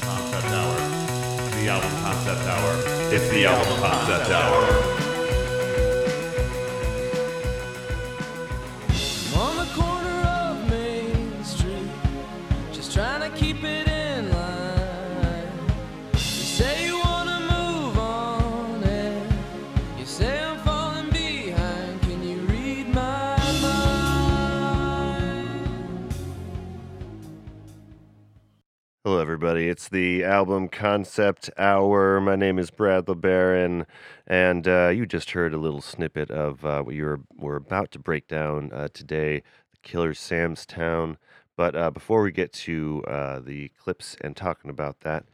concept 0.00 0.46
hour. 0.46 0.76
The 1.60 1.68
album 1.68 1.90
concept 2.02 2.42
hour. 2.42 2.72
It's 3.12 3.28
the 3.30 3.46
album 3.46 3.78
concept 3.80 4.30
hour. 4.30 5.03
Everybody. 29.44 29.68
It's 29.68 29.90
the 29.90 30.24
album 30.24 30.68
concept 30.68 31.50
hour. 31.58 32.18
My 32.18 32.34
name 32.34 32.58
is 32.58 32.70
Brad 32.70 33.04
LeBaron, 33.04 33.84
and 34.26 34.66
uh, 34.66 34.88
you 34.88 35.04
just 35.04 35.32
heard 35.32 35.52
a 35.52 35.58
little 35.58 35.82
snippet 35.82 36.30
of 36.30 36.64
uh, 36.64 36.80
what 36.82 36.94
you 36.94 37.04
were, 37.04 37.20
were 37.36 37.56
about 37.56 37.90
to 37.90 37.98
break 37.98 38.26
down 38.26 38.72
uh, 38.72 38.88
today 38.94 39.42
The 39.72 39.78
Killers 39.82 40.18
Sam's 40.18 40.64
Town. 40.64 41.18
But 41.58 41.76
uh, 41.76 41.90
before 41.90 42.22
we 42.22 42.32
get 42.32 42.54
to 42.54 43.04
uh, 43.06 43.40
the 43.40 43.68
clips 43.78 44.16
and 44.22 44.34
talking 44.34 44.70
about 44.70 45.00
that, 45.00 45.24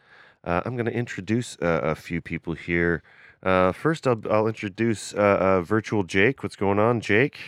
uh, 0.43 0.63
I'm 0.65 0.75
going 0.75 0.87
to 0.87 0.93
introduce 0.93 1.57
uh, 1.63 1.81
a 1.85 1.95
few 1.95 2.21
people 2.21 2.55
here. 2.55 3.05
Uh, 3.45 3.71
first, 3.71 4.09
I'll, 4.09 4.21
I'll 4.29 4.49
introduce 4.49 5.15
uh, 5.15 5.19
uh, 5.19 5.63
Virtual 5.63 6.03
Jake. 6.03 6.43
What's 6.43 6.57
going 6.57 6.81
on, 6.81 7.01
Jake? 7.01 7.39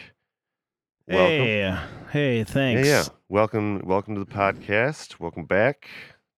Hey, 1.08 1.76
hey, 2.12 2.44
thanks. 2.44 2.86
Yeah, 2.86 3.02
yeah. 3.02 3.04
Welcome, 3.28 3.80
welcome 3.84 4.14
to 4.14 4.20
the 4.20 4.26
podcast. 4.26 5.18
Welcome 5.18 5.46
back. 5.46 5.88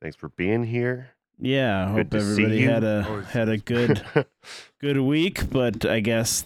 Thanks 0.05 0.17
for 0.19 0.29
being 0.29 0.65
here. 0.65 1.13
Yeah, 1.39 1.85
I 1.91 1.95
Good 2.03 2.13
hope 2.13 2.21
everybody 2.21 2.61
had 2.61 2.85
a 2.85 3.25
had 3.31 3.49
a 3.49 3.57
good 3.73 4.05
good 4.79 5.01
week, 5.01 5.49
but 5.49 5.87
I 5.87 6.01
guess 6.01 6.45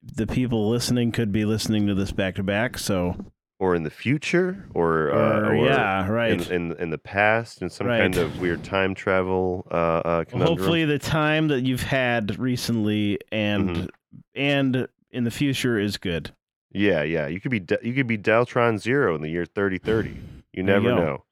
the 0.00 0.28
people 0.28 0.70
listening 0.70 1.10
could 1.10 1.32
be 1.32 1.44
listening 1.44 1.88
to 1.88 1.94
this 1.96 2.12
back 2.12 2.36
to 2.36 2.44
back. 2.44 2.78
So, 2.78 3.16
or 3.58 3.74
in 3.74 3.82
the 3.82 3.90
future, 3.90 4.68
or, 4.74 5.10
uh, 5.12 5.40
or, 5.40 5.46
or 5.46 5.54
yeah, 5.56 6.08
right. 6.08 6.30
in, 6.48 6.70
in 6.70 6.76
in 6.78 6.90
the 6.90 6.98
past, 6.98 7.62
in 7.62 7.68
some 7.68 7.88
Right. 7.88 7.98
kind 7.98 8.16
of 8.16 8.40
weird 8.40 8.62
time 8.62 8.94
travel 8.94 9.66
uh, 9.72 9.74
uh, 9.74 10.24
Well, 10.32 10.46
hopefully, 10.46 10.84
the 10.84 11.00
time 11.00 11.48
that 11.48 11.62
you've 11.62 11.82
had 11.82 12.38
recently 12.38 13.18
and 13.32 13.70
Mhm. 13.70 13.88
and 14.36 14.88
in 15.10 15.24
the 15.24 15.32
future 15.32 15.80
is 15.80 15.96
good. 15.96 16.30
yeah, 16.70 17.02
yeah. 17.02 17.26
You 17.26 17.40
could 17.40 17.50
be 17.50 17.58
De- 17.58 17.80
you 17.82 17.92
could 17.92 18.06
be 18.06 18.16
Deltron 18.16 18.78
Zero 18.78 19.16
in 19.16 19.20
the 19.20 19.30
year 19.30 19.46
thirty 19.46 19.78
thirty. 19.78 20.10
You 20.52 20.62
There 20.62 20.76
you 20.76 20.82
never 20.84 20.88
go. 20.90 20.96
know. 20.96 21.24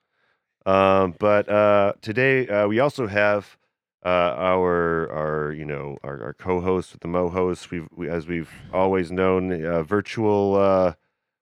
Um, 0.69 1.15
but 1.19 1.49
uh, 1.49 1.95
today 2.03 2.47
uh, 2.47 2.69
we 2.69 2.79
also 2.79 3.07
have 3.07 3.57
uh, 4.05 4.09
our 4.09 5.11
our 5.11 5.53
you 5.53 5.65
know 5.65 5.97
our, 6.03 6.23
our 6.23 6.35
co-host 6.35 6.93
with 6.93 7.01
the 7.01 7.09
Mo 7.09 7.29
host. 7.31 7.71
We've 7.71 7.89
we, 7.97 8.09
as 8.09 8.27
we've 8.27 8.51
always 8.73 9.11
known, 9.11 9.65
uh, 9.65 9.83
virtual. 9.83 10.57
Uh, 10.57 10.93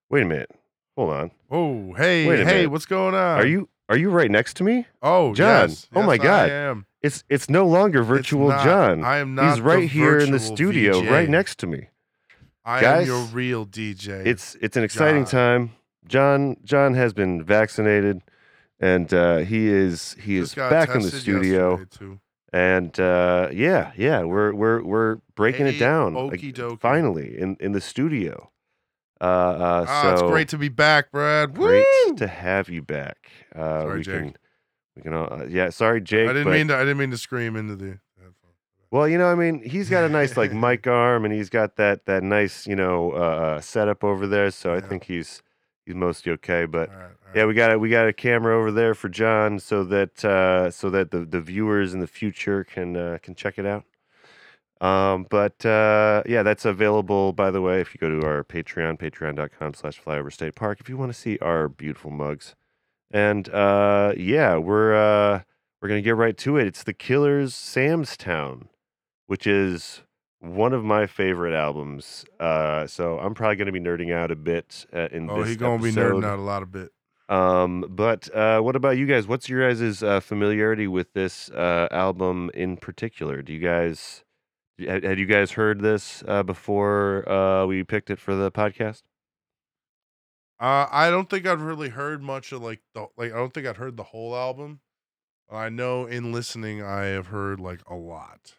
wait 0.08 0.22
a 0.22 0.26
minute. 0.26 0.50
Hold 0.96 1.10
on. 1.12 1.30
Oh, 1.50 1.92
hey, 1.94 2.24
hey, 2.24 2.44
minute. 2.44 2.70
what's 2.70 2.86
going 2.86 3.14
on? 3.14 3.38
Are 3.40 3.46
you 3.46 3.68
are 3.88 3.96
you 3.96 4.10
right 4.10 4.30
next 4.30 4.54
to 4.58 4.64
me? 4.64 4.86
Oh, 5.02 5.34
John? 5.34 5.70
yes, 5.70 5.88
Oh 5.94 6.02
my 6.02 6.18
God. 6.18 6.48
I 6.50 6.52
am. 6.54 6.86
It's 7.02 7.24
it's 7.28 7.50
no 7.50 7.66
longer 7.66 8.02
virtual 8.04 8.48
not. 8.48 8.64
John. 8.64 9.02
I 9.04 9.18
am 9.18 9.34
not. 9.34 9.50
He's 9.50 9.60
right 9.60 9.88
here 9.88 10.18
in 10.18 10.30
the 10.30 10.40
studio, 10.40 11.00
VJ. 11.02 11.10
right 11.10 11.28
next 11.28 11.58
to 11.60 11.66
me. 11.66 11.88
I 12.64 12.80
Guys, 12.80 13.02
am 13.02 13.06
your 13.14 13.24
real 13.26 13.66
DJ. 13.66 14.24
It's 14.24 14.56
it's 14.60 14.76
an 14.76 14.84
exciting 14.84 15.24
John. 15.24 15.30
time. 15.30 15.72
John 16.06 16.56
John 16.64 16.94
has 16.94 17.12
been 17.12 17.42
vaccinated, 17.42 18.22
and 18.80 19.12
uh, 19.12 19.38
he 19.38 19.68
is 19.68 20.16
he 20.20 20.36
is 20.36 20.48
Just 20.48 20.56
got 20.56 20.70
back 20.70 20.94
in 20.94 21.02
the 21.02 21.10
studio. 21.10 21.84
And 22.52 22.98
uh, 22.98 23.48
yeah, 23.52 23.92
yeah, 23.96 24.22
we're 24.22 24.54
we're 24.54 24.82
we're 24.82 25.16
breaking 25.34 25.66
it 25.66 25.78
down 25.78 26.14
okie 26.14 26.56
like, 26.56 26.80
finally 26.80 27.38
in 27.38 27.56
in 27.60 27.72
the 27.72 27.80
studio. 27.80 28.50
Uh, 29.20 29.24
uh, 29.24 29.86
Ah, 29.88 30.02
so 30.02 30.12
it's 30.12 30.22
great 30.22 30.48
to 30.48 30.58
be 30.58 30.68
back, 30.68 31.10
Brad. 31.10 31.54
great 31.54 31.84
to 32.16 32.26
have 32.26 32.68
you 32.68 32.82
back. 32.82 33.30
Uh, 33.54 33.82
Sorry, 33.82 33.98
we 33.98 34.02
Jake. 34.04 34.14
can 34.14 34.36
we 34.94 35.02
can 35.02 35.12
all, 35.12 35.32
uh, 35.32 35.44
yeah. 35.46 35.70
Sorry, 35.70 36.00
Jake. 36.00 36.28
I 36.28 36.32
didn't 36.32 36.52
mean 36.52 36.68
to. 36.68 36.76
I 36.76 36.80
didn't 36.80 36.98
mean 36.98 37.10
to 37.10 37.18
scream 37.18 37.56
into 37.56 37.76
the 37.76 37.98
headphone. 38.16 38.52
Well, 38.90 39.08
you 39.08 39.18
know, 39.18 39.26
I 39.26 39.34
mean, 39.34 39.62
he's 39.62 39.90
got 39.90 40.04
a 40.04 40.08
nice 40.08 40.36
like 40.36 40.52
mic 40.66 40.86
arm, 40.86 41.24
and 41.24 41.34
he's 41.34 41.50
got 41.50 41.76
that 41.76 42.06
that 42.06 42.22
nice 42.22 42.66
you 42.66 42.76
know 42.76 43.10
uh, 43.12 43.60
setup 43.60 44.04
over 44.04 44.26
there. 44.26 44.50
So 44.50 44.72
I 44.74 44.80
think 44.80 45.04
he's 45.04 45.42
he's 45.84 45.94
mostly 45.94 46.32
okay. 46.32 46.64
But 46.66 46.90
All 46.90 46.94
right, 46.96 47.04
all 47.25 47.25
yeah, 47.36 47.44
we 47.44 47.52
got 47.52 47.72
a, 47.72 47.78
we 47.78 47.90
got 47.90 48.08
a 48.08 48.14
camera 48.14 48.58
over 48.58 48.72
there 48.72 48.94
for 48.94 49.10
John, 49.10 49.58
so 49.58 49.84
that 49.84 50.24
uh, 50.24 50.70
so 50.70 50.88
that 50.88 51.10
the, 51.10 51.20
the 51.26 51.42
viewers 51.42 51.92
in 51.92 52.00
the 52.00 52.06
future 52.06 52.64
can 52.64 52.96
uh, 52.96 53.18
can 53.22 53.34
check 53.34 53.58
it 53.58 53.66
out. 53.66 53.84
Um, 54.80 55.26
but 55.28 55.64
uh, 55.66 56.22
yeah, 56.24 56.42
that's 56.42 56.64
available 56.64 57.34
by 57.34 57.50
the 57.50 57.60
way 57.60 57.82
if 57.82 57.94
you 57.94 57.98
go 57.98 58.08
to 58.08 58.26
our 58.26 58.42
Patreon, 58.42 58.98
patreon.com 58.98 59.74
slash 59.74 60.00
flyover 60.00 60.32
state 60.32 60.54
park, 60.54 60.80
if 60.80 60.88
you 60.88 60.96
want 60.96 61.12
to 61.12 61.18
see 61.18 61.38
our 61.40 61.68
beautiful 61.68 62.10
mugs. 62.10 62.54
And 63.10 63.50
uh, 63.50 64.14
yeah, 64.16 64.56
we're 64.56 64.94
uh, 64.94 65.42
we're 65.82 65.88
gonna 65.90 66.00
get 66.00 66.16
right 66.16 66.38
to 66.38 66.56
it. 66.56 66.66
It's 66.66 66.84
the 66.84 66.94
Killers 66.94 67.54
Sam's 67.54 68.16
Town, 68.16 68.70
which 69.26 69.46
is 69.46 70.00
one 70.40 70.72
of 70.72 70.84
my 70.84 71.06
favorite 71.06 71.54
albums. 71.54 72.24
Uh, 72.40 72.86
so 72.86 73.18
I'm 73.18 73.34
probably 73.34 73.56
gonna 73.56 73.72
be 73.72 73.80
nerding 73.80 74.10
out 74.10 74.30
a 74.30 74.36
bit 74.36 74.86
uh, 74.94 75.08
in 75.12 75.26
this. 75.26 75.36
Oh, 75.36 75.42
this 75.42 75.50
he 75.50 75.56
gonna 75.56 75.82
be 75.82 75.92
nerding 75.92 76.24
out 76.24 76.38
a 76.38 76.42
lot 76.42 76.62
of 76.62 76.72
bit. 76.72 76.92
Um, 77.28 77.84
but 77.88 78.32
uh, 78.34 78.60
what 78.60 78.76
about 78.76 78.96
you 78.96 79.06
guys? 79.06 79.26
What's 79.26 79.48
your 79.48 79.68
guys' 79.68 80.02
uh, 80.02 80.20
familiarity 80.20 80.86
with 80.86 81.12
this 81.12 81.50
uh, 81.50 81.88
album 81.90 82.50
in 82.54 82.76
particular? 82.76 83.42
Do 83.42 83.52
you 83.52 83.58
guys 83.58 84.24
had, 84.78 85.04
had 85.04 85.18
you 85.18 85.26
guys 85.26 85.52
heard 85.52 85.80
this 85.80 86.22
uh, 86.28 86.42
before 86.42 87.28
uh, 87.28 87.66
we 87.66 87.82
picked 87.82 88.10
it 88.10 88.20
for 88.20 88.34
the 88.34 88.50
podcast? 88.50 89.02
Uh, 90.60 90.86
I 90.90 91.10
don't 91.10 91.28
think 91.28 91.46
I've 91.46 91.62
really 91.62 91.90
heard 91.90 92.22
much 92.22 92.52
of 92.52 92.62
like 92.62 92.80
the 92.94 93.06
like. 93.16 93.32
I 93.32 93.36
don't 93.36 93.52
think 93.52 93.66
I've 93.66 93.76
heard 93.76 93.96
the 93.96 94.04
whole 94.04 94.34
album. 94.36 94.80
I 95.50 95.68
know 95.68 96.06
in 96.06 96.32
listening, 96.32 96.82
I 96.82 97.06
have 97.06 97.28
heard 97.28 97.60
like 97.60 97.80
a 97.88 97.94
lot. 97.94 98.54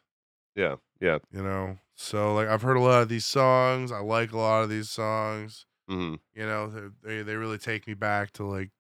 Yeah, 0.56 0.76
yeah. 1.00 1.20
You 1.32 1.44
know, 1.44 1.78
so 1.96 2.36
like 2.36 2.48
I've 2.48 2.62
heard 2.64 2.78
a 2.78 2.82
lot 2.82 3.02
of 3.02 3.10
these 3.10 3.26
songs. 3.26 3.92
I 3.92 4.00
like 4.00 4.32
a 4.32 4.38
lot 4.38 4.64
of 4.64 4.70
these 4.70 4.90
songs. 4.90 5.67
Hmm 5.88 6.16
You 6.34 6.46
know, 6.46 6.68
they 6.70 6.88
they, 7.04 7.24
they 7.24 7.36
really 7.36 7.58
take 7.58 7.88
me 7.88 7.94
back 7.94 8.32
to 8.34 8.44
like, 8.46 8.72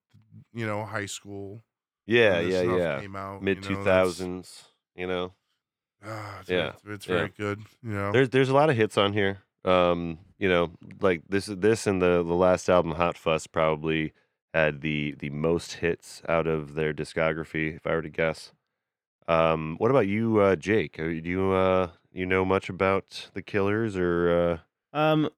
you 0.53 0.65
know, 0.65 0.85
high 0.85 1.05
school. 1.07 1.63
Yeah, 2.05 2.39
yeah, 2.39 2.61
yeah. 2.61 3.01
Came 3.01 3.15
out 3.15 3.41
Mid 3.41 3.57
you 3.57 3.63
two 3.63 3.73
know, 3.75 3.83
that's- 3.83 4.05
thousands. 4.07 4.63
You 4.95 5.07
know, 5.07 5.33
Ah, 6.03 6.39
it's, 6.41 6.49
Yeah, 6.49 6.69
it's, 6.73 6.83
it's 6.85 7.07
yeah. 7.07 7.15
very 7.15 7.29
good. 7.37 7.59
You 7.83 7.91
know, 7.93 8.11
there's 8.11 8.29
there's 8.29 8.49
a 8.49 8.53
lot 8.53 8.69
of 8.69 8.75
hits 8.77 8.97
on 8.97 9.13
here. 9.13 9.39
Um, 9.65 10.19
you 10.39 10.47
know, 10.49 10.71
like 11.01 11.21
this 11.29 11.45
this 11.47 11.85
and 11.87 12.01
the 12.01 12.23
the 12.23 12.33
last 12.35 12.69
album, 12.69 12.93
Hot 12.93 13.17
Fuss, 13.17 13.47
probably 13.47 14.13
had 14.53 14.81
the 14.81 15.15
the 15.19 15.29
most 15.29 15.73
hits 15.73 16.21
out 16.29 16.47
of 16.47 16.73
their 16.75 16.93
discography, 16.93 17.75
if 17.75 17.85
I 17.85 17.91
were 17.95 18.01
to 18.01 18.09
guess. 18.09 18.53
Um, 19.27 19.75
what 19.77 19.91
about 19.91 20.07
you, 20.07 20.39
uh, 20.39 20.55
Jake? 20.55 20.99
Uh, 20.99 21.03
Do 21.03 21.21
you 21.25 21.51
uh 21.51 21.89
you 22.11 22.25
know 22.25 22.45
much 22.45 22.69
about 22.69 23.29
the 23.33 23.41
Killers 23.41 23.97
or 23.97 24.61
uh? 24.93 24.97
Um, 24.97 25.25
f- 25.25 25.31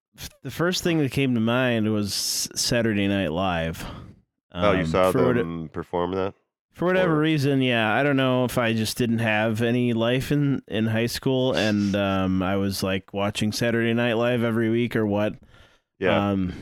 the 0.43 0.51
first 0.51 0.83
thing 0.83 0.99
that 0.99 1.11
came 1.11 1.33
to 1.35 1.39
mind 1.39 1.91
was 1.93 2.49
Saturday 2.55 3.07
Night 3.07 3.31
Live. 3.31 3.85
oh, 4.53 4.71
you 4.71 4.79
Um, 4.79 4.85
saw 4.85 5.11
for 5.11 5.27
what- 5.27 5.35
them 5.35 5.69
perform 5.71 6.11
that. 6.13 6.33
For 6.73 6.85
whatever 6.85 7.17
Or- 7.17 7.19
reason, 7.19 7.61
yeah, 7.61 7.93
I 7.93 8.03
don't 8.03 8.15
know 8.15 8.45
if 8.45 8.57
I 8.57 8.73
just 8.73 8.97
didn't 8.97 9.19
have 9.19 9.61
any 9.61 9.91
life 9.91 10.31
in 10.31 10.61
in 10.67 10.87
high 10.87 11.07
school, 11.07 11.53
and 11.53 11.93
um, 11.95 12.41
I 12.41 12.55
was 12.55 12.81
like 12.83 13.13
watching 13.13 13.51
Saturday 13.51 13.93
Night 13.93 14.13
Live 14.13 14.43
every 14.43 14.69
week 14.69 14.95
or 14.95 15.05
what. 15.05 15.35
Yeah. 15.99 16.29
Um, 16.31 16.53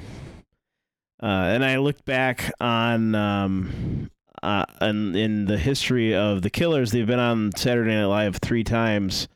uh, 1.22 1.26
and 1.26 1.64
I 1.64 1.78
looked 1.78 2.06
back 2.06 2.52
on 2.60 3.14
um, 3.16 4.10
uh, 4.44 4.66
in, 4.82 5.16
in 5.16 5.46
the 5.46 5.58
history 5.58 6.16
of 6.16 6.42
the 6.42 6.50
Killers. 6.50 6.92
They've 6.92 7.06
been 7.08 7.20
on 7.20 7.52
Saturday 7.56 7.96
Night 7.96 8.06
Live 8.06 8.38
three 8.38 8.64
times, 8.64 9.28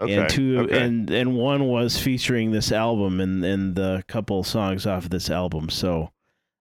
okay. 0.00 0.14
and 0.14 0.30
two 0.30 0.60
okay. 0.60 0.82
and 0.82 1.10
and 1.10 1.36
one 1.36 1.66
was 1.66 1.98
featuring 1.98 2.50
this 2.50 2.72
album 2.72 3.20
and 3.20 3.44
and 3.44 3.74
the 3.74 4.04
couple 4.08 4.42
songs 4.44 4.86
off 4.86 5.04
of 5.04 5.10
this 5.10 5.30
album. 5.30 5.68
So, 5.70 6.10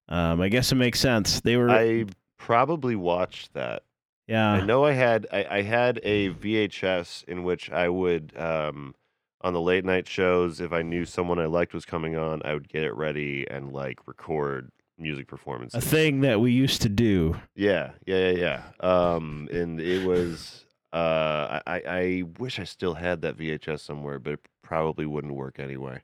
um, 0.09 0.41
I 0.41 0.49
guess 0.49 0.71
it 0.71 0.75
makes 0.75 0.99
sense. 0.99 1.41
They 1.41 1.57
were 1.57 1.69
I 1.69 2.05
probably 2.37 2.95
watched 2.95 3.53
that. 3.53 3.83
yeah. 4.27 4.51
I 4.53 4.61
know 4.61 4.85
I 4.85 4.93
had 4.93 5.27
I, 5.31 5.45
I 5.49 5.61
had 5.61 5.99
a 6.03 6.29
VHS 6.31 7.25
in 7.25 7.43
which 7.43 7.71
I 7.71 7.89
would 7.89 8.33
um 8.37 8.95
on 9.41 9.53
the 9.53 9.61
late 9.61 9.85
night 9.85 10.07
shows 10.07 10.59
if 10.59 10.71
I 10.71 10.81
knew 10.81 11.05
someone 11.05 11.39
I 11.39 11.45
liked 11.45 11.73
was 11.73 11.85
coming 11.85 12.15
on, 12.15 12.41
I 12.43 12.53
would 12.53 12.67
get 12.67 12.83
it 12.83 12.95
ready 12.95 13.45
and 13.49 13.71
like 13.71 13.99
record 14.07 14.71
music 14.97 15.27
performances. 15.27 15.83
a 15.83 15.85
thing 15.85 16.21
that 16.21 16.39
we 16.39 16.51
used 16.51 16.81
to 16.83 16.89
do. 16.89 17.35
Yeah, 17.55 17.91
yeah, 18.05 18.29
yeah, 18.29 18.31
yeah. 18.31 18.63
Um 18.79 19.49
and 19.51 19.79
it 19.79 20.05
was 20.05 20.64
uh 20.95 21.59
I, 21.67 21.81
I 21.87 22.23
wish 22.39 22.59
I 22.59 22.63
still 22.63 22.93
had 22.93 23.21
that 23.21 23.37
VHS 23.37 23.81
somewhere, 23.81 24.17
but 24.19 24.33
it 24.33 24.39
probably 24.63 25.05
wouldn't 25.05 25.33
work 25.35 25.59
anyway. 25.59 26.01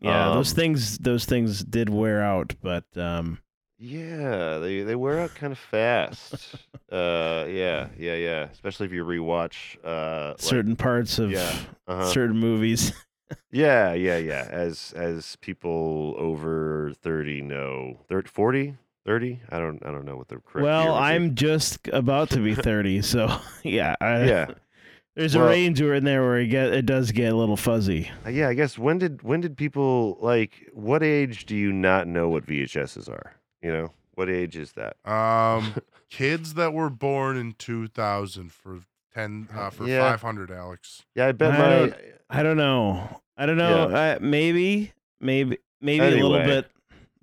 Yeah, 0.00 0.30
those 0.30 0.52
Um, 0.52 0.56
things 0.56 0.98
those 0.98 1.24
things 1.24 1.64
did 1.64 1.88
wear 1.90 2.22
out, 2.22 2.54
but 2.62 2.84
um 2.96 3.38
Yeah, 3.78 4.58
they 4.58 4.82
they 4.82 4.94
wear 4.96 5.18
out 5.20 5.34
kind 5.34 5.52
of 5.52 5.58
fast. 5.58 6.54
uh, 6.92 7.46
yeah, 7.48 7.88
yeah, 7.98 8.14
yeah. 8.14 8.48
Especially 8.52 8.86
if 8.86 8.92
you 8.92 9.04
rewatch 9.04 9.76
uh, 9.84 10.30
like- 10.30 10.40
certain 10.40 10.74
parts 10.76 11.18
of 11.18 11.30
yeah, 11.30 11.52
uh-huh. 11.86 12.06
certain 12.06 12.36
movies. 12.38 12.92
yeah, 13.52 13.92
yeah, 13.94 14.16
yeah. 14.16 14.46
As 14.50 14.92
as 14.96 15.36
people 15.40 16.14
over 16.18 16.92
thirty 17.02 17.42
know, 17.42 18.00
30, 18.08 18.28
40, 18.28 18.76
30? 19.08 19.40
I 19.50 19.58
don't 19.58 19.84
I 19.86 19.90
don't 19.90 20.04
know 20.04 20.16
what 20.16 20.28
the 20.28 20.36
correct. 20.36 20.64
well, 20.64 20.92
would. 20.94 21.00
I'm 21.02 21.34
just 21.34 21.88
about 21.92 22.28
to 22.30 22.40
be 22.40 22.54
30, 22.70 23.00
so 23.02 23.34
yeah. 23.64 23.96
I, 24.00 24.24
yeah. 24.24 24.46
There's 25.16 25.34
a 25.34 25.38
Well- 25.40 25.48
range 25.48 25.80
where 25.80 25.94
in 25.94 26.04
there 26.04 26.22
where 26.22 26.36
it 26.38 26.48
get 26.48 26.72
it 26.74 26.84
does 26.86 27.10
get 27.10 27.32
a 27.32 27.36
little 27.36 27.56
fuzzy. 27.56 28.10
Uh, 28.26 28.28
Yeah, 28.30 28.48
I 28.48 28.54
guess 28.54 28.76
when 28.78 28.98
did 28.98 29.22
when 29.22 29.40
did 29.40 29.56
people 29.56 30.18
like 30.20 30.68
what 30.74 31.02
age 31.02 31.46
do 31.46 31.56
you 31.56 31.72
not 31.72 32.06
know 32.06 32.28
what 32.28 32.44
VHSs 32.46 33.08
are? 33.08 33.32
You 33.62 33.72
know, 33.72 33.92
what 34.14 34.28
age 34.28 34.56
is 34.56 34.72
that? 34.72 34.96
Um, 35.10 35.74
kids 36.10 36.54
that 36.54 36.72
were 36.74 36.90
born 36.90 37.36
in 37.38 37.54
2000 37.54 38.52
for 38.52 38.80
10 39.14 39.48
uh, 39.52 39.70
for 39.70 39.88
Yeah. 39.88 40.02
500, 40.10 40.50
Alex. 40.52 41.02
Yeah, 41.16 41.26
I 41.28 41.32
bet 41.32 41.52
I 41.54 41.58
my 41.58 41.68
don't- 41.70 41.94
I 42.30 42.42
don't 42.42 42.56
know. 42.58 43.20
I 43.38 43.46
don't 43.46 43.56
know. 43.56 43.88
Uh, 43.88 44.18
maybe, 44.20 44.92
maybe, 45.20 45.58
maybe 45.80 46.04
a 46.04 46.10
little 46.26 46.44
bit 46.46 46.70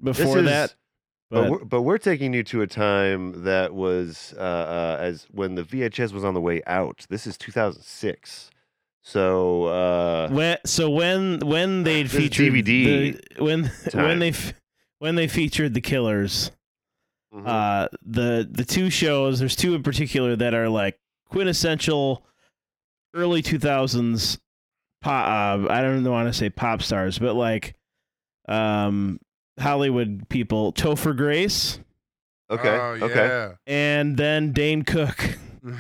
before 0.02 0.40
is- 0.40 0.46
that. 0.46 0.74
But 1.30 1.42
But, 1.42 1.52
we're, 1.52 1.66
but 1.66 1.82
we're 1.82 1.98
taking 1.98 2.34
you 2.34 2.44
to 2.44 2.62
a 2.62 2.68
time 2.68 3.44
that 3.44 3.74
was 3.74 4.34
uh, 4.38 4.42
uh, 4.42 4.98
as 5.00 5.28
when 5.32 5.56
the 5.56 5.64
VHS 5.64 6.14
was 6.14 6.24
on 6.24 6.34
the 6.34 6.42
way 6.42 6.62
out. 6.68 7.06
This 7.10 7.26
is 7.26 7.38
2006. 7.38 8.52
So 9.02 9.66
uh, 9.66 10.30
when 10.30 10.58
so 10.66 10.90
when 10.90 11.40
when 11.40 11.84
they 11.84 12.06
featured 12.06 12.52
DVD 12.52 13.36
the, 13.36 13.44
when 13.44 13.72
time. 13.90 14.04
when 14.04 14.20
they 14.20 14.34
when 14.98 15.14
they 15.14 15.28
featured 15.28 15.76
the 15.76 15.82
Killers, 15.82 16.50
mhm. 17.32 17.46
uh, 17.46 17.88
the 18.04 18.48
the 18.50 18.66
two 18.66 18.90
shows. 18.90 19.38
There's 19.38 19.56
two 19.56 19.76
in 19.76 19.84
particular 19.84 20.36
that 20.36 20.56
are 20.56 20.70
like 20.70 20.98
quintessential 21.30 22.26
early 23.14 23.44
2000s 23.44 24.40
pop. 25.02 25.28
Uh, 25.28 25.72
I 25.72 25.82
don't 25.82 26.04
want 26.04 26.28
to 26.28 26.34
say 26.34 26.50
pop 26.50 26.82
stars, 26.82 27.20
but 27.20 27.36
like 27.36 27.76
um 28.48 29.20
Hollywood 29.60 30.28
people. 30.30 30.74
Topher 30.74 31.16
Grace 31.16 31.80
okay, 32.50 32.70
Oh, 32.70 32.98
okay. 33.06 33.54
and 33.68 34.18
then 34.18 34.52
Dane 34.52 34.84
Cook. 34.84 35.18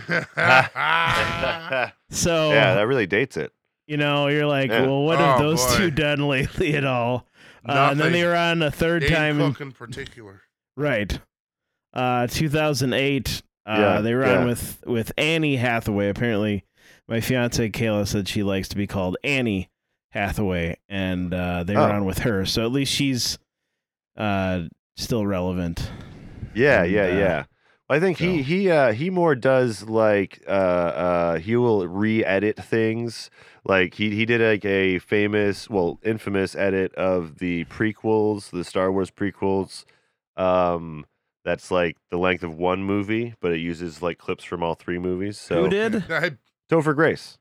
So 2.09 2.51
yeah, 2.51 2.75
that 2.75 2.87
really 2.87 3.07
dates 3.07 3.37
it. 3.37 3.51
you 3.87 3.97
know, 3.97 4.27
you're 4.27 4.45
like, 4.45 4.69
Yeah. 4.69 4.81
well, 4.83 5.03
what 5.03 5.19
have 5.19 5.39
Oh, 5.39 5.43
those 5.43 5.65
boy. 5.65 5.77
two 5.77 5.91
done 5.91 6.27
lately 6.27 6.75
at 6.75 6.85
all? 6.85 7.27
Uh, 7.67 7.89
and 7.91 7.99
then 7.99 8.11
they 8.11 8.23
were 8.23 8.35
on 8.35 8.61
a 8.61 8.71
third 8.71 9.01
Dane 9.01 9.11
time, 9.11 9.41
in- 9.41 9.51
Cook 9.53 9.61
in 9.61 9.71
particular. 9.71 10.41
right? 10.77 11.19
Uh, 11.93 12.27
2008. 12.27 13.41
Uh, 13.67 13.75
Yeah, 13.79 14.01
they 14.01 14.13
were 14.13 14.25
yeah. 14.25 14.37
on 14.39 14.47
with 14.47 14.83
with 14.85 15.11
Annie 15.17 15.55
Hathaway. 15.57 16.09
Apparently, 16.09 16.63
my 17.07 17.19
fiance 17.19 17.69
Kayla 17.69 18.07
said 18.07 18.27
she 18.27 18.43
likes 18.43 18.67
to 18.69 18.75
be 18.75 18.85
called 18.87 19.17
Annie 19.23 19.69
Hathaway, 20.11 20.77
and 20.87 21.33
uh, 21.33 21.63
they 21.63 21.73
were 21.75 21.81
Oh. 21.81 21.91
on 21.91 22.05
with 22.05 22.19
her. 22.19 22.45
So 22.45 22.63
at 22.65 22.71
least 22.71 22.91
she's 22.93 23.37
uh, 24.17 24.63
still 24.95 25.25
relevant. 25.25 25.89
Yeah, 26.53 26.83
And, 26.83 26.91
yeah, 26.91 27.03
uh, 27.03 27.17
yeah. 27.17 27.43
I 27.89 27.99
think 27.99 28.17
he 28.17 28.39
so- 28.39 28.43
he 28.43 28.71
uh 28.71 28.93
he 28.93 29.09
more 29.11 29.35
does 29.35 29.83
like 29.83 30.41
uh 30.47 30.51
uh 30.51 31.37
he 31.39 31.55
will 31.55 31.87
re-edit 31.87 32.57
things. 32.57 33.29
Like 33.63 33.93
he 33.95 34.09
he 34.15 34.25
did 34.25 34.41
like 34.41 34.65
a 34.65 34.97
famous, 34.99 35.69
well, 35.69 35.99
infamous 36.03 36.55
edit 36.55 36.95
of 36.95 37.37
the 37.37 37.65
prequels, 37.65 38.49
the 38.49 38.63
Star 38.63 38.91
Wars 38.91 39.11
prequels. 39.11 39.85
Um 40.35 41.05
that's 41.43 41.69
like 41.69 41.97
the 42.09 42.17
length 42.17 42.43
of 42.43 42.55
one 42.57 42.83
movie, 42.83 43.35
but 43.39 43.51
it 43.51 43.59
uses 43.59 44.01
like 44.01 44.17
clips 44.17 44.43
from 44.43 44.63
all 44.63 44.73
three 44.73 44.97
movies. 44.97 45.37
So 45.39 45.63
Who 45.63 45.69
did 45.69 46.11
I- 46.11 46.37
Topher 46.71 46.95
Grace. 46.95 47.37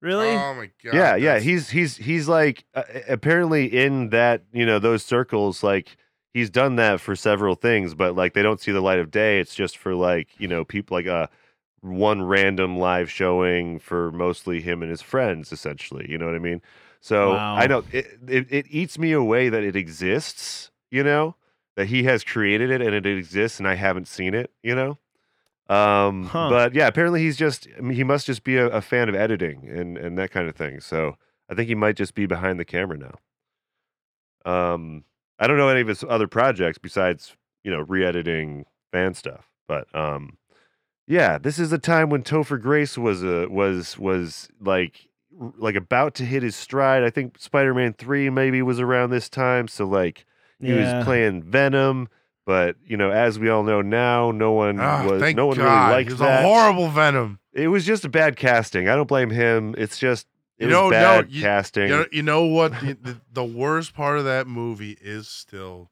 Really? 0.00 0.34
Oh 0.36 0.54
my 0.54 0.70
god. 0.82 0.94
yeah, 0.94 1.16
yeah, 1.16 1.16
that's- 1.16 1.42
he's 1.44 1.70
he's 1.70 1.96
he's 1.96 2.28
like 2.28 2.64
uh, 2.74 2.82
apparently 3.08 3.66
in 3.66 4.10
that, 4.10 4.42
you 4.52 4.66
know, 4.66 4.78
those 4.78 5.04
circles 5.04 5.62
like 5.62 5.96
he's 6.34 6.50
done 6.50 6.76
that 6.76 7.00
for 7.00 7.14
several 7.16 7.54
things, 7.54 7.94
but 7.94 8.14
like 8.16 8.34
they 8.34 8.42
don't 8.42 8.60
see 8.60 8.72
the 8.72 8.80
light 8.80 8.98
of 8.98 9.10
day. 9.10 9.40
It's 9.40 9.54
just 9.54 9.76
for 9.78 9.94
like, 9.94 10.28
you 10.38 10.48
know, 10.48 10.64
people 10.64 10.96
like 10.96 11.06
uh 11.06 11.26
one 11.82 12.22
random 12.22 12.78
live 12.78 13.10
showing 13.10 13.78
for 13.78 14.10
mostly 14.12 14.60
him 14.60 14.82
and 14.82 14.90
his 14.90 15.00
friends 15.02 15.50
essentially, 15.52 16.06
you 16.10 16.18
know 16.18 16.26
what 16.26 16.34
I 16.34 16.38
mean? 16.38 16.60
So 17.00 17.30
Wow. 17.30 17.56
I 17.56 17.66
know 17.66 17.84
it, 17.92 18.06
it 18.28 18.46
it 18.50 18.66
eats 18.68 18.98
me 18.98 19.12
away 19.12 19.48
that 19.48 19.62
it 19.64 19.76
exists, 19.76 20.70
you 20.90 21.02
know, 21.02 21.36
that 21.76 21.86
he 21.86 22.02
has 22.04 22.22
created 22.24 22.70
it 22.70 22.82
and 22.82 22.94
it 22.94 23.06
exists 23.06 23.58
and 23.58 23.66
I 23.68 23.74
haven't 23.74 24.08
seen 24.08 24.34
it, 24.34 24.50
you 24.62 24.74
know? 24.74 24.98
Um 25.70 26.24
Huh. 26.24 26.48
but 26.50 26.74
yeah, 26.74 26.88
apparently 26.88 27.20
he's 27.22 27.36
just 27.36 27.68
I 27.78 27.80
mean, 27.80 27.96
he 27.96 28.04
must 28.04 28.26
just 28.26 28.42
be 28.44 28.56
a, 28.56 28.66
a 28.68 28.80
fan 28.80 29.08
of 29.08 29.14
editing 29.14 29.68
and 29.68 29.96
and 29.96 30.18
that 30.18 30.30
kind 30.32 30.48
of 30.48 30.56
thing. 30.56 30.80
So 30.80 31.16
I 31.48 31.54
think 31.54 31.68
he 31.68 31.74
might 31.74 31.96
just 31.96 32.14
be 32.14 32.26
behind 32.26 32.58
the 32.58 32.64
camera 32.64 32.98
now. 32.98 33.14
Um 34.44 35.04
I 35.38 35.46
don't 35.46 35.56
know 35.56 35.68
any 35.68 35.80
of 35.80 35.88
his 35.88 36.04
other 36.08 36.28
projects 36.28 36.78
besides, 36.78 37.36
you 37.64 37.70
know, 37.70 37.80
re-editing 37.80 38.66
fan 38.92 39.14
stuff. 39.14 39.48
But 39.68 39.92
um 39.94 40.36
yeah, 41.06 41.38
this 41.38 41.58
is 41.58 41.70
the 41.70 41.78
time 41.78 42.08
when 42.10 42.22
Topher 42.22 42.60
Grace 42.60 42.96
was 42.98 43.22
a 43.24 43.46
was 43.48 43.98
was 43.98 44.48
like 44.60 45.08
like 45.58 45.74
about 45.76 46.14
to 46.16 46.24
hit 46.24 46.42
his 46.42 46.56
stride. 46.56 47.02
I 47.02 47.10
think 47.10 47.38
Spider-Man 47.38 47.94
3 47.94 48.30
maybe 48.30 48.62
was 48.62 48.80
around 48.80 49.10
this 49.10 49.28
time, 49.28 49.68
so 49.68 49.86
like 49.86 50.26
he 50.60 50.72
Yeah. 50.72 50.76
was 50.98 51.04
playing 51.04 51.42
Venom, 51.44 52.08
but 52.46 52.76
you 52.86 52.96
know, 52.96 53.10
as 53.10 53.38
we 53.38 53.48
all 53.48 53.62
know 53.62 53.82
now, 53.82 54.30
no 54.30 54.52
one 54.52 54.78
Ah, 54.80 55.04
was 55.06 55.34
no 55.34 55.46
one 55.46 55.56
God. 55.56 55.64
really 55.88 55.92
liked 55.98 56.10
was 56.10 56.18
that. 56.20 56.44
a 56.44 56.46
horrible 56.46 56.88
Venom. 56.88 57.38
It 57.52 57.68
was 57.68 57.84
just 57.84 58.04
a 58.04 58.08
bad 58.08 58.36
casting. 58.36 58.88
I 58.88 58.94
don't 58.96 59.08
blame 59.08 59.30
him. 59.30 59.74
It's 59.78 59.98
just 59.98 60.26
it 60.58 60.64
You 60.64 60.68
was 60.68 60.74
know, 60.74 60.84
no, 60.84 60.90
bad 60.90 61.30
you- 61.30 61.42
casting. 61.42 61.82
You 61.84 61.88
know, 61.96 62.06
you 62.12 62.22
know 62.22 62.44
what? 62.46 62.72
the, 62.80 62.96
the, 63.00 63.20
the 63.32 63.44
worst 63.44 63.94
part 63.94 64.18
of 64.18 64.24
that 64.24 64.46
movie 64.46 64.96
is 65.00 65.26
still 65.28 65.90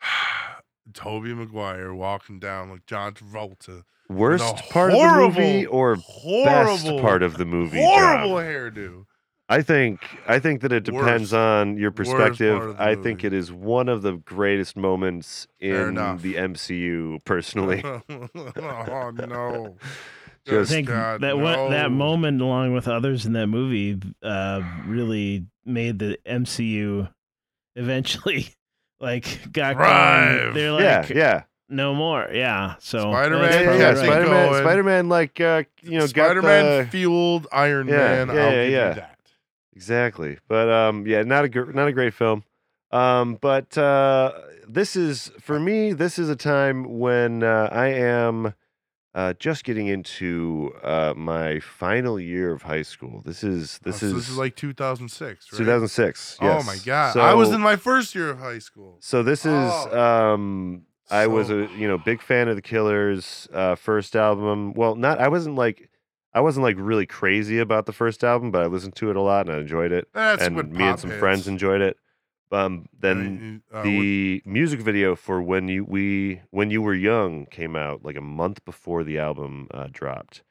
Tobey 0.94 1.34
Maguire 1.34 1.92
walking 1.94 2.38
down 2.38 2.70
like 2.70 2.86
John 2.86 3.12
Travolta. 3.14 3.84
Worst 4.08 4.56
part 4.70 4.92
of 4.92 4.98
the 4.98 5.04
movie 5.06 5.64
horrible, 5.64 5.76
or 5.76 5.96
best 6.44 6.86
part 7.02 7.22
of 7.22 7.36
the 7.36 7.44
movie? 7.44 7.78
horrible 7.78 8.36
John? 8.36 8.44
hairdo. 8.44 9.04
I 9.50 9.62
think 9.62 10.00
I 10.26 10.38
think 10.38 10.60
that 10.60 10.72
it 10.72 10.84
depends 10.84 11.32
Worst. 11.32 11.34
on 11.34 11.76
your 11.78 11.90
perspective. 11.90 12.60
of 12.60 12.76
the 12.76 12.82
I 12.82 12.96
think 12.96 13.24
it 13.24 13.32
is 13.32 13.50
one 13.50 13.88
of 13.88 14.02
the 14.02 14.12
greatest 14.18 14.76
moments 14.76 15.46
in 15.58 15.94
the 15.94 16.34
MCU. 16.34 17.24
Personally, 17.24 17.82
oh 18.08 19.10
no! 19.16 19.76
I 20.46 20.50
Just- 20.50 20.70
think 20.70 20.88
God, 20.88 21.22
that 21.22 21.38
what 21.38 21.70
that 21.70 21.90
moment, 21.90 22.40
along 22.42 22.74
with 22.74 22.88
others 22.88 23.24
in 23.26 23.32
that 23.34 23.46
movie, 23.46 23.98
uh, 24.22 24.62
really 24.86 25.46
made 25.64 25.98
the 25.98 26.18
MCU 26.26 27.08
eventually 27.74 28.48
like 29.00 29.50
got 29.52 29.76
Thrive. 29.76 30.40
going. 30.40 30.54
They're 30.54 30.72
like, 30.72 30.82
yeah, 30.82 31.06
yeah, 31.14 31.42
no 31.70 31.94
more. 31.94 32.28
Yeah. 32.32 32.74
So 32.80 32.98
Spider-Man 33.12 33.42
yeah, 33.52 33.62
probably 33.64 33.80
yeah. 33.80 33.94
kept 33.94 33.98
it 33.98 34.00
right. 34.00 34.06
Spider 34.06 34.28
Man. 34.30 34.54
Spider 34.62 34.82
Man, 34.84 35.08
like 35.08 35.40
uh, 35.40 35.62
you 35.82 35.98
know, 35.98 36.06
Spider-Man 36.06 36.84
got 36.84 36.90
fueled 36.92 37.46
Iron 37.50 37.88
Yeah, 37.88 37.96
Man. 37.96 38.28
yeah, 38.28 38.32
I'll 38.44 38.52
yeah, 38.52 38.62
give 38.64 38.72
yeah. 38.96 39.06
Exactly. 39.78 40.38
But 40.48 40.68
um 40.68 41.06
yeah, 41.06 41.22
not 41.22 41.44
a 41.44 41.48
gr- 41.48 41.70
not 41.70 41.86
a 41.86 41.92
great 41.92 42.12
film. 42.12 42.42
Um 42.90 43.38
but 43.40 43.78
uh 43.78 44.32
this 44.68 44.96
is 44.96 45.30
for 45.40 45.60
me 45.60 45.92
this 45.92 46.18
is 46.18 46.28
a 46.28 46.34
time 46.34 46.98
when 46.98 47.44
uh, 47.44 47.68
I 47.70 47.88
am 47.88 48.54
uh 49.14 49.34
just 49.38 49.62
getting 49.62 49.86
into 49.86 50.72
uh 50.82 51.14
my 51.16 51.60
final 51.60 52.18
year 52.18 52.52
of 52.52 52.62
high 52.62 52.82
school. 52.82 53.22
This 53.24 53.44
is 53.44 53.78
this 53.84 54.02
Oh, 54.02 54.06
is 54.06 54.10
so 54.12 54.16
this 54.18 54.28
is 54.28 54.36
like 54.36 54.56
2006, 54.56 55.52
right? 55.52 55.58
2006. 55.58 56.38
Oh 56.40 56.62
my 56.64 56.76
god! 56.84 57.16
I 57.16 57.34
was 57.34 57.50
So- 57.50 57.54
in 57.54 57.60
my 57.60 57.76
first 57.76 58.16
year 58.16 58.30
of 58.30 58.40
high 58.40 58.58
school. 58.58 58.96
So 59.00 59.22
this 59.22 59.46
is 59.46 59.70
Oh. 59.72 60.32
um 60.34 60.82
I 61.10 61.28
was 61.28 61.46
So- 61.46 61.60
a 61.60 61.68
you 61.78 61.86
know 61.86 61.98
big 61.98 62.20
fan 62.20 62.48
of 62.48 62.56
the 62.56 62.62
Killers 62.62 63.46
uh 63.52 63.76
first 63.76 64.16
album. 64.16 64.72
Well, 64.74 64.96
not 64.96 65.20
I 65.20 65.28
wasn't 65.28 65.54
like 65.54 65.87
I 66.38 66.40
wasn't 66.40 66.62
like 66.62 66.76
really 66.78 67.06
crazy 67.06 67.58
about 67.58 67.86
the 67.86 67.92
first 67.92 68.22
album, 68.22 68.52
but 68.52 68.62
I 68.62 68.66
listened 68.66 68.94
to 68.96 69.10
it 69.10 69.16
a 69.16 69.20
lot 69.20 69.46
and 69.46 69.56
I 69.56 69.60
enjoyed 69.60 69.90
it. 69.92 70.08
That's 70.14 70.42
and 70.42 70.54
what 70.56 70.70
me 70.70 70.84
and 70.84 71.00
some 71.00 71.10
friends 71.10 71.48
enjoyed 71.48 71.80
it. 71.80 71.96
Um 72.52 72.86
then 72.98 73.62
Uh, 73.72 73.82
the 73.82 74.42
music 74.46 74.80
video 74.80 75.16
for 75.16 75.42
when 75.42 75.68
you 75.68 75.84
we 75.84 76.40
when 76.50 76.70
you 76.70 76.80
were 76.80 76.94
young 76.94 77.46
came 77.46 77.74
out 77.76 78.04
like 78.04 78.16
a 78.16 78.20
month 78.40 78.64
before 78.64 79.02
the 79.04 79.18
album 79.18 79.68
uh, 79.74 79.88
dropped 79.90 80.42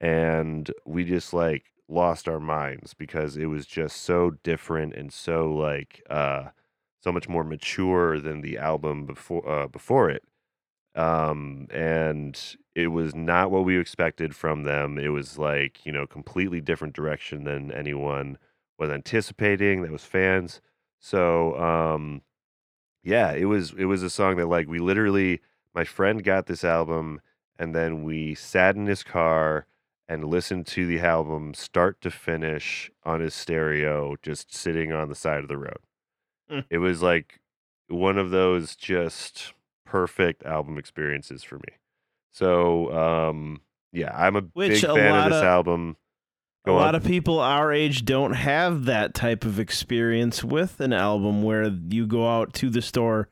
and 0.00 0.70
we 0.86 1.04
just 1.04 1.32
like 1.34 1.64
lost 1.88 2.28
our 2.28 2.40
minds 2.40 2.94
because 2.94 3.36
it 3.36 3.46
was 3.46 3.66
just 3.66 3.96
so 4.02 4.30
different 4.42 4.94
and 4.94 5.12
so 5.12 5.52
like 5.52 6.02
uh 6.10 6.44
so 7.02 7.12
much 7.12 7.28
more 7.28 7.44
mature 7.44 8.18
than 8.20 8.40
the 8.40 8.56
album 8.58 9.06
before 9.06 9.48
uh, 9.48 9.66
before 9.68 10.10
it 10.10 10.22
um 10.94 11.66
and 11.70 12.56
it 12.74 12.88
was 12.88 13.14
not 13.14 13.50
what 13.50 13.64
we 13.64 13.78
expected 13.78 14.34
from 14.34 14.62
them 14.62 14.98
it 14.98 15.08
was 15.08 15.38
like 15.38 15.84
you 15.84 15.92
know 15.92 16.06
completely 16.06 16.60
different 16.60 16.94
direction 16.94 17.44
than 17.44 17.72
anyone 17.72 18.38
was 18.78 18.90
anticipating 18.90 19.82
that 19.82 19.90
was 19.90 20.04
fans 20.04 20.60
so 21.00 21.58
um 21.58 22.22
yeah, 23.04 23.32
it 23.32 23.44
was 23.44 23.74
it 23.76 23.84
was 23.84 24.02
a 24.02 24.10
song 24.10 24.36
that 24.36 24.48
like 24.48 24.66
we 24.66 24.78
literally 24.78 25.40
my 25.74 25.84
friend 25.84 26.24
got 26.24 26.46
this 26.46 26.64
album 26.64 27.20
and 27.58 27.74
then 27.74 28.02
we 28.02 28.34
sat 28.34 28.74
in 28.74 28.86
his 28.86 29.02
car 29.02 29.66
and 30.08 30.24
listened 30.24 30.66
to 30.66 30.86
the 30.86 31.00
album 31.00 31.54
start 31.54 32.00
to 32.00 32.10
finish 32.10 32.90
on 33.04 33.20
his 33.20 33.34
stereo 33.34 34.16
just 34.22 34.54
sitting 34.54 34.92
on 34.92 35.08
the 35.08 35.14
side 35.14 35.40
of 35.40 35.48
the 35.48 35.58
road. 35.58 35.78
Mm. 36.50 36.64
It 36.70 36.78
was 36.78 37.02
like 37.02 37.40
one 37.88 38.18
of 38.18 38.30
those 38.30 38.74
just 38.74 39.52
perfect 39.94 40.44
album 40.44 40.76
experiences 40.76 41.44
for 41.44 41.56
me. 41.56 41.74
So, 42.32 42.92
um 42.92 43.60
yeah, 43.92 44.10
I'm 44.12 44.34
a 44.34 44.40
Which 44.54 44.82
big 44.82 44.84
a 44.90 44.94
fan 44.94 45.14
of 45.14 45.30
this 45.30 45.38
of- 45.38 45.44
album. 45.44 45.96
a 46.66 46.70
on. 46.70 46.76
lot 46.76 46.94
of 46.96 47.04
people 47.04 47.38
our 47.38 47.72
age 47.72 48.04
don't 48.04 48.32
have 48.32 48.86
that 48.86 49.14
type 49.14 49.44
of 49.44 49.60
experience 49.60 50.42
with 50.42 50.80
an 50.80 50.92
album 50.92 51.44
where 51.44 51.68
you 51.88 52.06
go 52.08 52.26
out 52.28 52.52
to 52.54 52.70
the 52.70 52.82
store. 52.82 53.28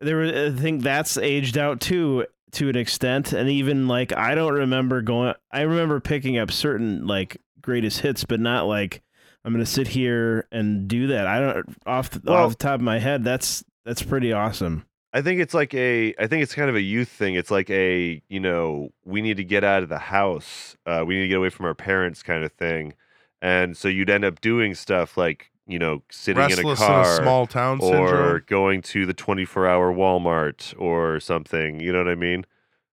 There, 0.00 0.46
I 0.46 0.50
think 0.50 0.82
that's 0.82 1.16
aged 1.16 1.56
out 1.56 1.80
too 1.80 2.26
to 2.52 2.68
an 2.68 2.76
extent, 2.76 3.32
and 3.32 3.48
even 3.48 3.86
like 3.86 4.12
I 4.16 4.34
don't 4.34 4.54
remember 4.54 5.00
going. 5.02 5.34
I 5.52 5.60
remember 5.60 6.00
picking 6.00 6.38
up 6.38 6.50
certain 6.50 7.06
like 7.06 7.36
greatest 7.60 8.00
hits, 8.00 8.24
but 8.24 8.40
not 8.40 8.66
like 8.66 9.02
I'm 9.44 9.52
gonna 9.52 9.64
sit 9.66 9.86
here 9.88 10.48
and 10.50 10.88
do 10.88 11.06
that. 11.08 11.26
I 11.28 11.40
don't 11.40 11.76
off 11.86 12.10
the, 12.10 12.20
Well- 12.24 12.44
off 12.46 12.50
the 12.50 12.56
top 12.64 12.76
of 12.76 12.80
my 12.80 12.98
head. 12.98 13.22
That's 13.22 13.62
that's 13.84 14.02
pretty 14.02 14.32
awesome. 14.32 14.84
I 15.12 15.22
think 15.22 15.40
it's 15.40 15.54
like 15.54 15.72
a 15.74 16.14
I 16.18 16.26
think 16.26 16.42
it's 16.42 16.54
kind 16.54 16.68
of 16.68 16.76
a 16.76 16.80
youth 16.80 17.08
thing. 17.08 17.34
It's 17.34 17.50
like 17.50 17.70
a, 17.70 18.22
you 18.28 18.40
know, 18.40 18.90
we 19.04 19.22
need 19.22 19.38
to 19.38 19.44
get 19.44 19.64
out 19.64 19.82
of 19.82 19.88
the 19.88 19.98
house. 19.98 20.76
Uh, 20.86 21.04
we 21.06 21.14
need 21.16 21.22
to 21.22 21.28
get 21.28 21.38
away 21.38 21.48
from 21.50 21.66
our 21.66 21.74
parents 21.74 22.22
kind 22.22 22.44
of 22.44 22.52
thing. 22.52 22.92
And 23.40 23.76
so 23.76 23.88
you'd 23.88 24.10
end 24.10 24.24
up 24.24 24.40
doing 24.40 24.74
stuff 24.74 25.16
like, 25.16 25.50
you 25.66 25.78
know, 25.78 26.02
sitting 26.10 26.42
in 26.58 26.58
a 26.58 26.76
car 26.76 27.04
in 27.16 27.20
a 27.20 27.22
small 27.22 27.46
town 27.46 27.78
or 27.80 27.92
syndrome. 27.92 28.42
going 28.46 28.82
to 28.82 29.06
the 29.06 29.14
24-hour 29.14 29.92
Walmart 29.94 30.74
or 30.78 31.20
something, 31.20 31.80
you 31.80 31.92
know 31.92 31.98
what 31.98 32.08
I 32.08 32.14
mean? 32.14 32.44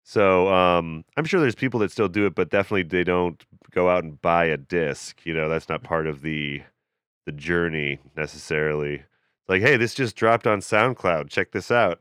So, 0.05 0.53
um 0.53 1.05
I'm 1.17 1.25
sure 1.25 1.41
there's 1.41 1.55
people 1.55 1.81
that 1.81 1.93
still 1.93 2.09
do 2.09 2.27
it, 2.27 2.35
but 2.35 2.51
definitely 2.51 2.83
they 2.83 3.05
don't 3.05 3.43
go 3.71 3.89
out 3.89 4.05
and 4.05 4.21
buy 4.21 4.47
a 4.47 4.57
disc, 4.57 5.25
you 5.25 5.33
know, 5.33 5.49
that's 5.49 5.69
not 5.69 5.83
part 5.83 6.07
of 6.07 6.21
the 6.23 6.63
the 7.25 7.33
journey 7.33 8.01
necessarily 8.17 9.05
like, 9.49 9.63
hey, 9.63 9.77
this 9.77 9.95
just 9.95 10.17
dropped 10.17 10.47
on 10.47 10.61
SoundCloud. 10.61 11.31
Check 11.31 11.53
this 11.53 11.71
out. 11.71 12.01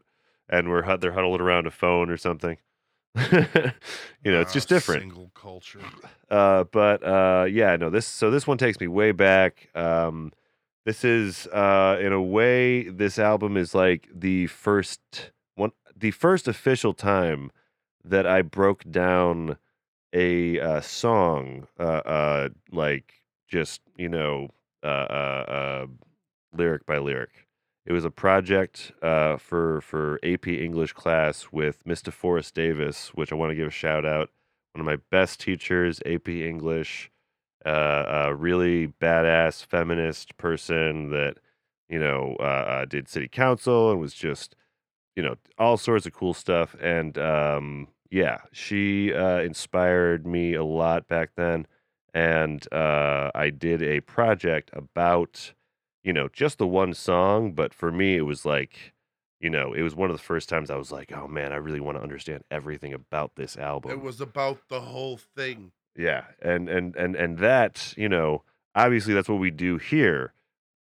And 0.50 0.70
we're 0.70 0.98
they're 0.98 1.14
huddled 1.14 1.42
around 1.42 1.66
a 1.68 1.72
phone 1.72 2.10
or 2.10 2.18
something. 2.18 2.58
you 3.32 4.32
know, 4.32 4.40
it's 4.42 4.54
just 4.54 4.70
different. 4.70 5.02
Single 5.02 5.32
culture. 5.34 5.80
Uh, 6.30 6.64
but 6.66 7.04
uh, 7.04 7.46
yeah, 7.50 7.76
no, 7.76 7.90
this 7.90 8.06
so 8.06 8.32
this 8.32 8.48
one 8.48 8.58
takes 8.58 8.80
me 8.80 8.88
way 8.88 9.12
back. 9.12 9.70
Um, 9.76 10.32
this 10.86 11.04
is 11.04 11.48
uh, 11.48 11.98
in 12.02 12.12
a 12.12 12.22
way, 12.22 12.84
this 12.84 13.20
album 13.20 13.58
is 13.58 13.76
like 13.76 14.08
the 14.14 14.48
first 14.48 15.32
one, 15.56 15.72
the 15.96 16.12
first 16.12 16.48
official 16.48 16.94
time 16.94 17.52
that 18.04 18.26
I 18.26 18.42
broke 18.42 18.90
down 18.90 19.58
a 20.14 20.60
uh, 20.60 20.82
song, 20.82 21.68
uh, 21.80 21.84
uh, 21.84 22.50
like 22.72 23.14
just 23.48 23.82
you 23.98 24.10
know, 24.10 24.50
uh, 24.84 24.88
uh, 24.88 25.46
uh, 25.48 25.86
lyric 26.56 26.86
by 26.86 26.98
lyric. 26.98 27.48
It 27.86 27.94
was 27.94 28.06
a 28.06 28.12
project 28.12 28.92
uh, 29.02 29.38
for 29.38 29.82
for 29.82 30.20
AP 30.24 30.48
English 30.48 30.94
class 30.94 31.48
with 31.52 31.84
Mr. 31.86 32.14
Forrest 32.14 32.54
Davis, 32.54 33.10
which 33.10 33.32
I 33.32 33.36
want 33.36 33.52
to 33.52 33.56
give 33.56 33.68
a 33.68 33.72
shout 33.72 34.06
out 34.06 34.30
one 34.74 34.82
of 34.82 34.86
my 34.86 34.98
best 35.10 35.40
teachers, 35.40 36.00
AP 36.06 36.30
English, 36.30 37.12
uh, 37.66 38.06
a 38.08 38.36
really 38.36 38.88
badass 38.88 39.66
feminist 39.66 40.38
person 40.38 41.10
that 41.10 41.38
you 41.90 42.00
know 42.00 42.36
uh, 42.40 42.44
uh, 42.44 42.86
did 42.86 43.10
city 43.10 43.28
council 43.28 43.92
and 43.92 44.00
was 44.00 44.14
just 44.14 44.56
you 45.16 45.24
know 45.24 45.36
all 45.58 45.78
sorts 45.78 46.06
of 46.06 46.14
cool 46.14 46.34
stuff. 46.34 46.76
And 46.80 47.18
um, 47.18 47.88
yeah, 48.12 48.40
she 48.52 49.14
uh, 49.14 49.40
inspired 49.40 50.28
me 50.28 50.54
a 50.54 50.64
lot 50.64 51.08
back 51.08 51.32
then. 51.36 51.66
And 52.14 52.72
uh, 52.74 53.32
I 53.34 53.50
did 53.52 53.82
a 53.82 54.02
project 54.02 54.70
about 54.74 55.54
you 56.04 56.14
know 56.14 56.28
just 56.32 56.58
the 56.58 56.68
one 56.68 56.94
song, 56.94 57.54
but 57.54 57.74
for 57.74 57.92
me 57.92 58.16
it 58.18 58.22
was 58.22 58.46
like 58.46 58.94
you 59.42 59.50
know, 59.50 59.74
it 59.74 59.82
was 59.82 59.96
one 59.96 60.12
of 60.12 60.16
the 60.16 60.22
first 60.22 60.48
times 60.50 60.70
I 60.70 60.76
was 60.76 60.92
like, 60.92 61.12
oh 61.12 61.28
man, 61.28 61.52
I 61.52 61.56
really 61.56 61.80
want 61.80 61.98
to 61.98 62.04
understand 62.04 62.44
everything 62.52 62.94
about 62.94 63.36
this 63.36 63.58
album. 63.58 63.90
It 63.92 64.02
was 64.02 64.22
about 64.22 64.60
the 64.70 64.80
whole 64.82 65.18
thing. 65.18 65.72
yeah. 65.98 66.26
And 66.42 66.70
and 66.70 66.96
and 66.96 67.16
and 67.16 67.40
that, 67.40 67.94
you 67.98 68.08
know, 68.08 68.44
obviously 68.76 69.14
that's 69.14 69.28
what 69.28 69.40
we 69.40 69.50
do 69.50 69.78
here 69.78 70.34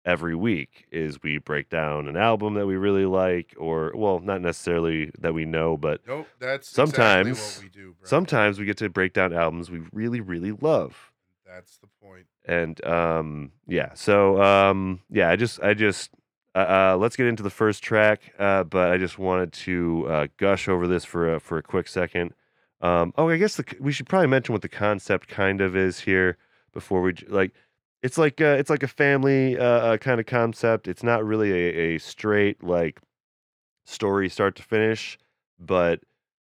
every 0.06 0.36
week 0.36 0.86
is 0.92 1.22
we 1.24 1.38
break 1.38 1.70
down 1.70 2.08
an 2.08 2.16
album 2.16 2.54
that 2.54 2.68
we 2.68 2.76
really 2.78 3.06
like 3.06 3.54
or 3.58 3.92
well, 3.94 4.20
not 4.20 4.40
necessarily 4.42 5.12
that 5.20 5.34
we 5.34 5.44
know, 5.46 5.76
but 5.76 6.02
Nope, 6.08 6.28
that's 6.40 6.70
Sometimes- 6.70 7.28
exactly 7.28 7.70
what 7.70 7.74
we 7.76 7.82
do, 7.82 7.96
sometimes 8.04 8.58
we 8.58 8.66
get 8.66 8.78
to 8.78 8.90
break 8.90 9.14
down 9.14 9.34
albums 9.34 9.70
we 9.70 9.82
really 9.92 10.22
really 10.22 10.52
love. 10.54 11.12
That's 11.56 11.78
the 11.78 11.88
point. 12.04 12.26
and 12.44 12.84
um 12.86 13.52
yeah 13.66 13.94
so 13.94 14.42
um 14.42 15.00
yeah 15.10 15.30
i 15.30 15.38
just 15.38 15.62
i 15.62 15.74
just 15.74 16.12
uh, 16.54 16.58
uh 16.58 16.98
let's 17.00 17.16
get 17.16 17.28
into 17.28 17.44
the 17.44 17.50
first 17.50 17.82
track 17.82 18.34
uh 18.38 18.64
but 18.66 18.92
i 18.92 18.98
just 18.98 19.18
wanted 19.18 19.54
to 19.54 20.06
uh 20.10 20.28
gush 20.38 20.68
over 20.68 20.86
this 20.86 21.06
for 21.06 21.36
a 21.36 21.40
for 21.40 21.58
a 21.58 21.64
quick 21.64 21.88
second 21.88 22.34
um 22.82 23.14
oh 23.18 23.30
i 23.30 23.38
guess 23.38 23.56
the, 23.56 23.64
we 23.80 23.94
should 23.94 24.06
probably 24.06 24.28
mention 24.28 24.52
what 24.52 24.62
the 24.62 24.68
concept 24.70 25.30
kind 25.30 25.62
of 25.62 25.78
is 25.78 26.02
here 26.02 26.38
before 26.74 27.02
we 27.02 27.14
like 27.30 27.54
it's 28.04 28.18
like 28.18 28.42
uh, 28.42 28.58
it's 28.60 28.70
like 28.70 28.84
a 28.84 28.88
family 28.88 29.58
uh 29.58 29.96
kind 29.98 30.20
of 30.20 30.26
concept 30.26 30.90
it's 30.90 31.04
not 31.04 31.24
really 31.24 31.52
a, 31.54 31.96
a 31.96 31.98
straight 32.00 32.62
like 32.62 33.00
story 33.86 34.28
start 34.28 34.56
to 34.58 34.64
finish 34.64 35.18
but 35.58 36.02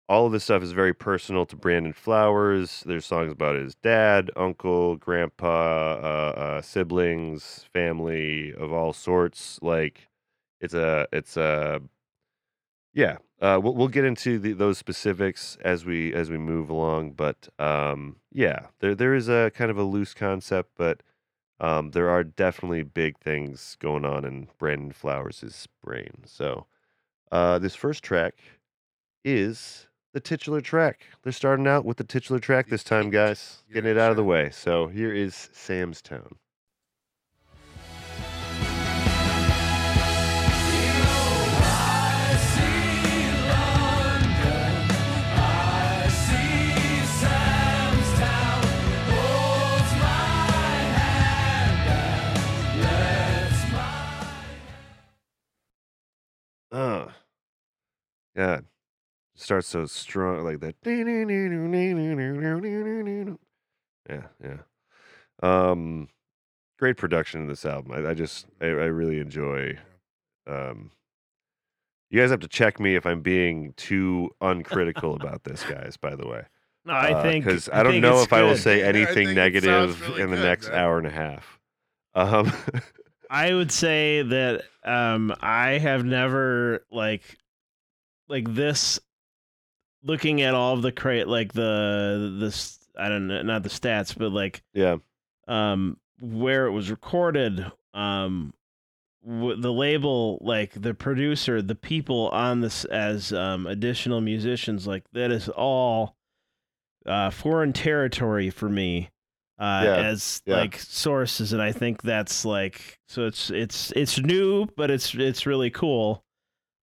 all 0.09 0.27
of 0.27 0.33
this 0.33 0.45
stuff 0.45 0.63
is 0.63 0.73
very 0.73 0.93
personal 0.93 1.47
to 1.47 1.57
Brandon 1.57 1.93
Flowers. 1.93 2.83
There's 2.87 3.07
songs 3.07 3.33
about 3.33 3.57
his 3.57 3.75
dad, 3.77 4.31
uncle, 4.37 4.97
grandpa, 4.97 5.95
uh, 5.95 6.41
uh, 6.41 6.63
siblings, 6.63 7.65
family 7.73 8.53
of 8.55 8.73
all 8.73 8.93
sorts. 8.93 9.59
Like 9.63 10.09
it's 10.61 10.75
a, 10.75 11.07
it's 11.13 11.37
a, 11.37 11.81
yeah. 12.93 13.17
Uh, 13.41 13.59
we'll 13.63 13.75
we'll 13.75 13.89
get 13.89 14.05
into 14.05 14.39
the, 14.39 14.53
those 14.53 14.79
specifics 14.79 15.59
as 15.63 15.85
we 15.85 16.15
as 16.15 16.31
we 16.31 16.39
move 16.39 16.71
along. 16.71 17.13
But 17.13 17.49
um, 17.59 18.17
yeah, 18.33 18.67
there 18.81 18.95
there 18.95 19.15
is 19.15 19.29
a 19.29 19.51
kind 19.55 19.71
of 19.71 19.77
a 19.79 19.83
loose 19.83 20.15
concept, 20.15 20.73
but 20.77 21.03
um, 21.61 21.91
there 21.91 22.09
are 22.09 22.25
definitely 22.25 22.83
big 22.85 23.19
things 23.19 23.77
going 23.81 24.05
on 24.05 24.25
in 24.25 24.49
Brandon 24.59 24.93
Flowers' 24.93 25.67
brain. 25.83 26.23
So 26.27 26.67
uh, 27.33 27.59
this 27.59 27.75
first 27.75 28.03
track 28.03 28.35
is 29.25 29.89
the 30.15 30.21
titular 30.21 30.61
track. 30.61 31.01
They're 31.23 31.33
starting 31.33 31.67
out 31.67 31.85
with 31.85 31.97
the 31.97 32.05
titular 32.05 32.39
track 32.39 32.69
this 32.69 32.85
time, 32.85 33.11
guys. 33.11 33.65
Getting 33.73 33.91
it 33.91 33.99
out 33.99 34.13
of 34.13 34.17
the 34.17 34.25
way. 34.25 34.49
So 34.51 34.87
here 34.87 35.13
is 35.13 35.51
Sam's 35.53 36.01
Town. 36.01 36.37
Uh, 56.71 57.09
yeah. 58.37 58.61
Starts 59.37 59.67
so 59.69 59.87
strong 59.87 60.45
like 60.45 60.61
that. 60.61 60.77
Yeah, 64.09 64.23
yeah. 64.43 64.59
Um, 65.43 66.09
great 66.79 66.97
production 66.97 67.41
in 67.41 67.49
this 67.49 67.65
album. 67.65 67.93
I, 67.93 68.11
I 68.11 68.15
just, 68.15 68.47
I, 68.61 68.67
I 68.67 68.69
really 68.69 69.19
enjoy. 69.19 69.79
Um, 70.47 70.91
you 72.11 72.21
guys 72.21 72.31
have 72.31 72.41
to 72.41 72.49
check 72.49 72.79
me 72.79 72.95
if 72.95 73.07
I'm 73.07 73.23
being 73.23 73.73
too 73.77 74.31
uncritical 74.41 75.17
about 75.17 75.43
this, 75.45 75.65
guys. 75.65 75.97
By 75.97 76.15
the 76.15 76.29
way, 76.29 76.45
No, 76.85 76.93
I 76.95 77.23
think 77.23 77.45
because 77.45 77.69
I, 77.73 77.83
don't 77.83 78.01
know 78.01 78.15
it's 78.19 78.27
if 78.27 78.33
I 78.33 78.43
will 78.43 78.57
say 78.57 78.83
anything 78.85 79.35
think 79.35 79.55
it 79.57 79.65
sounds 79.65 79.99
negative 79.99 80.09
really 80.09 80.23
in 80.23 80.31
the 80.31 80.37
good, 80.37 80.45
next 80.45 80.69
man. 80.69 80.79
hour 80.79 80.99
and 80.99 81.07
a 81.07 81.11
half. 81.11 81.59
Um, 82.15 82.53
I 83.31 83.53
would 83.53 83.73
say 83.73 84.23
that 84.23 84.63
um 84.85 85.35
I 85.41 85.79
have 85.79 86.05
never 86.05 86.85
like 86.93 87.23
like 88.29 88.55
this 88.55 89.01
looking 90.05 90.43
at 90.43 90.55
all 90.55 90.75
of 90.75 90.83
the 90.83 90.93
crate 90.93 91.27
like 91.29 91.53
the 91.53 92.37
this 92.39 92.79
I 92.97 93.09
don't 93.09 93.27
know 93.27 93.43
not 93.43 93.63
the 93.63 93.69
stats 93.69 94.17
but 94.17 94.31
like 94.33 94.63
yeah, 94.73 94.97
um 95.49 95.97
where 96.21 96.67
it 96.67 96.73
was 96.73 96.91
recorded 96.91 97.65
um 97.95 98.55
w- 99.27 99.57
the 99.61 99.73
label 99.73 100.39
like 100.41 100.73
the 100.81 100.95
producer 100.95 101.61
the 101.63 101.75
people 101.75 102.29
on 102.29 102.61
this 102.61 102.85
as 102.85 103.33
um 103.33 103.67
additional 103.67 104.21
musicians 104.21 104.87
like 104.87 105.05
that 105.13 105.31
is 105.33 105.49
all 105.49 106.17
uh 107.07 107.31
foreign 107.31 107.73
territory 107.73 108.51
for 108.51 108.69
me 108.69 109.11
uh 109.59 109.83
Yeah, 109.85 109.97
as 109.97 110.43
yeah. 110.47 110.57
like 110.57 110.79
sources 110.79 111.53
and 111.53 111.61
i 111.63 111.71
think 111.73 112.03
that's 112.03 112.45
like 112.45 112.99
so 113.09 113.27
it's 113.27 113.51
it's 113.51 113.93
it's 113.93 114.19
new 114.19 114.67
but 114.77 114.91
it's 114.91 115.15
it's 115.15 115.47
really 115.47 115.71
cool 115.71 116.25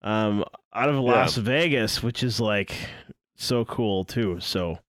um, 0.03 0.43
out 0.73 0.89
of 0.89 0.95
Las 0.95 1.35
Vegas, 1.35 2.01
which 2.01 2.23
is 2.23 2.39
like 2.39 2.73
so 3.35 3.65
cool 3.65 4.03
too. 4.03 4.39
So 4.39 4.79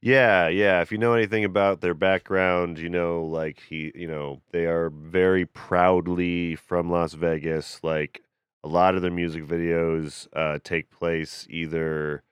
Yeah, 0.00 0.48
yeah. 0.48 0.80
If 0.82 0.92
you 0.92 0.98
know 0.98 1.14
anything 1.14 1.44
about 1.44 1.80
their 1.80 1.94
background, 1.94 2.78
you 2.78 2.88
know, 2.88 3.24
like 3.24 3.60
he, 3.68 3.92
you 3.94 4.06
know, 4.06 4.42
they 4.52 4.66
are 4.66 4.90
very 4.90 5.46
proudly 5.46 6.56
from 6.56 6.90
Las 6.90 7.14
Vegas. 7.14 7.80
Like 7.82 8.22
a 8.62 8.68
lot 8.68 8.94
of 8.94 9.02
their 9.02 9.10
music 9.10 9.44
videos 9.44 10.28
uh, 10.32 10.58
take 10.62 10.90
place 10.90 11.46
either 11.50 12.22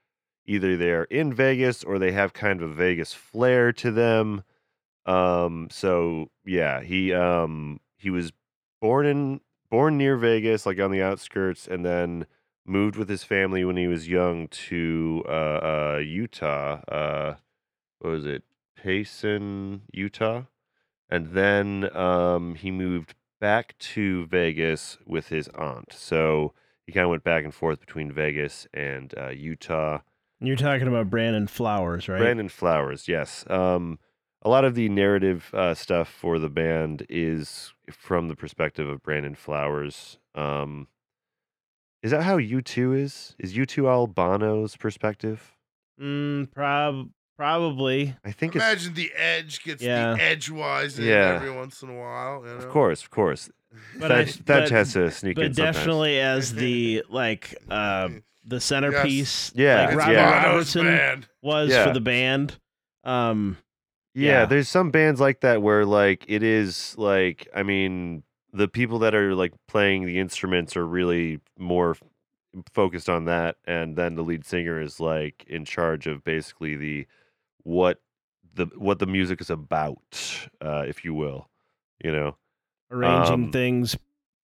either 0.45 0.77
they're 0.77 1.05
in 1.05 1.33
Vegas 1.33 1.85
or 1.85 1.99
they 1.99 2.13
have 2.13 2.33
kind 2.33 2.61
of 2.63 2.71
a 2.71 2.75
Vegas 2.75 3.13
flair 3.13 3.73
to 3.73 3.91
them. 3.91 4.43
Um, 5.07 5.69
so 5.71 6.31
yeah, 6.45 6.83
he 6.83 7.13
um 7.13 7.81
he 7.97 8.11
was 8.11 8.33
born 8.81 9.07
in 9.07 9.41
born 9.71 9.97
near 9.97 10.17
Vegas, 10.17 10.67
like 10.67 10.79
on 10.79 10.91
the 10.91 11.03
outskirts, 11.03 11.67
and 11.67 11.85
then 11.85 12.27
moved 12.65 12.97
with 12.97 13.09
his 13.09 13.25
family 13.25 13.65
when 13.65 13.77
he 13.77 13.87
was 13.87 14.09
young 14.09 14.49
to 14.49 15.23
uh, 15.27 15.31
uh 15.31 16.01
Utah. 16.05 16.81
Uh 16.89 17.35
what 18.03 18.11
was 18.11 18.27
it? 18.27 18.43
Payson, 18.77 19.83
Utah. 19.93 20.43
And 21.09 21.29
then 21.29 21.95
um, 21.97 22.57
he 22.57 22.71
moved 22.71 23.15
back 23.41 23.77
to 23.79 24.27
Vegas 24.27 24.99
with 25.07 25.29
his 25.29 25.49
aunt. 25.49 25.93
So 25.93 26.53
he 26.87 26.93
kind 26.93 27.05
of 27.05 27.11
went 27.11 27.23
back 27.23 27.45
and 27.45 27.55
forth 27.55 27.81
between 27.81 28.11
Vegas 28.11 28.67
and 28.75 29.15
uh, 29.17 29.29
Utah. 29.29 30.01
you're 30.41 30.57
talking 30.57 30.89
about 30.89 31.11
Brandon 31.11 31.47
Flowers, 31.47 32.09
right? 32.09 32.19
Brandon 32.19 32.49
Flowers, 32.49 33.09
yes. 33.09 33.45
Um, 33.49 33.99
a 34.43 34.49
lot 34.49 34.65
of 34.65 34.75
the 34.75 34.89
narrative 34.89 35.51
uh, 35.55 35.75
stuff 35.75 36.09
for 36.09 36.41
the 36.41 36.49
band 36.49 37.07
is 37.09 37.73
from 37.91 38.27
the 38.29 38.35
perspective 38.35 38.89
of 38.89 39.03
Brandon 39.03 39.37
Flowers. 39.37 40.19
Um, 40.35 40.89
is 42.03 42.11
that 42.11 42.23
how 42.23 42.39
U2 42.39 42.99
is? 42.99 43.35
Is 43.39 43.55
U2 43.55 43.87
all 43.89 44.07
Bono's 44.07 44.77
perspective? 44.77 45.53
Mm, 46.01 46.51
prob 46.53 47.09
probably. 47.37 48.15
I 48.25 48.31
think 48.33 48.55
it's 48.57 48.65
Imagine 48.65 48.95
the 48.95 49.13
edge 49.15 49.63
gets 49.65 49.83
Yeah. 49.83 50.15
the 50.15 50.23
edgewise 50.23 50.99
in 50.99 51.07
Yeah. 51.07 51.35
every 51.37 51.51
once 51.51 51.83
in 51.83 51.89
a 51.91 51.95
while. 51.99 52.41
You 52.45 52.51
know? 52.53 52.57
Of 52.59 52.69
course, 52.69 53.03
of 53.03 53.11
course. 53.11 53.51
But 53.99 54.13
I- 54.13 54.25
Thatch, 54.25 54.35
Thatch 54.37 54.45
but- 54.65 54.71
has 54.71 54.93
to 54.93 55.11
sneak 55.11 55.39
in 55.39 55.49
But 55.49 55.57
sometimes. 55.57 55.77
definitely 55.77 56.21
as 56.21 56.55
the 56.55 57.05
like 57.09 57.55
uh 57.71 58.09
the 58.45 58.61
centerpiece, 58.61 59.53
Yeah, 59.55 59.81
like 59.81 59.89
It's 59.91 59.97
Robbie 59.97 60.13
yeah. 60.13 60.47
Robertson 60.47 60.85
band. 60.87 61.29
was 61.43 61.71
Yeah. 61.71 61.85
for 61.87 61.93
the 61.95 62.01
band. 62.01 62.59
Um, 63.05 63.57
Yeah, 64.15 64.41
Yeah. 64.41 64.45
there's 64.47 64.69
some 64.69 64.91
bands 64.91 65.21
like 65.21 65.41
that 65.41 65.63
where 65.63 65.85
like 65.87 66.25
it 66.29 66.43
is 66.43 66.95
like 66.99 67.49
I 67.55 67.63
mean 67.63 68.25
the 68.53 68.69
people 68.69 68.99
that 69.01 69.15
are 69.15 69.35
like 69.35 69.53
playing 69.69 70.05
the 70.05 70.19
instruments 70.19 70.77
are 70.77 70.87
really 70.87 71.41
more 71.59 71.93
f- 71.93 72.03
focused 72.73 73.09
on 73.09 73.25
that 73.25 73.57
and 73.65 73.97
then 73.97 74.15
the 74.15 74.23
lead 74.23 74.45
singer 74.45 74.81
is 74.81 75.01
like 75.01 75.45
in 75.47 75.65
charge 75.65 76.07
of 76.07 76.23
basically 76.23 76.77
the 76.77 77.07
what 77.63 78.01
the 78.55 78.67
what 78.77 78.99
the 78.99 79.07
music 79.07 79.41
is 79.41 79.49
about 79.51 79.99
uh 80.61 80.85
if 80.87 81.05
you 81.05 81.15
will 81.15 81.49
you 82.05 82.13
know 82.13 82.37
arranging 82.91 83.45
Um, 83.47 83.53
things 83.53 83.97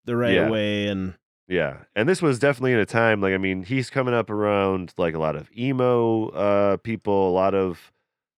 the 0.05 0.15
right 0.15 0.33
yeah. 0.33 0.49
way 0.49 0.87
and 0.87 1.13
Yeah, 1.47 1.83
and 1.95 2.07
this 2.09 2.21
was 2.21 2.39
definitely 2.39 2.73
in 2.73 2.79
a 2.79 2.85
time 2.85 3.21
like 3.21 3.33
I 3.33 3.37
mean 3.37 3.63
he's 3.63 3.89
coming 3.91 4.13
up 4.13 4.29
around 4.31 4.93
like 4.97 5.13
a 5.13 5.19
lot 5.19 5.35
of 5.35 5.49
emo 5.55 6.29
uh 6.29 6.77
people, 6.77 7.29
a 7.29 7.33
lot 7.33 7.53
of 7.53 7.91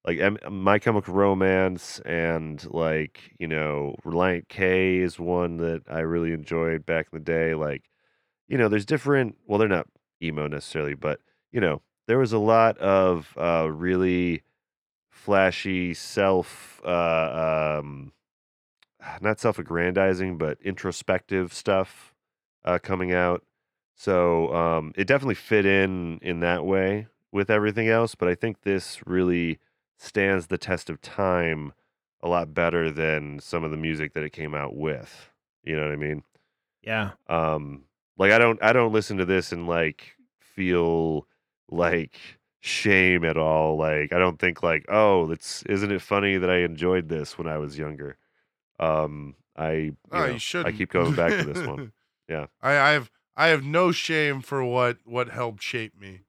like 0.06 0.20
M- 0.20 0.38
My 0.50 0.80
Chemical 0.80 1.14
Romance 1.14 2.00
and 2.06 2.64
like 2.74 3.34
you 3.40 3.48
know 3.48 3.96
Relient 4.06 4.48
K 4.48 4.98
is 4.98 5.20
one 5.20 5.58
that 5.58 5.84
I 5.90 6.00
really 6.00 6.34
enjoyed 6.34 6.86
back 6.86 7.08
in 7.12 7.20
the 7.20 7.24
day. 7.24 7.54
Like 7.54 7.90
you 8.48 8.58
know 8.58 8.68
there's 8.68 8.86
different 8.86 9.38
well 9.46 9.60
they're 9.60 9.68
not 9.68 9.88
emo 10.22 10.48
necessarily, 10.48 10.96
but 10.96 11.20
you 11.52 11.62
know 11.62 11.82
there 12.08 12.18
was 12.20 12.34
a 12.34 12.40
lot 12.40 12.78
of 12.80 13.34
uh 13.38 13.70
really 13.72 14.44
flashy 15.10 15.94
self 15.94 16.82
uh 16.86 17.80
um 17.80 18.12
not 19.22 19.40
self-aggrandizing 19.40 20.38
but 20.38 20.58
introspective 20.62 21.54
stuff 21.54 22.14
uh, 22.64 22.80
coming 22.82 23.14
out. 23.14 23.44
So 23.96 24.54
um, 24.54 24.94
it 24.96 25.06
definitely 25.06 25.36
fit 25.36 25.66
in 25.66 26.20
in 26.22 26.40
that 26.40 26.66
way 26.66 27.08
with 27.32 27.50
everything 27.50 27.88
else. 27.88 28.16
But 28.16 28.30
I 28.30 28.36
think 28.36 28.62
this 28.62 29.06
really 29.06 29.60
stands 30.02 30.48
the 30.48 30.58
test 30.58 30.90
of 30.90 31.02
time 31.02 31.74
a 32.22 32.28
lot 32.28 32.54
better 32.54 32.92
than 32.92 33.40
some 33.40 33.64
of 33.64 33.72
the 33.72 33.78
music 33.78 34.14
that 34.14 34.24
it 34.24 34.32
came 34.32 34.54
out 34.56 34.76
with. 34.76 35.30
You 35.64 35.76
know 35.76 35.84
what 35.84 35.92
I 35.92 35.96
mean? 35.98 36.24
yeah, 36.82 37.12
Um, 37.28 37.86
like 38.18 38.32
I 38.32 38.38
don't 38.38 38.62
I 38.64 38.74
don't 38.74 38.94
listen 38.94 39.18
to 39.18 39.26
this 39.26 39.52
and 39.52 39.68
like 39.68 40.16
feel 40.40 41.28
like 41.70 42.20
shame 42.60 43.24
at 43.26 43.38
all. 43.38 43.78
Like 43.78 44.14
I 44.14 44.20
don't 44.20 44.40
think 44.40 44.64
like 44.64 44.86
oh 44.90 45.32
it's 45.32 45.64
isn't 45.64 45.92
it 45.92 46.02
funny 46.02 46.38
that 46.38 46.50
I 46.50 46.58
enjoyed 46.60 47.10
this 47.10 47.38
when 47.38 47.48
I 47.48 47.58
was 47.58 47.78
younger. 47.78 48.18
Um, 48.80 49.36
I 49.58 49.72
you 49.74 49.96
Oh, 50.12 50.26
know, 50.26 50.34
you 50.34 50.34
I 50.34 50.40
shouldn't. 50.40 50.78
keep 50.78 50.92
going 50.92 51.16
back 51.16 51.38
to 51.38 51.44
this 51.44 51.64
one. 51.64 51.94
Yeah. 52.30 52.48
I, 52.62 52.78
I 52.78 52.92
have 52.92 53.12
I 53.36 53.48
have 53.48 53.64
no 53.66 53.92
shame 53.92 54.42
for 54.42 54.64
what 54.64 55.00
what 55.06 55.30
helped 55.30 55.62
shape 55.64 56.00
me. 56.00 56.22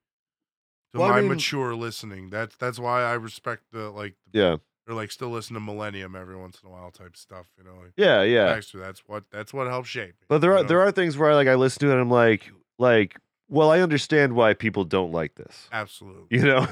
To 0.95 0.99
Well, 1.01 1.09
I 1.09 1.13
my 1.17 1.21
mean- 1.21 1.31
mature 1.31 1.75
listening. 1.75 2.31
That's 2.31 2.55
that's 2.57 2.79
why 2.79 3.03
I 3.03 3.15
respect 3.15 3.65
the 3.73 3.91
like 3.91 4.15
Yeah. 4.33 4.57
or 4.89 4.95
like 4.95 5.11
still 5.11 5.31
listen 5.31 5.55
to 5.55 5.61
Millennium 5.61 6.15
every 6.17 6.37
once 6.37 6.59
in 6.63 6.69
a 6.69 6.73
while 6.73 6.91
type 6.91 7.17
stuff. 7.17 7.47
You 7.59 7.65
know, 7.65 7.75
like 7.83 7.93
Yeah, 7.97 8.23
yeah. 8.23 8.53
Baxter, 8.53 8.79
that's 8.79 9.01
what 9.07 9.25
that's 9.31 9.53
what 9.55 9.67
helps 9.69 9.89
shape 9.89 10.09
me. 10.21 10.27
But 10.29 10.39
there 10.43 10.53
are 10.53 10.63
know? 10.63 10.69
there 10.69 10.81
are 10.83 10.93
things 10.93 11.17
where 11.17 11.31
I 11.31 11.35
like 11.35 11.49
I 11.49 11.55
listen 11.55 11.81
to 11.81 11.89
it 11.89 11.93
and 11.93 12.01
I'm 12.01 12.11
like 12.11 12.51
like 12.79 13.17
well 13.49 13.71
I 13.71 13.81
understand 13.81 14.35
why 14.35 14.55
people 14.55 14.85
don't 14.85 15.13
like 15.13 15.35
this. 15.35 15.69
absolutely 15.73 16.37
You 16.39 16.45
know? 16.45 16.67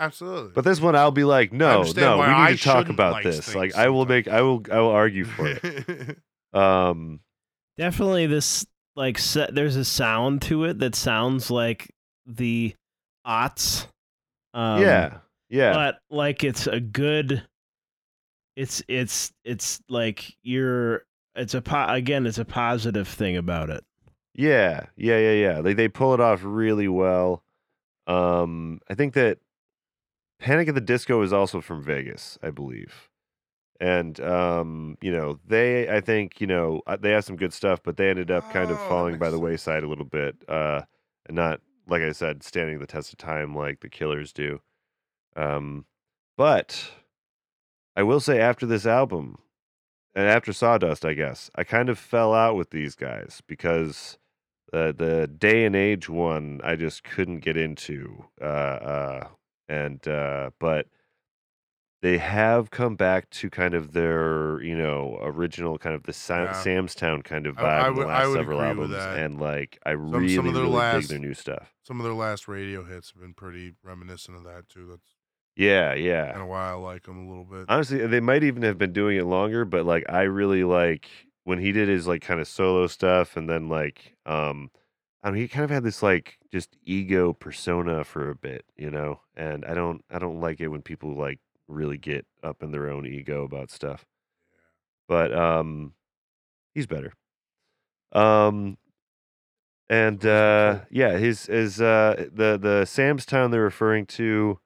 absolutely. 0.00 0.52
But 0.54 0.64
this 0.64 0.80
one 0.80 0.94
I'll 0.96 1.10
be 1.10 1.24
like 1.24 1.52
no, 1.52 1.82
no, 1.82 2.18
we 2.18 2.26
need 2.26 2.32
I 2.32 2.52
to 2.56 2.62
talk 2.62 2.88
about 2.88 3.12
like 3.14 3.24
this. 3.24 3.40
things 3.46 3.54
Like 3.56 3.74
I 3.74 3.88
will 3.88 4.06
make 4.06 4.28
I 4.28 4.42
will 4.42 4.62
I 4.70 4.78
will 4.80 4.90
argue 4.90 5.24
for 5.24 5.46
it. 5.48 5.60
it. 5.64 6.18
Um 6.54 7.18
definitely 7.76 8.26
this 8.26 8.64
like 8.94 9.18
se- 9.18 9.50
there's 9.52 9.74
a 9.74 9.84
sound 9.84 10.42
to 10.42 10.62
it 10.64 10.78
that 10.78 10.94
sounds 10.94 11.50
like 11.50 11.92
the 12.26 12.74
aughts. 13.26 13.86
Um, 14.52 14.82
yeah. 14.82 15.18
Yeah. 15.48 15.72
but 15.72 15.98
like 16.10 16.42
it's 16.44 16.66
a 16.66 16.80
good. 16.80 17.42
It's 18.56 18.82
it's 18.88 19.32
it's 19.44 19.80
like 19.88 20.36
you're. 20.42 21.04
It's 21.34 21.54
a 21.54 21.60
po- 21.62 21.88
again. 21.88 22.26
It's 22.26 22.38
a 22.38 22.44
positive 22.44 23.08
thing 23.08 23.36
about 23.36 23.68
it. 23.70 23.84
Yeah, 24.34 24.86
yeah, 24.96 25.18
yeah, 25.18 25.32
yeah. 25.32 25.60
They 25.60 25.74
they 25.74 25.88
pull 25.88 26.14
it 26.14 26.20
off 26.20 26.40
really 26.44 26.88
well. 26.88 27.42
Um, 28.06 28.80
I 28.88 28.94
think 28.94 29.14
that 29.14 29.38
Panic 30.40 30.68
at 30.68 30.74
the 30.74 30.80
Disco 30.80 31.22
is 31.22 31.32
also 31.32 31.60
from 31.60 31.82
Vegas, 31.82 32.38
I 32.42 32.50
believe. 32.50 33.08
And 33.80 34.18
um, 34.20 34.96
you 35.00 35.10
know, 35.10 35.38
they 35.46 35.88
I 35.88 36.00
think, 36.00 36.40
you 36.40 36.46
know, 36.46 36.82
uh, 36.86 36.96
they 36.96 37.10
have 37.10 37.24
some 37.24 37.36
good 37.36 37.52
stuff, 37.52 37.80
but 37.82 37.96
they 37.96 38.08
ended 38.10 38.30
up 38.30 38.52
kind 38.52 38.70
of 38.70 38.78
Oh, 38.78 38.88
falling 38.88 39.18
by 39.18 39.30
the 39.30 39.38
wayside 39.38 39.82
a 39.82 39.88
little 39.88 40.04
bit. 40.04 40.36
Uh 40.48 40.82
and 41.26 41.34
not 41.36 41.60
like 41.86 42.02
I 42.02 42.12
said, 42.12 42.42
standing 42.42 42.78
the 42.78 42.86
test 42.86 43.12
of 43.12 43.18
time 43.18 43.54
like 43.54 43.80
the 43.80 43.88
Killers 43.88 44.32
do. 44.32 44.60
Um, 45.36 45.86
but 46.36 46.90
I 47.96 48.02
will 48.02 48.20
say 48.20 48.40
after 48.40 48.66
this 48.66 48.86
album 48.86 49.38
and 50.14 50.28
after 50.28 50.52
Sawdust, 50.52 51.04
I 51.04 51.14
guess, 51.14 51.50
I 51.54 51.64
kind 51.64 51.88
of 51.88 51.98
fell 51.98 52.32
out 52.34 52.56
with 52.56 52.70
these 52.70 52.94
guys 52.94 53.42
because 53.46 54.18
the 54.72 54.94
the 54.96 55.26
day 55.26 55.64
and 55.64 55.76
age 55.76 56.08
one 56.08 56.60
I 56.64 56.76
just 56.76 57.04
couldn't 57.04 57.40
get 57.40 57.56
into. 57.56 58.24
Uh, 58.40 58.44
uh, 58.44 59.28
and 59.68 60.06
uh, 60.06 60.50
but 60.58 60.86
they 62.04 62.18
have 62.18 62.70
come 62.70 62.96
back 62.96 63.30
to 63.30 63.48
kind 63.48 63.72
of 63.72 63.92
their 63.92 64.60
you 64.62 64.76
know 64.76 65.18
original 65.22 65.78
kind 65.78 65.96
of 65.96 66.02
the 66.02 66.12
Sa- 66.12 66.44
Yeah. 66.44 66.52
Sam's 66.52 66.94
Town 66.94 67.22
kind 67.22 67.46
of 67.46 67.58
I- 67.58 67.62
vibe 67.62 67.88
in 67.88 67.94
the 67.96 68.06
last 68.06 68.32
several 68.34 68.60
albums, 68.60 68.94
and 68.94 69.40
like 69.40 69.78
I 69.86 69.92
some 69.92 70.10
really 70.10 70.36
of 70.36 70.44
their 70.44 70.52
really 70.52 70.64
dig 70.66 70.72
last- 70.74 71.08
their 71.08 71.18
new 71.18 71.32
stuff. 71.34 71.72
Some 71.82 71.98
of 72.00 72.04
their 72.04 72.12
last 72.14 72.46
radio 72.46 72.84
hits 72.84 73.12
have 73.12 73.22
been 73.22 73.32
pretty 73.34 73.72
reminiscent 73.82 74.36
of 74.36 74.44
that 74.44 74.68
too. 74.68 74.86
That's 74.90 75.14
Yeah, 75.56 75.94
yeah. 75.94 76.30
kind 76.32 76.42
of 76.42 76.48
why 76.48 76.68
I 76.70 76.72
like 76.74 77.04
them 77.04 77.26
a 77.26 77.28
little 77.28 77.44
bit. 77.44 77.64
Honestly, 77.68 78.06
they 78.06 78.20
might 78.20 78.42
even 78.44 78.62
have 78.64 78.76
been 78.76 78.92
doing 78.92 79.16
it 79.16 79.24
longer, 79.24 79.64
but 79.64 79.86
like 79.86 80.04
I 80.08 80.22
really 80.22 80.62
like 80.64 81.08
when 81.44 81.58
he 81.58 81.72
did 81.72 81.88
his 81.88 82.06
like 82.06 82.20
kind 82.22 82.38
of 82.40 82.46
solo 82.48 82.86
stuff, 82.86 83.34
and 83.36 83.48
then 83.48 83.68
like 83.70 84.14
um, 84.26 84.70
I 85.22 85.30
mean, 85.30 85.40
he 85.40 85.48
kind 85.48 85.64
of 85.64 85.70
had 85.70 85.84
this 85.84 86.02
like 86.02 86.36
just 86.52 86.76
ego 86.84 87.32
persona 87.32 88.04
for 88.04 88.28
a 88.28 88.34
bit, 88.34 88.66
you 88.76 88.90
know. 88.90 89.20
And 89.36 89.64
I 89.64 89.72
don't, 89.72 90.04
I 90.10 90.18
don't 90.18 90.38
like 90.40 90.60
it 90.60 90.68
when 90.68 90.82
people 90.82 91.14
like 91.16 91.40
really 91.68 91.98
get 91.98 92.26
up 92.42 92.62
in 92.62 92.70
their 92.70 92.90
own 92.90 93.06
ego 93.06 93.44
about 93.44 93.70
stuff. 93.70 94.04
But 95.08 95.32
um, 95.36 95.94
he's 96.74 96.86
better. 96.86 97.12
Um, 98.12 98.78
and 99.88 100.24
uh, 100.24 100.80
yeah, 100.90 101.16
his 101.18 101.48
is 101.48 101.80
uh 101.80 102.26
the 102.32 102.58
the 102.60 102.84
Sam's 102.86 103.26
Town 103.26 103.50
they're 103.50 103.62
referring 103.62 104.06
to 104.06 104.58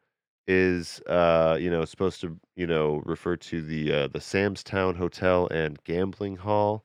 is 0.46 1.00
uh 1.06 1.58
you 1.60 1.70
know 1.70 1.84
supposed 1.84 2.20
to 2.22 2.38
you 2.56 2.66
know 2.66 3.02
refer 3.04 3.36
to 3.36 3.60
the 3.62 3.92
uh, 3.92 4.08
the 4.08 4.20
Sam's 4.20 4.62
Town 4.62 4.94
Hotel 4.94 5.48
and 5.50 5.82
Gambling 5.84 6.36
Hall, 6.36 6.84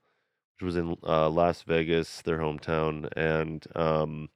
which 0.55 0.65
was 0.65 0.75
in 0.75 0.97
uh, 1.03 1.29
Las 1.29 1.61
Vegas, 1.63 2.21
their 2.23 2.39
hometown, 2.39 3.07
and 3.15 3.65
um 3.75 4.29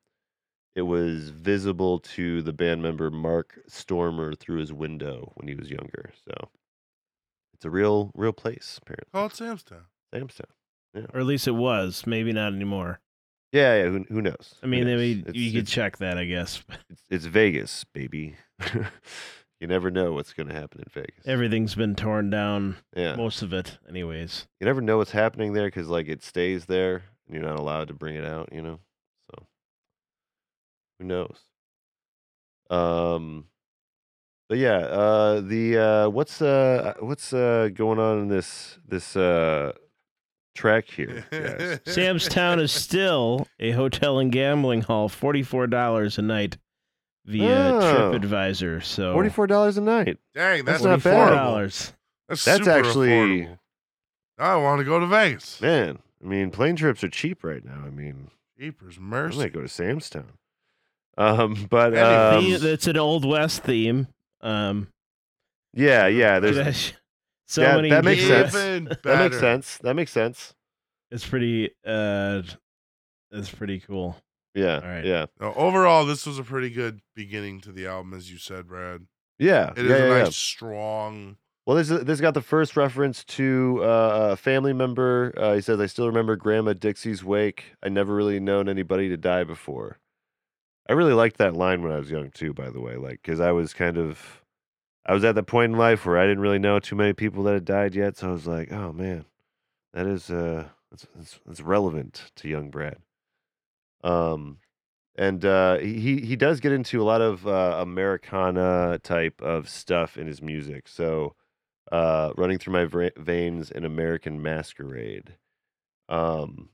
it 0.78 0.84
was 0.84 1.30
visible 1.30 1.98
to 1.98 2.44
the 2.44 2.54
band 2.54 2.84
member 2.84 3.10
Mark 3.10 3.60
Stoermer 3.68 4.38
through 4.38 4.60
his 4.60 4.72
window 4.72 5.32
when 5.34 5.48
he 5.48 5.56
was 5.56 5.72
younger. 5.72 6.12
So 6.24 6.50
it's 7.56 7.66
a 7.66 7.72
real, 7.72 8.12
real 8.14 8.32
place 8.32 8.80
apparently. 8.80 9.10
Call 9.12 9.26
it 9.26 9.36
Sam's 9.36 9.64
Town. 9.64 9.86
Samstown. 10.14 10.46
or 11.16 11.20
at 11.20 11.26
least 11.26 11.48
it 11.48 11.56
was. 11.56 12.06
Maybe 12.06 12.32
not 12.32 12.54
anymore. 12.54 13.00
Yeah, 13.52 13.76
yeah. 13.76 13.90
Who, 13.90 14.06
who 14.08 14.22
knows? 14.22 14.54
I 14.62 14.68
mean, 14.68 14.88
I 14.88 14.92
knows? 14.92 15.00
mean, 15.00 15.26
you 15.34 15.52
could 15.52 15.66
check 15.66 15.98
that, 15.98 16.20
I 16.20 16.26
guess. 16.26 16.64
It's, 16.92 17.02
it's 17.10 17.26
Vegas, 17.26 17.84
baby. 17.86 18.36
you 19.60 19.66
never 19.66 19.90
know 19.90 20.14
what's 20.14 20.34
going 20.34 20.48
to 20.50 20.54
happen 20.54 20.82
in 20.82 20.92
Vegas. 20.94 21.26
Everything's 21.26 21.74
been 21.74 21.96
torn 21.96 22.30
down, 22.30 22.78
yeah, 22.96 23.16
most 23.16 23.42
of 23.42 23.52
it, 23.52 23.80
anyways. 23.90 24.48
you 24.60 24.66
never 24.66 24.82
know 24.82 24.98
what's 24.98 25.12
happening 25.12 25.54
there 25.54 25.68
because 25.68 25.88
like 25.88 26.08
it 26.08 26.24
stays 26.24 26.66
there 26.66 27.02
and 27.26 27.36
you're 27.36 27.44
not 27.44 27.60
allowed 27.60 27.88
to 27.88 27.96
bring 27.96 28.16
it 28.16 28.26
out. 28.26 28.50
You 28.52 28.62
know, 28.62 28.76
so 28.76 28.87
who 31.00 31.06
knows? 31.06 31.38
Um, 32.70 33.46
but 34.50 34.58
yeah, 34.58 34.78
uh, 34.78 35.42
the 35.42 35.78
uh, 35.78 36.10
what's 36.10 36.42
uh, 36.42 36.94
what's 37.00 37.34
uh 37.34 37.70
going 37.74 38.00
on 38.00 38.20
in 38.20 38.28
this 38.28 38.78
this 38.88 39.16
uh 39.16 39.74
track 40.56 40.90
here? 40.90 41.26
guys? 41.32 41.80
Sam's 41.94 42.28
Town 42.28 42.60
is 42.60 42.72
still 42.72 43.48
a 43.60 43.72
hotel 43.72 44.20
and 44.20 44.32
gambling 44.32 44.82
hall, 44.82 45.10
forty-four 45.10 45.68
dollars 45.68 46.18
a 46.18 46.22
night 46.22 46.58
via 47.26 47.74
Oh. 47.74 48.12
TripAdvisor. 48.14 48.84
So 48.84 49.14
Forty 49.14 49.30
four 49.30 49.48
dollars 49.48 49.78
a 49.78 49.82
night. 49.82 50.18
Dang, 50.34 50.66
that's, 50.66 50.82
That's 50.82 50.84
not 50.84 51.02
forty-four 51.02 51.12
bad. 51.12 51.32
affordable. 51.32 51.36
dollars. 51.36 51.94
That's, 52.30 52.44
That's 52.46 52.58
super 52.66 52.72
actually- 52.72 53.10
affordable. 53.10 53.60
I 54.40 54.56
want 54.58 54.80
to 54.80 54.86
go 54.86 55.00
to 55.00 55.08
Vegas. 55.08 55.60
Man, 55.62 55.98
I 56.24 56.28
mean, 56.28 56.52
plane 56.52 56.76
trips 56.76 57.04
are 57.04 57.10
cheap 57.10 57.44
right 57.44 57.66
now. 57.66 57.82
I 57.86 57.90
mean, 57.90 58.30
Jeepers 58.60 58.98
I 59.00 59.02
mercy. 59.02 59.38
might 59.40 59.54
go 59.54 59.62
to 59.62 59.68
Sam's 59.68 60.12
Town. 60.12 60.34
Um, 61.18 61.68
but 61.70 61.98
um, 61.98 62.44
it's 62.48 62.88
an 62.88 62.98
old 62.98 63.26
west 63.26 63.64
theme. 63.64 64.08
Um, 64.42 64.88
yeah, 65.74 66.08
yeah. 66.08 66.40
There's 66.42 66.56
there's 66.58 66.94
so 67.48 67.62
Yeah, 67.64 67.76
many. 67.76 67.90
that 67.90 68.04
makes 68.06 68.24
sense. 68.24 68.54
Even 68.56 68.86
that 69.04 69.20
makes 69.20 69.40
sense. 69.40 69.78
That 69.80 69.94
makes 69.96 70.12
sense. 70.12 70.54
It's 71.12 71.26
pretty. 71.28 71.72
Uh, 71.86 72.44
it's 73.32 73.50
pretty 73.52 73.80
cool. 73.80 74.16
Yeah, 74.56 74.76
All 74.80 74.90
right. 74.90 75.06
yeah, 75.06 75.26
No, 75.40 75.54
overall, 75.54 76.04
this 76.06 76.26
was 76.26 76.40
a 76.40 76.44
pretty 76.44 76.72
good 76.72 77.00
beginning 77.16 77.62
to 77.62 77.72
the 77.72 77.86
album, 77.86 78.16
as 78.16 78.32
you 78.32 78.40
said, 78.40 78.68
Brad. 78.68 79.06
yeah. 79.38 79.70
It 79.78 79.86
is 79.86 79.90
yeah, 79.92 79.96
a 79.98 80.00
yeah, 80.00 80.08
nice, 80.18 80.26
yeah. 80.26 80.30
strong. 80.32 81.38
Well, 81.68 81.78
this 81.78 81.92
is, 81.92 82.06
this 82.06 82.20
got 82.22 82.34
the 82.34 82.42
first 82.42 82.76
reference 82.76 83.24
to 83.26 83.82
uh, 83.84 84.30
a 84.32 84.36
family 84.36 84.74
member. 84.74 85.32
Uh, 85.38 85.54
he 85.54 85.62
says, 85.62 85.80
"I 85.80 85.86
still 85.86 86.08
remember 86.08 86.36
Grandma 86.38 86.74
Dixie's 86.74 87.24
wake. 87.24 87.66
I 87.84 87.90
never 87.90 88.16
really 88.16 88.40
known 88.40 88.68
anybody 88.68 89.10
to 89.10 89.18
die 89.18 89.44
before." 89.44 90.00
I 90.90 90.94
really 90.94 91.14
liked 91.14 91.38
that 91.38 91.56
line 91.56 91.82
when 91.82 91.92
I 91.92 92.00
was 92.00 92.12
young 92.12 92.32
too. 92.32 92.54
By 92.54 92.70
the 92.70 92.82
way, 92.82 92.96
like 92.96 93.22
because 93.22 93.40
I 93.40 93.52
was 93.52 93.74
kind 93.74 93.98
of, 93.98 94.44
I 95.06 95.14
was 95.14 95.24
at 95.24 95.36
the 95.36 95.44
point 95.44 95.74
in 95.74 95.78
life 95.78 96.06
where 96.06 96.18
I 96.18 96.24
didn't 96.24 96.42
really 96.42 96.60
know 96.60 96.80
too 96.80 96.96
many 96.96 97.14
people 97.14 97.44
that 97.44 97.54
had 97.54 97.66
died 97.66 97.96
yet. 97.96 98.18
So 98.18 98.30
I 98.30 98.32
was 98.32 98.48
like, 98.48 98.72
"Oh 98.72 98.94
man, 98.94 99.26
that 99.94 100.08
is 100.08 100.30
uh, 100.30 100.70
that's 100.92 101.08
that's, 101.16 101.40
that's 101.46 101.62
relevant 101.62 102.32
to 102.38 102.50
young 102.50 102.70
Brad." 102.70 102.98
Um, 104.04 104.60
and 105.16 105.44
uh, 105.44 105.78
he 105.80 106.22
he 106.22 106.36
does 106.36 106.60
get 106.60 106.72
into 106.72 107.02
a 107.02 107.06
lot 107.06 107.22
of 107.22 107.48
uh, 107.48 107.78
Americana 107.82 109.00
type 109.04 109.42
of 109.42 109.70
stuff 109.70 110.18
in 110.18 110.28
his 110.28 110.42
music. 110.42 110.88
So 110.88 111.36
uh, 111.92 112.34
running 112.38 112.58
through 112.60 112.74
my 112.74 112.86
vra- 112.86 113.18
veins 113.18 113.72
an 113.72 113.86
American 113.86 114.42
Masquerade. 114.42 115.36
Um, 116.10 116.70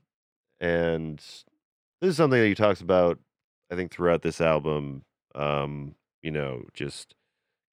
and 0.60 1.18
this 1.18 2.10
is 2.10 2.16
something 2.16 2.40
that 2.40 2.46
he 2.46 2.54
talks 2.54 2.80
about, 2.80 3.18
I 3.70 3.76
think, 3.76 3.92
throughout 3.92 4.22
this 4.22 4.40
album. 4.40 5.04
Um, 5.34 5.94
you 6.22 6.30
know, 6.30 6.64
just 6.72 7.14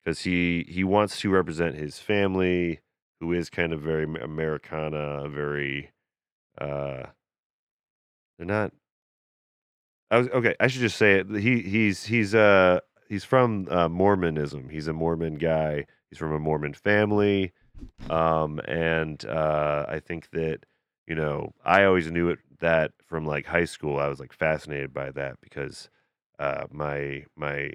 because 0.02 0.20
he 0.20 0.66
he 0.68 0.84
wants 0.84 1.20
to 1.20 1.30
represent 1.30 1.76
his 1.76 1.98
family, 1.98 2.80
who 3.20 3.32
is 3.32 3.50
kind 3.50 3.72
of 3.72 3.80
very 3.80 4.04
Americana, 4.04 5.28
very. 5.28 5.90
Uh, 6.58 7.04
they're 8.38 8.46
not. 8.46 8.72
I 10.10 10.18
was 10.18 10.28
okay. 10.28 10.54
I 10.60 10.66
should 10.66 10.82
just 10.82 10.98
say 10.98 11.20
it. 11.20 11.30
He 11.30 11.62
he's 11.62 12.04
he's 12.04 12.34
uh 12.34 12.80
he's 13.08 13.24
from 13.24 13.66
uh, 13.70 13.88
Mormonism. 13.88 14.68
He's 14.68 14.88
a 14.88 14.92
Mormon 14.92 15.36
guy. 15.36 15.86
He's 16.10 16.18
from 16.18 16.32
a 16.32 16.38
Mormon 16.38 16.74
family, 16.74 17.52
um, 18.10 18.60
and 18.66 19.24
uh, 19.24 19.86
I 19.88 20.00
think 20.00 20.30
that 20.32 20.66
you 21.06 21.14
know 21.14 21.54
I 21.64 21.84
always 21.84 22.10
knew 22.10 22.28
it 22.28 22.40
that 22.62 22.92
from 23.06 23.26
like 23.26 23.46
high 23.46 23.66
school. 23.66 23.98
I 24.00 24.08
was 24.08 24.20
like 24.20 24.34
fascinated 24.34 24.94
by 24.94 25.12
that 25.12 25.38
because 25.42 25.90
uh, 26.40 26.66
my 26.72 27.26
my 27.36 27.72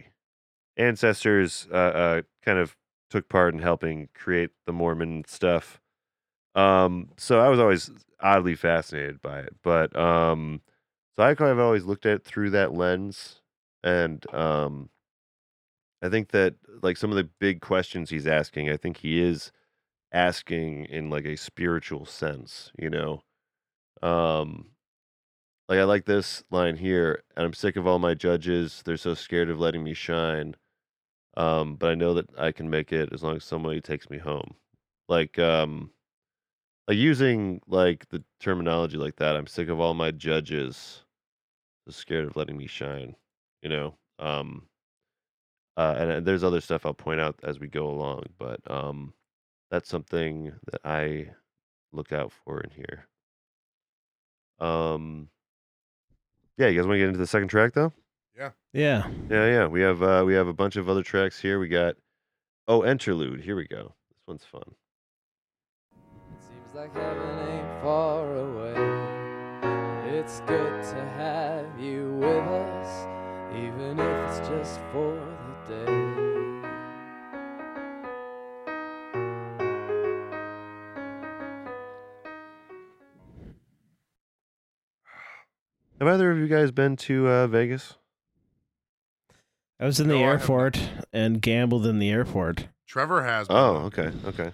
ancestors 0.77 1.67
uh, 1.71 1.75
uh, 1.75 2.21
kind 2.43 2.59
of 2.59 2.75
took 3.09 3.29
part 3.29 3.53
in 3.53 3.61
helping 3.61 4.09
create 4.13 4.51
the 4.65 4.73
Mormon 4.73 5.23
stuff. 5.27 5.79
Um, 6.55 7.09
so 7.17 7.39
I 7.39 7.49
was 7.49 7.59
always 7.59 7.91
oddly 8.21 8.55
fascinated 8.55 9.21
by 9.21 9.41
it, 9.41 9.55
but 9.63 9.95
um, 9.97 10.61
so 11.17 11.23
I 11.23 11.35
kind 11.35 11.51
of 11.51 11.59
always 11.59 11.85
looked 11.85 12.05
at 12.05 12.13
it 12.17 12.25
through 12.25 12.51
that 12.51 12.73
lens, 12.73 13.41
and 13.83 14.25
um, 14.33 14.89
I 16.01 16.09
think 16.09 16.29
that 16.29 16.55
like 16.81 16.97
some 16.97 17.09
of 17.11 17.17
the 17.17 17.29
big 17.39 17.61
questions 17.61 18.09
he's 18.09 18.27
asking, 18.27 18.69
I 18.69 18.77
think 18.77 18.97
he 18.97 19.19
is 19.19 19.51
asking 20.11 20.85
in 20.85 21.09
like 21.09 21.25
a 21.25 21.37
spiritual 21.37 22.05
sense, 22.05 22.71
you 22.79 22.89
know. 22.89 23.23
Um 24.01 24.71
like 25.69 25.79
I 25.79 25.83
like 25.83 26.05
this 26.05 26.43
line 26.51 26.77
here, 26.77 27.23
and 27.35 27.45
I'm 27.45 27.53
sick 27.53 27.75
of 27.75 27.87
all 27.87 27.99
my 27.99 28.13
judges. 28.13 28.81
They're 28.85 28.97
so 28.97 29.13
scared 29.13 29.49
of 29.49 29.59
letting 29.59 29.83
me 29.83 29.93
shine. 29.93 30.55
Um, 31.37 31.75
but 31.75 31.91
I 31.91 31.95
know 31.95 32.13
that 32.15 32.27
I 32.39 32.51
can 32.51 32.69
make 32.69 32.91
it 32.93 33.13
as 33.13 33.23
long 33.23 33.37
as 33.37 33.43
somebody 33.45 33.81
takes 33.81 34.09
me 34.09 34.17
home. 34.19 34.55
Like 35.09 35.39
um 35.39 35.91
like 36.87 36.97
using 36.97 37.61
like 37.67 38.09
the 38.09 38.23
terminology 38.39 38.97
like 38.97 39.17
that, 39.17 39.35
I'm 39.37 39.47
sick 39.47 39.69
of 39.69 39.79
all 39.79 39.93
my 39.93 40.11
judges. 40.11 41.03
So 41.87 41.91
scared 41.91 42.25
of 42.25 42.35
letting 42.37 42.57
me 42.57 42.67
shine, 42.67 43.15
you 43.61 43.69
know. 43.69 43.95
Um 44.19 44.67
uh, 45.77 45.95
and, 45.97 46.11
and 46.11 46.25
there's 46.25 46.43
other 46.43 46.59
stuff 46.59 46.85
I'll 46.85 46.93
point 46.93 47.21
out 47.21 47.39
as 47.43 47.59
we 47.59 47.67
go 47.67 47.87
along, 47.87 48.23
but 48.39 48.59
um, 48.69 49.13
that's 49.69 49.89
something 49.89 50.51
that 50.71 50.81
I 50.83 51.29
look 51.93 52.11
out 52.11 52.31
for 52.31 52.61
in 52.61 52.71
here. 52.71 53.07
Um, 54.59 55.29
yeah, 56.57 56.67
you 56.67 56.77
guys 56.79 56.87
want 56.87 56.95
to 56.95 56.99
get 56.99 57.07
into 57.07 57.19
the 57.19 57.27
second 57.27 57.49
track 57.49 57.73
though? 57.73 57.93
Yeah. 58.37 58.51
Yeah, 58.73 59.07
yeah. 59.29 59.45
Yeah. 59.45 59.67
We 59.67 59.81
have 59.81 60.01
uh, 60.01 60.23
we 60.25 60.33
have 60.33 60.47
a 60.47 60.53
bunch 60.53 60.75
of 60.75 60.89
other 60.89 61.03
tracks 61.03 61.39
here. 61.39 61.59
We 61.59 61.67
got 61.67 61.95
oh 62.67 62.85
interlude. 62.85 63.41
Here 63.41 63.55
we 63.55 63.67
go. 63.67 63.93
This 64.09 64.21
one's 64.27 64.43
fun. 64.43 64.63
It 65.91 66.43
Seems 66.43 66.75
like 66.75 66.93
heaven 66.93 67.39
ain't 67.49 67.81
far 67.81 68.35
away. 68.35 69.07
It's 70.17 70.39
good 70.41 70.83
to 70.83 71.05
have 71.17 71.79
you 71.79 72.13
with 72.19 72.27
us, 72.27 73.07
even 73.55 73.99
if 73.99 74.39
it's 74.39 74.47
just 74.47 74.79
for 74.91 75.13
the 75.67 75.85
day. 75.85 76.26
Have 85.99 86.07
either 86.07 86.31
of 86.31 86.37
you 86.37 86.47
guys 86.47 86.71
been 86.71 86.95
to 86.97 87.27
uh, 87.27 87.47
Vegas? 87.47 87.95
I 89.79 89.85
was 89.85 89.99
in 89.99 90.07
the 90.07 90.15
No, 90.15 90.19
I 90.25 90.31
have 90.31 90.39
not. 90.39 90.41
airport 90.41 90.89
and 91.13 91.41
gambled 91.41 91.85
in 91.85 91.99
the 91.99 92.09
airport. 92.09 92.67
Trevor 92.87 93.23
has. 93.23 93.47
been, 93.47 93.57
Oh, 93.57 93.75
okay, 93.87 94.11
okay. 94.25 94.51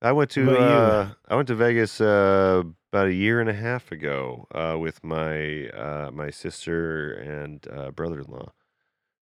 I 0.00 0.12
went 0.12 0.30
to 0.32 0.46
What 0.46 0.56
about 0.56 0.60
you? 0.60 0.74
uh, 0.74 1.08
I 1.28 1.36
went 1.36 1.48
to 1.48 1.54
Vegas 1.54 2.00
uh, 2.00 2.62
about 2.92 3.06
a 3.06 3.14
year 3.14 3.40
and 3.40 3.48
a 3.48 3.52
half 3.54 3.92
ago 3.92 4.46
uh, 4.52 4.76
with 4.80 5.02
my 5.04 5.68
uh, 5.68 6.10
my 6.12 6.30
sister 6.30 7.12
and 7.12 7.64
uh, 7.72 7.90
brother-in-law, 7.92 8.52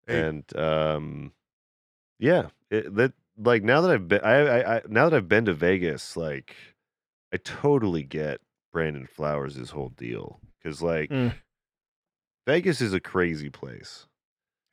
Hey. 0.08 0.20
and 0.22 0.58
um, 0.58 1.32
yeah, 2.20 2.48
it, 2.70 2.94
that 2.96 3.14
like 3.38 3.64
now 3.64 3.80
that 3.82 3.92
I've 3.92 4.08
been 4.10 4.22
I, 4.22 4.34
I, 4.36 4.76
I 4.78 4.82
now 4.90 5.08
that 5.08 5.16
I've 5.16 5.30
been 5.30 5.46
to 5.46 5.54
Vegas, 5.54 6.18
like 6.18 6.56
I 7.34 7.38
totally 7.38 8.04
get 8.04 8.42
Brandon 8.74 9.08
Flowers' 9.08 9.70
whole 9.70 9.90
deal 9.96 10.42
because 10.66 10.82
like 10.82 11.10
Mm. 11.10 11.34
Vegas 12.48 12.82
is 12.82 12.94
a 12.94 13.00
crazy 13.00 13.50
place. 13.50 14.08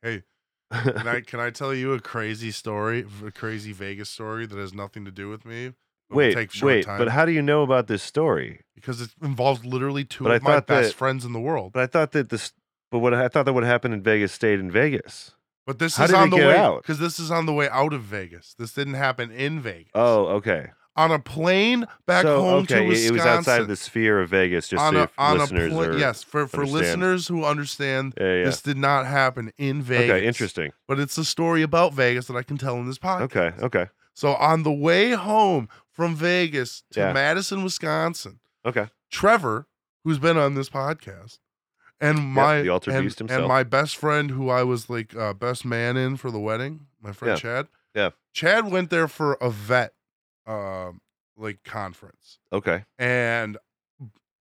Hey, 0.01 0.23
Can 0.71 1.07
I 1.07 1.21
can 1.25 1.39
I 1.39 1.49
tell 1.49 1.73
you 1.73 1.93
a 1.93 1.99
crazy 1.99 2.51
story, 2.51 3.05
a 3.25 3.31
crazy 3.31 3.71
Vegas 3.73 4.09
story 4.09 4.45
that 4.45 4.57
has 4.57 4.73
nothing 4.73 5.05
to 5.05 5.11
do 5.11 5.29
with 5.29 5.45
me? 5.45 5.73
but 6.09 6.17
wait, 6.17 6.61
wait, 6.61 6.85
time? 6.85 6.97
but 6.97 7.07
how 7.09 7.25
do 7.25 7.31
you 7.31 7.41
know 7.41 7.63
about 7.63 7.87
this 7.87 8.03
story? 8.03 8.61
because 8.75 8.99
it 9.01 9.11
involves 9.21 9.63
literally 9.65 10.03
two 10.03 10.23
But 10.25 10.35
of 10.37 10.43
my 10.43 10.59
best 10.59 10.89
that- 10.89 10.95
friends 10.95 11.23
in 11.25 11.31
the 11.33 11.39
world. 11.39 11.71
But 11.73 11.83
I 11.83 11.87
thought 11.87 12.11
that 12.11 12.29
this, 12.29 12.51
but 12.91 12.99
what 12.99 13.13
I 13.13 13.27
thought 13.29 13.43
that 13.45 13.53
what 13.53 13.63
happened 13.63 13.93
in 13.93 14.01
Vegas 14.03 14.31
stayed 14.31 14.59
in 14.59 14.69
Vegas. 14.71 15.31
But 15.65 15.79
this 15.79 15.95
How 15.95 16.03
is 16.05 16.13
on 16.13 16.29
the 16.29 16.35
way 16.37 16.57
out? 16.57 16.81
because 16.81 16.99
this 16.99 17.19
is 17.19 17.31
on 17.31 17.45
the 17.45 17.53
way 17.53 17.69
out 17.69 17.93
of 17.93 18.01
Vegas. 18.01 18.53
This 18.59 18.73
didn't 18.73 18.95
happen 18.95 19.31
in 19.31 19.61
Vegas. 19.61 19.91
Oh, 19.95 20.25
okay. 20.37 20.71
On 20.95 21.11
a 21.11 21.17
plane 21.19 21.85
back 22.05 22.23
so, 22.23 22.39
home 22.41 22.63
okay, 22.63 22.75
to 22.75 22.83
it- 22.83 22.87
Wisconsin. 22.87 23.09
it 23.15 23.17
was 23.19 23.25
outside 23.25 23.61
of 23.61 23.67
the 23.67 23.75
sphere 23.75 24.21
of 24.21 24.29
Vegas, 24.29 24.67
just 24.67 24.81
on 24.83 24.93
so 24.93 25.01
a, 25.03 25.09
on 25.17 25.37
a 25.37 25.39
listeners 25.41 25.73
are. 25.73 25.97
yes, 25.97 26.23
for 26.23 26.45
for 26.47 26.61
understand. 26.61 26.71
listeners 27.01 27.27
who 27.27 27.43
understand, 27.43 28.13
Yeah, 28.19 28.35
yeah. 28.35 28.43
this 28.45 28.61
did 28.61 28.77
not 28.77 29.05
happen 29.07 29.51
in 29.57 29.81
Vegas. 29.81 30.11
Okay, 30.11 30.25
interesting. 30.27 30.71
But 30.87 30.99
it's 30.99 31.17
a 31.17 31.25
story 31.25 31.61
about 31.63 31.93
Vegas 31.93 32.27
that 32.27 32.35
I 32.35 32.43
can 32.43 32.57
tell 32.57 32.75
in 32.77 32.85
this 32.87 32.99
podcast. 32.99 33.21
Okay, 33.35 33.51
okay, 33.61 33.87
So 34.13 34.35
on 34.35 34.63
the 34.63 34.71
way 34.71 35.11
home 35.11 35.67
from 35.91 36.15
Vegas 36.15 36.83
to 36.91 36.99
Yeah. 36.99 37.13
Madison, 37.13 37.63
Wisconsin, 37.63 38.39
okay. 38.65 38.87
Trevor, 39.11 39.67
who's 40.03 40.19
been 40.19 40.37
on 40.37 40.53
this 40.55 40.69
podcast, 40.69 41.39
and 42.01 42.19
my 42.19 42.61
the 42.61 42.69
Alter 42.69 42.91
and, 42.91 43.03
Beast 43.05 43.21
and 43.21 43.47
my 43.47 43.63
best 43.63 43.95
friend, 43.95 44.29
who 44.31 44.49
I 44.49 44.63
was 44.63 44.89
like 44.89 45.15
uh, 45.15 45.33
best 45.33 45.65
man 45.65 45.95
in 45.97 46.17
for 46.17 46.29
the 46.31 46.39
wedding, 46.39 46.87
my 47.01 47.11
friend. 47.13 47.39
Chad. 47.39 47.67
Yeah. 47.95 48.09
Chad 48.33 48.71
went 48.71 48.89
there 48.89 49.07
for 49.07 49.33
a 49.35 49.49
vet, 49.49 49.93
um, 50.47 51.01
like 51.37 51.63
conference, 51.63 52.39
Okay. 52.51 52.83
and 52.99 53.57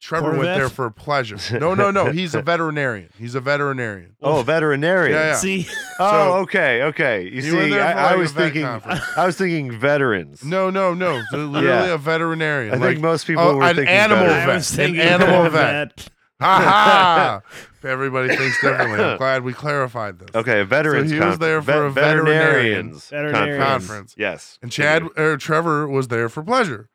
Trevor 0.01 0.33
went 0.33 0.43
there 0.59 0.69
for 0.69 0.91
pleasure. 0.91 1.37
No, 1.61 1.75
no, 1.75 1.93
no. 1.93 2.11
He's 2.11 2.35
a 2.35 2.43
veterinarian. 2.43 3.09
He's 3.19 3.37
a 3.37 3.41
veterinarian. 3.41 4.17
Oh, 4.21 4.43
veterinarian. 4.43 5.15
Yeah, 5.17 5.27
yeah. 5.29 5.37
See, 5.37 5.67
Oh, 6.01 6.41
okay, 6.41 6.83
okay. 6.83 7.23
You 7.25 7.31
He 7.41 7.43
see, 7.43 7.79
I, 7.79 7.93
I 7.93 8.03
like, 8.07 8.15
a 8.17 8.19
was 8.19 8.33
thinking, 8.33 8.63
conference. 8.65 9.01
I 9.17 9.27
was 9.27 9.37
thinking 9.39 9.79
veterans. 9.79 10.45
No, 10.45 10.71
no, 10.71 10.93
no. 10.93 11.23
Literally 11.33 11.67
Yeah. 11.67 11.95
a 11.95 11.99
veterinarian. 11.99 12.75
I 12.75 12.79
like, 12.79 12.91
think 12.95 13.01
most 13.01 13.27
people 13.29 13.45
oh, 13.45 13.57
were 13.59 13.63
an 13.63 13.77
thinking 13.77 13.95
animal 13.95 14.25
veterans. 14.27 14.73
I 14.73 14.77
vet. 14.87 14.91
was 14.91 14.99
An 14.99 15.01
animal 15.01 15.47
of 15.47 15.53
vet. 15.53 16.09
ha 16.41 16.61
ha. 16.61 17.41
Everybody 17.85 18.37
thinks 18.37 18.61
differently. 18.61 18.99
I'm 19.05 19.17
glad 19.19 19.43
we 19.45 19.53
clarified 19.53 20.19
this. 20.19 20.29
Okay, 20.35 20.61
a 20.61 20.65
veterans. 20.65 21.11
he 21.11 21.19
was 21.19 21.25
conf- 21.31 21.41
there 21.41 21.61
for 21.63 21.67
vet- 21.67 21.83
a 21.87 21.91
veterinarian 21.91 22.93
veterinarians 22.93 23.09
Veterinarian. 23.09 23.59
conference. 23.61 23.87
Conference. 23.89 24.15
Yes, 24.19 24.59
And 24.63 24.71
Chad 24.73 25.03
or 25.17 25.37
Trevor 25.37 25.89
was 25.89 26.09
there 26.09 26.29
for 26.29 26.43
pleasure. 26.43 26.89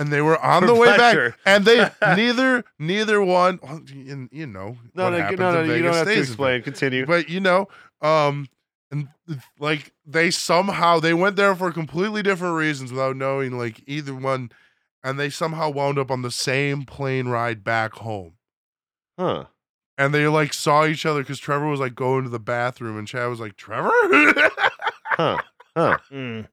And 0.00 0.12
they 0.12 0.22
were 0.22 0.38
on 0.40 0.62
For 0.62 0.66
the 0.68 0.74
way 0.76 0.94
pleasure. 0.94 1.30
back, 1.30 1.38
and 1.44 1.64
they 1.64 1.90
neither 2.16 2.64
neither 2.78 3.20
one. 3.20 3.58
well, 3.62 3.80
You, 3.92 4.28
you 4.30 4.46
know, 4.46 4.76
No, 4.94 5.04
what 5.04 5.10
no, 5.10 5.18
happens 5.18 5.40
no, 5.40 5.52
no. 5.52 5.60
in 5.60 5.66
You 5.66 5.72
Vegas 5.72 5.84
don't 5.86 5.94
have 5.94 6.06
to 6.06 6.12
stays 6.12 6.16
in 6.28 6.32
explain. 6.32 6.62
Continue. 6.62 7.06
but 7.06 7.28
you 7.28 7.40
know 7.40 7.66
um 8.00 8.46
and 8.92 9.08
like 9.58 9.92
they 10.06 10.30
somehow 10.30 11.00
they 11.00 11.14
went 11.14 11.34
there 11.36 11.54
for 11.56 11.72
completely 11.72 12.22
different 12.22 12.54
reasons 12.56 12.92
without 12.92 13.16
knowing 13.16 13.58
like 13.58 13.82
either 13.88 14.14
one 14.14 14.50
and 15.02 15.18
they 15.18 15.30
somehow 15.30 15.68
wound 15.68 15.98
up 15.98 16.10
on 16.12 16.22
the 16.22 16.30
same 16.30 16.84
plane 16.84 17.26
ride 17.26 17.64
back 17.64 17.94
home 17.94 18.34
Huh? 19.18 19.46
And 19.98 20.14
they 20.14 20.26
like 20.28 20.54
saw 20.54 20.86
each 20.86 21.04
other 21.04 21.20
because 21.20 21.38
trevor 21.38 21.66
was 21.66 21.80
like 21.80 21.94
going 21.94 22.24
to 22.24 22.30
the 22.30 22.38
bathroom 22.38 22.96
and 22.96 23.06
chad 23.06 23.28
was 23.28 23.40
like 23.40 23.56
trevor 23.56 23.90
Huh? 25.04 25.38
Huh? 25.76 25.98
Mm. 26.12 26.46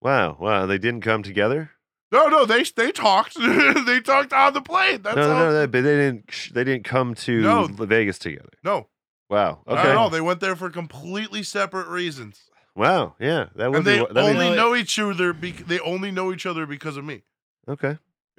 Wow! 0.00 0.36
Wow! 0.40 0.66
They 0.66 0.78
didn't 0.78 1.02
come 1.02 1.22
together. 1.22 1.70
no 2.12 2.28
no 2.28 2.44
they 2.46 2.62
they 2.76 2.90
talked 2.92 3.36
they 3.86 4.00
talked 4.00 4.32
on 4.32 4.54
the 4.54 4.60
plane 4.62 5.02
that's 5.02 5.16
no, 5.16 5.22
no, 5.28 5.32
all 5.32 5.38
no, 5.40 5.52
they, 5.60 5.66
but 5.66 5.82
they 5.84 5.96
didn't. 5.96 6.50
They 6.52 6.64
didn't 6.64 6.84
come 6.84 7.14
to 7.14 7.40
No. 7.40 7.66
Vegas 7.66 8.18
together. 8.18 8.50
no 8.64 8.88
Wow. 9.28 9.62
not 9.66 9.78
Okay. 9.78 9.90
at 9.90 9.96
all 9.96 10.08
they 10.10 10.20
went 10.20 10.40
there 10.40 10.56
for 10.56 10.70
completely 10.70 11.42
separate 11.42 11.88
reasons 11.88 12.42
Wow. 12.76 13.14
Yeah. 13.18 13.46
That 13.56 13.70
would 13.70 13.78
and 13.78 13.86
they 13.86 13.98
be- 14.00 14.06
only 14.20 14.50
be- 14.50 14.56
know 14.56 14.74
each 14.74 14.98
other 14.98 15.32
be- 15.32 15.52
they 15.52 15.80
only 15.80 16.10
know 16.10 16.32
each 16.32 16.46
other 16.46 16.64
because 16.66 16.96
of 16.96 17.04
me 17.04 17.22
Okay. 17.68 17.98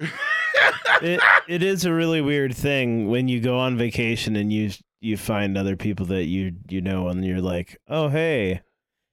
it 1.02 1.20
it 1.48 1.62
is 1.62 1.84
a 1.84 1.92
really 1.92 2.20
weird 2.20 2.54
thing 2.54 3.08
when 3.08 3.28
you 3.28 3.40
go 3.40 3.58
on 3.58 3.76
vacation 3.76 4.36
and 4.36 4.52
you 4.52 4.70
you 5.00 5.16
find 5.16 5.56
other 5.56 5.76
people 5.76 6.06
that 6.06 6.24
you 6.24 6.52
you 6.68 6.80
know 6.80 7.08
and 7.08 7.24
you're 7.24 7.40
like, 7.40 7.76
oh 7.88 8.08
hey, 8.08 8.60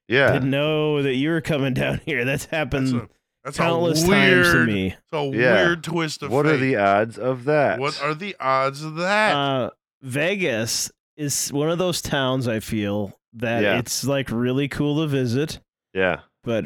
Yeah. 0.08 0.32
didn't 0.32 0.50
know 0.50 1.02
that 1.04 1.14
you 1.16 1.30
were 1.30 1.42
coming 1.42 1.74
down 1.74 2.02
here. 2.06 2.26
That's 2.26 2.46
happened 2.46 2.88
that's 2.88 3.06
a, 3.06 3.10
that's 3.44 3.58
countless 3.58 4.04
a 4.04 4.08
times 4.08 4.48
to 4.48 4.54
weird 4.54 4.68
me. 4.68 4.88
It's 4.88 5.14
a 5.14 5.24
Yeah. 5.38 5.54
weird 5.64 5.84
twist 5.84 6.24
of 6.24 6.32
What 6.32 6.46
are 6.48 6.58
the 6.58 6.76
odds 6.78 7.18
of 7.20 7.44
that? 7.46 7.80
What 7.80 8.02
are 8.02 8.16
the 8.16 8.36
odds 8.40 8.84
of 8.84 8.96
that? 8.96 9.36
Uh, 9.36 9.70
Vegas 10.02 10.92
is 11.18 11.52
one 11.54 11.70
of 11.70 11.78
those 11.78 12.02
towns 12.02 12.48
I 12.48 12.60
feel 12.60 13.18
that 13.34 13.62
Yeah. 13.64 13.78
it's 13.80 14.04
like 14.04 14.30
really 14.32 14.68
cool 14.68 15.02
to 15.02 15.08
visit, 15.08 15.60
yeah. 15.94 16.22
but 16.44 16.66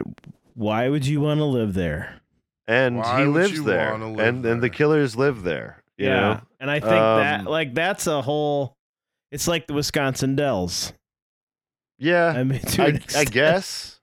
why 0.53 0.87
would 0.89 1.05
you 1.05 1.19
want 1.21 1.39
to 1.39 1.45
live 1.45 1.73
there? 1.73 2.18
And 2.69 2.97
Why 2.97 3.21
he 3.21 3.25
lives 3.25 3.63
there, 3.63 3.97
live 3.97 4.19
and 4.19 4.45
and 4.45 4.61
the 4.61 4.69
killers 4.69 5.15
live 5.15 5.41
there. 5.41 5.83
You 5.97 6.05
yeah, 6.05 6.19
know. 6.19 6.41
and 6.59 6.69
I 6.69 6.79
think 6.79 6.91
that 6.91 7.39
Um, 7.39 7.45
like 7.47 7.73
that's 7.73 8.05
a 8.05 8.21
whole. 8.21 8.77
It's 9.31 9.47
like 9.47 9.65
the 9.65 9.73
Wisconsin 9.73 10.35
Dells. 10.35 10.93
Yeah. 11.97 12.27
I 12.27 12.43
mean, 12.43 12.59
to 12.59 12.83
I, 12.83 12.99
I 13.17 13.25
guess. 13.25 13.99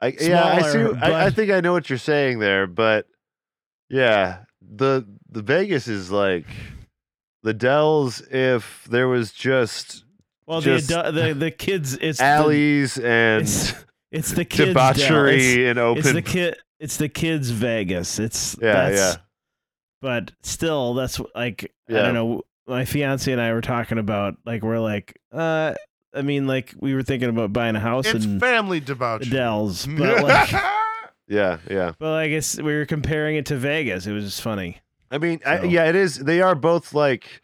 I, 0.00 0.08
yeah, 0.20 0.44
I 0.44 0.62
see. 0.62 0.70
Smaller, 0.72 0.98
I, 1.02 1.26
I 1.26 1.30
think 1.30 1.52
I 1.52 1.60
know 1.60 1.72
what 1.72 1.88
you're 1.88 1.98
saying 1.98 2.40
there, 2.40 2.66
but 2.66 3.06
yeah, 3.88 4.38
the 4.60 5.06
the 5.30 5.42
Vegas 5.42 5.86
is 5.86 6.10
like 6.10 6.46
the 7.44 7.54
Dells. 7.54 8.20
If 8.30 8.84
there 8.90 9.06
was 9.06 9.30
just 9.32 10.04
Well, 10.46 10.60
just 10.60 10.88
the, 10.88 10.94
adu- 10.96 11.14
the 11.14 11.34
the 11.34 11.50
kids. 11.52 11.94
It's 11.94 12.18
the, 12.18 12.24
alleys 12.24 12.98
and 12.98 13.42
it's, 13.42 13.72
it's 14.10 14.32
the 14.32 14.44
kids. 14.44 14.74
Dell. 14.74 14.90
It's, 14.90 14.98
debauchery 14.98 15.68
and 15.68 15.78
open. 15.78 16.00
it's 16.00 16.12
the 16.12 16.22
kid. 16.22 16.56
It's 16.82 16.96
the 16.96 17.08
kids 17.08 17.50
Vegas. 17.50 18.18
It's 18.18 18.56
Yeah, 18.60 18.88
that's, 18.88 18.96
yeah. 18.96 19.22
But 20.00 20.32
still, 20.42 20.94
that's 20.94 21.20
like 21.32 21.72
I 21.88 21.92
don't 21.92 22.14
know. 22.14 22.42
My 22.66 22.84
fiance 22.84 23.30
and 23.30 23.40
I 23.40 23.52
were 23.52 23.60
talking 23.60 23.98
about 23.98 24.34
like 24.44 24.62
we're 24.62 24.80
like 24.80 25.16
uh 25.30 25.74
I 26.12 26.22
mean 26.22 26.48
like 26.48 26.74
we 26.76 26.94
were 26.94 27.04
thinking 27.04 27.28
about 27.28 27.52
buying 27.52 27.76
a 27.76 27.80
house 27.80 28.06
it's 28.06 28.24
in 28.24 28.40
family 28.40 28.80
debauchery. 28.80 29.30
Dells, 29.30 29.86
but 29.98 30.24
like 30.24 30.52
yeah, 31.28 31.58
yeah. 31.70 31.92
but 32.00 32.10
like 32.10 32.30
it's 32.32 32.56
we 32.56 32.74
were 32.74 32.84
comparing 32.86 33.36
it 33.36 33.46
to 33.46 33.56
Vegas. 33.56 34.08
It 34.08 34.12
was 34.12 34.24
just 34.24 34.42
funny. 34.42 34.78
I 35.08 35.18
mean, 35.18 35.40
I, 35.46 35.62
yeah, 35.62 35.84
it 35.84 35.94
is. 35.94 36.16
They 36.16 36.40
are 36.40 36.56
both 36.56 36.94
like 36.94 37.42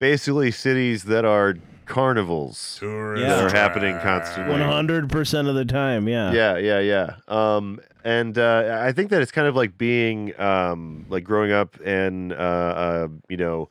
basically 0.00 0.50
cities 0.50 1.04
that 1.04 1.24
are 1.24 1.54
carnivals. 1.86 2.78
Tourist 2.80 3.22
That 3.22 3.44
are 3.44 3.56
happening 3.56 3.96
constantly. 4.00 4.50
One 4.50 4.60
hundred 4.60 5.08
percent 5.08 5.46
of 5.46 5.54
the 5.54 5.64
time, 5.64 6.08
yeah. 6.08 6.32
Yeah, 6.32 6.56
yeah, 6.56 6.80
yeah. 6.80 7.16
Um, 7.28 7.80
and 8.04 8.38
uh, 8.38 8.80
I 8.82 8.92
think 8.92 9.10
that 9.10 9.22
it's 9.22 9.32
kind 9.32 9.46
of 9.46 9.56
like 9.56 9.76
being 9.78 10.38
um, 10.40 11.06
like 11.08 11.24
growing 11.24 11.52
up 11.52 11.76
and 11.84 12.32
uh, 12.32 12.36
uh, 12.36 13.08
you 13.28 13.36
know, 13.36 13.68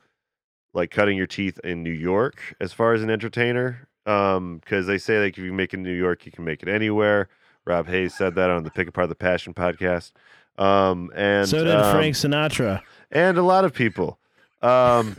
like 0.73 0.91
cutting 0.91 1.17
your 1.17 1.27
teeth 1.27 1.59
in 1.63 1.83
New 1.83 1.91
York 1.91 2.55
as 2.59 2.73
far 2.73 2.93
as 2.93 3.03
an 3.03 3.09
entertainer. 3.09 3.87
Um, 4.05 4.57
because 4.57 4.87
they 4.87 4.97
say 4.97 5.21
like 5.21 5.37
if 5.37 5.43
you 5.43 5.53
make 5.53 5.73
it 5.73 5.77
in 5.77 5.83
New 5.83 5.93
York, 5.93 6.25
you 6.25 6.31
can 6.31 6.43
make 6.43 6.63
it 6.63 6.69
anywhere. 6.69 7.29
Rob 7.65 7.87
Hayes 7.87 8.15
said 8.15 8.35
that 8.35 8.49
on 8.49 8.63
the 8.63 8.71
Pick 8.71 8.87
Apart 8.87 9.09
the 9.09 9.15
Passion 9.15 9.53
podcast. 9.53 10.11
Um, 10.57 11.11
and 11.15 11.47
so 11.47 11.63
did 11.63 11.75
um, 11.75 11.95
Frank 11.95 12.15
Sinatra. 12.15 12.81
and 13.11 13.37
a 13.37 13.43
lot 13.43 13.65
of 13.65 13.73
people. 13.73 14.19
Um, 14.61 15.15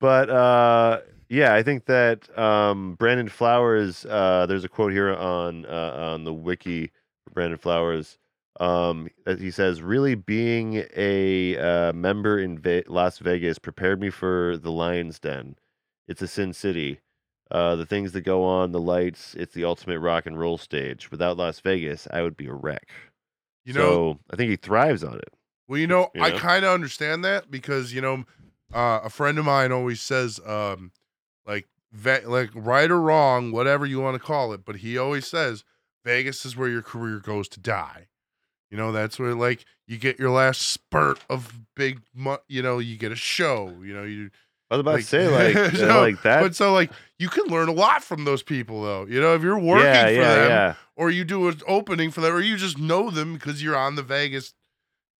but 0.00 0.30
uh, 0.30 1.00
yeah, 1.28 1.54
I 1.54 1.62
think 1.62 1.86
that 1.86 2.36
um, 2.38 2.94
Brandon 2.94 3.28
Flowers. 3.28 4.04
Uh, 4.04 4.46
there's 4.46 4.64
a 4.64 4.68
quote 4.68 4.92
here 4.92 5.14
on 5.14 5.66
uh, 5.66 6.12
on 6.14 6.24
the 6.24 6.32
wiki 6.32 6.90
Brandon 7.32 7.58
Flowers. 7.58 8.18
Um, 8.60 9.08
he 9.26 9.50
says, 9.50 9.80
"Really, 9.80 10.14
being 10.14 10.84
a 10.94 11.56
uh, 11.56 11.92
member 11.94 12.38
in 12.38 12.58
Ve- 12.58 12.84
Las 12.86 13.18
Vegas 13.18 13.58
prepared 13.58 14.00
me 14.00 14.10
for 14.10 14.56
the 14.58 14.70
Lions 14.70 15.18
Den. 15.18 15.56
It's 16.06 16.20
a 16.22 16.28
sin 16.28 16.52
city. 16.52 17.00
Uh, 17.50 17.74
the 17.74 17.86
things 17.86 18.12
that 18.12 18.20
go 18.20 18.44
on, 18.44 18.70
the 18.72 18.80
lights. 18.80 19.34
It's 19.34 19.54
the 19.54 19.64
ultimate 19.64 19.98
rock 19.98 20.26
and 20.26 20.38
roll 20.38 20.58
stage. 20.58 21.10
Without 21.10 21.36
Las 21.38 21.58
Vegas, 21.60 22.06
I 22.12 22.22
would 22.22 22.36
be 22.36 22.46
a 22.46 22.52
wreck. 22.52 22.88
You 23.64 23.72
know, 23.72 23.80
so 23.80 24.18
I 24.30 24.36
think 24.36 24.50
he 24.50 24.56
thrives 24.56 25.02
on 25.02 25.16
it. 25.16 25.32
well, 25.66 25.78
you 25.78 25.86
know, 25.86 26.10
you 26.14 26.22
I 26.22 26.30
kind 26.32 26.64
of 26.64 26.72
understand 26.72 27.24
that 27.24 27.50
because 27.50 27.94
you 27.94 28.00
know, 28.02 28.24
uh, 28.74 29.00
a 29.02 29.10
friend 29.10 29.38
of 29.38 29.46
mine 29.46 29.72
always 29.72 30.00
says, 30.02 30.38
um, 30.46 30.92
like, 31.46 31.66
ve- 31.92 32.26
like 32.26 32.50
right 32.54 32.90
or 32.90 33.00
wrong, 33.00 33.52
whatever 33.52 33.86
you 33.86 34.00
want 34.00 34.14
to 34.16 34.20
call 34.20 34.52
it, 34.52 34.64
but 34.66 34.76
he 34.76 34.98
always 34.98 35.26
says 35.26 35.64
Vegas 36.04 36.44
is 36.44 36.56
where 36.56 36.68
your 36.68 36.82
career 36.82 37.20
goes 37.20 37.48
to 37.48 37.60
die. 37.60 38.08
You 38.70 38.76
know, 38.76 38.92
that's 38.92 39.18
where 39.18 39.34
like 39.34 39.64
you 39.88 39.98
get 39.98 40.18
your 40.18 40.30
last 40.30 40.62
spurt 40.62 41.18
of 41.28 41.52
big, 41.74 42.00
mo- 42.14 42.38
you 42.48 42.62
know, 42.62 42.78
you 42.78 42.96
get 42.96 43.10
a 43.12 43.16
show. 43.16 43.74
You 43.82 43.94
know, 43.94 44.04
you 44.04 44.30
I 44.70 44.76
was 44.76 44.80
about 44.80 44.94
Like- 44.94 45.00
to 45.02 45.06
say 45.08 45.54
like 45.54 45.72
So, 45.76 46.00
like 46.00 46.22
that. 46.22 46.42
But 46.42 46.54
so 46.54 46.72
like 46.72 46.90
you 47.18 47.28
can 47.28 47.46
learn 47.46 47.68
a 47.68 47.72
lot 47.72 48.04
from 48.04 48.24
those 48.24 48.42
people 48.42 48.82
though. 48.82 49.06
You 49.06 49.20
know, 49.20 49.34
if 49.34 49.42
you're 49.42 49.58
working 49.58 49.84
yeah, 49.86 50.04
for 50.06 50.12
yeah, 50.12 50.34
them 50.36 50.48
yeah. 50.48 50.74
or 50.96 51.10
you 51.10 51.24
do 51.24 51.48
an 51.48 51.60
opening 51.66 52.10
for 52.10 52.20
them 52.20 52.32
or 52.34 52.40
you 52.40 52.56
just 52.56 52.78
know 52.78 53.10
them 53.10 53.34
because 53.34 53.62
you're 53.62 53.76
on 53.76 53.96
the 53.96 54.02
Vegas, 54.02 54.54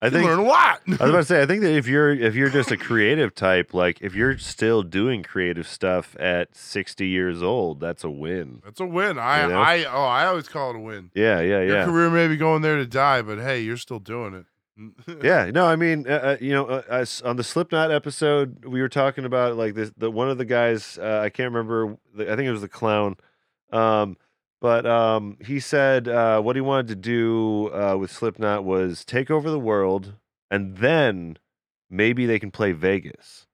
I 0.02 0.06
you 0.06 0.12
think 0.12 0.24
learn 0.26 0.38
a 0.38 0.44
lot. 0.44 0.80
I 0.86 0.90
was 0.90 1.00
about 1.00 1.16
to 1.18 1.24
say 1.24 1.42
I 1.42 1.46
think 1.46 1.62
that 1.62 1.74
if 1.74 1.86
you're 1.86 2.10
if 2.10 2.34
you're 2.34 2.48
just 2.48 2.70
a 2.70 2.76
creative 2.76 3.34
type, 3.34 3.74
like 3.74 4.00
if 4.00 4.14
you're 4.14 4.38
still 4.38 4.82
doing 4.82 5.22
creative 5.22 5.68
stuff 5.68 6.16
at 6.18 6.56
60 6.56 7.06
years 7.06 7.42
old, 7.42 7.80
that's 7.80 8.02
a 8.02 8.10
win. 8.10 8.62
That's 8.64 8.80
a 8.80 8.86
win. 8.86 9.18
I 9.18 9.42
You 9.42 9.48
know? 9.48 9.60
I 9.60 9.84
oh 9.84 10.04
I 10.04 10.26
always 10.26 10.48
call 10.48 10.70
it 10.70 10.76
a 10.76 10.80
win. 10.80 11.10
Yeah, 11.14 11.40
yeah, 11.40 11.42
Your 11.42 11.64
yeah. 11.64 11.72
Your 11.74 11.84
career 11.84 12.10
may 12.10 12.28
be 12.28 12.36
going 12.36 12.62
there 12.62 12.76
to 12.76 12.86
die, 12.86 13.20
but 13.22 13.38
hey, 13.38 13.60
you're 13.60 13.76
still 13.76 14.00
doing 14.00 14.34
it. 14.34 14.46
Yeah, 15.22 15.50
no, 15.52 15.66
I 15.66 15.76
mean, 15.76 16.06
uh, 16.08 16.12
uh, 16.12 16.36
you 16.40 16.52
know, 16.52 16.66
uh, 16.66 17.04
on 17.24 17.36
the 17.36 17.44
Slipknot 17.44 17.90
episode, 17.90 18.64
we 18.64 18.80
were 18.80 18.88
talking 18.88 19.26
about 19.26 19.56
like 19.56 19.74
this. 19.74 19.92
The 19.96 20.10
one 20.10 20.30
of 20.30 20.38
the 20.38 20.46
guys, 20.46 20.98
uh, 20.98 21.20
I 21.22 21.28
can't 21.28 21.52
remember. 21.52 21.98
The, 22.14 22.32
I 22.32 22.36
think 22.36 22.48
it 22.48 22.52
was 22.52 22.62
the 22.62 22.68
clown. 22.68 23.16
Um, 23.72 24.16
But 24.60 24.84
um, 24.86 25.38
he 25.40 25.58
said 25.58 26.06
uh, 26.06 26.40
what 26.42 26.54
he 26.54 26.60
wanted 26.60 26.88
to 26.88 26.96
do 26.96 27.70
uh, 27.72 27.96
with 27.96 28.10
Slipknot 28.10 28.64
was 28.64 29.04
take 29.04 29.30
over 29.30 29.50
the 29.50 29.58
world, 29.58 30.14
and 30.50 30.76
then 30.76 31.38
maybe 31.88 32.26
they 32.26 32.38
can 32.38 32.50
play 32.50 32.72
Vegas. 32.72 33.46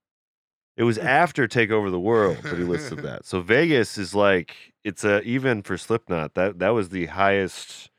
It 0.75 0.83
was 0.83 0.97
after 0.97 1.47
take 1.47 1.71
over 1.71 1.89
the 1.89 1.99
world 1.99 2.37
that 2.43 2.57
he 2.57 2.63
listed 2.63 2.99
that. 2.99 3.25
So 3.25 3.41
Vegas 3.41 3.97
is 3.97 4.13
like 4.13 4.73
it's 4.83 5.05
a 5.05 5.21
even 5.21 5.63
for 5.63 5.77
Slipknot 5.77 6.33
that 6.33 6.59
that 6.59 6.69
was 6.69 6.89
the 6.89 7.05
highest, 7.05 7.89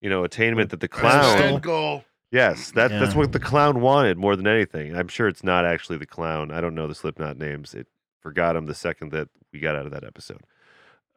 you 0.00 0.08
know, 0.08 0.24
attainment 0.24 0.70
that 0.70 0.80
the 0.80 0.88
That's 0.88 1.00
clown. 1.00 1.54
the 1.54 1.60
goal. 1.60 2.04
Yes, 2.32 2.72
that 2.72 2.88
that's 2.88 3.14
what 3.14 3.30
the 3.30 3.38
clown 3.38 3.80
wanted 3.80 4.16
more 4.18 4.34
than 4.34 4.48
anything. 4.48 4.96
I'm 4.96 5.06
sure 5.06 5.28
it's 5.28 5.44
not 5.44 5.64
actually 5.64 5.98
the 5.98 6.06
clown. 6.06 6.50
I 6.50 6.60
don't 6.60 6.74
know 6.74 6.88
the 6.88 6.94
Slipknot 6.94 7.36
names. 7.36 7.74
It 7.74 7.86
forgot 8.20 8.56
him 8.56 8.66
the 8.66 8.74
second 8.74 9.12
that 9.12 9.28
we 9.52 9.60
got 9.60 9.76
out 9.76 9.86
of 9.86 9.92
that 9.92 10.02
episode. 10.02 10.40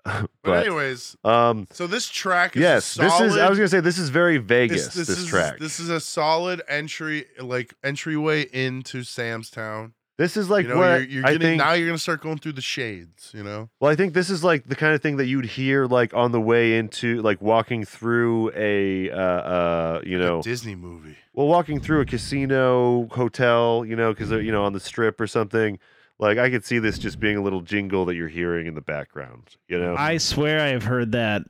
But, 0.47 0.53
but 0.53 0.65
anyways, 0.65 1.17
um, 1.25 1.67
so 1.71 1.87
this 1.87 2.07
track 2.07 2.55
is 2.55 2.61
yes, 2.61 2.93
this 2.93 3.19
is. 3.19 3.35
I 3.35 3.49
was 3.49 3.57
gonna 3.57 3.67
say 3.67 3.81
this 3.81 3.97
is 3.97 4.07
very 4.07 4.37
Vegas. 4.37 4.93
This, 4.93 5.09
is, 5.09 5.25
track. 5.25 5.59
This 5.59 5.81
is 5.81 5.89
a 5.89 5.99
solid 5.99 6.61
entry, 6.69 7.25
like 7.37 7.73
entryway 7.83 8.43
into 8.53 9.03
Sam's 9.03 9.49
Town. 9.49 9.93
This 10.17 10.37
is 10.37 10.49
like 10.49 10.63
you 10.63 10.69
know, 10.69 10.77
what 10.77 11.09
you're, 11.09 11.21
you're 11.21 11.25
I 11.25 11.37
think. 11.37 11.59
now. 11.59 11.73
You're 11.73 11.87
gonna 11.87 11.97
start 11.97 12.21
going 12.21 12.37
through 12.37 12.53
the 12.53 12.61
shades. 12.61 13.31
You 13.35 13.43
know, 13.43 13.69
well, 13.81 13.91
I 13.91 13.95
think 13.95 14.13
this 14.13 14.29
is 14.29 14.41
like 14.41 14.67
the 14.67 14.75
kind 14.75 14.95
of 14.95 15.01
thing 15.01 15.17
that 15.17 15.25
you'd 15.25 15.45
hear 15.45 15.85
like 15.85 16.13
on 16.13 16.31
the 16.31 16.39
way 16.41 16.77
into 16.77 17.21
like 17.21 17.41
walking 17.41 17.83
through 17.83 18.51
a 18.55 19.11
uh, 19.11 19.17
uh 19.17 20.01
you 20.05 20.17
know 20.17 20.39
a 20.39 20.43
Disney 20.43 20.75
movie. 20.75 21.17
well 21.33 21.47
walking 21.47 21.81
through 21.81 22.01
a 22.01 22.05
casino 22.05 23.07
hotel 23.11 23.83
you 23.85 23.97
know 23.97 24.13
because 24.13 24.31
you 24.31 24.51
know 24.51 24.63
on 24.63 24.73
the 24.73 24.79
strip 24.79 25.19
or 25.19 25.27
something. 25.27 25.77
Like 26.19 26.37
I 26.37 26.49
could 26.49 26.65
see 26.65 26.79
this 26.79 26.97
just 26.97 27.19
being 27.19 27.37
a 27.37 27.41
little 27.41 27.61
jingle 27.61 28.05
that 28.05 28.15
you're 28.15 28.27
hearing 28.27 28.65
in 28.67 28.73
the 28.75 28.81
background. 28.81 29.55
You 29.67 29.79
know. 29.79 29.95
I 29.97 30.17
swear 30.17 30.59
I 30.61 30.67
have 30.69 30.83
heard 30.83 31.11
that 31.11 31.43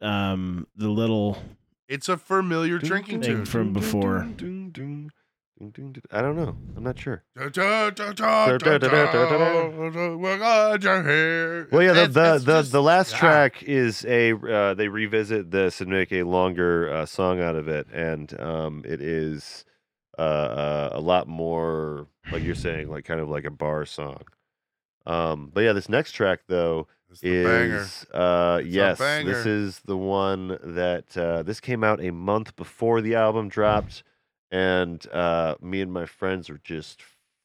um 0.00 0.66
the 0.76 0.88
little 0.88 1.38
It's 1.88 2.08
a 2.08 2.16
familiar 2.16 2.78
Dun, 2.78 2.88
drinking 2.88 3.22
Thing 3.22 3.36
tune. 3.36 3.46
from 3.46 3.72
before. 3.72 4.28
Dun, 4.36 4.70
dun. 4.72 5.10
I 6.12 6.20
don't 6.22 6.36
know. 6.36 6.56
I'm 6.76 6.84
not 6.84 7.00
sure. 7.00 7.24
Well, 11.72 11.82
yeah, 11.82 11.92
the 11.92 12.06
the 12.06 12.38
the, 12.38 12.60
just- 12.60 12.70
the 12.72 12.82
last 12.82 13.12
yeah. 13.12 13.18
track 13.18 13.62
is 13.64 14.04
a 14.04 14.34
uh, 14.34 14.74
they 14.74 14.86
revisit 14.86 15.50
this 15.50 15.80
and 15.80 15.90
make 15.90 16.12
a 16.12 16.22
longer 16.22 16.92
uh, 16.92 17.06
song 17.06 17.40
out 17.40 17.56
of 17.56 17.66
it, 17.66 17.88
and 17.92 18.38
um, 18.40 18.84
it 18.86 19.00
is 19.00 19.64
uh, 20.18 20.20
uh, 20.20 20.88
a 20.92 21.00
lot 21.00 21.28
more 21.28 22.06
like 22.30 22.42
you're 22.42 22.54
saying, 22.54 22.90
like 22.90 23.04
kind 23.04 23.20
of 23.20 23.28
like 23.28 23.44
a 23.44 23.50
bar 23.50 23.86
song. 23.86 24.22
Um, 25.06 25.50
but 25.52 25.62
yeah, 25.62 25.72
this 25.72 25.88
next 25.88 26.12
track 26.12 26.40
though 26.48 26.86
It's 27.10 27.22
is 27.22 28.06
uh 28.12 28.60
yes, 28.64 28.98
this 28.98 29.46
is 29.46 29.80
the 29.80 29.96
one 29.96 30.58
that 30.62 31.16
uh, 31.16 31.42
this 31.42 31.60
came 31.60 31.82
out 31.82 32.02
a 32.02 32.10
month 32.10 32.56
before 32.56 33.00
the 33.00 33.14
album 33.14 33.48
dropped, 33.48 34.02
and 34.50 35.06
uh, 35.12 35.54
me 35.62 35.80
and 35.80 35.92
my 35.92 36.04
friends 36.04 36.50
were 36.50 36.60
just 36.62 37.02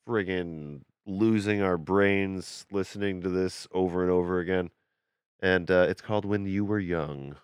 friggin' 0.08 0.82
losing 1.06 1.62
our 1.62 1.78
brains 1.78 2.66
listening 2.72 3.22
to 3.22 3.30
this 3.30 3.68
over 3.72 4.02
and 4.02 4.12
over 4.12 4.40
again. 4.40 4.70
And 5.42 5.70
uh, 5.72 5.86
it's 5.90 6.02
called 6.02 6.26
"When 6.26 6.46
You 6.46 6.66
Were 6.66 6.80
Young." 6.80 7.36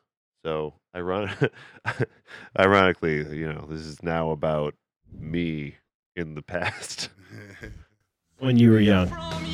So, 0.43 0.75
ironic, 0.95 1.51
ironically, 2.59 3.37
you 3.37 3.51
know, 3.51 3.67
this 3.69 3.81
is 3.81 4.01
now 4.03 4.31
about 4.31 4.73
me 5.17 5.76
in 6.15 6.36
the 6.36 6.41
past. 6.41 7.10
when 8.39 8.58
you 8.58 8.72
were 8.72 8.80
young. 8.80 9.10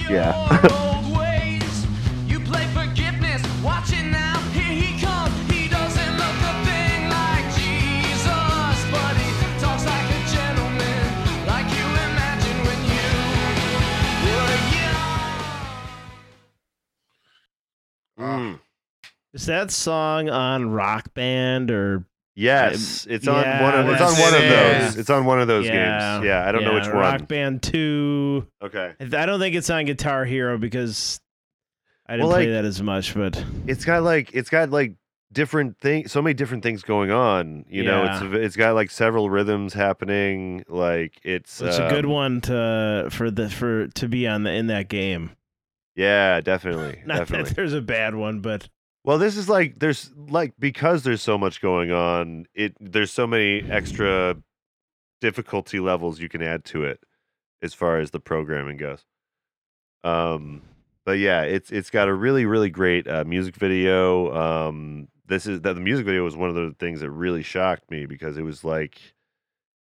Yeah. 0.09 0.33
old 0.71 1.17
ways, 1.17 1.87
you 2.27 2.39
play 2.39 2.65
forgiveness. 2.67 3.41
Watch 3.63 3.91
it 3.91 4.05
now, 4.05 4.39
here 4.51 4.63
he 4.63 4.99
comes. 5.01 5.33
He 5.49 5.67
doesn't 5.67 6.17
look 6.17 6.37
a 6.41 6.65
thing 6.65 7.09
like 7.09 7.45
Jesus, 7.55 8.85
but 8.91 9.15
he 9.17 9.59
talks 9.59 9.85
like 9.85 10.09
a 10.09 10.21
gentleman, 10.31 11.47
like 11.47 11.67
you 11.73 11.85
imagine 11.85 12.57
when 12.65 12.79
you 12.93 13.09
were 14.31 14.59
young. 18.17 18.53
Mm. 18.53 18.59
Is 19.33 19.45
that 19.47 19.71
song 19.71 20.29
on 20.29 20.69
Rock 20.71 21.13
Band 21.13 21.71
or 21.71 22.05
Yes, 22.35 23.07
it's 23.09 23.27
on 23.27 23.41
yeah, 23.43 23.63
one 23.63 23.73
of 23.73 23.87
it's 23.89 24.01
on 24.01 24.19
one 24.19 24.33
of 24.33 24.41
those. 24.41 24.97
It's 24.97 25.09
on 25.09 25.25
one 25.25 25.39
of 25.39 25.47
those 25.47 25.65
Yeah. 25.65 26.15
games. 26.17 26.25
Yeah, 26.25 26.45
I 26.47 26.51
don't 26.51 26.63
know 26.63 26.73
which 26.73 26.83
Rock 26.85 26.93
one. 26.93 27.01
Rock 27.03 27.27
Band 27.29 27.63
Two? 27.63 28.45
Okay. 28.61 28.93
I 28.99 29.25
don't 29.25 29.39
think 29.39 29.55
it's 29.55 29.69
on 29.69 29.85
Guitar 29.85 30.25
Hero 30.25 30.57
because 30.57 31.21
I 32.07 32.13
didn't 32.13 32.27
Well, 32.27 32.35
play 32.35 32.45
like- 32.47 32.53
that 32.53 32.65
as 32.65 32.81
much. 32.83 33.13
But 33.13 33.43
It's 33.67 33.85
got 33.85 34.03
like 34.03 34.31
it's 34.33 34.49
got 34.49 34.69
like 34.69 34.95
different 35.31 35.77
things, 35.79 36.11
so 36.11 36.21
many 36.21 36.33
different 36.33 36.61
things 36.63 36.83
going 36.83 37.09
on. 37.09 37.65
You 37.69 37.83
know, 37.83 38.03
it's 38.03 38.21
it's 38.35 38.55
got 38.57 38.75
like 38.75 38.91
several 38.91 39.29
rhythms 39.29 39.73
happening. 39.73 40.65
Like 40.67 41.19
it's 41.23 41.61
it's 41.61 41.77
a 41.77 41.87
good 41.89 42.05
um, 42.05 42.11
one 42.11 42.41
to 42.41 43.07
for 43.11 43.31
the 43.31 43.49
for 43.49 43.87
to 43.87 44.07
be 44.09 44.27
on 44.27 44.43
the 44.43 44.51
in 44.51 44.67
that 44.67 44.89
game. 44.89 45.31
Yeah, 45.95 46.41
definitely, 46.41 47.01
Not 47.05 47.19
definitely. 47.19 47.47
that 47.49 47.55
there's 47.55 47.73
a 47.73 47.81
bad 47.81 48.13
one, 48.15 48.41
but 48.41 48.67
Well, 49.05 49.19
this 49.19 49.37
is 49.37 49.47
like 49.47 49.77
there's 49.77 50.11
like 50.29 50.53
because 50.57 51.03
there's 51.03 51.21
so 51.21 51.37
much 51.37 51.61
going 51.61 51.91
on. 51.91 52.47
It 52.55 52.75
there's 52.79 53.11
so 53.11 53.27
many 53.27 53.61
extra 53.69 54.35
difficulty 55.21 55.79
levels 55.79 56.19
you 56.19 56.27
can 56.27 56.41
add 56.41 56.65
to 56.65 56.83
it 56.85 56.99
as 57.61 57.75
far 57.75 57.99
as 57.99 58.09
the 58.09 58.19
programming 58.19 58.77
goes. 58.77 59.05
Um, 60.03 60.63
but 61.05 61.19
yeah, 61.19 61.43
it's 61.43 61.71
it's 61.71 61.91
got 61.91 62.07
a 62.07 62.15
really 62.15 62.47
really 62.47 62.71
great 62.71 63.07
uh, 63.07 63.23
music 63.25 63.55
video. 63.57 64.33
Um, 64.33 65.07
this 65.27 65.45
is 65.45 65.61
that 65.61 65.75
the 65.75 65.81
music 65.81 66.07
video 66.07 66.23
was 66.23 66.35
one 66.35 66.49
of 66.49 66.55
the 66.55 66.75
things 66.79 67.01
that 67.01 67.11
really 67.11 67.43
shocked 67.43 67.91
me 67.91 68.07
because 68.07 68.37
it 68.37 68.43
was 68.43 68.63
like 68.63 68.99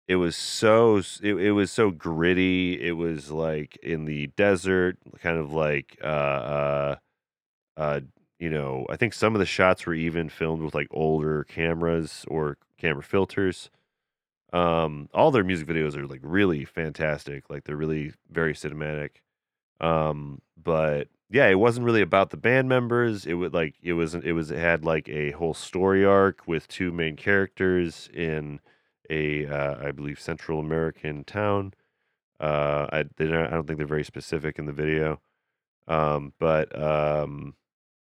it 0.09 0.17
was 0.17 0.35
so 0.35 0.97
it, 1.21 1.35
it 1.35 1.51
was 1.53 1.71
so 1.71 1.91
gritty. 1.91 2.73
It 2.81 2.97
was 2.97 3.31
like 3.31 3.77
in 3.77 4.03
the 4.03 4.27
desert, 4.35 4.97
kind 5.21 5.37
of 5.37 5.53
like 5.53 5.97
uh 6.03 6.07
uh 6.07 6.95
uh 7.77 7.99
you 8.39 8.49
know, 8.49 8.85
I 8.89 8.97
think 8.97 9.13
some 9.13 9.35
of 9.35 9.39
the 9.39 9.45
shots 9.45 9.85
were 9.85 9.93
even 9.93 10.29
filmed 10.29 10.63
with 10.63 10.75
like 10.75 10.87
older 10.91 11.43
cameras 11.43 12.25
or 12.27 12.57
camera 12.77 13.03
filters. 13.03 13.69
Um, 14.51 15.09
all 15.13 15.31
their 15.31 15.43
music 15.43 15.67
videos 15.67 15.95
are 15.95 16.05
like 16.05 16.21
really 16.23 16.65
fantastic. 16.65 17.49
Like 17.49 17.63
they're 17.63 17.75
really 17.75 18.13
very 18.29 18.53
cinematic. 18.53 19.21
Um, 19.81 20.41
but 20.61 21.07
yeah, 21.29 21.47
it 21.47 21.55
wasn't 21.55 21.85
really 21.85 22.01
about 22.01 22.29
the 22.29 22.37
band 22.37 22.69
members. 22.69 23.25
It 23.25 23.33
would 23.33 23.53
like 23.53 23.75
it 23.81 23.93
was 23.93 24.13
it 24.13 24.33
was 24.33 24.51
it 24.51 24.59
had 24.59 24.85
like 24.85 25.09
a 25.09 25.31
whole 25.31 25.55
story 25.55 26.05
arc 26.05 26.47
with 26.47 26.67
two 26.67 26.91
main 26.91 27.15
characters 27.15 28.09
in 28.13 28.59
a 29.09 29.47
uh, 29.47 29.87
I 29.87 29.91
believe 29.91 30.19
Central 30.19 30.59
American 30.59 31.23
town. 31.23 31.73
Uh, 32.39 32.87
I 32.91 33.05
they 33.17 33.27
don't, 33.27 33.47
I 33.47 33.51
don't 33.51 33.65
think 33.65 33.77
they're 33.77 33.87
very 33.87 34.03
specific 34.03 34.59
in 34.59 34.65
the 34.65 34.73
video. 34.73 35.21
Um, 35.87 36.33
but 36.39 36.77
um, 36.79 37.55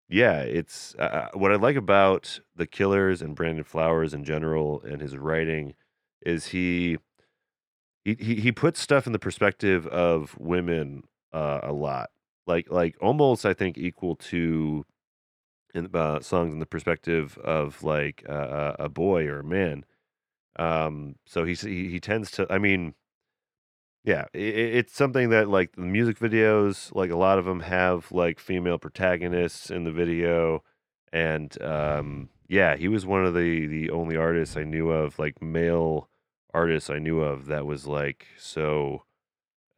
yeah, 0.10 0.42
it's 0.42 0.96
uh, 0.96 1.30
what 1.34 1.52
I 1.52 1.56
like 1.56 1.76
about 1.76 2.40
the 2.56 2.68
Killers 2.68 3.22
and 3.22 3.36
Brandon 3.36 3.64
Flowers 3.64 4.14
in 4.14 4.24
general 4.24 4.82
and 4.82 5.02
his 5.02 5.18
writing 5.18 5.74
is 6.26 6.48
he 6.48 6.98
he 8.06 8.16
he, 8.16 8.52
puts 8.52 8.80
stuff 8.82 9.08
in 9.08 9.14
the 9.14 9.20
perspective 9.20 9.88
of 9.88 10.38
women 10.38 11.04
uh, 11.32 11.62
a 11.64 11.72
lot, 11.72 12.10
like 12.46 12.70
like 12.70 12.96
almost 13.02 13.46
I 13.46 13.54
think 13.54 13.78
equal 13.78 14.16
to 14.18 14.86
in 15.74 15.90
uh, 15.94 16.20
songs 16.20 16.54
in 16.54 16.60
the 16.60 16.66
perspective 16.66 17.38
of 17.40 17.84
like 17.84 18.24
uh, 18.30 18.74
a 18.80 18.90
boy 18.90 19.26
or 19.26 19.40
a 19.40 19.44
man. 19.44 19.86
Um, 20.58 21.16
so 21.26 21.46
he 21.46 21.54
he 21.56 22.00
tends 22.00 22.30
to. 22.32 22.46
I 22.50 22.58
mean, 22.60 22.94
yeah, 24.04 24.26
i 24.34 24.38
i- 24.38 24.42
it's 24.80 24.96
something 24.96 25.30
that 25.30 25.48
like 25.50 25.74
the 25.76 25.82
music 25.82 26.20
videos, 26.20 26.94
like 26.96 27.12
a 27.12 27.16
lot 27.18 27.40
of 27.40 27.46
them 27.46 27.62
have 27.62 28.12
like 28.12 28.40
female 28.40 28.78
protagonists 28.78 29.70
in 29.72 29.84
the 29.84 29.92
video, 29.92 30.64
and 31.12 31.62
um, 31.62 32.30
yeah, 32.48 32.76
he 32.76 32.88
was 32.88 33.06
one 33.06 33.26
of 33.26 33.34
the 33.34 33.66
the 33.68 33.90
only 33.90 34.16
artists 34.18 34.58
I 34.58 34.64
knew 34.64 34.90
of, 34.92 35.18
like 35.20 35.42
male 35.42 36.10
artists 36.54 36.90
I 36.90 37.00
knew 37.00 37.20
of 37.22 37.46
that 37.48 37.66
was 37.66 37.88
like 37.88 38.28
so 38.38 39.04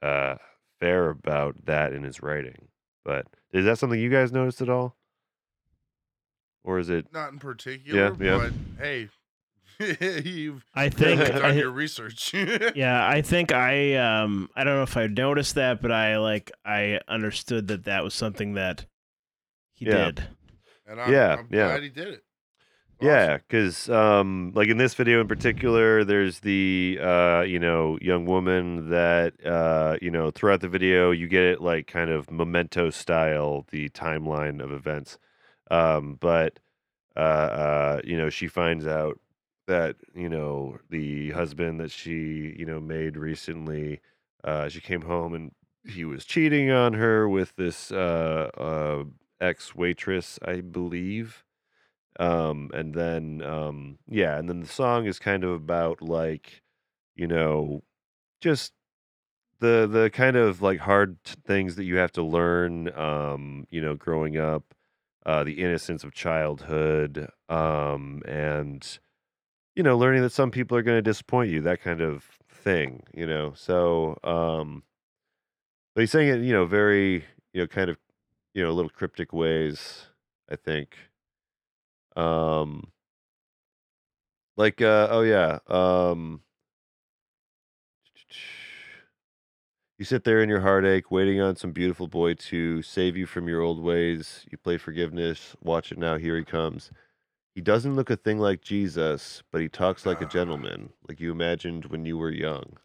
uh 0.02 0.36
fair 0.80 1.10
about 1.10 1.65
that 1.65 1.94
in 1.94 2.04
his 2.04 2.21
writing. 2.21 2.67
But 3.06 3.28
is 3.54 3.63
that 3.65 3.78
something 3.80 4.00
you 4.00 4.10
guys 4.10 4.32
noticed 4.34 4.62
at 4.62 4.69
all? 4.69 4.98
Or 6.63 6.80
is 6.80 6.90
it 6.90 7.13
Not 7.13 7.32
in 7.32 7.40
particular, 7.40 8.15
yeah. 8.19 8.38
but 8.38 8.52
hey, 8.84 9.10
you've 10.26 10.65
I 10.73 10.90
think 10.90 11.19
done 11.19 11.44
I, 11.44 11.52
your 11.54 11.71
research. 11.71 12.34
yeah, 12.76 13.08
I 13.08 13.21
think 13.21 13.52
I 13.52 13.96
um 13.96 14.50
I 14.56 14.63
don't 14.63 14.76
know 14.76 14.84
if 14.84 14.98
I 14.98 15.08
noticed 15.08 15.56
that, 15.56 15.82
but 15.82 15.92
I 15.92 16.17
like 16.17 16.52
I 16.65 17.00
understood 17.08 17.67
that 17.67 17.86
that 17.86 18.04
was 18.04 18.13
something 18.13 18.54
that 18.54 18.86
he 19.73 19.86
Yeah. 19.86 20.06
did. 20.06 20.23
And 20.88 21.02
I'm, 21.02 21.12
Yeah, 21.12 21.38
I'm 21.40 21.48
yeah. 21.50 21.67
glad 21.67 21.84
he 21.84 21.90
did 21.90 22.08
it. 22.10 22.23
Yeah, 23.02 23.38
because 23.38 23.90
um, 23.90 24.54
like 24.56 24.69
in 24.69 24.78
this 24.78 24.94
video 24.94 25.19
in 25.19 25.28
particular, 25.28 26.06
there's 26.06 26.40
the 26.40 26.98
uh, 27.02 27.42
you 27.42 27.60
know 27.60 27.98
young 28.02 28.26
woman 28.26 28.90
that 28.90 29.34
uh, 29.46 29.98
you 30.02 30.10
know 30.10 30.32
throughout 30.32 30.62
the 30.62 30.69
video 30.69 31.12
you 31.12 31.28
get 31.28 31.44
it 31.44 31.62
like 31.62 31.88
kind 31.88 32.10
of 32.10 32.32
memento 32.32 32.90
style, 32.90 33.65
the 33.69 33.90
timeline 33.90 34.63
of 34.63 34.71
events. 34.71 35.17
Um, 35.69 36.17
but 36.21 36.60
uh, 37.17 37.19
uh, 37.19 38.02
you 38.06 38.17
know, 38.17 38.30
she 38.30 38.48
finds 38.48 38.88
out 38.88 39.19
that 39.68 39.96
you 40.13 40.30
know 40.30 40.78
the 40.90 41.32
husband 41.32 41.80
that 41.80 41.92
she 41.92 42.56
you 42.58 42.66
know 42.66 42.80
made 42.80 43.18
recently, 43.18 44.02
uh, 44.44 44.70
she 44.70 44.82
came 44.82 45.02
home 45.04 45.34
and 45.34 45.52
he 45.88 46.06
was 46.06 46.26
cheating 46.26 46.72
on 46.72 46.94
her 46.94 47.30
with 47.30 47.56
this 47.56 47.92
uh, 47.92 48.50
uh, 48.58 49.04
ex 49.42 49.76
waitress, 49.76 50.40
I 50.46 50.62
believe. 50.62 51.44
Um, 52.20 52.72
and 52.74 52.94
then 52.94 53.42
um, 53.44 54.00
yeah, 54.08 54.38
and 54.38 54.50
then 54.50 54.62
the 54.62 54.68
song 54.68 55.06
is 55.06 55.20
kind 55.20 55.44
of 55.44 55.52
about 55.52 56.02
like, 56.02 56.63
you 57.16 57.28
know, 57.28 57.84
just 58.42 58.74
the 59.60 59.88
the 59.92 60.10
kind 60.12 60.36
of 60.36 60.62
like 60.62 60.80
hard 60.80 61.18
things 61.24 61.76
that 61.76 61.86
you 61.86 61.98
have 61.98 62.12
to 62.12 62.22
learn 62.24 62.92
um 62.98 63.66
you 63.72 63.82
know 63.82 63.96
growing 63.96 64.38
up 64.38 64.74
uh 65.26 65.44
the 65.44 65.54
innocence 65.63 66.04
of 66.04 66.13
childhood 66.13 67.30
um 67.50 68.22
and 68.28 69.00
you 69.76 69.84
know 69.84 69.98
learning 69.98 70.21
that 70.21 70.32
some 70.32 70.52
people 70.52 70.78
are 70.78 70.82
going 70.82 70.98
to 70.98 71.02
disappoint 71.02 71.52
you 71.52 71.62
that 71.62 71.82
kind 71.82 72.02
of 72.02 72.23
thing 72.50 73.04
you 73.13 73.28
know 73.28 73.54
so 73.56 74.17
um 74.23 74.84
but 75.94 76.02
he's 76.02 76.12
saying 76.12 76.30
it 76.30 76.42
you 76.46 76.54
know 76.54 76.65
very 76.65 77.26
you 77.54 77.62
know 77.62 77.67
kind 77.67 77.90
of 77.90 77.98
you 78.54 78.63
know 78.63 78.71
little 78.71 78.90
cryptic 78.90 79.34
ways 79.34 80.08
i 80.50 80.56
think 80.56 80.98
um 82.15 82.88
like 84.58 84.82
uh 84.82 85.08
oh 85.12 85.21
yeah 85.21 85.60
um 85.67 86.42
You 89.98 90.04
sit 90.04 90.26
there 90.26 90.42
in 90.42 90.50
your 90.50 90.60
heartache, 90.60 91.10
waiting 91.10 91.40
on 91.40 91.56
some 91.56 91.71
beautiful 91.71 92.08
boy 92.08 92.34
to 92.34 92.82
save 92.82 93.15
you 93.15 93.26
from 93.26 93.48
your 93.48 93.62
old 93.62 93.82
ways. 93.82 94.46
You 94.52 94.58
play 94.58 94.78
forgiveness. 94.78 95.56
Watch 95.62 95.90
it 95.92 95.98
now. 95.98 96.17
Here 96.17 96.38
he 96.38 96.44
comes. 96.44 96.92
He 97.56 97.62
doesn't 97.62 97.95
look 97.95 98.10
a 98.10 98.17
thing 98.17 98.37
like 98.37 98.62
Jesus, 98.62 99.41
but 99.49 99.62
he 99.62 99.69
talks 99.69 100.06
like 100.06 100.19
a 100.19 100.25
gentleman, 100.25 100.89
like 101.08 101.21
you 101.21 101.31
imagined 101.31 101.85
when 101.85 102.06
you 102.06 102.17
were 102.17 102.29
young. 102.29 102.77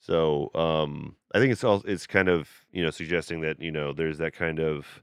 So 0.00 0.50
um, 0.54 1.16
I 1.34 1.40
think 1.40 1.50
it's 1.52 1.64
all 1.64 1.82
it's 1.84 2.06
kind 2.06 2.28
of 2.28 2.48
you 2.72 2.84
know 2.84 2.90
suggesting 2.90 3.40
that 3.40 3.60
you 3.60 3.72
know 3.72 3.92
there's 3.92 4.18
that 4.18 4.32
kind 4.32 4.60
of 4.60 5.02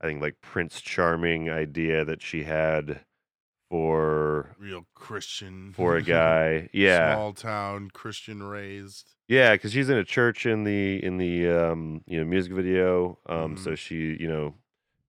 I 0.00 0.06
think 0.06 0.22
like 0.22 0.40
Prince 0.40 0.80
Charming 0.80 1.50
idea 1.50 2.04
that 2.04 2.22
she 2.22 2.44
had 2.44 3.00
for 3.68 4.54
Real 4.58 4.86
Christian. 4.94 5.72
for 5.72 5.96
a 5.96 6.02
guy. 6.18 6.68
Yeah, 6.72 7.14
Small 7.14 7.32
town, 7.32 7.90
Christian 7.92 8.44
raised. 8.44 9.10
Yeah, 9.26 9.54
because 9.54 9.72
she's 9.72 9.90
in 9.90 9.98
a 9.98 10.04
church 10.04 10.46
in 10.46 10.62
the 10.62 11.02
in 11.04 11.16
the 11.18 11.48
um, 11.48 12.02
you 12.06 12.18
know 12.18 12.24
music 12.24 12.52
video. 12.52 13.18
Um, 13.26 13.56
so 13.56 13.70
Mhm. 13.72 13.78
she 13.78 14.16
you 14.20 14.28
know 14.28 14.54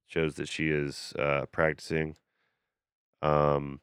shows 0.07 0.35
that 0.35 0.49
she 0.49 0.69
is 0.69 1.13
uh, 1.19 1.45
practicing. 1.51 2.15
Um, 3.21 3.81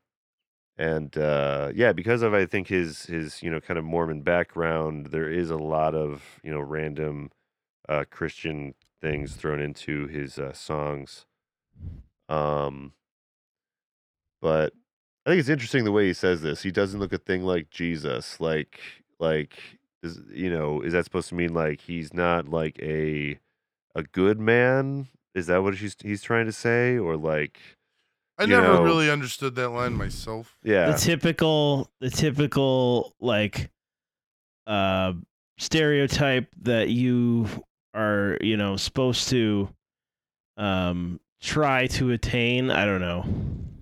and 0.77 1.17
uh, 1.17 1.71
yeah, 1.75 1.93
because 1.93 2.23
of 2.23 2.35
I 2.35 2.47
think 2.47 2.69
his 2.69 3.05
his 3.07 3.43
you 3.43 3.51
know 3.51 3.61
kind 3.61 3.79
of 3.79 3.85
Mormon 3.85 4.23
background, 4.23 5.07
there 5.07 5.31
is 5.31 5.51
a 5.51 5.57
lot 5.57 5.95
of 5.95 6.23
you 6.43 6.51
know 6.51 6.61
random 6.61 7.31
uh, 7.89 8.05
Christian 8.11 8.75
things 9.01 9.35
thrown 9.35 9.61
into 9.61 10.07
his 10.09 10.39
uh, 10.39 10.53
songs. 10.53 11.27
Um, 12.29 12.93
but 14.41 14.73
I 15.27 15.31
think 15.31 15.41
it's 15.41 15.49
interesting 15.49 15.85
the 15.85 15.93
way 15.93 16.07
he 16.07 16.13
says 16.13 16.43
this. 16.43 16.63
He 16.63 16.71
doesn't 16.71 17.01
look 17.01 17.13
a 17.13 17.19
thing 17.19 17.43
like 17.45 17.71
Jesus. 17.71 18.41
Like 18.41 18.81
like 19.21 19.57
is 20.03 20.21
you 20.33 20.51
know 20.51 20.81
is 20.81 20.93
that 20.93 21.05
supposed 21.05 21.29
to 21.29 21.35
mean 21.35 21.55
like 21.55 21.81
he's 21.83 22.13
not 22.13 22.49
like 22.49 22.79
a 22.83 23.39
a 23.95 24.03
good 24.03 24.41
man? 24.41 25.07
Is 25.35 25.47
that 25.47 25.63
what 25.63 25.77
he's 25.77 25.97
he's 26.03 26.23
trying 26.23 26.47
to 26.47 26.53
say 26.53 26.99
or 26.99 27.17
like 27.17 27.59
I 28.39 28.47
never 28.47 28.75
know- 28.75 28.83
really 28.83 29.11
understood 29.11 29.55
that 29.57 29.69
line 29.71 29.95
myself. 29.95 30.57
yeah 30.63 30.91
the 30.93 30.99
typical 30.99 31.91
the 32.01 32.11
typical 32.11 33.15
like 33.21 33.71
uh 34.67 35.13
stereotype 35.59 36.49
that 36.63 36.89
you 36.89 37.47
are 37.95 38.37
you 38.41 38.57
know 38.57 38.77
supposed 38.77 39.29
to 39.29 39.69
um 40.57 41.21
try 41.41 41.87
to 41.87 42.11
attain 42.11 42.71
i 42.71 42.85
don't 42.85 43.01
know 43.01 43.25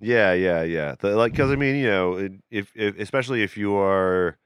Yeah, 0.00 0.32
yeah, 0.32 0.62
yeah. 0.64 0.96
The, 0.98 1.14
like, 1.14 1.30
because 1.30 1.52
I 1.52 1.54
mean, 1.54 1.76
you 1.76 1.86
know, 1.86 2.28
if, 2.50 2.72
if 2.74 2.98
especially 2.98 3.44
if 3.44 3.56
you 3.56 3.76
are, 3.76 4.36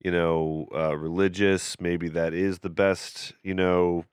you 0.00 0.10
know, 0.10 0.66
uh, 0.74 0.96
religious, 0.96 1.76
maybe 1.78 2.08
that 2.08 2.32
is 2.32 2.60
the 2.60 2.70
best, 2.70 3.34
you 3.42 3.52
know, 3.52 4.06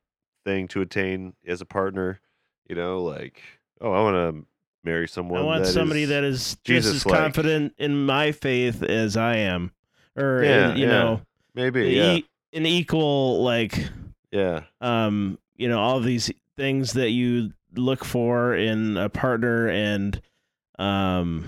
thing 0.43 0.67
to 0.67 0.81
attain 0.81 1.33
as 1.47 1.61
a 1.61 1.65
partner. 1.65 2.19
You 2.67 2.75
know, 2.75 3.01
like, 3.01 3.41
oh, 3.79 3.93
I 3.93 4.01
want 4.01 4.15
to 4.35 4.45
marry 4.83 5.07
someone. 5.07 5.39
i 5.41 5.43
want 5.43 5.63
that 5.63 5.71
somebody 5.71 6.03
is- 6.03 6.09
that 6.09 6.23
is 6.23 6.57
just 6.63 6.87
as 6.87 7.03
confident 7.03 7.73
in 7.77 8.05
my 8.05 8.31
faith 8.31 8.81
as 8.83 9.15
i 9.17 9.35
am 9.37 9.71
or 10.15 10.43
Yeah, 10.43 10.71
in, 10.71 10.77
you 10.77 10.83
yeah. 10.85 10.91
know 10.91 11.21
maybe, 11.55 11.81
e- 11.81 11.95
yeah, 11.97 12.19
an 12.59 12.65
equal 12.65 13.43
like 13.43 13.77
yeah, 14.31 14.63
um 14.81 15.37
you 15.57 15.67
know 15.69 15.79
all 15.79 15.99
these 15.99 16.31
things 16.57 16.93
that 16.93 17.09
you 17.11 17.51
look 17.75 18.03
for 18.05 18.55
in 18.55 18.97
a 18.97 19.09
partner 19.09 19.67
and 19.69 20.19
um 20.79 21.45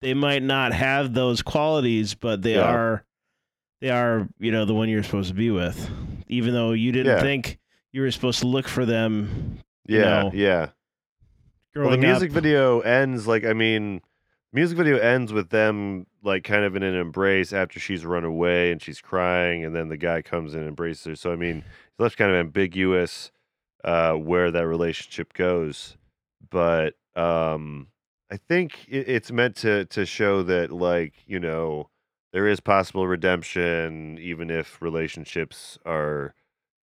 they 0.00 0.14
might 0.14 0.42
not 0.42 0.72
have 0.72 1.12
those 1.14 1.42
qualities 1.42 2.14
but 2.14 2.42
they 2.42 2.54
Yeah. 2.54 2.62
are 2.72 3.04
they 3.80 3.90
are 3.90 4.28
you 4.38 4.50
know 4.52 4.64
the 4.64 4.74
one 4.74 4.88
you're 4.88 5.02
supposed 5.02 5.28
to 5.28 5.34
be 5.34 5.50
with 5.50 5.90
even 6.28 6.54
though 6.54 6.72
you 6.72 6.92
didn't 6.92 7.20
think 7.20 7.58
you 7.92 8.02
were 8.02 8.10
supposed 8.10 8.40
to 8.40 8.46
look 8.46 8.68
for 8.68 8.84
them 8.86 9.58
you 9.86 9.98
yeah, 9.98 10.22
know, 10.22 10.30
yeah. 10.32 10.68
Well, 11.74 11.90
the 11.90 11.98
music 11.98 12.30
up. 12.30 12.34
video 12.34 12.80
ends 12.80 13.26
like 13.26 13.44
I 13.44 13.52
mean, 13.52 14.00
music 14.52 14.76
video 14.76 14.98
ends 14.98 15.32
with 15.32 15.50
them 15.50 16.06
like 16.22 16.44
kind 16.44 16.64
of 16.64 16.76
in 16.76 16.82
an 16.82 16.94
embrace 16.94 17.52
after 17.52 17.78
she's 17.78 18.04
run 18.04 18.24
away 18.24 18.72
and 18.72 18.82
she's 18.82 19.00
crying, 19.00 19.64
and 19.64 19.74
then 19.74 19.88
the 19.88 19.96
guy 19.96 20.22
comes 20.22 20.54
in 20.54 20.60
and 20.60 20.68
embraces 20.68 21.04
her. 21.04 21.16
So 21.16 21.32
I 21.32 21.36
mean, 21.36 21.58
it's 21.58 22.00
left 22.00 22.16
kind 22.16 22.30
of 22.30 22.36
ambiguous 22.36 23.30
uh, 23.84 24.14
where 24.14 24.50
that 24.50 24.66
relationship 24.66 25.32
goes, 25.32 25.96
but 26.50 26.94
um, 27.16 27.88
I 28.30 28.36
think 28.36 28.86
it, 28.88 29.08
it's 29.08 29.30
meant 29.30 29.56
to 29.56 29.84
to 29.86 30.06
show 30.06 30.42
that 30.44 30.72
like 30.72 31.14
you 31.26 31.40
know 31.40 31.88
there 32.32 32.46
is 32.46 32.60
possible 32.60 33.06
redemption 33.06 34.18
even 34.20 34.50
if 34.50 34.80
relationships 34.80 35.78
are 35.84 36.34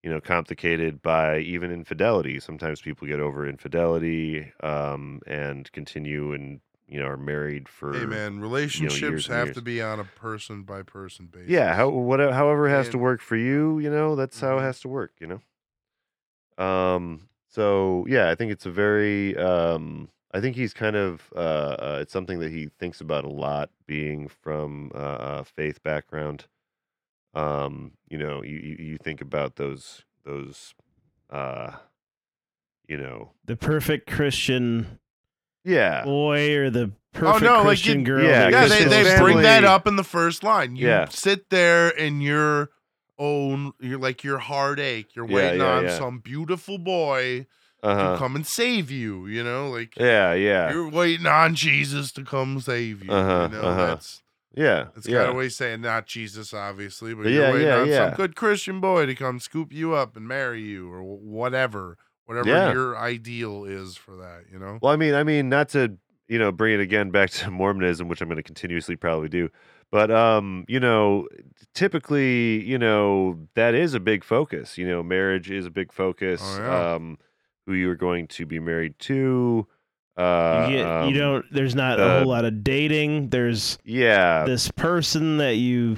you 0.08 0.14
know 0.14 0.22
complicated 0.22 1.02
by 1.02 1.40
even 1.40 1.70
infidelity 1.70 2.40
sometimes 2.40 2.80
people 2.82 3.06
get 3.06 3.20
over 3.20 3.46
infidelity 3.46 4.54
um 4.62 5.20
and 5.28 5.70
continue 5.74 6.32
and 6.32 6.62
you 6.88 6.98
know 6.98 7.06
are 7.08 7.18
married 7.18 7.68
for 7.68 7.92
Hey 8.00 8.06
man, 8.06 8.40
relationships 8.40 9.02
years 9.02 9.28
and 9.28 9.38
have 9.38 9.54
to 9.56 9.62
be 9.62 9.82
on 9.82 10.00
a 10.00 10.06
person 10.06 10.64
by 10.64 10.82
person 10.82 11.28
basis. 11.28 11.50
yeah 11.50 11.74
how 11.74 11.90
whatever 11.90 12.32
however 12.34 12.70
has 12.70 12.88
to 12.90 12.98
work 12.98 13.20
for 13.20 13.36
you 13.36 13.80
you 13.80 13.90
know 13.90 14.16
that's 14.16 14.40
how 14.40 14.58
it 14.58 14.62
Mhm. 14.62 14.62
has 14.62 14.80
to 14.80 14.88
work 14.88 15.12
you 15.20 15.28
know 15.28 15.42
um 16.58 17.30
so 17.50 18.06
yeah 18.08 18.30
i 18.30 18.36
think 18.36 18.52
it's 18.52 18.66
a 18.66 18.72
very 18.72 19.38
um 19.38 20.10
i 20.34 20.42
think 20.42 20.56
he's 20.56 20.74
kind 20.74 20.96
of 20.96 21.32
uh, 21.36 21.40
uh 21.80 22.00
it's 22.02 22.14
something 22.14 22.40
that 22.40 22.52
he 22.52 22.68
thinks 22.80 23.02
about 23.02 23.24
a 23.26 23.30
lot 23.30 23.70
being 23.86 24.28
from 24.28 24.92
uh, 24.96 25.18
a 25.42 25.44
faith 25.44 25.82
background 25.84 26.48
um 27.38 27.92
you 28.10 28.18
know 28.18 28.44
you 28.44 28.58
you, 28.58 28.76
you 28.80 28.98
think 28.98 29.22
about 29.22 29.56
those 29.58 30.04
those 30.26 30.74
uh 31.30 31.72
you 32.88 32.98
know 32.98 33.32
the 33.46 33.56
perfect 33.56 34.10
christian 34.10 35.00
yeah 35.64 36.04
boy 36.04 36.56
or 36.56 36.70
the 36.70 36.92
perfect 37.14 37.44
no, 37.44 37.58
like 37.64 37.66
christian 37.66 38.00
you- 38.00 38.06
girl 38.06 38.24
yeah, 38.24 38.40
that 38.50 38.52
Yeah, 38.52 38.60
you're 38.62 38.70
they, 38.70 38.84
they 38.86 39.04
Christian 39.04 39.24
bring 39.24 39.42
that 39.42 39.64
up 39.64 39.88
in 39.88 39.96
the 39.96 40.04
first 40.04 40.44
line. 40.44 40.76
You 40.76 40.88
Yeah. 40.88 41.06
sit 41.10 41.50
there 41.50 41.90
in 41.90 42.22
your 42.22 42.70
own, 43.18 43.74
you're 43.80 43.98
like 44.00 44.24
your 44.24 44.38
heartache. 44.38 45.16
You're 45.16 45.28
Yeah, 45.28 45.36
waiting 45.36 45.62
yeah, 45.62 45.78
on 45.78 45.84
yeah. 45.86 45.98
some 45.98 46.20
beautiful 46.20 46.78
boy 46.78 47.48
uh-huh 47.84 48.14
to 48.14 48.18
come 48.20 48.36
and 48.36 48.46
save 48.46 48.92
you. 48.92 49.26
You 49.28 49.44
know, 49.44 49.70
like 49.70 49.98
yeah 49.98 50.34
yeah 50.34 50.72
you're 50.72 50.90
waiting 50.90 51.26
on 51.26 51.56
Jesus 51.56 52.12
to 52.14 52.24
come 52.24 52.60
save 52.60 53.04
you. 53.04 53.12
Uh-huh, 53.12 53.50
you 53.52 53.58
know, 53.58 53.64
uh-huh. 53.64 53.86
that's 53.88 54.22
yeah 54.58 54.88
it's 54.98 55.08
yeah 55.08 55.20
kind 55.20 55.30
of 55.30 55.36
way 55.36 55.48
saying 55.50 55.82
not 55.82 56.06
Jesus, 56.08 56.54
obviously, 56.54 57.14
but 57.14 57.24
But 57.24 57.32
you're 57.32 57.44
yeah, 57.44 57.52
waiting 57.54 57.68
yeah, 57.68 57.78
on 57.80 57.88
yeah. 57.88 58.08
some 58.10 58.16
good 58.18 58.36
Christian 58.36 58.82
boy 58.82 59.06
to 59.06 59.16
come 59.16 59.40
scoop 59.40 59.72
you 59.72 59.94
up 59.94 60.18
and 60.18 60.28
marry 60.28 60.62
you 60.62 60.92
or 60.92 61.02
whatever, 61.04 61.98
whatever 62.26 62.50
Yeah. 62.50 62.74
your 62.74 62.98
ideal 62.98 63.64
is 63.66 63.96
for 63.96 64.16
that. 64.18 64.46
You 64.52 64.60
know. 64.60 64.80
Well, 64.82 64.92
I 64.92 64.96
mean, 64.98 65.14
I 65.14 65.24
mean, 65.24 65.48
not 65.48 65.70
to 65.70 65.98
you 66.28 66.40
know 66.40 66.52
bring 66.52 66.74
it 66.74 66.82
again 66.82 67.12
back 67.12 67.30
to 67.40 67.52
Mormonism, 67.52 68.08
which 68.10 68.20
I'm 68.22 68.28
going 68.28 68.38
to 68.38 68.44
continuously 68.44 68.96
probably 68.96 69.30
do, 69.30 69.50
but 69.92 70.12
um, 70.12 70.66
you 70.68 70.80
know, 70.80 71.28
typically, 71.74 72.64
you 72.66 72.78
know, 72.78 73.48
that 73.56 73.74
is 73.76 73.94
a 73.94 74.00
big 74.00 74.24
focus. 74.24 74.78
You 74.78 74.88
know, 74.88 75.04
marriage 75.04 75.50
is 75.52 75.66
a 75.66 75.72
big 75.72 75.94
focus. 75.94 76.42
Oh, 76.44 76.58
yeah. 76.60 76.94
Um, 76.96 77.18
who 77.66 77.74
you 77.74 77.90
are 77.90 77.96
going 77.96 78.28
to 78.28 78.46
be 78.46 78.60
married 78.60 78.98
to. 78.98 79.68
Uh, 80.18 80.68
you, 80.70 80.78
get, 80.78 80.86
um, 80.86 81.10
you 81.10 81.14
don't 81.20 81.46
there's 81.52 81.76
not 81.76 82.00
a 82.00 82.20
whole 82.20 82.28
lot 82.28 82.44
of 82.44 82.64
dating 82.64 83.30
there's 83.30 83.78
Yeah, 83.84 84.46
this 84.46 84.72
person 84.72 85.38
that 85.38 85.56
you 85.58 85.98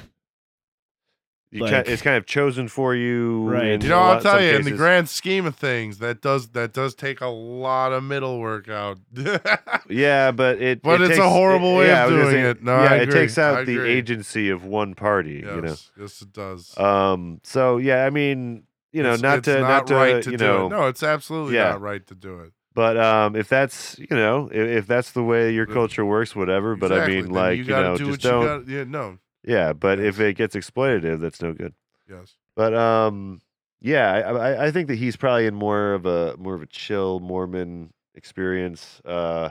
You 1.52 1.64
Like- 1.64 1.86
ki- 1.86 1.92
it's 1.94 2.04
kind 2.04 2.16
of 2.16 2.28
chosen 2.28 2.68
for 2.68 2.94
you. 2.94 3.50
Right. 3.50 3.70
in 3.70 3.82
You 3.82 3.90
know, 3.90 3.98
lot- 3.98 4.18
I'll 4.18 4.22
tell 4.22 4.34
some 4.36 4.44
you, 4.44 4.52
in 4.52 4.66
the 4.66 4.72
grand 4.72 5.10
scheme 5.10 5.48
of 5.48 5.56
things, 5.56 5.98
that 5.98 6.22
does 6.22 6.50
that 6.50 6.74
does 6.74 6.94
take 6.94 7.22
a 7.22 7.28
lot 7.28 7.92
of 7.92 8.04
middle 8.04 8.40
work 8.40 8.70
out. 8.70 9.00
Yeah, 9.90 10.30
but 10.32 10.62
it. 10.62 10.84
But 10.84 11.02
it 11.02 11.06
it's 11.06 11.18
a 11.18 11.22
takes- 11.24 11.34
horrible 11.34 11.76
way 11.78 11.88
yeah, 11.88 12.04
of 12.06 12.12
I 12.12 12.14
was 12.14 12.22
gonna 12.26 12.32
doing 12.32 12.44
say, 12.44 12.50
it. 12.52 12.64
No, 12.64 12.84
yeah, 12.84 12.92
I 12.92 12.96
it 12.98 13.10
takes 13.12 13.38
out 13.40 13.66
the 13.66 13.84
agency 13.88 14.50
of 14.52 14.64
one 14.64 14.94
party. 14.94 15.42
yes, 15.44 15.56
You 15.56 15.62
know. 15.62 15.76
yes, 16.00 16.22
it 16.22 16.32
does. 16.34 16.78
Um. 16.78 17.40
So 17.44 17.78
yeah, 17.78 18.06
I 18.06 18.12
mean, 18.12 18.64
you 18.92 19.02
know, 19.02 19.14
It's- 19.14 19.22
not 19.24 19.38
it's 19.40 19.46
to 19.46 19.62
not, 19.62 19.88
to 19.88 19.96
right 19.96 20.22
to 20.22 20.30
you 20.32 20.38
do 20.38 20.46
know, 20.46 20.66
it. 20.68 20.70
No, 20.70 20.88
it's 20.88 21.02
absolutely 21.02 21.56
Yeah. 21.56 21.70
not 21.72 21.82
right 21.82 22.06
to 22.06 22.14
do 22.14 22.42
it. 22.42 22.52
But 22.80 22.96
um, 22.98 23.36
if 23.36 23.50
that's 23.50 24.00
you 24.00 24.08
know, 24.12 24.48
if, 24.48 24.68
if 24.80 24.88
that's 24.88 25.12
the 25.12 25.22
way 25.22 25.52
your 25.52 25.66
culture 25.66 26.06
works, 26.06 26.34
whatever. 26.34 26.78
But 26.78 26.94
I 26.94 27.06
mean, 27.08 27.26
Then 27.26 27.34
like 27.34 27.58
you 27.58 27.64
you, 27.66 27.72
know, 27.72 27.98
do 27.98 28.06
just 28.12 28.22
don't. 28.22 28.42
you 28.42 28.48
got. 28.48 28.68
Yeah, 28.70 28.84
no, 28.86 29.18
Yeah, 29.44 29.74
but 29.74 30.00
if 30.00 30.18
it 30.22 30.36
gets 30.38 30.56
exploitative, 30.56 31.20
that's 31.20 31.42
no 31.42 31.52
good. 31.54 31.74
yes. 32.10 32.36
But 32.56 32.74
um, 32.74 33.42
yeah, 33.82 34.12
I, 34.14 34.32
I 34.32 34.66
I 34.68 34.72
think 34.72 34.88
that 34.88 34.96
he's 34.96 35.18
probably 35.18 35.46
in 35.46 35.56
more 35.56 35.94
of 35.94 36.06
a 36.06 36.38
more 36.38 36.56
of 36.56 36.62
a 36.62 36.68
chill 36.68 37.20
Mormon 37.20 37.92
experience. 38.16 39.02
Uh, 39.04 39.50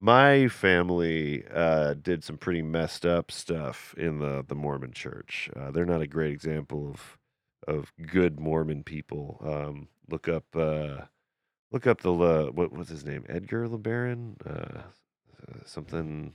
my 0.00 0.46
family 0.48 1.44
uh 1.52 1.94
did 1.94 2.22
some 2.22 2.36
pretty 2.38 2.62
messed 2.62 3.04
up 3.04 3.32
stuff 3.32 3.92
in 3.96 4.20
the 4.20 4.44
the 4.46 4.54
Mormon 4.54 4.92
Church. 4.92 5.50
Uh, 5.56 5.72
they're 5.72 5.84
not 5.94 6.00
a 6.00 6.06
great 6.06 6.32
example 6.32 6.90
of 6.90 7.18
of 7.66 7.92
good 8.06 8.38
Mormon 8.38 8.84
people. 8.84 9.40
Um, 9.44 9.88
look 10.08 10.28
up 10.28 10.44
uh, 10.54 11.06
look 11.72 11.86
up 11.86 12.00
the 12.02 12.10
Le, 12.10 12.50
what 12.52 12.72
was 12.72 12.88
his 12.88 13.04
name? 13.04 13.24
Edgar 13.28 13.66
LeBaron. 13.68 14.34
Uh, 14.46 14.80
uh, 14.80 15.58
something. 15.64 16.34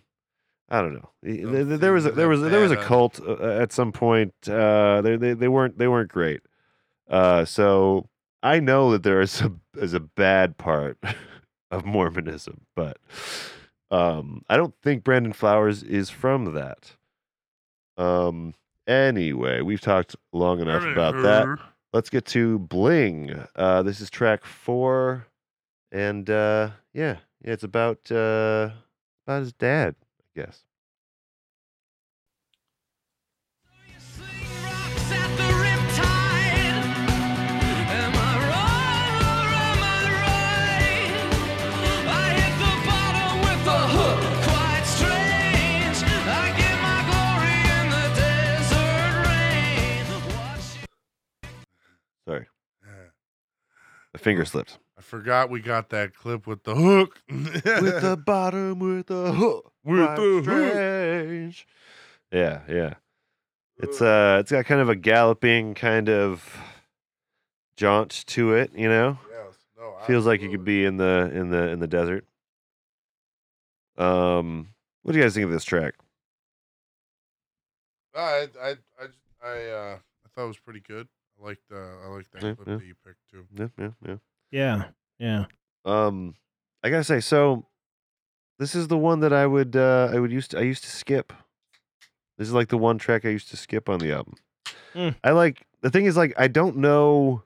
I 0.69 0.81
don't 0.81 0.93
know. 0.95 1.09
He- 1.23 1.43
There, 1.43 1.93
was 1.93 2.05
a, 2.05 2.11
there 2.11 2.27
was 2.27 2.41
that 2.41 2.49
there 2.49 2.59
was 2.59 2.71
a 2.73 2.79
uh, 2.79 2.83
cult 2.83 3.19
uh, 3.25 3.41
at 3.41 3.71
some 3.71 3.91
point. 3.93 4.33
Uh, 4.47 5.01
they, 5.01 5.15
they 5.15 5.33
they 5.33 5.47
weren't 5.47 5.77
they 5.77 5.87
weren't 5.87 6.09
great. 6.11 6.41
Uh, 7.09 7.45
so 7.45 8.09
I 8.43 8.59
know 8.59 8.91
that 8.91 9.03
there 9.03 9.21
is 9.21 9.41
a 9.41 9.51
is 9.77 9.93
a 9.93 10.01
bad 10.01 10.57
part 10.57 10.97
of 11.71 11.85
Mormonism, 11.85 12.65
but 12.75 12.97
um, 13.91 14.43
I 14.49 14.57
don't 14.57 14.75
think 14.83 15.03
Brandon 15.05 15.31
Flowers 15.33 15.83
is 15.83 16.09
from 16.09 16.53
that. 16.55 16.95
Um. 17.97 18.53
Anyway, 18.87 19.59
we've 19.61 19.81
talked 19.81 20.15
long 20.31 20.61
enough 20.61 20.83
about 20.83 21.21
that. 21.23 21.45
Let's 21.93 22.09
get 22.09 22.25
to 22.27 22.59
Bling. 22.59 23.43
Uh, 23.55 23.83
this 23.83 24.01
is 24.01 24.09
track 24.09 24.45
four, 24.45 25.27
and 25.91 26.29
uh, 26.29 26.71
yeah, 26.93 27.17
yeah, 27.43 27.53
it's 27.53 27.63
about 27.63 28.11
uh, 28.11 28.71
about 29.27 29.41
his 29.41 29.53
dad, 29.53 29.95
I 30.19 30.41
guess. 30.41 30.63
Finger 54.27 54.43
slipped. 54.43 54.77
I 54.97 55.01
forgot 55.01 55.49
we 55.49 55.61
got 55.61 55.87
that 55.91 56.13
clip 56.13 56.47
with 56.47 56.63
the 56.63 56.75
hook. 56.75 57.21
with 57.29 57.63
the 57.63 58.21
bottom, 58.25 58.79
with 58.79 59.07
the 59.07 59.31
hook, 59.31 59.71
With 59.85 60.15
the 60.17 60.41
hook. 60.45 61.65
Yeah, 62.33 62.59
yeah. 62.67 62.95
It's 63.77 64.01
uh, 64.01 64.37
it's 64.41 64.51
got 64.51 64.65
kind 64.65 64.81
of 64.81 64.89
a 64.89 64.97
galloping 64.97 65.75
kind 65.75 66.09
of 66.09 66.59
jaunt 67.77 68.25
to 68.27 68.53
it, 68.53 68.71
you 68.75 68.89
know. 68.89 69.17
Yes. 69.31 69.55
No, 69.77 69.95
Feels 70.05 70.25
like 70.25 70.41
you 70.41 70.49
could 70.49 70.65
be 70.65 70.83
in 70.83 70.97
the 70.97 71.31
in 71.33 71.49
the 71.49 71.69
in 71.69 71.79
the 71.79 71.87
desert. 71.87 72.25
Um, 73.97 74.69
what 75.03 75.13
do 75.13 75.19
you 75.19 75.23
guys 75.23 75.35
think 75.35 75.45
of 75.45 75.51
this 75.51 75.63
track? 75.63 75.93
I 78.13 78.49
I 78.61 78.75
I 78.99 79.07
I 79.41 79.65
uh 79.69 79.97
I 80.25 80.27
thought 80.35 80.43
it 80.43 80.47
was 80.47 80.57
pretty 80.57 80.81
good. 80.81 81.07
I 81.39 81.45
like 81.45 81.59
the 81.69 81.97
I 82.03 82.07
like 82.07 82.31
that 82.31 82.43
Yeah, 82.43 82.53
clip 82.55 82.67
yeah. 82.67 82.75
that 82.77 82.85
you 82.85 82.95
picked 83.05 83.29
too. 83.29 83.45
Yeah, 83.55 83.67
yeah, 83.77 83.89
yeah. 84.05 84.17
Yeah, 84.49 84.83
yeah. 85.19 85.45
Um, 85.85 86.35
I 86.83 86.89
gotta 86.89 87.03
say, 87.03 87.19
so 87.19 87.67
this 88.59 88.75
is 88.75 88.87
the 88.87 88.97
one 88.97 89.19
that 89.21 89.33
I 89.33 89.45
would 89.45 89.75
uh 89.75 90.09
I 90.13 90.19
would 90.19 90.31
used 90.31 90.51
to 90.51 90.57
I 90.59 90.61
used 90.61 90.83
to 90.83 90.89
skip. 90.89 91.33
This 92.37 92.47
is 92.47 92.53
like 92.53 92.69
the 92.69 92.77
one 92.77 92.97
track 92.97 93.25
I 93.25 93.29
used 93.29 93.49
to 93.49 93.57
skip 93.57 93.89
on 93.89 93.99
the 93.99 94.11
album. 94.11 94.35
Mm. 94.95 95.15
I 95.23 95.31
like 95.31 95.65
the 95.81 95.89
thing 95.89 96.05
is 96.05 96.17
like 96.17 96.33
I 96.37 96.47
don't 96.47 96.77
know 96.77 97.43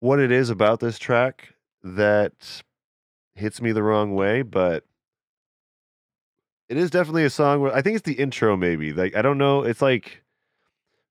what 0.00 0.20
it 0.20 0.30
is 0.30 0.50
about 0.50 0.80
this 0.80 0.98
track 0.98 1.54
that 1.82 2.62
hits 3.34 3.60
me 3.60 3.72
the 3.72 3.82
wrong 3.82 4.14
way, 4.14 4.42
but 4.42 4.84
it 6.68 6.76
is 6.76 6.90
definitely 6.90 7.24
a 7.24 7.30
song 7.30 7.60
where 7.60 7.74
I 7.74 7.82
think 7.82 7.96
it's 7.96 8.06
the 8.06 8.14
intro 8.14 8.56
maybe. 8.56 8.92
Like 8.92 9.16
I 9.16 9.22
don't 9.22 9.38
know, 9.38 9.62
it's 9.62 9.82
like 9.82 10.22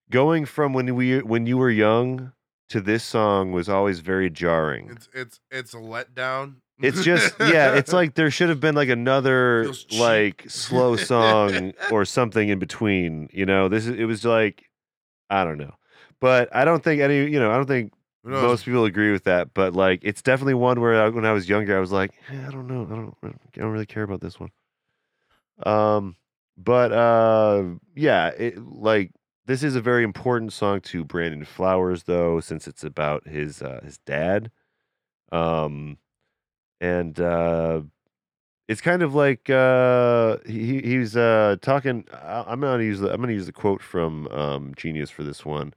going 0.10 0.45
from 0.45 0.74
when 0.74 0.95
we 0.95 1.20
when 1.20 1.45
you 1.45 1.58
were 1.58 1.70
young 1.70 2.32
to 2.70 2.82
this 2.82 3.03
song 3.03 3.51
was 3.51 3.70
always 3.70 3.99
very 3.99 4.30
jarring. 4.30 4.89
It's 4.91 5.10
it's 5.14 5.39
it's 5.51 5.74
a 5.74 5.78
letdown. 5.78 6.55
It's 6.80 7.03
just 7.03 7.36
yeah, 7.39 7.76
it's 7.76 7.93
like 7.93 8.16
there 8.16 8.30
should 8.30 8.49
have 8.49 8.60
been 8.60 8.76
like 8.76 8.89
another 8.89 9.72
like 9.97 10.45
slow 10.47 10.95
song 10.95 11.74
or 11.91 12.05
something 12.05 12.49
in 12.49 12.60
between. 12.60 13.30
You 13.32 13.45
know, 13.45 13.70
this 13.70 13.88
is 13.88 13.97
it 13.97 14.05
was 14.05 14.26
like 14.26 14.70
I 15.30 15.43
don't 15.43 15.58
know. 15.58 15.74
But 16.20 16.53
I 16.55 16.66
don't 16.66 16.84
think 16.84 17.01
any, 17.01 17.30
you 17.30 17.39
know, 17.39 17.51
I 17.51 17.58
don't 17.58 17.68
think 17.68 17.93
most 18.24 18.66
people 18.66 18.86
agree 18.86 19.12
with 19.12 19.24
that, 19.24 19.53
but 19.53 19.74
like 19.74 20.01
it's 20.03 20.22
definitely 20.22 20.55
one 20.55 20.82
where 20.82 21.01
I, 21.01 21.10
when 21.10 21.26
I 21.26 21.32
was 21.32 21.47
younger 21.47 21.78
I 21.78 21.80
was 21.80 21.91
like, 21.91 22.12
eh, 22.30 22.45
I 22.45 22.51
don't 22.51 22.68
know, 22.68 22.84
I 22.84 22.95
don't 22.95 23.16
I 23.24 23.60
don't 23.62 23.72
really 23.72 23.86
care 23.86 24.03
about 24.03 24.20
this 24.20 24.39
one. 24.39 24.51
Um 25.66 26.16
but 26.58 26.91
uh 26.91 27.64
yeah, 27.95 28.28
it 28.30 28.58
like 28.60 29.12
this 29.48 29.64
is 29.64 29.76
a 29.76 29.82
very 29.82 30.04
important 30.04 30.54
song 30.54 30.82
to 30.82 31.04
Brandon 31.04 31.45
Flowers 31.45 32.04
though 32.04 32.39
since 32.39 32.68
it's 32.68 32.84
about 32.84 33.28
his 33.28 33.62
uh 33.62 33.82
his 33.84 33.98
dad. 34.00 34.52
Um 35.32 35.98
and 36.82 37.20
uh 37.20 37.82
it's 38.68 38.82
kind 38.82 39.04
of 39.04 39.16
like 39.16 39.50
uh 39.50 40.38
he 40.48 40.82
he- 40.82 40.84
he's 40.84 41.18
uh 41.18 41.58
talking 41.62 42.06
I'm 42.14 42.62
to 42.62 42.84
use 42.86 43.00
the 43.02 43.14
I'm 43.14 43.22
to 43.24 43.34
use 43.34 43.48
the 43.48 43.54
quote 43.54 43.82
from 43.82 44.28
um 44.30 44.74
Genius 44.76 45.12
for 45.12 45.24
this 45.24 45.45
one. 45.45 45.74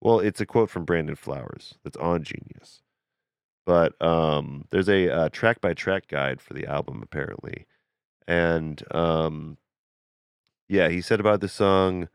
Well, 0.00 0.20
it's 0.20 0.40
a 0.40 0.46
quote 0.46 0.70
from 0.70 0.84
Brandon 0.86 1.16
Flowers 1.16 1.74
that's 1.84 1.96
on 1.98 2.24
Genius. 2.24 2.82
But 3.66 4.00
um 4.02 4.66
there's 4.70 4.88
a 4.90 5.10
uh, 5.10 5.28
track 5.30 5.60
by 5.60 5.74
track 5.74 6.08
guide 6.08 6.40
for 6.40 6.54
the 6.54 6.66
album 6.66 7.02
apparently. 7.02 7.66
And 8.28 8.82
um 8.94 9.58
yeah, 10.68 10.88
he 10.88 11.00
said 11.00 11.20
about 11.20 11.40
the 11.40 11.48
song 11.48 12.08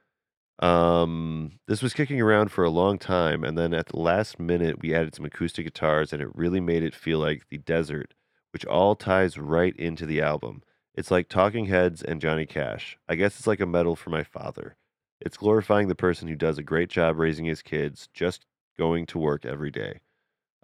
um 0.59 1.59
this 1.67 1.83
was 1.83 1.93
kicking 1.93 2.19
around 2.19 2.51
for 2.51 2.63
a 2.63 2.69
long 2.69 2.97
time 2.97 3.43
and 3.43 3.57
then 3.57 3.73
at 3.73 3.87
the 3.87 3.99
last 3.99 4.39
minute 4.39 4.81
we 4.81 4.93
added 4.93 5.13
some 5.13 5.25
acoustic 5.25 5.65
guitars 5.65 6.11
and 6.11 6.21
it 6.21 6.35
really 6.35 6.59
made 6.59 6.81
it 6.81 6.95
feel 6.95 7.19
like 7.19 7.43
the 7.49 7.59
desert 7.59 8.15
which 8.57 8.65
all 8.65 8.95
ties 8.95 9.37
right 9.37 9.75
into 9.75 10.05
the 10.05 10.19
album. 10.19 10.63
It's 10.95 11.11
like 11.11 11.29
Talking 11.29 11.67
Heads 11.67 12.01
and 12.01 12.19
Johnny 12.19 12.47
Cash. 12.47 12.97
I 13.07 13.13
guess 13.13 13.37
it's 13.37 13.45
like 13.45 13.59
a 13.59 13.67
medal 13.67 13.95
for 13.95 14.09
my 14.09 14.23
father. 14.23 14.75
It's 15.21 15.37
glorifying 15.37 15.87
the 15.87 15.95
person 15.95 16.27
who 16.27 16.35
does 16.35 16.57
a 16.57 16.63
great 16.63 16.89
job 16.89 17.19
raising 17.19 17.45
his 17.45 17.61
kids, 17.61 18.09
just 18.15 18.47
going 18.77 19.05
to 19.07 19.19
work 19.19 19.45
every 19.45 19.69
day. 19.69 19.99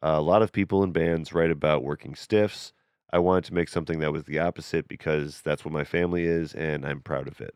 Uh, 0.02 0.16
a 0.18 0.22
lot 0.22 0.42
of 0.42 0.52
people 0.52 0.84
in 0.84 0.92
bands 0.92 1.34
write 1.34 1.52
about 1.52 1.84
working 1.84 2.16
stiffs. 2.16 2.74
I 3.12 3.20
wanted 3.20 3.44
to 3.46 3.54
make 3.54 3.70
something 3.70 4.00
that 4.00 4.12
was 4.12 4.24
the 4.24 4.40
opposite 4.40 4.88
because 4.88 5.42
that's 5.42 5.64
what 5.64 5.72
my 5.72 5.84
family 5.84 6.24
is, 6.26 6.54
and 6.56 6.86
I'm 6.86 7.02
proud 7.02 7.28
of 7.28 7.40
it. 7.42 7.54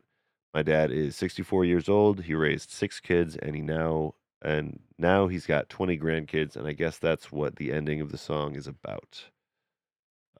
My 0.57 0.63
dad 0.63 0.89
is 0.91 1.15
64 1.15 1.65
years 1.65 1.87
old. 1.87 2.23
He 2.23 2.33
raised 2.33 2.71
six 2.71 2.99
kids, 2.99 3.35
and 3.35 3.55
he 3.55 3.61
now 3.61 4.15
and 4.41 4.79
now 4.97 5.27
he's 5.27 5.45
got 5.45 5.69
20 5.69 5.99
grandkids, 5.99 6.55
and 6.55 6.65
I 6.65 6.73
guess 6.73 6.97
that's 6.97 7.31
what 7.31 7.57
the 7.57 7.71
ending 7.71 8.01
of 8.01 8.11
the 8.11 8.17
song 8.17 8.55
is 8.55 8.65
about 8.65 9.25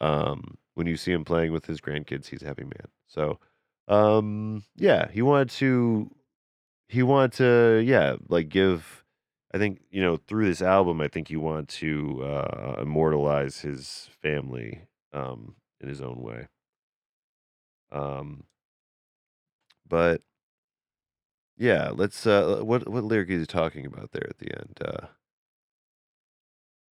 um 0.01 0.57
when 0.73 0.87
you 0.87 0.97
see 0.97 1.11
him 1.11 1.23
playing 1.23 1.51
with 1.51 1.65
his 1.65 1.81
grandkids 1.81 2.27
he's 2.27 2.43
a 2.43 2.47
happy 2.47 2.63
man 2.63 2.87
so 3.07 3.39
um 3.87 4.63
yeah 4.75 5.07
he 5.11 5.23
wanted 5.23 5.49
to 5.49 6.09
he 6.87 7.01
wanted 7.01 7.31
to 7.31 7.83
yeah 7.83 8.15
like 8.29 8.47
give 8.47 9.03
i 9.55 9.57
think 9.57 9.81
you 9.89 9.99
know 9.99 10.17
through 10.27 10.45
this 10.45 10.61
album 10.61 11.01
i 11.01 11.07
think 11.07 11.27
he 11.27 11.35
wanted 11.35 11.67
to 11.67 12.23
uh 12.23 12.75
immortalize 12.79 13.61
his 13.61 14.07
family 14.21 14.81
um 15.13 15.55
in 15.81 15.89
his 15.89 15.99
own 15.99 16.21
way 16.21 16.47
um 17.91 18.43
but 19.87 20.21
yeah 21.57 21.89
let's 21.93 22.25
uh 22.27 22.59
what 22.63 22.87
what 22.87 23.03
lyric 23.03 23.29
is 23.29 23.41
he 23.41 23.45
talking 23.45 23.85
about 23.85 24.11
there 24.11 24.27
at 24.29 24.37
the 24.39 24.51
end 24.57 24.79
uh 24.85 25.07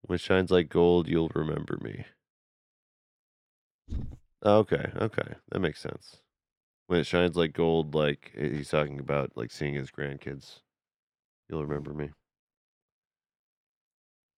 when 0.02 0.14
it 0.14 0.20
shines 0.20 0.50
like 0.52 0.68
gold 0.68 1.08
you'll 1.08 1.30
remember 1.34 1.76
me 1.82 2.04
Okay, 4.44 4.92
okay, 4.96 5.34
that 5.50 5.58
makes 5.60 5.80
sense. 5.80 6.20
When 6.86 7.00
it 7.00 7.06
shines 7.06 7.36
like 7.36 7.52
gold, 7.52 7.94
like 7.94 8.32
eh, 8.36 8.48
he's 8.50 8.68
talking 8.70 9.00
about 9.00 9.36
like 9.36 9.50
seeing 9.52 9.74
his 9.74 9.90
grandkids. 9.90 10.60
you'll 11.48 11.64
remember 11.66 11.92
me. 11.94 12.10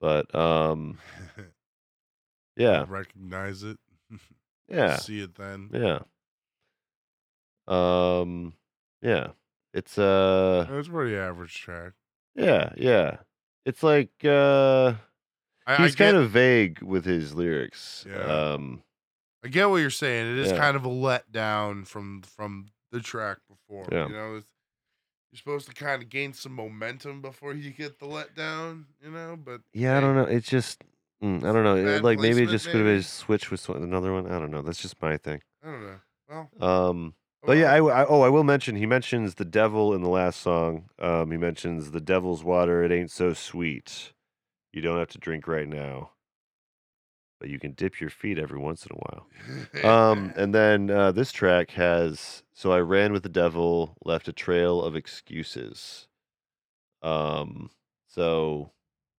But 0.00 0.32
um, 0.34 0.98
yeah, 2.56 2.86
Recognize 2.88 3.62
it. 3.62 3.78
yeah, 4.68 4.98
See 5.00 5.20
it 5.20 5.34
then. 5.34 5.70
yeah. 5.72 6.00
Um, 7.68 8.52
yeah. 9.02 9.28
It's 9.74 9.98
uh, 9.98 10.66
It's 10.70 10.88
a 10.88 10.90
pretty 10.90 11.16
average 11.16 11.54
track. 11.60 11.92
yeah, 12.34 12.72
yeah. 12.76 13.18
It's 13.66 13.82
like 13.82 14.10
uh, 14.24 14.94
I, 15.66 15.76
he's 15.76 15.94
I 15.94 15.98
kind 15.98 16.14
get, 16.14 16.14
of 16.14 16.30
vague 16.30 16.80
with 16.82 17.04
his 17.04 17.34
lyrics. 17.34 18.06
Yeah. 18.08 18.22
Um, 18.54 18.82
I 19.44 19.48
get 19.48 19.68
what 19.68 19.76
you're 19.78 19.90
saying. 19.90 20.32
It 20.32 20.38
is 20.38 20.52
Yeah. 20.52 20.58
kind 20.58 20.76
of 20.76 20.86
a 20.86 20.88
letdown 20.88 21.86
from 21.86 22.22
from 22.22 22.66
the 22.92 23.00
track 23.00 23.38
before. 23.48 23.86
Yeah. 23.92 24.06
You 24.06 24.12
know, 24.14 24.34
it's, 24.36 24.46
you're 25.32 25.38
supposed 25.38 25.68
to 25.68 25.74
kind 25.74 26.02
of 26.02 26.08
gain 26.08 26.32
some 26.32 26.52
momentum 26.52 27.20
before 27.20 27.52
you 27.52 27.70
get 27.70 27.98
the 27.98 28.06
letdown. 28.06 28.84
You 29.04 29.10
know, 29.10 29.36
but 29.36 29.60
yeah, 29.74 29.98
I 29.98 30.00
don't 30.00 30.14
know. 30.14 30.22
It's 30.24 30.48
just. 30.48 30.82
mm, 31.22 31.44
I 31.44 31.52
don't 31.52 31.64
know. 31.64 31.76
it- 31.76 32.02
like 32.04 32.18
maybe 32.18 32.44
it 32.44 32.48
just 32.48 32.66
could 32.66 32.76
have 32.76 32.86
been 32.86 33.02
switched 33.02 33.50
with 33.50 33.68
another 33.68 34.12
one. 34.12 34.26
I 34.26 34.38
don't 34.38 34.50
know. 34.50 34.62
That's 34.62 34.80
just 34.80 35.02
my 35.02 35.16
thing. 35.18 35.42
I 35.62 35.66
don't 35.70 35.82
know. 35.82 36.00
Well, 36.58 36.88
Um, 36.88 37.14
But 37.46 37.58
yeah, 37.58 37.72
I, 37.72 37.76
I 37.76 38.06
oh 38.06 38.22
I 38.22 38.28
will 38.28 38.42
mention 38.42 38.74
he 38.74 38.86
mentions 38.86 39.36
the 39.36 39.44
devil 39.44 39.94
in 39.94 40.02
the 40.02 40.08
last 40.08 40.40
song. 40.40 40.90
Um, 40.98 41.30
he 41.30 41.36
mentions 41.36 41.92
the 41.92 42.00
devil's 42.00 42.42
water. 42.42 42.82
It 42.82 42.90
ain't 42.90 43.12
so 43.12 43.32
sweet. 43.34 44.12
You 44.72 44.82
don't 44.82 44.98
have 44.98 45.10
to 45.10 45.18
drink 45.18 45.46
right 45.46 45.68
now, 45.68 46.10
but 47.38 47.48
you 47.48 47.60
can 47.60 47.72
dip 47.72 48.00
your 48.00 48.10
feet 48.10 48.38
every 48.38 48.58
once 48.58 48.84
in 48.84 48.96
a 48.96 48.98
while. 48.98 50.10
Um, 50.10 50.34
and 50.36 50.52
then 50.52 50.90
uh, 50.90 51.12
this 51.12 51.30
track 51.30 51.70
has 51.70 52.42
so 52.52 52.72
I 52.72 52.80
ran 52.80 53.12
with 53.12 53.22
the 53.22 53.28
devil, 53.28 53.96
left 54.04 54.26
a 54.26 54.32
trail 54.32 54.82
of 54.82 54.96
excuses. 54.96 56.08
Um, 57.00 57.70
so 58.08 58.72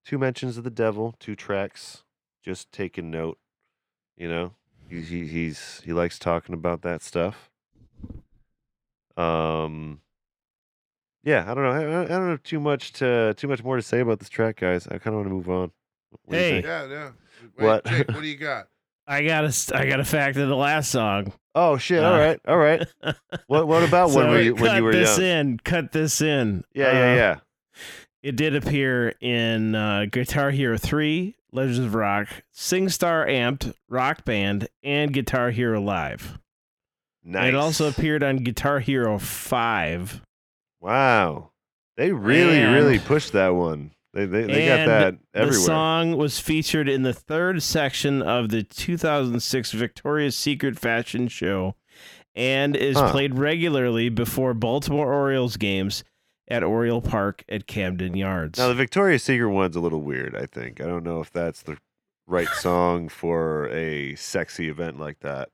two 0.04 0.18
mentions 0.18 0.58
of 0.58 0.64
the 0.64 0.70
devil, 0.70 1.14
two 1.18 1.34
tracks. 1.34 2.04
Just 2.44 2.70
taking 2.72 3.10
note, 3.10 3.38
you 4.16 4.28
know. 4.28 4.52
He, 4.88 5.02
he 5.02 5.26
he's 5.26 5.82
he 5.84 5.92
likes 5.92 6.18
talking 6.18 6.54
about 6.54 6.82
that 6.82 7.02
stuff. 7.02 7.50
Um, 9.18 10.00
yeah, 11.24 11.50
I 11.50 11.54
don't 11.54 11.64
know. 11.64 11.70
I, 11.70 11.82
I 11.82 12.02
I 12.04 12.06
don't 12.06 12.30
have 12.30 12.42
too 12.42 12.60
much 12.60 12.92
to 12.94 13.34
too 13.34 13.48
much 13.48 13.62
more 13.64 13.76
to 13.76 13.82
say 13.82 14.00
about 14.00 14.18
this 14.20 14.28
track, 14.28 14.60
guys. 14.60 14.86
I 14.86 14.98
kind 14.98 15.08
of 15.08 15.14
want 15.14 15.26
to 15.26 15.34
move 15.34 15.48
on. 15.50 15.72
What 16.24 16.38
Hey. 16.38 16.62
yeah, 16.62 16.86
yeah. 16.86 17.10
Wait, 17.56 17.64
What? 17.66 17.84
Jake, 17.84 18.08
what 18.08 18.20
do 18.22 18.26
you 18.28 18.36
got? 18.36 18.68
I 19.06 19.24
got 19.24 19.44
a 19.44 19.76
I 19.76 19.86
got 19.88 20.00
a 20.00 20.04
fact 20.04 20.36
of 20.36 20.48
the 20.48 20.54
last 20.56 20.90
song. 20.90 21.32
Oh 21.54 21.76
shit! 21.76 22.04
All 22.04 22.14
Uh, 22.14 22.18
right, 22.18 22.40
all 22.46 22.58
right. 22.58 22.86
What 23.46 23.66
what 23.66 23.82
about 23.82 24.10
when 24.10 24.26
So 24.26 24.30
we 24.32 24.50
when 24.52 24.76
you 24.76 24.84
were 24.84 24.92
this 24.92 25.18
young? 25.18 25.26
in. 25.26 25.58
Cut 25.64 25.92
this 25.92 26.20
in. 26.20 26.64
Yeah, 26.74 26.92
yeah, 26.92 27.12
Uh, 27.12 27.14
yeah. 27.16 27.36
It 28.22 28.36
did 28.36 28.54
appear 28.54 29.14
in 29.20 29.74
uh, 29.74 30.06
Guitar 30.10 30.50
Hero 30.50 30.76
3, 30.76 31.36
Legends 31.52 31.78
of 31.78 31.94
Rock, 31.94 32.26
SingStar 32.54 33.28
Amped, 33.28 33.72
Rock 33.88 34.24
Band, 34.24 34.68
and 34.82 35.12
Guitar 35.12 35.50
Hero 35.52 35.80
Live. 35.80 36.38
Nice. 37.24 37.48
It 37.48 37.54
also 37.54 37.88
appeared 37.88 38.22
on 38.22 38.38
Guitar 38.38 38.80
Hero 38.80 39.18
5. 39.18 40.22
Wow, 40.80 41.50
they 41.96 42.12
really 42.12 42.58
And- 42.58 42.74
really 42.74 42.98
pushed 42.98 43.32
that 43.32 43.50
one. 43.50 43.92
They 44.14 44.24
they, 44.24 44.44
they 44.44 44.66
got 44.66 44.86
that 44.86 45.16
The 45.34 45.52
song 45.52 46.16
was 46.16 46.40
featured 46.40 46.88
in 46.88 47.02
the 47.02 47.12
third 47.12 47.62
section 47.62 48.22
of 48.22 48.48
the 48.48 48.62
2006 48.62 49.72
Victoria's 49.72 50.34
Secret 50.36 50.78
fashion 50.78 51.28
show 51.28 51.74
and 52.34 52.74
is 52.74 52.96
Huh. 52.96 53.10
played 53.10 53.34
regularly 53.38 54.08
before 54.08 54.54
Baltimore 54.54 55.12
Orioles 55.12 55.56
games 55.58 56.04
at 56.48 56.62
Oriole 56.64 57.02
Park 57.02 57.44
at 57.50 57.66
Camden 57.66 58.16
Yards. 58.16 58.58
Now 58.58 58.68
the 58.68 58.74
Victoria's 58.74 59.22
Secret 59.24 59.50
one's 59.50 59.76
a 59.76 59.80
little 59.80 60.00
weird. 60.02 60.34
I 60.34 60.46
think 60.46 60.80
I 60.80 60.86
don't 60.86 61.04
know 61.04 61.20
if 61.20 61.30
that's 61.30 61.62
the 61.62 61.76
right 62.26 62.48
song 62.54 63.08
for 63.10 63.68
a 63.68 64.14
sexy 64.14 64.68
event 64.68 64.98
like 64.98 65.18
that. 65.20 65.50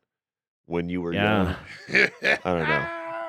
When 0.66 0.88
you 0.88 1.02
were 1.02 1.12
Yeah. 1.12 1.56
young, 1.88 2.08
I 2.22 2.38
don't 2.44 2.68
know. 2.68 2.86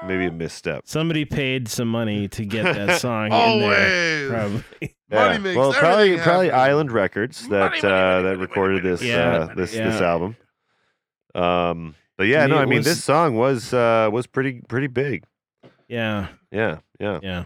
Maybe 0.08 0.26
a 0.28 0.32
misstep. 0.32 0.84
Somebody 0.86 1.26
paid 1.26 1.68
some 1.68 1.88
money 1.88 2.28
to 2.30 2.46
get 2.46 2.64
that 2.76 3.00
song 3.02 3.26
in 3.26 3.32
there. 3.32 4.30
Always. 4.30 4.30
Probably. 4.32 4.96
Money 5.12 5.34
Yeah. 5.34 5.38
makes 5.40 5.58
well, 5.58 5.74
probably 5.74 6.04
everything 6.06 6.24
probably 6.24 6.48
happen. 6.50 6.60
Island 6.72 6.92
Records 6.92 7.48
that 7.50 7.72
Money, 7.72 7.82
money, 7.82 7.94
uh, 7.94 8.00
money, 8.00 8.24
that 8.24 8.24
money, 8.24 8.38
recorded 8.38 8.84
money, 8.84 8.90
this 8.96 9.02
money, 9.02 9.12
Yeah. 9.14 9.38
uh, 9.38 9.54
this 9.56 9.74
Yeah. 9.76 9.90
this 9.90 10.02
album. 10.02 10.36
Um, 11.34 11.96
but 12.18 12.28
yeah, 12.28 12.44
To 12.44 12.48
no, 12.48 12.56
me, 12.56 12.62
I 12.62 12.66
mean 12.66 12.78
was- 12.80 12.86
this 12.86 13.04
song 13.04 13.36
was 13.36 13.74
uh, 13.74 14.10
was 14.12 14.28
pretty 14.28 14.62
pretty 14.68 14.88
big. 14.88 15.24
Yeah, 15.88 16.28
Yeah, 16.52 16.80
yeah, 17.00 17.20
yeah. 17.22 17.44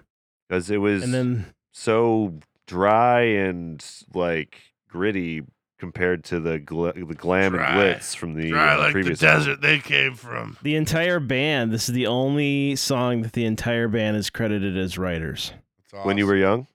because 0.47 0.69
it 0.71 0.77
was 0.77 1.03
And 1.03 1.13
then 1.13 1.53
so 1.73 2.39
dry 2.67 3.21
and 3.21 3.83
like 4.13 4.57
gritty 4.89 5.41
compared 5.79 6.23
to 6.25 6.39
the 6.39 6.59
gla- 6.59 6.93
the 6.93 7.15
glam 7.15 7.53
Dry. 7.53 7.65
and 7.85 7.95
glitz 7.99 8.15
from 8.15 8.33
the 8.35 8.49
Dry 8.51 8.75
uh, 8.75 8.79
like 8.79 8.91
previous 8.91 9.23
album. 9.23 9.39
desert 9.39 9.61
they 9.61 9.79
came 9.79 10.13
from. 10.15 10.57
the 10.61 10.75
entire 10.75 11.19
band, 11.19 11.71
this 11.71 11.89
is 11.89 11.95
the 11.95 12.07
only 12.07 12.75
song 12.75 13.21
that 13.23 13.33
the 13.33 13.45
entire 13.45 13.87
band 13.87 14.17
is 14.17 14.29
credited 14.29 14.77
as 14.77 14.97
writers. 14.97 15.53
That's 15.91 16.05
When 16.05 16.17
you 16.17 16.27
were 16.27 16.35
young, 16.35 16.67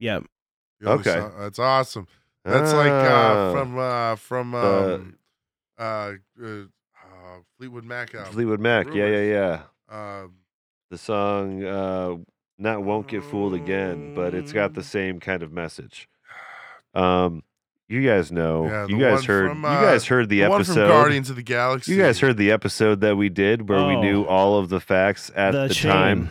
Yep. 0.00 0.24
The 0.80 0.90
Okay. 0.90 1.10
song- 1.12 1.32
that's 1.38 1.58
awesome. 1.60 2.06
That's 2.44 2.72
like 2.72 2.90
uh, 2.90 3.08
Ah, 3.08 3.52
from 3.52 3.78
uh, 3.78 4.16
from 4.16 4.54
Uh, 4.54 4.58
um, 4.94 5.16
uh, 5.78 5.82
uh, 6.42 6.46
uh, 6.46 7.38
Fleetwood 7.56 7.84
Mac 7.84 8.14
album. 8.16 8.32
Fleetwood 8.32 8.58
Mac. 8.60 8.86
Yeah, 8.92 9.06
yeah, 9.06 9.22
yeah. 9.88 10.22
Um, 10.22 10.34
The 10.90 10.98
song 10.98 11.62
uh, 11.64 12.16
not 12.58 12.82
won't 12.82 13.06
get 13.06 13.22
fooled 13.22 13.54
again, 13.54 14.14
but 14.16 14.34
it's 14.34 14.52
got 14.52 14.74
the 14.74 14.82
same 14.82 15.20
kind 15.20 15.42
of 15.44 15.52
message. 15.52 16.08
Um, 16.94 17.44
you 17.92 18.06
guys 18.08 18.32
know. 18.32 18.64
Yeah, 18.66 18.86
you 18.88 18.98
guys 18.98 19.24
heard. 19.24 19.50
from, 19.50 19.62
you 19.62 19.68
uh, 19.68 19.82
guys 19.82 20.06
heard 20.06 20.28
the, 20.28 20.40
the 20.40 20.48
one 20.48 20.64
from 20.64 20.72
episode. 20.72 20.88
Guardians 20.88 21.30
of 21.30 21.36
the 21.36 21.42
Galaxy. 21.42 21.92
You 21.92 21.98
guys 22.02 22.18
heard 22.20 22.36
the 22.36 22.50
episode 22.50 23.00
that 23.02 23.16
we 23.16 23.28
did 23.28 23.68
where 23.68 23.86
we 23.86 23.96
knew 23.96 24.22
Oh. 24.24 24.28
all 24.28 24.58
of 24.58 24.68
the 24.70 24.80
facts 24.80 25.30
at 25.36 25.52
the, 25.52 25.68
chain. 25.68 25.90
time. 25.92 26.30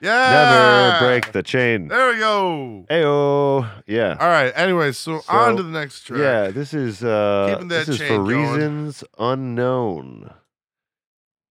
Yeah. 0.00 0.98
Never 1.00 1.06
break 1.06 1.32
the 1.32 1.42
chain. 1.42 1.88
There 1.88 2.12
we 2.12 2.18
go. 2.18 2.84
Ayo. 2.90 3.70
Yeah. 3.86 4.16
All 4.20 4.28
right. 4.28 4.52
Anyway, 4.54 4.92
so, 4.92 5.22
on 5.28 5.56
to 5.56 5.62
the 5.62 5.70
next 5.70 6.02
track. 6.02 6.18
Yeah, 6.20 6.48
this 6.50 6.74
is 6.74 7.02
uh 7.02 7.52
Keeping 7.54 7.68
that 7.68 7.86
this 7.86 8.00
is 8.00 8.06
for 8.06 8.18
going. 8.18 8.26
reasons 8.26 9.04
unknown. 9.18 10.30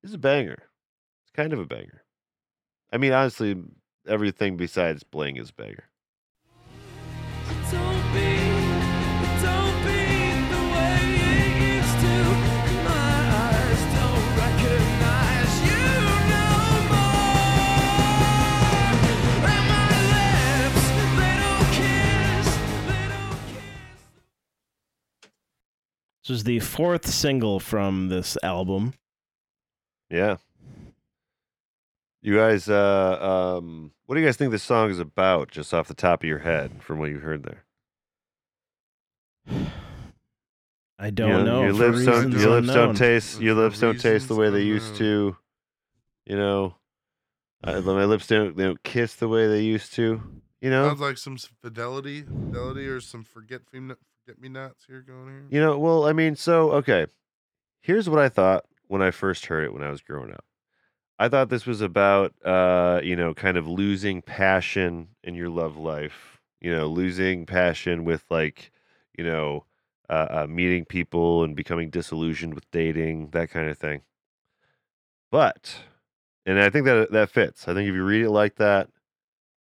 This 0.04 0.10
is 0.12 0.16
a 0.16 0.20
banger. 0.20 0.60
It's 1.24 1.32
kind 1.34 1.54
of 1.54 1.60
a 1.60 1.66
banger. 1.66 2.04
I 2.94 2.98
mean, 2.98 3.14
honestly, 3.14 3.56
everything 4.08 4.58
besides 4.58 5.02
bling 5.04 5.38
is 5.38 5.50
a 5.50 5.54
banger. 5.54 5.86
This 26.26 26.32
was 26.32 26.44
the 26.44 26.60
fourth 26.60 27.06
single 27.06 27.60
from 27.60 28.10
this 28.10 28.36
album. 28.42 28.96
Yeah. 30.10 30.38
You 32.24 32.36
guys, 32.36 32.68
uh, 32.68 33.60
um, 33.60 33.92
what 34.08 34.16
do 34.16 34.22
you 34.22 34.28
guys 34.28 34.36
think 34.36 34.50
this 34.50 34.64
song 34.64 34.90
is 34.90 34.98
about, 34.98 35.52
just 35.52 35.72
off 35.72 35.88
the 35.88 35.94
top 35.94 36.24
of 36.24 36.28
your 36.28 36.40
head, 36.40 36.82
from 36.82 36.98
what 36.98 37.12
you 37.12 37.20
heard 37.20 37.44
there? 37.44 37.64
I 40.98 41.12
don't 41.12 41.30
you 41.30 41.44
know. 41.44 41.62
Your 41.62 41.74
lips 41.74 42.04
don't. 42.04 42.32
Your 42.32 42.60
lips 42.60 42.70
unknown. 42.70 42.76
don't 42.76 42.98
taste. 42.98 43.40
Your 43.40 43.54
lips 43.54 43.80
don't 43.80 44.02
taste 44.02 44.28
the 44.28 44.34
way 44.34 44.50
they 44.50 44.64
used 44.64 44.96
to. 44.96 45.38
You 46.26 46.38
know, 46.38 46.74
uh, 47.64 47.82
my 47.82 48.06
lips 48.06 48.26
don't. 48.26 48.58
They 48.58 48.64
don't 48.64 48.82
kiss 48.82 49.14
the 49.14 49.28
way 49.28 49.46
they 49.46 49.62
used 49.62 49.94
to. 49.94 50.24
You 50.60 50.72
know. 50.72 50.88
Sounds 50.88 51.02
like 51.02 51.20
some 51.20 51.38
fidelity, 51.38 52.24
fidelity, 52.24 52.88
or 52.88 53.00
some 53.00 53.24
forget 53.24 53.62
forget 54.26 54.42
me 54.42 54.50
nots 54.50 54.86
here 54.88 55.02
going 55.02 55.28
here. 55.28 55.46
You 55.50 55.60
know, 55.60 55.78
well, 55.78 56.06
I 56.06 56.14
mean, 56.14 56.36
so 56.36 56.72
okay. 56.72 57.08
Here's 57.82 58.10
what 58.10 58.20
I 58.20 58.30
thought 58.30 58.66
when 58.88 59.02
I 59.02 59.12
first 59.12 59.46
heard 59.46 59.64
it 59.64 59.74
when 59.74 59.84
I 59.84 59.92
was 59.92 60.02
growing 60.02 60.32
up. 60.32 60.44
I 61.20 61.30
thought 61.30 61.50
this 61.50 61.66
was 61.66 61.82
about 61.82 62.34
uh, 62.44 63.02
you 63.04 63.16
know, 63.16 63.34
kind 63.34 63.58
of 63.58 63.68
losing 63.68 64.22
passion 64.22 65.10
in 65.24 65.36
your 65.36 65.50
love 65.50 65.78
life. 65.78 66.42
You 66.60 66.72
know, 66.76 66.88
losing 66.88 67.46
passion 67.46 68.04
with 68.06 68.24
like, 68.32 68.72
you 69.16 69.24
know, 69.24 69.66
uh, 70.10 70.28
uh 70.30 70.48
meeting 70.50 70.86
people 70.86 71.44
and 71.44 71.56
becoming 71.56 71.90
disillusioned 71.92 72.56
with 72.56 72.70
dating, 72.72 73.30
that 73.32 73.52
kind 73.52 73.70
of 73.70 73.78
thing. 73.78 74.02
But 75.32 75.76
and 76.48 76.60
I 76.60 76.72
think 76.72 76.86
that 76.86 77.12
that 77.12 77.30
fits. 77.30 77.68
I 77.68 77.76
think 77.76 77.88
if 77.88 77.94
you 77.94 78.04
read 78.04 78.24
it 78.24 78.32
like 78.32 78.56
that, 78.56 78.90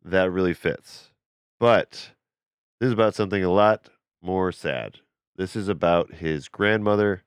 that 0.04 0.30
really 0.30 0.54
fits. 0.54 1.12
But 1.58 2.10
this 2.78 2.88
is 2.88 2.92
about 2.92 3.14
something 3.14 3.42
a 3.42 3.50
lot 3.50 3.88
more 4.22 4.52
sad. 4.52 4.98
This 5.36 5.56
is 5.56 5.68
about 5.68 6.14
his 6.14 6.48
grandmother 6.48 7.22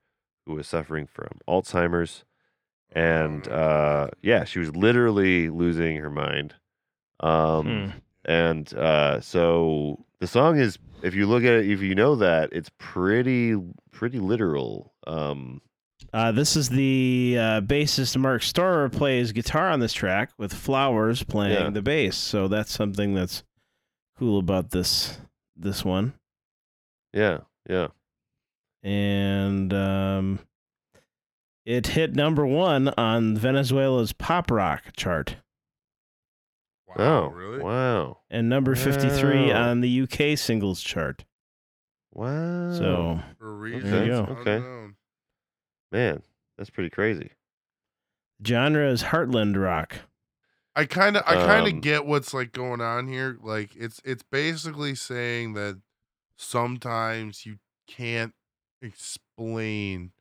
who 0.46 0.54
was 0.54 0.68
suffering 0.68 1.08
from 1.08 1.40
Alzheimer's. 1.48 2.26
And 2.92 3.48
uh, 3.48 4.10
yeah, 4.22 4.44
she 4.44 4.60
was 4.60 4.76
literally 4.76 5.50
losing 5.50 5.98
her 5.98 6.10
mind. 6.12 6.56
Um, 7.20 7.66
Hmm. 7.66 7.98
And 8.26 8.74
uh, 8.76 9.20
so 9.20 10.06
the 10.20 10.28
song 10.28 10.58
is, 10.58 10.78
if 11.02 11.14
you 11.14 11.26
look 11.26 11.44
at 11.44 11.54
it, 11.56 11.70
if 11.70 11.82
you 11.82 11.94
know 11.94 12.16
that, 12.16 12.54
it's 12.54 12.70
pretty 12.78 13.54
pretty 13.92 14.20
literal. 14.20 14.94
Um, 15.06 15.62
Uh, 16.14 16.32
this 16.32 16.56
is 16.56 16.70
the 16.70 17.36
uh, 17.38 17.62
bassist 17.62 18.16
Mark 18.16 18.42
Stoermer 18.42 18.90
plays 18.92 19.34
guitar 19.34 19.70
on 19.70 19.82
this 19.82 19.92
track 19.92 20.32
with 20.38 20.54
Flowers 20.54 21.24
playing 21.24 21.54
Yeah. 21.66 21.70
the 21.72 21.82
bass. 21.82 22.16
So 22.16 22.48
that's 22.48 22.72
something 22.72 23.14
that's 23.14 23.44
cool 24.18 24.40
about 24.40 24.70
this 24.72 25.18
this 25.58 25.84
one. 25.84 26.14
Yeah, 27.14 27.40
yeah. 27.70 27.88
And 28.84 29.74
um, 29.74 30.40
it 31.66 31.88
hit 31.88 32.16
number 32.16 32.46
one 32.46 32.90
on 32.98 33.38
Venezuela's 33.38 34.12
pop 34.14 34.52
rock 34.52 34.84
chart 34.98 35.38
Wow, 36.88 36.96
oh, 37.00 37.28
really? 37.30 37.60
Wow, 37.60 38.18
and 38.30 38.50
number 38.50 38.76
53 38.76 39.48
Wow. 39.52 39.70
on 39.70 39.82
the 39.82 40.02
UK 40.02 40.38
singles 40.38 40.82
chart. 40.82 41.26
wow. 42.12 42.72
So 42.74 43.20
For 43.40 43.50
a 43.50 43.54
reason. 43.54 43.90
There 43.90 44.06
you 44.06 44.12
go. 44.12 44.38
Okay. 44.42 44.94
man, 45.92 46.22
that's 46.58 46.70
pretty 46.70 46.90
crazy. 46.92 47.32
genre 48.46 48.88
is 48.92 49.04
Heartland 49.04 49.60
rock. 49.60 49.96
I 50.76 50.86
kind 50.86 51.18
of 51.18 51.24
I 51.26 51.36
kind 51.36 51.68
of 51.68 51.74
Um, 51.74 51.82
get 51.82 52.06
what's 52.06 52.34
like 52.34 52.52
going 52.52 52.82
on 52.82 53.08
here. 53.08 53.38
Like 53.42 53.76
it's 53.76 54.00
it's 54.04 54.24
basically 54.24 54.94
saying 54.96 55.54
that 55.54 55.80
sometimes 56.38 57.46
you 57.46 57.58
can't 57.88 58.34
explain 58.82 60.12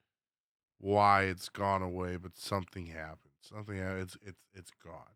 why 0.79 1.23
it's 1.25 1.49
gone 1.49 1.83
away, 1.83 2.17
but 2.17 2.37
something 2.37 2.87
happened. 2.87 3.33
Something 3.41 3.79
hap- 3.79 3.99
it's 3.99 4.17
it's 4.23 4.41
it's 4.55 4.71
gone. 4.85 5.15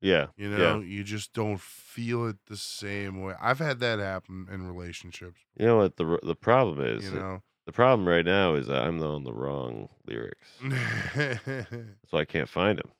Yeah, 0.00 0.26
You 0.36 0.50
Yeah. 0.50 0.58
know, 0.58 0.80
you 0.80 1.02
just 1.02 1.32
don't 1.32 1.60
feel 1.60 2.26
it 2.26 2.36
the 2.46 2.56
same 2.58 3.22
way. 3.22 3.34
I've 3.40 3.58
had 3.58 3.78
that 3.80 3.98
happen 4.00 4.46
in 4.50 4.66
relationships. 4.66 5.40
you 5.58 5.66
know 5.66 5.78
what 5.78 5.96
the 5.96 6.18
the 6.22 6.34
problem 6.36 6.80
is? 6.84 7.04
You 7.04 7.18
know, 7.18 7.42
The 7.66 7.72
problem 7.72 8.06
right 8.06 8.24
now 8.24 8.54
is 8.54 8.66
that 8.66 8.82
I'm 8.82 9.02
on 9.02 9.24
the 9.24 9.32
wrong 9.32 9.88
lyrics, 10.06 10.48
that 10.60 11.96
so 12.10 12.18
I 12.18 12.24
can't 12.26 12.48
find 12.48 12.78
them. 12.78 12.90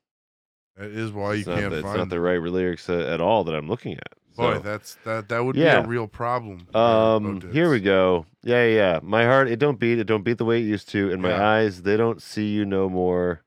is 0.77 1.13
why 1.13 1.35
you 1.35 1.41
it's 1.41 1.47
not, 1.49 1.59
can't 1.59 1.71
the- 1.71 1.77
it's 1.79 1.85
find 1.85 1.99
not 1.99 2.09
the 2.09 2.21
right 2.21 2.41
lyrics 2.41 2.89
uh, 2.89 2.99
at 3.13 3.21
all 3.21 3.45
that 3.45 3.55
I'm 3.55 3.69
looking 3.69 3.95
at. 3.95 4.15
Boy, 4.37 4.55
So- 4.55 4.59
that's 4.61 4.95
that 5.05 5.29
that 5.29 5.45
would 5.45 5.55
be 5.55 5.63
a 5.63 5.87
real 5.87 6.09
problem. 6.09 6.67
Um, 6.75 7.41
here 7.53 7.71
we 7.71 7.81
go. 7.81 8.27
Yeah, 8.43 8.65
yeah, 8.67 8.75
yeah. 8.75 9.01
My 9.03 9.25
heart, 9.25 9.49
it 9.49 9.59
don't 9.59 9.79
beat. 9.79 9.99
It 9.99 10.05
don't 10.05 10.23
beat 10.25 10.39
the 10.39 10.45
way 10.45 10.59
it 10.61 10.65
used 10.65 10.89
to. 10.91 11.13
And 11.13 11.23
my 11.23 11.31
Yeah. 11.31 11.49
eyes, 11.49 11.83
they 11.83 11.97
don't 11.97 12.21
see 12.21 12.49
you 12.49 12.65
no 12.65 12.89
more. 12.89 13.43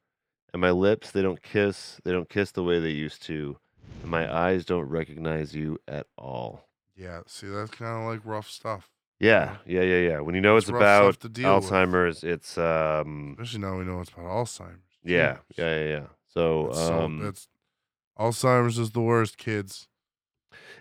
And 0.53 0.61
my 0.61 0.71
lips, 0.71 1.11
they 1.11 1.21
don't 1.21 1.41
kiss. 1.43 1.99
They 2.03 2.11
don't 2.11 2.29
kiss 2.29 2.51
the 2.51 2.63
way 2.63 2.79
they 2.79 2.91
used 2.91 3.21
to. 3.23 3.57
And 4.01 4.09
my 4.09 4.33
eyes 4.33 4.63
don't 4.65 4.85
recognize 4.85 5.53
you 5.53 5.77
at 5.87 6.07
all. 6.17 6.67
Yeah, 6.95 7.21
see, 7.27 7.47
that's 7.47 7.71
kind 7.71 8.01
of 8.01 8.09
like 8.11 8.21
rough 8.25 8.49
stuff. 8.49 8.89
Yeah, 9.19 9.57
yeah, 9.65 9.81
yeah, 9.81 9.99
yeah. 10.09 10.19
When 10.21 10.35
you 10.35 10.41
know 10.41 10.57
It's 10.57 10.67
it's, 10.69 10.75
about 10.75 11.19
deal 11.33 11.55
with. 11.55 11.65
Alzheimer's, 11.65 12.23
it's 12.23 12.57
um, 12.57 13.35
Especially 13.39 13.59
now 13.59 13.77
we 13.77 13.83
know 13.83 13.99
it's 14.01 14.11
about 14.11 14.25
Alzheimer's. 14.25 14.97
yeah, 15.03 15.37
yeah, 15.57 15.79
yeah, 15.79 15.87
yeah. 15.89 16.05
So 16.27 16.71
so- 16.73 17.03
um, 17.03 17.19
that's 17.19 17.47
Alzheimer's 18.17 18.79
is 18.79 18.91
the 18.91 19.01
worst, 19.01 19.37
kids. 19.37 19.87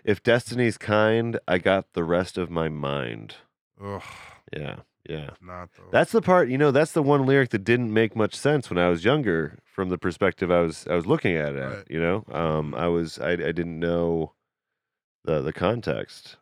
If 0.03 0.21
destiny's 0.23 0.77
kind, 0.77 1.39
I 1.47 1.57
got 1.57 1.93
the 1.93 2.03
rest 2.03 2.37
of 2.37 2.49
my 2.49 2.69
mind. 2.69 3.35
Ugh, 3.83 4.01
Yeah, 4.55 4.77
yeah. 5.07 5.31
not 5.41 5.69
though. 5.77 5.89
That's 5.91 6.11
the 6.11 6.21
part, 6.21 6.49
you 6.49 6.57
know, 6.57 6.71
that's 6.71 6.91
the 6.93 7.03
one 7.03 7.25
lyric 7.25 7.49
that 7.51 7.63
didn't 7.63 7.93
make 7.93 8.15
much 8.15 8.35
sense 8.35 8.69
when 8.69 8.79
I 8.79 8.89
was 8.89 9.05
younger 9.05 9.59
from 9.63 9.89
the 9.89 9.97
perspective 9.97 10.49
I 10.51 10.61
was 10.61 10.87
I 10.89 10.95
was 10.95 11.05
looking 11.05 11.35
at 11.35 11.53
it, 11.55 11.59
Right. 11.59 11.83
you 11.89 11.99
know? 11.99 12.23
Um 12.31 12.73
I 12.75 12.87
was 12.87 13.19
I 13.19 13.31
I 13.31 13.35
didn't 13.51 13.79
know 13.79 14.33
the 15.25 15.41
the 15.41 15.53
context. 15.53 16.37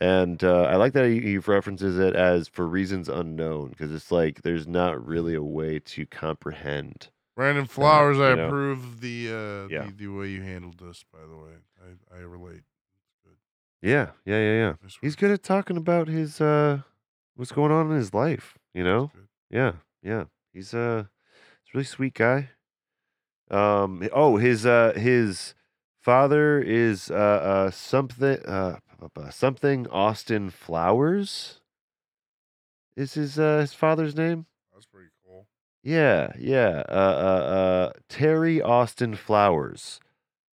And 0.00 0.44
uh, 0.44 0.62
I 0.62 0.76
like 0.76 0.92
that 0.92 1.06
he, 1.08 1.20
he 1.20 1.38
references 1.38 1.98
it 1.98 2.14
as 2.14 2.46
for 2.46 2.68
reasons 2.68 3.08
unknown 3.08 3.70
because 3.70 3.92
it's 3.92 4.12
like 4.12 4.42
there's 4.42 4.68
not 4.68 5.04
really 5.04 5.34
a 5.34 5.42
way 5.42 5.80
to 5.80 6.06
comprehend. 6.06 7.08
Brandon 7.38 7.66
Flowers. 7.66 8.18
I 8.18 8.34
know. 8.34 8.46
approve 8.48 9.00
the 9.00 9.28
uh 9.28 9.68
Yeah. 9.72 9.86
the, 9.86 9.92
the 9.92 10.08
way 10.08 10.26
you 10.26 10.42
handled 10.42 10.80
this. 10.80 11.04
By 11.12 11.20
the 11.20 11.36
way, 11.36 11.52
I 11.80 12.16
I 12.16 12.20
relate. 12.22 12.62
Yeah, 13.80 14.10
yeah, 14.24 14.40
yeah, 14.40 14.54
yeah. 14.82 14.88
He's 15.00 15.14
good 15.14 15.30
at 15.30 15.44
talking 15.44 15.76
about 15.76 16.08
his 16.08 16.40
uh 16.40 16.80
what's 17.36 17.52
going 17.52 17.70
on 17.70 17.92
in 17.92 17.96
his 17.96 18.12
life, 18.12 18.58
you 18.74 18.82
know? 18.82 19.12
this 19.14 19.14
was 19.14 19.22
good. 19.22 19.56
Yeah, 19.56 19.72
yeah. 20.02 20.24
He's 20.52 20.74
uh 20.74 21.04
he's 21.62 21.74
a 21.74 21.78
really 21.78 21.84
sweet 21.84 22.14
guy. 22.14 22.50
Um 23.52 24.08
oh 24.12 24.38
his 24.38 24.66
uh 24.66 24.94
his 24.96 25.54
father 26.00 26.60
is 26.60 27.08
uh 27.08 27.14
uh 27.14 27.70
something 27.70 28.44
uh 28.46 28.80
something 29.30 29.86
Austin 29.86 30.50
Flowers 30.50 31.60
is 32.96 33.14
his 33.14 33.38
uh 33.38 33.60
his 33.60 33.74
father's 33.74 34.16
name? 34.16 34.46
That's 35.84 35.92
pretty 35.92 36.32
cool. 36.32 36.38
Yeah, 36.38 36.78
yeah. 36.78 36.82
Uh 36.88 36.92
uh 36.92 37.52
uh 37.54 37.92
Terry 38.08 38.60
Austin 38.62 39.14
Flowers, 39.14 40.00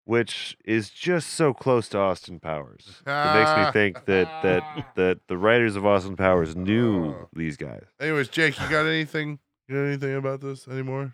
which 0.06 0.58
is 0.66 0.90
just 0.90 1.30
so 1.30 1.54
close 1.54 1.88
to 1.90 1.98
Austin 2.00 2.40
Powers. 2.40 3.02
It 3.06 3.34
makes 3.36 3.56
me 3.58 3.72
think 3.72 4.06
that 4.06 4.44
that 4.44 4.88
that 4.96 5.20
the 5.28 5.38
writers 5.38 5.76
of 5.76 5.86
Austin 5.86 6.16
Powers 6.16 6.56
knew 6.56 7.12
Oh. 7.12 7.30
these 7.34 7.58
guys. 7.58 7.84
Anyways, 8.00 8.30
Jake, 8.30 8.60
you 8.60 8.70
got 8.70 8.86
anything? 8.88 9.40
You 9.68 9.76
got 9.76 9.84
anything 9.84 10.16
about 10.16 10.42
this 10.42 10.68
anymore? 10.68 11.14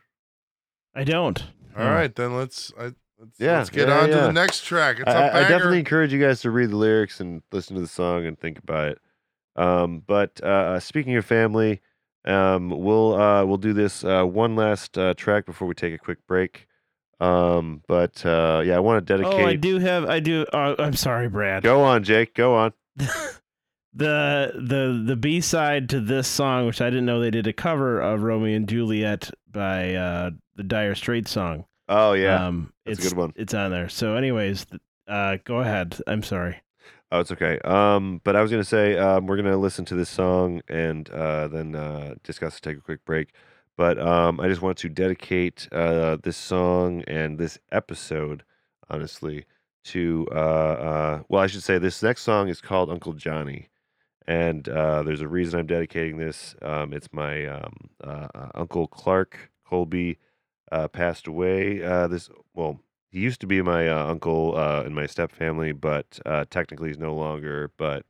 I 0.96 1.04
don't. 1.04 1.44
All 1.78 1.86
right, 1.86 2.14
then 2.16 2.36
let's 2.36 2.74
I, 2.80 2.86
let's, 3.20 3.40
Yeah, 3.40 3.58
let's 3.60 3.70
get 3.70 3.88
yeah, 3.88 4.00
on 4.00 4.10
to 4.10 4.16
yeah. 4.16 4.22
the 4.28 4.34
next 4.34 4.66
track. 4.66 5.00
It's 5.00 5.08
I, 5.10 5.14
a 5.14 5.16
I- 5.16 5.28
I 5.28 5.32
banger. 5.34 5.46
I 5.46 5.50
definitely 5.50 5.80
encourage 5.80 6.12
you 6.14 6.20
guys 6.20 6.42
to 6.42 6.50
read 6.50 6.72
the 6.72 6.76
lyrics 6.78 7.20
and 7.20 7.44
listen 7.52 7.76
to 7.76 7.82
the 7.82 7.88
song 7.88 8.26
and 8.26 8.40
think 8.40 8.58
about 8.58 8.88
it. 8.94 9.00
Um, 9.56 10.02
but 10.08 10.42
uh, 10.44 10.80
speaking 10.80 11.16
of 11.18 11.26
family, 11.26 11.82
um, 12.26 12.70
we'll 12.70 13.14
uh, 13.16 13.46
we'll 13.46 13.58
do 13.58 13.74
this 13.74 14.04
uh, 14.04 14.24
one 14.24 14.56
last 14.56 14.98
uh, 14.98 15.14
track 15.14 15.46
before 15.46 15.68
we 15.68 15.74
take 15.74 15.94
a 15.94 15.98
quick 15.98 16.20
break. 16.28 16.68
Um, 17.20 17.82
but 17.88 18.26
uh, 18.26 18.62
yeah, 18.66 18.76
I 18.76 18.80
want 18.80 19.06
to 19.06 19.14
dedicate. 19.14 19.42
Oh, 19.42 19.46
I 19.46 19.56
do 19.56 19.80
have. 19.80 20.06
I 20.06 20.20
do. 20.20 20.46
Uh, 20.54 20.76
I'm 20.78 20.94
sorry, 20.94 21.30
Brad. 21.30 21.64
Go 21.64 21.82
on, 21.82 22.04
Jake. 22.04 22.36
Go 22.36 22.56
on. 22.56 22.74
the 23.94 24.52
the 24.54 25.04
the 25.06 25.16
B 25.16 25.42
side 25.42 25.90
to 25.90 26.00
this 26.00 26.28
song, 26.28 26.66
which 26.68 26.82
I 26.82 26.90
didn't 26.90 27.06
know 27.06 27.20
they 27.20 27.32
did 27.32 27.48
a 27.48 27.54
cover 27.54 28.00
of 28.00 28.24
Romeo 28.24 28.56
and 28.56 28.68
Juliet 28.68 29.32
by 29.52 29.96
uh, 29.96 30.32
the 30.56 30.64
Dire 30.64 30.96
Straits 30.96 31.32
song. 31.32 31.66
Oh 31.90 32.14
yeah. 32.14 32.46
um, 32.48 32.74
that's 32.86 33.00
a 33.00 33.02
it's 33.02 33.10
good 33.10 33.18
one. 33.18 33.34
It's 33.36 33.54
on 33.54 33.72
there. 33.72 33.90
So, 33.90 34.16
anyways, 34.16 34.66
uh, 35.08 35.38
go 35.44 35.60
ahead. 35.62 36.00
I'm 36.06 36.22
sorry. 36.24 36.62
Oh, 37.12 37.20
it's 37.22 37.32
okay. 37.32 37.60
Um, 37.60 38.20
but 38.24 38.36
I 38.36 38.42
was 38.42 38.52
gonna 38.52 38.64
say 38.66 38.98
um, 38.98 39.28
we're 39.28 39.38
gonna 39.38 39.58
listen 39.58 39.86
to 39.86 39.96
this 39.96 40.10
song 40.10 40.62
and 40.68 41.10
uh, 41.10 41.48
then 41.48 41.76
uh, 41.76 42.16
discuss. 42.24 42.60
Take 42.60 42.78
a 42.78 42.82
quick 42.82 43.06
break. 43.06 43.30
But 43.78 44.00
um, 44.00 44.40
I 44.40 44.48
just 44.48 44.62
want 44.62 44.78
to 44.80 44.90
dedicate 44.90 45.68
uh, 45.72 46.18
this 46.22 46.36
song 46.36 47.04
and 47.08 47.38
this 47.38 47.60
episode, 47.72 48.44
honestly, 48.90 49.46
to 49.86 50.28
uh, 50.32 50.36
uh, 50.36 51.24
well, 51.30 51.42
I 51.44 51.48
should 51.48 51.64
say 51.64 51.78
this 51.78 52.04
next 52.04 52.24
song 52.24 52.50
is 52.50 52.60
called 52.60 52.90
Uncle 52.90 53.14
Johnny, 53.14 53.70
and 54.28 54.68
uh, 54.68 55.04
there's 55.04 55.22
a 55.22 55.28
reason 55.28 55.60
I'm 55.60 55.68
dedicating 55.68 56.18
this. 56.18 56.56
Um, 56.62 56.92
it's 56.92 57.14
my 57.14 57.46
um, 57.46 57.74
uh, 58.04 58.28
uh, 58.36 58.50
uncle 58.56 58.88
Clark 58.88 59.52
Colby 59.66 60.18
uh, 60.72 60.90
passed 60.90 61.28
away. 61.28 61.84
Uh, 61.84 62.08
this 62.08 62.30
well, 62.54 62.82
he 63.18 63.24
used 63.24 63.42
to 63.42 63.48
be 63.48 63.64
my 63.64 63.90
uh, 63.90 64.06
uncle 64.06 64.56
uh, 64.56 64.84
in 64.84 64.94
my 64.94 65.08
step 65.08 65.32
family, 65.32 65.72
but 65.72 66.20
uh, 66.24 66.46
technically 66.52 66.90
he's 66.90 67.00
no 67.00 67.16
longer. 67.16 67.72
But 67.76 68.06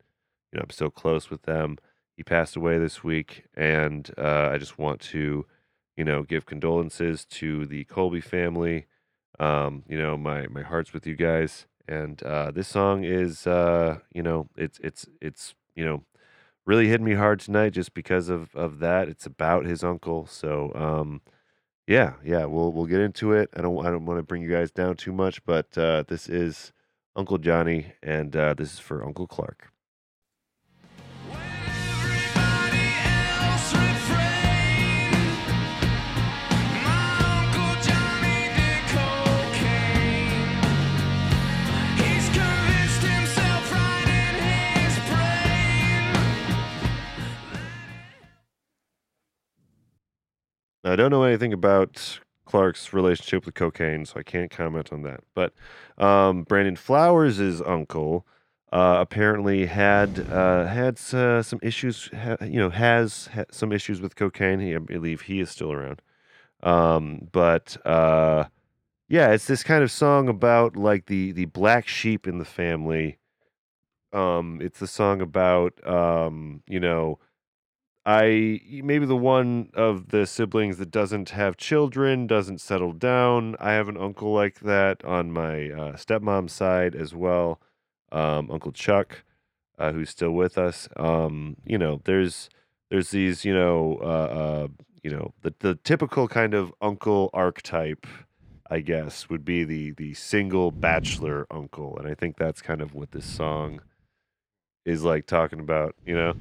you 0.51 0.57
know, 0.57 0.63
I'm 0.63 0.69
still 0.69 0.89
close 0.89 1.29
with 1.29 1.43
them. 1.43 1.77
He 2.17 2.23
passed 2.23 2.57
away 2.57 2.77
this 2.77 3.05
week, 3.05 3.45
and 3.55 4.11
uh, 4.17 4.49
I 4.51 4.57
just 4.57 4.77
want 4.77 4.99
to, 5.13 5.45
you 5.95 6.03
know, 6.03 6.23
give 6.23 6.45
condolences 6.45 7.23
to 7.25 7.65
the 7.65 7.85
Colby 7.85 8.19
family. 8.19 8.87
Um, 9.39 9.83
you 9.87 9.97
know, 9.97 10.17
my 10.17 10.47
my 10.47 10.61
heart's 10.61 10.91
with 10.91 11.07
you 11.07 11.15
guys, 11.15 11.67
and 11.87 12.21
uh, 12.23 12.51
this 12.51 12.67
song 12.67 13.05
is, 13.05 13.47
uh, 13.47 13.99
you 14.13 14.23
know, 14.23 14.49
it's 14.57 14.77
it's 14.83 15.07
it's 15.21 15.55
you 15.73 15.85
know, 15.85 16.03
really 16.65 16.89
hit 16.89 16.99
me 16.99 17.13
hard 17.13 17.39
tonight 17.39 17.69
just 17.69 17.93
because 17.93 18.27
of 18.27 18.53
of 18.55 18.79
that. 18.79 19.07
It's 19.07 19.25
about 19.25 19.65
his 19.65 19.85
uncle, 19.85 20.27
so 20.27 20.73
um, 20.75 21.21
yeah, 21.87 22.13
yeah, 22.23 22.45
we'll 22.45 22.73
we'll 22.73 22.85
get 22.85 22.99
into 22.99 23.31
it. 23.31 23.49
I 23.55 23.61
don't 23.61 23.85
I 23.85 23.89
don't 23.89 24.05
want 24.05 24.19
to 24.19 24.23
bring 24.23 24.41
you 24.41 24.51
guys 24.51 24.71
down 24.71 24.97
too 24.97 25.13
much, 25.13 25.43
but 25.45 25.77
uh, 25.77 26.03
this 26.07 26.27
is 26.27 26.73
Uncle 27.15 27.37
Johnny, 27.37 27.93
and 28.03 28.35
uh, 28.35 28.53
this 28.53 28.73
is 28.73 28.79
for 28.79 29.05
Uncle 29.05 29.25
Clark. 29.27 29.71
I 50.91 50.95
don't 50.95 51.11
know 51.11 51.23
anything 51.23 51.53
about 51.53 52.19
Clark's 52.45 52.93
relationship 52.93 53.45
with 53.45 53.55
cocaine, 53.55 54.05
so 54.05 54.19
I 54.19 54.23
can't 54.23 54.49
comment 54.49 54.91
on 54.91 55.03
that. 55.03 55.21
But 55.35 55.53
um, 55.97 56.43
Brandon 56.43 56.75
Flowers' 56.75 57.61
uncle 57.61 58.25
uh, 58.71 58.97
apparently 58.99 59.65
had 59.65 60.19
uh, 60.31 60.65
had 60.65 60.99
uh, 61.13 61.41
some 61.43 61.59
issues. 61.61 62.09
Ha- 62.13 62.37
you 62.41 62.59
know, 62.59 62.69
has 62.69 63.29
ha- 63.33 63.45
some 63.51 63.71
issues 63.71 64.01
with 64.01 64.15
cocaine. 64.15 64.59
He, 64.59 64.75
I 64.75 64.79
believe 64.79 65.21
he 65.21 65.39
is 65.39 65.49
still 65.49 65.71
around. 65.71 66.01
Um, 66.63 67.27
but 67.31 67.77
uh, 67.85 68.45
yeah, 69.09 69.31
it's 69.31 69.47
this 69.47 69.63
kind 69.63 69.83
of 69.83 69.91
song 69.91 70.27
about 70.27 70.75
like 70.75 71.05
the 71.07 71.31
the 71.31 71.45
black 71.45 71.87
sheep 71.87 72.27
in 72.27 72.39
the 72.39 72.45
family. 72.45 73.19
Um, 74.13 74.59
it's 74.61 74.81
a 74.81 74.87
song 74.87 75.21
about 75.21 75.85
um, 75.87 76.63
you 76.67 76.79
know, 76.79 77.19
I 78.09 78.61
maybe 78.71 79.05
the 79.05 79.17
one 79.17 79.69
of 79.73 80.11
the 80.11 80.25
siblings 80.25 80.77
that 80.77 80.91
doesn't 80.91 81.31
have 81.31 81.57
children, 81.57 82.25
doesn't 82.25 82.61
settle 82.61 82.93
down. 82.93 83.57
I 83.59 83.73
have 83.73 83.89
an 83.89 83.97
uncle 83.97 84.33
like 84.33 84.61
that 84.61 85.03
on 85.03 85.33
my 85.33 85.69
uh, 85.71 85.91
stepmom's 85.97 86.53
side 86.53 86.95
as 86.95 87.13
well, 87.13 87.59
um, 88.13 88.49
Uncle 88.49 88.71
Chuck, 88.71 89.25
uh, 89.77 89.91
who's 89.91 90.09
still 90.09 90.31
with 90.31 90.57
us. 90.57 90.87
Um, 90.95 91.57
you 91.65 91.77
know, 91.77 91.99
there's 92.05 92.49
there's 92.89 93.11
these 93.11 93.43
you 93.43 93.53
know 93.53 93.99
uh, 94.01 94.05
uh, 94.05 94.67
you 95.03 95.11
know 95.11 95.33
the 95.41 95.53
the 95.59 95.75
typical 95.75 96.29
kind 96.29 96.53
of 96.53 96.73
uncle 96.81 97.29
archetype. 97.33 98.07
I 98.69 98.79
guess 98.79 99.29
would 99.29 99.43
be 99.43 99.65
the 99.65 99.91
the 99.91 100.13
single 100.13 100.71
bachelor 100.71 101.45
uncle, 101.51 101.97
and 101.97 102.07
I 102.07 102.15
think 102.15 102.37
that's 102.37 102.61
kind 102.61 102.81
of 102.81 102.93
what 102.93 103.11
this 103.11 103.25
song 103.25 103.81
is 104.85 105.03
like 105.03 105.25
talking 105.25 105.59
about. 105.59 105.95
You 106.05 106.15
know, 106.15 106.33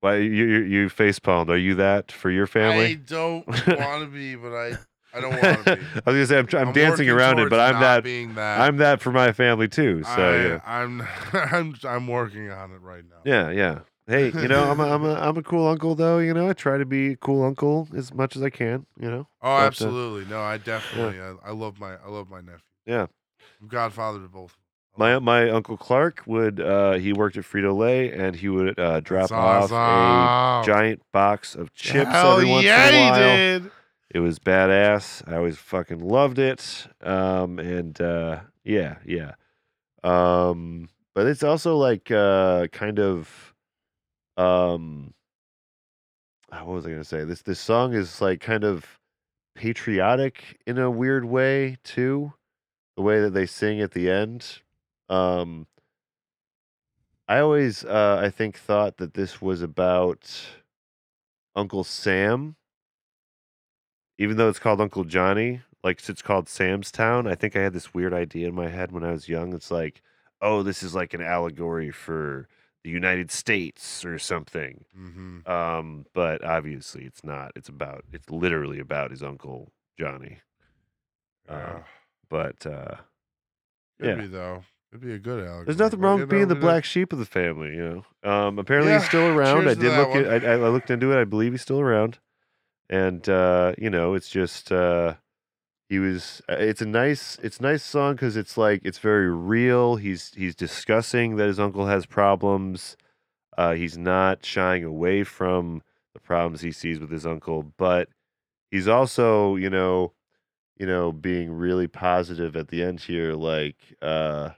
why 0.00 0.16
you 0.16 0.30
you, 0.30 0.58
you 0.60 0.88
face 0.88 1.18
palmed? 1.18 1.50
Are 1.50 1.58
you 1.58 1.74
that 1.76 2.12
for 2.12 2.30
your 2.30 2.46
family? 2.46 2.86
I 2.86 2.94
don't 2.94 3.46
want 3.46 4.04
to 4.04 4.10
be, 4.12 4.36
but 4.36 4.52
I 4.54 4.78
I 5.14 5.20
don't 5.20 5.30
want 5.30 5.64
to 5.64 5.76
be. 5.76 5.82
I 6.06 6.10
was 6.10 6.14
gonna 6.14 6.26
say 6.26 6.38
I'm, 6.38 6.46
tr- 6.46 6.58
I'm, 6.58 6.72
dancing 6.72 7.08
around 7.08 7.38
it, 7.38 7.50
but 7.50 7.60
I'm 7.60 7.74
not 7.74 7.80
that 7.80 8.04
being 8.04 8.34
that. 8.34 8.60
I'm 8.60 8.76
that 8.78 9.00
for 9.00 9.10
my 9.10 9.32
family 9.32 9.68
too. 9.68 10.02
So 10.04 10.10
I, 10.10 10.46
yeah, 10.46 10.60
I'm 10.64 11.02
I'm 11.32 11.74
I'm 11.84 12.06
working 12.06 12.50
on 12.50 12.72
it 12.72 12.80
right 12.80 13.04
now. 13.08 13.22
yeah, 13.24 13.50
yeah. 13.50 13.80
Hey, 14.06 14.32
you 14.32 14.48
know, 14.48 14.70
I'm 14.70 14.80
a, 14.80 14.84
I'm 14.84 15.04
a 15.04 15.14
I'm 15.14 15.36
a 15.36 15.42
cool 15.42 15.66
uncle 15.66 15.94
though. 15.94 16.18
You 16.18 16.32
know, 16.32 16.48
I 16.48 16.54
try 16.54 16.78
to 16.78 16.86
be 16.86 17.12
a 17.12 17.16
cool 17.16 17.44
uncle 17.44 17.88
as 17.94 18.14
much 18.14 18.36
as 18.36 18.42
I 18.42 18.50
can. 18.50 18.86
You 18.98 19.10
know. 19.10 19.28
Oh, 19.42 19.56
But, 19.56 19.62
uh, 19.62 19.66
absolutely. 19.66 20.24
No, 20.30 20.40
I 20.40 20.56
definitely. 20.56 21.20
I, 21.20 21.34
I 21.44 21.52
love 21.52 21.78
my 21.78 21.96
I 21.96 22.08
love 22.08 22.30
my 22.30 22.40
nephew. 22.40 22.60
Yeah. 22.86 23.06
I'm 23.60 23.68
godfather 23.68 24.20
to 24.20 24.28
both. 24.28 24.56
My 24.98 25.18
my 25.20 25.48
uncle 25.48 25.76
Clark 25.76 26.22
would 26.26 26.60
uh 26.60 26.94
he 26.94 27.12
worked 27.12 27.36
at 27.36 27.44
Frito 27.44 27.76
Lay 27.76 28.12
and 28.12 28.34
he 28.34 28.48
would 28.48 28.78
uh 28.78 29.00
drop 29.00 29.30
off 29.30 29.70
a 29.70 30.66
giant 30.66 31.02
box 31.12 31.54
of 31.54 31.72
chips 31.72 32.10
Hell 32.10 32.32
every 32.34 32.46
once 32.46 32.64
yeah, 32.64 32.88
in 32.88 32.94
a 32.94 33.10
while. 33.10 33.14
he 33.14 33.20
did. 33.20 33.70
It 34.10 34.20
was 34.20 34.38
badass. 34.38 35.22
I 35.30 35.36
always 35.36 35.58
fucking 35.58 36.00
loved 36.00 36.38
it. 36.38 36.86
Um, 37.02 37.58
and 37.58 38.00
uh, 38.00 38.40
yeah, 38.64 38.96
yeah. 39.04 39.32
Um, 40.02 40.88
but 41.14 41.26
it's 41.26 41.42
also 41.42 41.76
like 41.76 42.10
uh, 42.10 42.68
kind 42.68 42.98
of 42.98 43.54
um, 44.36 45.12
ah, 46.50 46.64
what 46.64 46.74
was 46.74 46.86
I 46.86 46.90
gonna 46.90 47.04
say? 47.04 47.24
This 47.24 47.42
this 47.42 47.60
song 47.60 47.92
is 47.92 48.20
like 48.20 48.40
kind 48.40 48.64
of 48.64 48.98
patriotic 49.54 50.58
in 50.66 50.78
a 50.78 50.90
weird 50.90 51.24
way 51.24 51.76
too. 51.84 52.32
The 52.96 53.02
way 53.02 53.20
that 53.20 53.30
they 53.30 53.46
sing 53.46 53.80
at 53.80 53.92
the 53.92 54.10
end. 54.10 54.62
Um, 55.08 55.66
I 57.26 57.40
always, 57.40 57.84
uh, 57.84 58.20
I 58.22 58.30
think, 58.30 58.58
thought 58.58 58.96
that 58.98 59.14
this 59.14 59.40
was 59.42 59.62
about 59.62 60.30
Uncle 61.54 61.84
Sam 61.84 62.56
even 64.18 64.36
though 64.36 64.48
it's 64.48 64.58
called 64.58 64.80
Uncle 64.80 65.04
Johnny, 65.04 65.62
like 65.84 66.06
it's 66.08 66.22
called 66.22 66.48
Sam's 66.48 66.90
Town, 66.90 67.26
I 67.26 67.34
think 67.36 67.56
I 67.56 67.60
had 67.60 67.72
this 67.72 67.94
weird 67.94 68.12
idea 68.12 68.48
in 68.48 68.54
my 68.54 68.68
head 68.68 68.92
when 68.92 69.04
I 69.04 69.12
was 69.12 69.28
young. 69.28 69.54
It's 69.54 69.70
like, 69.70 70.02
oh, 70.42 70.62
this 70.62 70.82
is 70.82 70.94
like 70.94 71.14
an 71.14 71.22
allegory 71.22 71.90
for 71.90 72.48
the 72.82 72.90
United 72.90 73.30
States 73.30 74.04
or 74.04 74.18
something. 74.18 74.84
Mm-hmm. 74.98 75.50
Um, 75.50 76.06
but 76.12 76.44
obviously 76.44 77.04
it's 77.04 77.22
not. 77.24 77.52
It's 77.54 77.68
about 77.68 78.04
it's 78.12 78.28
literally 78.28 78.80
about 78.80 79.12
his 79.12 79.22
uncle 79.22 79.72
Johnny. 79.98 80.38
Yeah. 81.48 81.82
But 82.28 82.66
uh 82.66 82.96
Could 84.00 84.08
yeah. 84.08 84.14
be 84.16 84.26
though. 84.26 84.64
Could 84.90 85.00
be 85.02 85.12
a 85.12 85.18
good 85.18 85.40
allegory. 85.44 85.64
there's 85.66 85.78
nothing 85.78 86.00
wrong 86.00 86.20
with 86.20 86.30
being 86.30 86.48
the 86.48 86.54
black 86.54 86.84
sheep 86.84 87.12
of 87.12 87.18
the 87.18 87.26
family, 87.26 87.74
you 87.76 88.04
know. 88.24 88.30
Um 88.30 88.58
apparently 88.58 88.92
he's 88.94 89.04
still 89.04 89.26
around. 89.36 89.68
I 89.68 89.74
cheers 89.74 89.76
to 89.76 89.82
did 89.82 89.92
that 89.92 89.98
look 89.98 90.08
one. 90.10 90.44
I, 90.46 90.52
I 90.52 90.68
looked 90.70 90.90
into 90.90 91.12
it. 91.12 91.20
I 91.20 91.24
believe 91.24 91.52
he's 91.52 91.62
still 91.62 91.80
around. 91.80 92.18
And 92.88 93.28
uh, 93.28 93.74
you 93.76 93.90
know, 93.90 94.14
it's 94.14 94.30
just 94.30 94.72
uh 94.72 95.14
he 95.90 95.98
was 95.98 96.40
uh, 96.48 96.54
it's 96.58 96.80
a 96.80 96.86
nice 96.86 97.38
it's 97.42 97.58
a 97.58 97.62
nice 97.62 97.82
song 97.82 98.16
cuz 98.16 98.34
it's 98.36 98.56
like 98.56 98.80
it's 98.84 98.98
very 98.98 99.30
real. 99.30 99.96
He's 99.96 100.32
he's 100.34 100.54
discussing 100.54 101.36
that 101.36 101.48
his 101.48 101.60
uncle 101.60 101.86
has 101.86 102.06
problems. 102.06 102.96
Uh 103.58 103.74
he's 103.74 103.98
not 103.98 104.44
shying 104.44 104.84
away 104.84 105.22
from 105.22 105.82
the 106.14 106.20
problems 106.20 106.62
he 106.62 106.72
sees 106.72 106.98
with 106.98 107.10
his 107.10 107.26
uncle, 107.26 107.74
but 107.76 108.08
he's 108.70 108.88
also, 108.88 109.56
you 109.56 109.68
know, 109.68 110.14
you 110.78 110.86
know, 110.86 111.12
being 111.12 111.52
really 111.52 111.88
positive 111.88 112.56
at 112.56 112.68
the 112.68 112.82
end 112.82 113.00
here 113.00 113.34
like 113.34 113.76
uh 114.00 114.50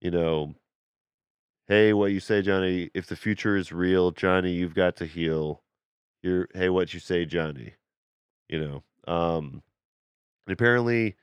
you 0.00 0.10
know, 0.10 0.54
hey, 1.66 1.92
what 1.92 2.12
you 2.12 2.20
say, 2.20 2.42
Johnny, 2.42 2.90
if 2.94 3.06
the 3.06 3.16
future 3.16 3.56
is 3.56 3.72
real, 3.72 4.10
Johnny, 4.10 4.52
you've 4.52 4.74
got 4.74 4.96
to 4.96 5.06
heal. 5.06 5.62
You're 6.22 6.48
hey, 6.54 6.68
what 6.68 6.92
you 6.94 7.00
say, 7.00 7.24
Johnny? 7.24 7.74
You 8.48 8.60
know. 9.06 9.12
Um 9.12 9.62
and 10.46 10.52
apparently 10.52 11.16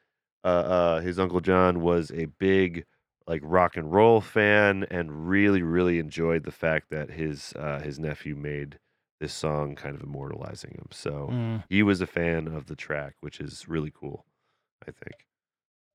uh 0.44 0.48
uh 0.48 1.00
his 1.02 1.20
uncle 1.20 1.42
John 1.42 1.82
was 1.82 2.12
a 2.12 2.26
big 2.26 2.86
like 3.28 3.42
rock 3.44 3.76
and 3.76 3.92
roll 3.92 4.22
fan 4.22 4.86
and 4.92 5.28
really, 5.28 5.64
really 5.64 6.00
enjoyed 6.00 6.44
the 6.44 6.52
fact 6.52 6.90
that 6.92 7.10
his 7.12 7.54
uh 7.58 7.80
his 7.80 8.00
nephew 8.00 8.36
made 8.36 8.80
this 9.20 9.34
song 9.34 9.76
kind 9.76 9.96
of 9.96 10.04
immortalizing 10.04 10.72
him. 10.72 10.88
So 10.92 11.30
Mm. 11.32 11.64
he 11.70 11.84
was 11.84 12.02
a 12.02 12.08
fan 12.08 12.48
of 12.48 12.68
the 12.68 12.76
track, 12.76 13.16
which 13.22 13.40
is 13.40 13.68
really 13.68 13.92
cool, 13.92 14.26
I 14.88 14.92
think. 14.92 15.28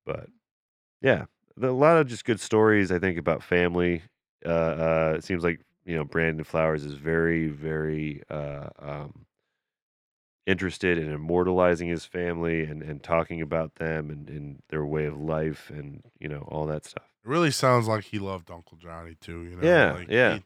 But 0.05 0.29
yeah, 1.01 1.27
a 1.61 1.67
lot 1.69 1.97
of 1.99 2.07
just 2.07 2.25
good 2.25 2.41
stories, 2.41 2.91
I 2.93 2.99
think, 2.99 3.19
about 3.19 3.43
family. 3.43 4.03
Uh, 4.45 4.49
uh, 4.49 5.15
it 5.19 5.25
seems 5.25 5.43
like 5.45 5.61
you 5.85 5.97
know 5.97 6.05
Brandon 6.05 6.45
Flowers 6.45 6.85
is 6.85 6.95
very, 6.95 7.49
very 7.49 8.23
uh, 8.31 8.69
um, 8.79 9.27
interested 10.47 10.99
in 10.99 11.11
immortalizing 11.13 11.89
his 11.89 12.05
family 12.05 12.65
and, 12.65 12.83
and 12.83 13.03
talking 13.03 13.41
about 13.41 13.77
them 13.77 14.11
and, 14.11 14.29
and 14.29 14.63
their 14.71 14.85
way 14.85 15.05
of 15.07 15.21
life 15.21 15.71
and 15.71 16.03
you 16.19 16.29
know 16.29 16.47
all 16.49 16.67
that 16.67 16.85
stuff. 16.85 17.05
It 17.25 17.29
really 17.29 17.51
sounds 17.51 17.87
like 17.87 18.05
he 18.05 18.19
loved 18.19 18.51
Uncle 18.51 18.79
Johnny 18.79 19.17
too. 19.21 19.43
You 19.45 19.57
know. 19.57 19.67
Yeah, 19.67 19.93
Like, 19.93 20.09
yeah. 20.09 20.35
He, 20.37 20.45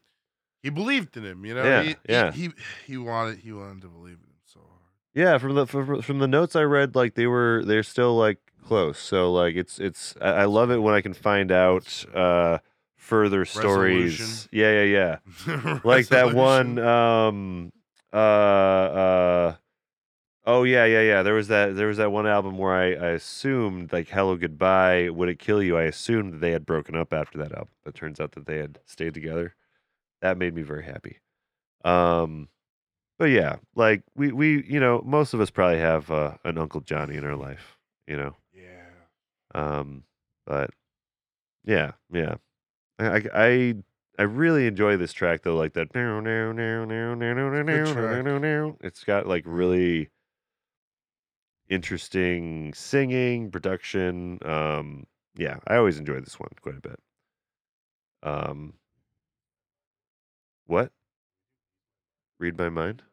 he 0.63 0.69
believed 0.69 1.15
in 1.17 1.23
him. 1.23 1.45
You 1.45 1.55
know. 1.55 1.63
Yeah, 1.63 1.81
He, 1.83 1.89
he- 1.89 1.95
yeah. 2.09 2.31
He, 2.31 2.49
he 2.87 2.97
wanted 2.97 3.39
he 3.39 3.51
wanted 3.51 3.81
to 3.83 3.87
believe 3.87 4.15
in 4.17 4.29
him 4.29 4.39
so 4.45 4.59
hard. 4.59 4.71
Yeah, 5.13 5.37
from 5.37 5.55
the 5.55 5.65
from, 5.65 6.01
from 6.01 6.19
the 6.19 6.27
notes 6.27 6.55
I 6.55 6.63
read, 6.63 6.95
like 6.95 7.15
they 7.15 7.27
were 7.27 7.63
they're 7.65 7.83
still 7.83 8.17
like 8.17 8.39
close. 8.65 8.99
So 8.99 9.31
like 9.31 9.55
it's 9.55 9.79
it's 9.79 10.15
I, 10.21 10.29
I 10.29 10.45
love 10.45 10.71
it 10.71 10.77
when 10.77 10.93
I 10.93 11.01
can 11.01 11.13
find 11.13 11.51
out 11.51 12.05
uh 12.13 12.59
further 12.95 13.45
stories. 13.45 14.19
Resolution. 14.19 14.49
Yeah, 14.51 14.83
yeah, 14.83 15.19
yeah. 15.55 15.79
like 15.83 16.07
that 16.07 16.33
one 16.33 16.79
um 16.79 17.71
uh 18.13 18.15
uh 18.15 19.55
oh 20.45 20.63
yeah 20.63 20.85
yeah 20.85 21.01
yeah 21.01 21.23
there 21.23 21.33
was 21.33 21.47
that 21.47 21.75
there 21.75 21.87
was 21.87 21.97
that 21.97 22.11
one 22.11 22.27
album 22.27 22.57
where 22.57 22.73
i 22.73 22.93
i 22.93 23.09
assumed 23.09 23.91
like 23.91 24.07
hello 24.07 24.35
goodbye 24.37 25.09
would 25.09 25.27
it 25.27 25.39
kill 25.39 25.61
you 25.61 25.75
i 25.75 25.83
assumed 25.83 26.31
that 26.31 26.39
they 26.39 26.51
had 26.51 26.65
broken 26.65 26.95
up 26.95 27.11
after 27.11 27.37
that 27.39 27.51
album 27.51 27.73
but 27.83 27.95
it 27.95 27.97
turns 27.97 28.19
out 28.19 28.31
that 28.33 28.45
they 28.45 28.59
had 28.59 28.79
stayed 28.85 29.13
together 29.13 29.55
that 30.21 30.37
made 30.37 30.53
me 30.53 30.61
very 30.61 30.83
happy 30.85 31.19
um 31.83 32.47
but 33.17 33.25
yeah 33.25 33.55
like 33.75 34.03
we 34.15 34.31
we 34.31 34.63
you 34.65 34.79
know 34.79 35.01
most 35.03 35.33
of 35.33 35.41
us 35.41 35.49
probably 35.49 35.79
have 35.79 36.09
uh, 36.11 36.33
an 36.45 36.57
uncle 36.57 36.79
johnny 36.79 37.15
in 37.15 37.25
our 37.25 37.35
life 37.35 37.75
you 38.07 38.15
know. 38.15 38.35
Um, 39.55 40.03
but 40.45 40.69
yeah, 41.63 41.93
yeah, 42.11 42.35
I, 42.99 43.05
I 43.05 43.21
I 43.33 43.75
I 44.19 44.23
really 44.23 44.67
enjoy 44.67 44.97
this 44.97 45.13
track 45.13 45.43
though, 45.43 45.55
like 45.55 45.73
that. 45.73 45.87
It's 48.81 49.03
got 49.03 49.27
like 49.27 49.43
really 49.45 50.09
interesting 51.69 52.73
singing, 52.73 53.49
production. 53.49 54.39
Um, 54.45 55.07
yeah, 55.37 55.57
I 55.67 55.77
always 55.77 55.97
enjoy 55.97 56.19
this 56.19 56.39
one 56.39 56.49
quite 56.61 56.77
a 56.77 56.81
bit. 56.81 56.99
Um, 58.23 58.73
what? 60.65 60.91
Read 62.39 62.57
my 62.57 62.69
mind. 62.69 63.03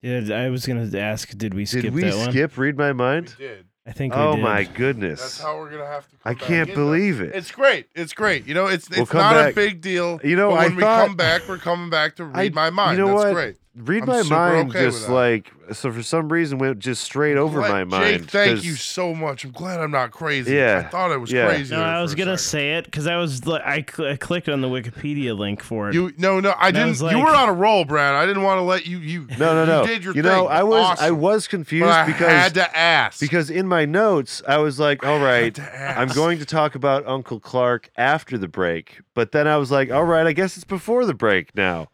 Yeah, 0.00 0.20
I 0.34 0.50
was 0.50 0.66
gonna 0.66 0.90
ask, 0.98 1.28
did 1.36 1.54
we 1.54 1.64
skip 1.64 1.82
Did 1.82 1.94
we 1.94 2.02
that 2.02 2.16
one? 2.16 2.30
skip 2.30 2.58
Read 2.58 2.76
My 2.76 2.92
Mind? 2.92 3.36
We 3.38 3.44
did. 3.44 3.66
I 3.86 3.92
think. 3.92 4.12
Oh 4.16 4.30
we 4.30 4.36
did. 4.36 4.42
my 4.44 4.64
goodness. 4.64 5.20
That's 5.20 5.40
how 5.40 5.56
we're 5.58 5.70
gonna 5.70 5.86
have 5.86 6.08
to. 6.08 6.16
I 6.24 6.34
come 6.34 6.38
back 6.38 6.46
can't 6.48 6.68
in, 6.70 6.74
though. 6.76 6.84
believe 6.84 7.20
it. 7.20 7.34
It's 7.34 7.50
great. 7.50 7.86
It's 7.94 8.12
great. 8.12 8.46
You 8.46 8.54
know, 8.54 8.66
it's 8.66 8.88
We'll 8.88 9.02
it's 9.02 9.12
not 9.12 9.34
back- 9.34 9.52
a 9.52 9.54
big 9.56 9.80
deal. 9.80 10.20
You 10.22 10.36
know, 10.36 10.50
but 10.50 10.58
I 10.60 10.66
when 10.66 10.76
we 10.76 10.82
come 10.82 11.16
back, 11.16 11.42
we're 11.48 11.58
coming 11.58 11.90
back 11.90 12.14
to 12.16 12.24
I- 12.24 12.42
read 12.42 12.54
my 12.54 12.66
you 12.66 12.72
mind. 12.72 12.98
know 12.98 13.08
That's 13.08 13.24
what? 13.24 13.32
great. 13.34 13.56
Read 13.74 14.02
I'm 14.02 14.08
my 14.08 14.22
mind 14.24 14.70
okay 14.70 14.84
just 14.84 15.08
like 15.08 15.50
so 15.72 15.90
for 15.90 16.02
some 16.02 16.28
reason 16.30 16.58
went 16.58 16.78
just 16.78 17.02
straight 17.02 17.38
over 17.38 17.60
Glad- 17.60 17.70
my 17.70 17.84
mind. 17.84 18.20
Jake, 18.22 18.30
thank 18.30 18.50
'cause- 18.56 18.66
you 18.66 18.74
so 18.74 19.14
much. 19.14 19.44
I'm 19.44 19.52
glad 19.52 19.80
I'm 19.80 19.90
not 19.90 20.10
crazy. 20.10 20.54
Yeah, 20.56 20.82
I 20.84 20.90
thought 20.90 21.10
I 21.10 21.16
was 21.16 21.32
yeah. 21.32 21.46
crazy. 21.48 21.74
No, 21.74 21.80
I 21.82 22.02
was 22.02 22.14
gonna 22.14 22.36
second. 22.36 22.50
say 22.50 22.72
it 22.74 22.84
because 22.84 23.06
I 23.06 23.16
was 23.16 23.46
like, 23.46 23.62
I, 23.64 23.82
cl- 23.90 24.10
I 24.10 24.16
clicked 24.16 24.50
on 24.50 24.60
the 24.60 24.68
Wikipedia 24.68 25.36
link 25.38 25.62
for 25.62 25.88
it. 25.88 25.94
You 25.94 26.12
no 26.18 26.40
no 26.40 26.50
I 26.50 26.66
And 26.68 26.74
didn't. 26.76 26.88
was 27.00 27.00
you 27.12 27.18
were 27.18 27.34
on 27.34 27.48
a 27.48 27.52
roll, 27.54 27.86
Brad. 27.86 28.14
I 28.14 28.26
didn't 28.26 28.42
want 28.42 28.58
to 28.58 28.62
let 28.62 28.86
you. 28.86 28.98
You 28.98 29.26
No, 29.38 29.54
no, 29.54 29.64
no. 29.64 29.80
You 29.82 29.86
did 29.86 30.04
your 30.04 30.14
you 30.14 30.22
thing. 30.22 30.30
know, 30.30 30.46
I 30.48 30.62
was 30.62 31.00
I 31.00 31.10
was 31.10 31.48
confused 31.48 31.86
But 31.86 31.92
I 32.00 32.06
because 32.06 32.28
had 32.28 32.54
to 32.54 32.76
ask 32.78 33.20
because 33.20 33.48
in 33.48 33.66
my 33.66 33.86
notes 33.86 34.42
I 34.46 34.58
was 34.58 34.78
like, 34.78 35.02
all 35.06 35.18
I 35.20 35.24
right, 35.24 35.44
had 35.44 35.54
to 35.54 35.62
ask. 35.74 35.98
I'm 35.98 36.08
going 36.08 36.38
to 36.40 36.44
talk 36.44 36.74
about 36.74 37.06
Uncle 37.06 37.40
Clark 37.40 37.88
after 37.96 38.36
the 38.36 38.48
break, 38.48 39.00
but 39.14 39.32
then 39.32 39.48
I 39.48 39.56
was 39.56 39.70
like, 39.70 39.90
all 39.90 40.04
right, 40.04 40.26
I 40.26 40.32
guess 40.32 40.56
it's 40.56 40.64
before 40.64 41.06
the 41.06 41.14
break 41.14 41.54
now. 41.56 41.88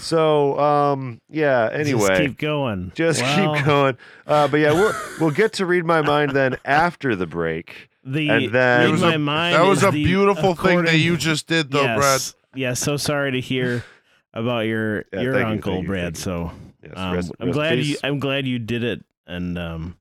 So, 0.00 0.58
um, 0.58 1.20
yeah. 1.28 1.68
Anyway, 1.72 2.08
just 2.08 2.20
keep 2.20 2.38
going. 2.38 2.92
just 2.94 3.20
Well, 3.22 3.54
keep 3.54 3.64
going. 3.64 3.96
Uh, 4.26 4.48
but 4.48 4.58
yeah, 4.60 4.72
we'll 4.72 4.92
we'll 5.20 5.30
get 5.30 5.52
to 5.54 5.66
read 5.66 5.84
my 5.84 6.02
mind 6.02 6.32
then 6.32 6.56
after 6.64 7.14
the 7.14 7.26
break. 7.26 7.88
The 8.04 8.28
And 8.30 8.52
then- 8.52 8.92
read 8.92 9.00
my 9.00 9.14
a, 9.14 9.18
mind. 9.18 9.54
that 9.56 9.66
was 9.66 9.82
a 9.82 9.92
beautiful 9.92 10.54
thing 10.54 10.84
that 10.84 10.96
you 10.96 11.16
just 11.18 11.46
did, 11.46 11.70
though, 11.70 11.84
Brad. 11.84 11.98
yes, 11.98 12.34
Yeah, 12.54 12.72
so 12.74 12.96
sorry 12.96 13.32
to 13.32 13.40
hear 13.40 13.84
about 14.32 14.60
your 14.60 15.04
Yeah, 15.12 15.20
your 15.20 15.32
thank 15.34 15.46
you, 15.46 15.52
uncle, 15.52 15.72
thank 15.74 15.82
you, 15.82 15.88
Brad. 15.88 16.16
you. 16.16 16.20
So 16.22 16.52
Yes, 16.82 16.92
um, 16.96 17.12
rest- 17.14 17.32
I'm 17.38 17.46
rest 17.48 17.48
in 17.48 17.52
glad 17.52 17.78
you. 17.84 17.96
I'm 18.02 18.18
glad 18.18 18.46
you 18.46 18.58
did 18.58 18.82
it, 18.84 19.04
and 19.26 19.58
um, 19.58 19.96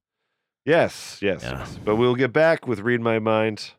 Yes, 0.65 1.19
yes, 1.21 1.41
Yeah. 1.43 1.59
yes. 1.59 1.77
But 1.83 1.95
we'll 1.97 2.15
get 2.15 2.31
back 2.31 2.67
with 2.67 2.79
read 2.79 3.01
my 3.01 3.19
mind. 3.19 3.71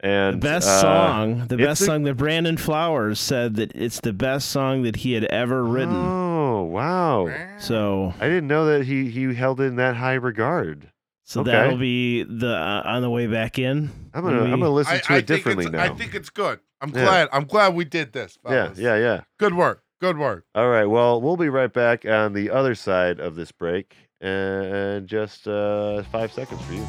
And 0.00 0.34
the 0.36 0.46
best 0.46 0.68
uh, 0.68 0.80
song, 0.80 1.46
the 1.46 1.56
best 1.56 1.80
a- 1.80 1.84
song 1.84 2.02
that 2.04 2.14
Brandon 2.14 2.56
Flowers 2.56 3.18
said 3.18 3.56
that 3.56 3.72
it's 3.74 4.00
the 4.00 4.12
best 4.12 4.50
song 4.50 4.82
that 4.82 4.96
he 4.96 5.12
had 5.14 5.24
ever 5.24 5.64
written. 5.64 5.94
Oh 5.96 6.64
wow! 6.64 7.28
So 7.58 8.12
I 8.20 8.26
didn't 8.28 8.46
know 8.48 8.66
that 8.66 8.84
he 8.84 9.10
he 9.10 9.32
held 9.34 9.60
it 9.60 9.64
in 9.64 9.76
that 9.76 9.96
high 9.96 10.14
regard. 10.14 10.90
so 11.24 11.40
Okay. 11.40 11.50
that'll 11.50 11.78
be 11.78 12.22
the 12.24 12.54
uh, 12.56 12.82
on 12.84 13.00
the 13.02 13.08
way 13.10 13.26
back 13.26 13.58
in. 13.58 13.90
I'm 14.12 14.22
gonna 14.22 14.44
we- 14.44 14.52
I'm 14.52 14.60
gonna 14.60 14.68
listen 14.70 15.00
to 15.00 15.12
I 15.12 15.16
it 15.16 15.26
think 15.26 15.26
differently 15.26 15.70
now. 15.70 15.82
I 15.82 15.88
think 15.88 16.14
it's 16.14 16.30
good. 16.30 16.60
I'm 16.82 16.90
Yeah. 16.90 17.04
glad. 17.04 17.28
I'm 17.32 17.44
glad 17.46 17.74
we 17.74 17.86
did 17.86 18.12
this. 18.12 18.38
yeah, 18.44 18.64
fellas. 18.64 18.78
yeah, 18.78 18.96
yeah. 18.98 19.20
Good 19.38 19.54
work. 19.54 19.82
Good 19.98 20.18
work. 20.18 20.44
All 20.54 20.68
right. 20.68 20.84
Well, 20.84 21.22
we'll 21.22 21.38
be 21.38 21.48
right 21.48 21.72
back 21.72 22.04
on 22.04 22.34
the 22.34 22.50
other 22.50 22.74
side 22.74 23.18
of 23.18 23.34
this 23.34 23.50
break 23.50 23.96
and 24.20 25.06
just 25.08 25.48
uh, 25.48 26.02
five 26.12 26.30
seconds 26.32 26.60
for 26.66 26.74
you. 26.74 26.86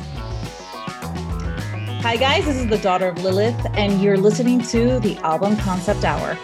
Hi, 2.08 2.16
guys. 2.16 2.46
This 2.46 2.56
is 2.56 2.68
the 2.68 2.78
daughter 2.78 3.10
of 3.10 3.22
Lilith, 3.22 3.68
and 3.74 4.02
you're 4.02 4.16
listening 4.16 4.62
to 4.62 4.98
the 5.02 5.18
Album 5.26 5.58
Concept 5.58 6.06
Hour. 6.06 6.38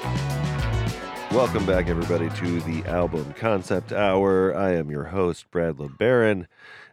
Welcome 1.34 1.66
back, 1.66 1.88
everybody, 1.88 2.30
to 2.32 2.60
the 2.60 2.84
album 2.86 3.34
concept 3.38 3.94
hour. 3.94 4.54
I 4.54 4.74
am 4.74 4.92
your 4.92 5.06
host, 5.06 5.50
Brad 5.52 5.78
LeBaron, 5.78 6.48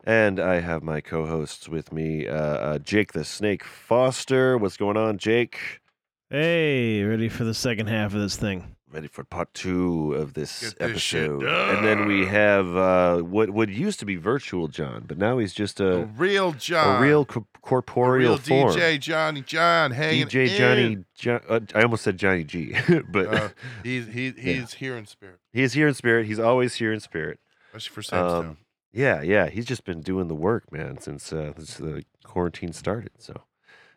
and 0.05 0.39
I 0.39 0.61
have 0.61 0.85
my 0.85 1.01
co-hosts 1.01 1.69
with 1.69 1.93
me, 1.93 2.29
uh, 2.29 2.37
uh, 2.37 2.79
Jake 2.79 3.13
the 3.13 3.25
Snake 3.25 3.65
Foster. 3.65 4.57
What's 4.57 4.77
going 4.77 4.97
on, 4.97 5.19
Jake? 5.19 5.81
Hey, 6.29 7.03
ready 7.03 7.29
for 7.29 7.43
the 7.43 7.55
second 7.55 7.89
half 7.89 8.15
of 8.15 8.21
this 8.21 8.37
thing? 8.37 8.77
Ready 8.93 9.07
for 9.07 9.23
part 9.23 9.55
two 9.55 10.15
of 10.15 10.35
this 10.35 10.61
this 10.61 10.75
episode? 10.81 11.45
And 11.45 11.87
then 11.87 12.07
we 12.07 12.27
have 12.27 12.77
uh, 12.77 13.19
what 13.21 13.51
what 13.51 13.69
used 13.69 14.01
to 14.01 14.05
be 14.05 14.17
virtual 14.17 14.67
John, 14.67 15.05
but 15.07 15.17
now 15.17 15.39
he's 15.39 15.53
just 15.55 15.77
The 15.77 16.03
a 16.03 16.05
real 16.07 16.53
John. 16.55 17.01
a 17.01 17.07
real 17.07 17.25
corporeal 17.25 18.33
real 18.33 18.37
form. 18.39 18.75
DJ 18.75 18.99
Johnny 18.99 19.43
John 19.43 19.93
hanging 19.93 20.27
DJ 20.27 20.49
in. 20.51 20.57
Johnny. 20.59 21.05
Jo- 21.15 21.41
uh, 21.49 21.61
I 21.73 21.83
almost 21.83 22.03
said 22.03 22.19
Johnny 22.19 22.43
G, 22.43 22.75
but 23.13 23.27
Uh, 23.33 23.49
he's 23.85 24.09
he, 24.09 24.31
he's 24.37 24.73
here 24.75 24.97
in 24.97 25.07
spirit, 25.07 25.39
he 25.53 25.63
is 25.63 25.73
here 25.75 25.87
in 25.87 25.95
spirit. 25.95 26.27
He's 26.27 26.41
always 26.41 26.75
here 26.75 26.93
in 26.93 26.99
spirit. 26.99 27.39
especially 27.69 27.95
for 27.95 28.03
Sam's 28.03 28.33
Town. 28.33 28.45
Um, 28.47 28.57
yeah, 28.93 29.23
yeah, 29.23 29.49
he's 29.51 29.67
just 29.67 29.85
been 29.85 30.01
doing 30.01 30.27
the 30.27 30.35
work, 30.35 30.73
man, 30.73 30.99
since 30.99 31.33
uh, 31.33 31.53
since 31.55 31.77
the 31.77 32.03
quarantine 32.25 32.73
started. 32.73 33.13
So, 33.19 33.43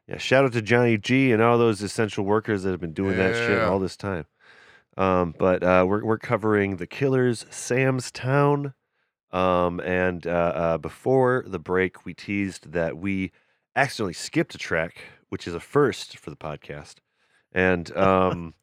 yeah, 0.07 0.19
shout 0.19 0.45
out 0.45 0.53
to 0.53 0.61
Johnny 0.61 0.99
G 0.99 1.31
and 1.31 1.41
all 1.41 1.57
those 1.57 1.81
essential 1.81 2.25
workers 2.25 2.61
that 2.61 2.69
have 2.69 2.79
been 2.81 2.93
doing 2.93 3.17
that 3.17 3.33
shit 3.33 3.59
all 3.59 3.79
this 3.79 3.97
time. 3.97 4.27
Um, 4.97 5.33
but 5.37 5.63
uh, 5.63 5.85
we're 5.87 6.03
we're 6.05 6.17
covering 6.19 6.77
the 6.77 6.87
Killers, 6.87 7.45
Sam's 7.49 8.11
Town, 8.11 8.73
um, 9.31 9.79
and 9.79 10.25
uh, 10.27 10.29
uh, 10.29 10.77
before 10.77 11.43
the 11.47 11.59
break, 11.59 12.05
we 12.05 12.13
teased 12.13 12.71
that 12.73 12.97
we 12.97 13.31
accidentally 13.75 14.13
skipped 14.13 14.53
a 14.53 14.59
track, 14.59 14.97
which 15.29 15.47
is 15.47 15.55
a 15.55 15.59
first 15.59 16.17
for 16.19 16.29
the 16.29 16.35
podcast, 16.35 16.95
and 17.51 17.95
um, 17.97 18.53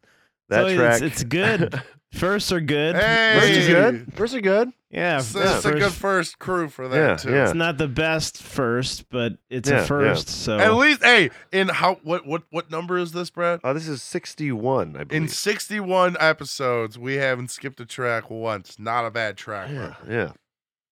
that 0.49 0.63
So 0.63 0.67
it's- 0.69 0.99
track 0.99 1.03
it's 1.03 1.25
good. 1.25 1.83
First 2.13 2.51
are 2.53 2.61
good. 2.61 2.97
Hey! 2.97 3.39
First 3.39 3.69
are 3.69 3.73
good. 3.93 4.15
First 4.15 4.35
are 4.35 4.41
good. 4.41 4.73
Yeah, 4.91 5.19
It's, 5.21 5.33
yeah, 5.33 5.57
it's 5.57 5.65
a 5.65 5.71
good 5.71 5.83
first- 5.85 5.97
first 5.99 6.39
crew 6.41 6.69
for 6.69 6.89
that 6.89 6.97
Yeah, 6.97 7.17
too. 7.17 7.31
yeah. 7.31 7.45
It's 7.45 7.55
not 7.55 7.79
the 7.79 7.87
best 7.87 8.43
first, 8.43 9.09
but 9.09 9.35
it's 9.49 9.69
Yeah, 9.71 9.77
a 9.77 9.81
yeah. 9.81 9.87
first. 9.87 10.29
So 10.29 10.59
At 10.59 10.75
least, 10.75 11.05
hey, 11.05 11.31
in 11.53 11.69
how 11.69 12.01
what 12.03 12.27
what 12.27 12.43
what 12.51 12.71
number 12.73 12.99
is 12.99 13.13
this, 13.13 13.31
Brad? 13.31 13.61
Oh, 13.63 13.73
this 13.73 13.87
is 13.87 14.03
sixty-one, 14.03 14.97
I 14.97 15.05
believe. 15.05 15.23
In 15.23 15.29
61 15.29 16.17
episodes, 16.19 16.99
we 16.99 17.15
haven't 17.15 17.53
skipped 17.53 17.79
a 17.79 17.87
track 17.87 18.29
once. 18.31 18.81
Not 18.81 19.05
a 19.07 19.11
bad 19.13 19.37
track. 19.37 19.71
Yeah, 19.71 19.79
record. 19.91 20.09
yeah. 20.11 20.33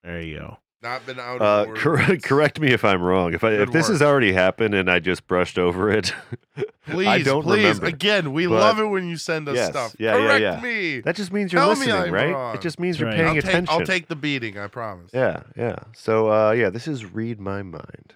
there 0.03 0.21
you 0.21 0.39
go. 0.39 0.57
Not 0.81 1.05
been 1.05 1.19
out. 1.19 1.41
Uh, 1.41 1.45
of 1.63 1.67
order 1.69 1.79
correct, 1.81 2.23
correct 2.29 2.59
me 2.59 2.69
if 2.69 2.85
I'm 2.85 3.01
wrong. 3.01 3.33
If 3.33 3.43
I, 3.43 3.51
if 3.51 3.65
Good 3.67 3.73
this 3.73 3.87
has 3.89 4.01
already 4.01 4.31
happened 4.31 4.73
and 4.73 4.89
I 4.89 4.99
just 4.99 5.27
brushed 5.27 5.59
over 5.59 5.91
it, 5.91 6.13
Please, 6.87 7.07
I 7.07 7.21
don't 7.21 7.43
please. 7.43 7.57
remember. 7.63 7.85
Again, 7.87 8.31
we 8.31 8.47
But- 8.47 8.53
love 8.59 8.79
it 8.79 8.85
when 8.85 9.07
you 9.09 9.17
send 9.17 9.49
us 9.49 9.55
Yes, 9.57 9.69
stuff. 9.71 9.95
yeah, 9.99 10.15
yeah, 10.15 10.21
Correct 10.25 10.41
yeah. 10.41 10.61
me. 10.61 10.99
that 11.01 11.15
just 11.17 11.33
means 11.33 11.51
you're 11.51 11.61
Tell 11.61 11.69
listening, 11.69 11.93
I'm 11.95 12.11
right? 12.13 12.33
wrong. 12.33 12.55
It 12.55 12.61
just 12.61 12.79
means 12.79 12.95
That's 12.95 13.01
you're 13.01 13.09
right. 13.09 13.15
paying 13.17 13.27
I'll 13.27 13.35
take, 13.35 13.43
attention. 13.45 13.73
I'll 13.81 13.85
take 13.85 14.07
the 14.07 14.15
beating. 14.15 14.57
I 14.57 14.67
promise. 14.67 15.11
Yeah, 15.13 15.43
yeah. 15.57 15.75
So, 15.93 16.31
uh, 16.31 16.51
yeah, 16.51 16.69
this 16.69 16.87
is 16.87 17.05
read 17.05 17.39
my 17.41 17.61
mind. 17.61 18.13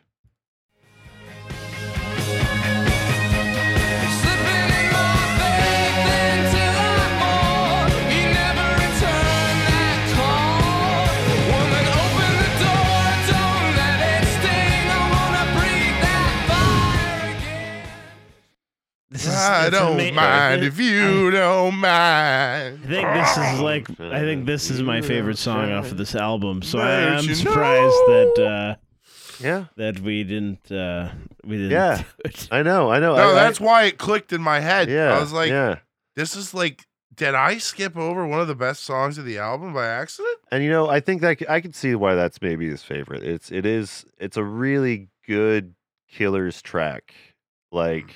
This 19.14 19.28
is 19.28 19.36
I 19.36 19.70
don't 19.70 20.00
ama- 20.00 20.16
mind 20.16 20.64
it- 20.64 20.68
if 20.68 20.80
you 20.80 21.30
don't 21.32 21.76
mind. 21.76 22.80
I 22.84 22.88
think 22.88 23.08
this 23.14 23.38
is 23.38 23.60
like 23.60 23.88
I 24.00 24.20
think 24.20 24.46
this 24.46 24.70
is 24.72 24.82
my 24.82 25.02
favorite 25.02 25.38
song 25.38 25.72
off 25.72 25.92
of 25.92 25.98
this 25.98 26.16
album. 26.16 26.62
So 26.64 26.80
I, 26.80 27.16
I'm 27.18 27.24
you 27.24 27.36
surprised 27.36 27.96
that 28.08 28.34
uh, 28.40 28.76
Yeah, 29.40 29.66
that 29.78 30.00
we 30.00 30.24
didn't 30.24 30.72
uh, 30.72 31.12
we 31.44 31.58
didn't. 31.58 31.72
Yeah. 31.72 31.98
do 31.98 32.04
it. 32.26 32.48
I 32.52 32.64
know, 32.64 32.90
I 32.92 33.00
know. 33.00 33.16
No, 33.16 33.30
I, 33.32 33.34
that's 33.36 33.60
why 33.60 33.84
it 33.84 33.98
clicked 33.98 34.34
in 34.34 34.42
my 34.42 34.60
head. 34.60 34.90
yeah. 34.90 35.14
I 35.16 35.20
was 35.20 35.32
like, 35.32 35.50
yeah. 35.50 35.78
this 36.16 36.36
is 36.36 36.54
like, 36.54 36.86
did 37.14 37.36
I 37.36 37.60
skip 37.60 37.96
over 37.96 38.26
one 38.26 38.40
of 38.40 38.48
the 38.48 38.56
best 38.56 38.84
songs 38.84 39.20
of 39.20 39.26
the 39.26 39.38
album 39.38 39.74
by 39.74 39.86
accident? 39.86 40.38
And 40.52 40.64
you 40.64 40.72
know, 40.72 40.90
I 40.90 41.00
think 41.00 41.22
that 41.22 41.38
I 41.48 41.62
can 41.62 41.74
see 41.74 41.94
why 41.94 42.16
that's 42.16 42.42
maybe 42.42 42.68
his 42.68 42.82
favorite. 42.82 43.22
It's 43.24 43.52
it 43.52 43.66
is 43.68 44.06
it's 44.18 44.38
a 44.38 44.44
really 44.44 45.10
good 45.28 45.76
Killers 46.10 46.62
track. 46.64 47.14
Like 47.72 48.14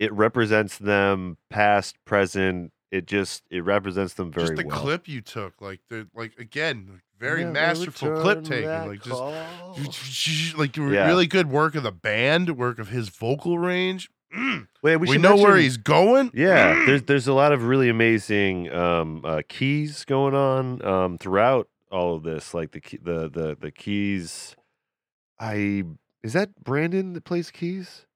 it 0.00 0.12
represents 0.12 0.78
them 0.78 1.36
past, 1.50 1.96
present. 2.04 2.72
It 2.90 3.06
just 3.06 3.44
it 3.50 3.62
represents 3.62 4.14
them 4.14 4.32
very 4.32 4.48
Just 4.48 4.56
the 4.62 4.66
well. 4.66 4.80
clip 4.80 5.06
you 5.06 5.20
took, 5.20 5.60
like 5.60 5.78
the 5.88 6.08
like 6.12 6.36
again, 6.40 7.00
very 7.20 7.42
Never 7.44 7.52
masterful 7.52 8.20
clip 8.20 8.42
taking, 8.42 8.66
that 8.66 8.88
like 8.88 9.02
just 9.04 9.10
call. 9.10 9.32
like 10.58 10.76
Yeah. 10.76 11.06
really 11.06 11.28
good 11.28 11.48
work 11.50 11.76
of 11.76 11.84
the 11.84 11.92
band, 11.92 12.56
work 12.56 12.80
of 12.80 12.88
his 12.88 13.08
vocal 13.08 13.60
range. 13.60 14.10
Mm. 14.36 14.66
Wait, 14.82 14.96
We, 14.96 15.06
we, 15.08 15.12
should 15.14 15.22
know 15.22 15.36
where 15.36 15.56
he's 15.56 15.76
going. 15.76 16.30
Yeah, 16.34 16.74
Mm. 16.74 16.86
there's 16.86 17.02
there's 17.02 17.28
a 17.28 17.32
lot 17.32 17.52
of 17.52 17.64
really 17.64 17.88
amazing 17.88 18.72
um, 18.72 19.24
uh, 19.24 19.42
keys 19.48 20.04
going 20.04 20.34
on 20.34 20.84
um, 20.84 21.18
throughout 21.18 21.68
all 21.92 22.14
of 22.16 22.22
this. 22.24 22.54
Like 22.54 22.72
the 22.72 22.80
key, 22.80 22.98
the 23.02 23.28
the 23.28 23.56
the 23.60 23.70
keys. 23.70 24.56
I 25.38 25.84
is 26.22 26.32
that 26.32 26.62
Brandon 26.64 27.12
that 27.12 27.24
plays 27.24 27.50
keys? 27.50 28.06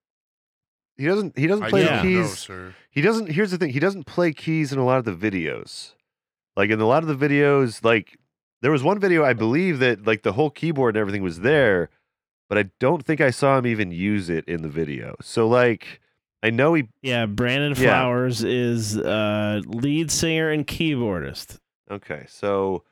He 0.97 1.07
doesn't. 1.07 1.37
He 1.39 1.47
doesn't 1.47 1.65
I 1.65 1.71
play 1.71 1.85
Yeah. 1.85 2.03
the 2.03 2.03
don't 2.03 2.13
know, 2.15 2.23
keys. 2.23 2.39
sir. 2.39 2.75
He 2.91 3.01
doesn't. 3.01 3.31
Here's 3.31 3.51
the 3.51 3.59
thing. 3.59 3.71
He 3.71 3.81
doesn't 3.81 4.05
play 4.05 4.33
keys 4.33 4.73
in 4.73 4.79
a 4.79 4.85
lot 4.85 4.99
of 4.99 5.05
the 5.05 5.13
videos. 5.31 5.95
Like 6.57 6.71
in 6.71 6.81
a 6.81 6.87
lot 6.87 7.03
of 7.03 7.09
the 7.19 7.29
videos, 7.29 7.85
like 7.85 8.17
there 8.63 8.71
was 8.71 8.83
one 8.83 8.99
video 9.01 9.25
I 9.25 9.33
believe 9.33 9.81
that 9.81 10.07
like 10.07 10.23
the 10.23 10.33
whole 10.33 10.51
keyboard 10.51 10.95
and 10.97 11.01
everything 11.01 11.23
was 11.23 11.41
there, 11.41 11.91
but 12.49 12.59
I 12.59 12.71
don't 12.79 13.05
think 13.05 13.21
I 13.21 13.31
saw 13.31 13.59
him 13.59 13.67
even 13.67 13.91
use 13.91 14.31
it 14.31 14.45
in 14.47 14.63
the 14.63 14.69
video. 14.69 15.17
So 15.21 15.49
like 15.49 16.01
I 16.45 16.51
know 16.51 16.75
he. 16.75 16.85
Yeah, 17.03 17.27
Brandon 17.27 17.71
Yeah. 17.73 17.77
Flowers 18.03 18.45
is 18.45 18.97
uh, 18.97 19.63
lead 19.67 20.11
singer 20.13 20.51
and 20.51 20.65
keyboardist. 20.67 21.59
Okay, 21.91 22.25
so 22.29 22.85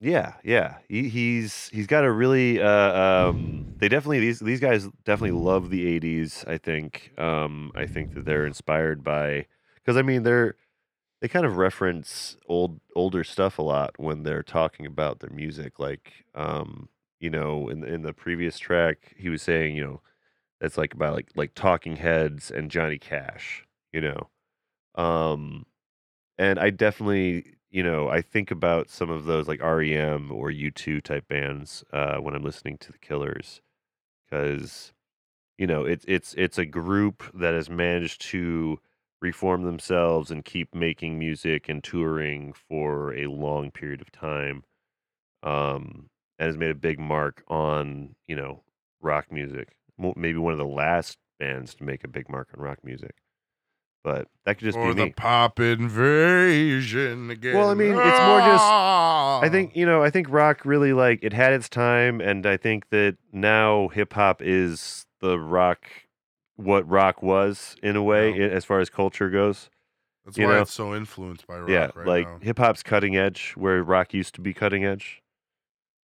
yeah, 0.00 0.34
yeah, 0.44 0.76
he, 0.88 1.08
he's 1.08 1.68
he's 1.70 1.86
got 1.86 2.04
a 2.04 2.10
really 2.12 2.60
uh, 2.60 3.28
um, 3.30 3.74
they 3.78 3.88
definitely 3.88 4.20
these 4.20 4.40
these 4.40 4.60
guys 4.60 4.86
definitely 5.04 5.38
love 5.40 5.70
the 5.70 5.86
'80s. 5.86 6.44
I 6.46 6.58
think 6.58 7.12
um, 7.18 7.72
I 7.74 7.86
think 7.86 8.14
that 8.14 8.24
they're 8.26 8.46
inspired 8.46 9.02
by 9.02 9.46
because 9.76 9.96
I 9.96 10.02
mean 10.02 10.22
they're 10.22 10.56
they 11.22 11.28
kind 11.28 11.46
of 11.46 11.56
reference 11.58 12.36
old 12.48 12.80
older 12.96 13.24
stuff 13.24 13.58
a 13.58 13.62
lot 13.62 13.94
when 13.98 14.22
they're 14.24 14.42
talking 14.44 14.86
about 14.86 15.20
their 15.20 15.30
music. 15.30 15.78
Like, 15.78 16.12
um, 16.34 16.88
you 17.20 17.30
know, 17.30 17.68
in 17.68 17.84
in 17.84 18.02
the 18.02 18.12
previous 18.14 18.58
track, 18.58 19.14
he 19.18 19.28
was 19.30 19.42
saying, 19.42 19.76
you 19.76 19.84
know, 19.84 20.02
that's 20.60 20.78
like 20.78 20.94
about 20.94 21.14
like 21.14 21.30
like 21.36 21.54
Talking 21.54 21.96
Heads 21.96 22.50
and 22.50 22.70
Johnny 22.70 22.98
Cash. 22.98 23.64
You 23.92 24.02
know, 24.02 24.30
um, 25.02 25.66
and 26.38 26.58
I 26.58 26.70
definitely, 26.70 27.55
you 27.70 27.82
know, 27.82 28.08
I 28.08 28.22
think 28.22 28.50
about 28.50 28.90
some 28.90 29.10
of 29.10 29.24
those 29.24 29.48
like 29.48 29.60
REM 29.62 30.30
or 30.32 30.50
U2 30.50 31.00
type 31.02 31.28
bands 31.28 31.84
uh, 31.92 32.16
when 32.18 32.34
I'm 32.34 32.44
listening 32.44 32.78
to 32.78 32.92
the 32.92 32.98
Killers, 32.98 33.60
because 34.26 34.92
you 35.58 35.66
know 35.66 35.84
it's 35.84 36.04
it's 36.08 36.34
it's 36.38 36.58
a 36.58 36.66
group 36.66 37.24
that 37.34 37.54
has 37.54 37.70
managed 37.70 38.22
to 38.22 38.80
reform 39.22 39.64
themselves 39.64 40.30
and 40.30 40.44
keep 40.44 40.74
making 40.74 41.18
music 41.18 41.68
and 41.68 41.82
touring 41.84 42.52
for 42.52 43.14
a 43.14 43.26
long 43.28 43.70
period 43.70 44.00
of 44.02 44.12
time 44.12 44.62
um 45.42 46.08
and 46.38 46.48
has 46.48 46.56
made 46.58 46.70
a 46.70 46.74
big 46.74 46.98
mark 46.98 47.42
on 47.48 48.14
you 48.26 48.36
know 48.36 48.62
rock 49.00 49.32
music. 49.32 49.76
Maybe 49.98 50.38
one 50.38 50.52
of 50.52 50.58
the 50.58 50.66
last 50.66 51.18
bands 51.38 51.74
to 51.76 51.84
make 51.84 52.04
a 52.04 52.08
big 52.08 52.28
mark 52.28 52.48
on 52.54 52.62
rock 52.62 52.78
music 52.84 53.16
but 54.06 54.28
that 54.44 54.56
could 54.56 54.66
just 54.66 54.78
or 54.78 54.94
be 54.94 55.00
the 55.00 55.04
me 55.06 55.10
pop 55.16 55.58
invasion 55.58 57.28
again. 57.28 57.56
Well, 57.56 57.70
I 57.70 57.74
mean, 57.74 57.88
it's 57.90 57.96
more 57.96 58.38
just- 58.40 58.62
Ah! 58.64 59.40
I 59.40 59.48
think 59.48 59.74
you 59.74 59.84
know. 59.84 60.00
I 60.04 60.10
think 60.10 60.28
rock 60.30 60.64
really 60.64 60.92
like 60.92 61.18
it 61.22 61.32
had 61.32 61.52
its 61.52 61.68
time, 61.68 62.20
and 62.20 62.46
I 62.46 62.56
think 62.56 62.90
that 62.90 63.16
now 63.32 63.88
hip 63.88 64.12
hop 64.12 64.40
is 64.40 65.06
the 65.20 65.40
rock, 65.40 65.88
what 66.54 66.88
rock 66.88 67.20
was 67.20 67.74
in 67.82 67.96
a 67.96 68.02
way, 68.02 68.32
Yeah. 68.32 68.46
as 68.46 68.64
far 68.64 68.78
as 68.78 68.88
culture 68.90 69.28
goes. 69.28 69.70
that's 70.24 70.38
you 70.38 70.46
why 70.46 70.52
know, 70.54 70.62
it's 70.62 70.72
so 70.72 70.94
influenced 70.94 71.44
by 71.48 71.58
rock 71.58 71.68
yeah, 71.68 71.90
right 71.96 72.06
like 72.06 72.42
hip 72.44 72.58
hop's 72.58 72.84
cutting 72.84 73.16
edge, 73.16 73.54
where 73.56 73.82
rock 73.82 74.14
used 74.14 74.36
to 74.36 74.40
be 74.40 74.54
cutting 74.54 74.84
edge. 74.84 75.20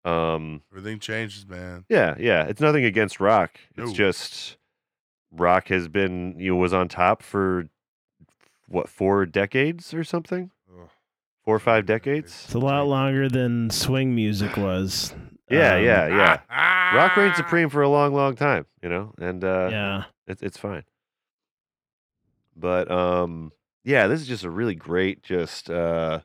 Um, 0.07 0.63
Everything 0.73 0.99
changes, 0.99 1.47
man. 1.47 1.85
yeah, 1.91 2.15
yeah. 2.19 2.45
It's 2.45 2.61
nothing 2.61 2.85
against 2.87 3.21
rock. 3.21 3.53
It's 3.77 3.89
No. 3.91 3.95
just 3.95 4.57
rock 5.31 5.69
has 5.69 5.89
been 5.89 6.35
you 6.39 6.53
know 6.53 6.57
was 6.57 6.73
on 6.73 6.89
top 6.89 7.23
for 7.23 7.69
what 8.73 8.89
four 8.89 9.27
decades 9.27 9.93
or 9.95 10.03
something, 10.03 10.51
Ugh. 10.69 10.89
four 11.45 11.57
or 11.57 11.61
five 11.61 11.87
Decades. 11.87 12.31
decades. 12.33 12.45
It's 12.47 12.55
a 12.55 12.59
lot 12.59 12.87
longer 12.87 13.29
than 13.29 13.71
swing 13.71 14.15
music 14.15 14.57
was. 14.57 15.15
Yeah, 15.51 15.77
Um, 15.77 15.85
yeah, 15.85 16.07
yeah. 16.09 16.41
Ah, 16.51 16.93
rock 16.97 17.17
reigned 17.17 17.37
supreme 17.37 17.69
for 17.69 17.83
a 17.83 17.89
long, 17.89 18.15
long 18.15 18.35
time, 18.35 18.67
you 18.83 18.89
know, 18.89 19.13
and 19.19 19.45
uh, 19.45 19.69
Yeah. 19.71 20.05
it's 20.27 20.43
it's 20.43 20.57
fine. 20.57 20.85
But 22.57 22.91
um, 22.91 23.53
yeah, 23.85 24.07
this 24.07 24.21
is 24.21 24.27
just 24.27 24.45
a 24.45 24.51
really 24.51 24.75
great, 24.75 25.23
just 25.23 25.69
uh, 25.71 26.21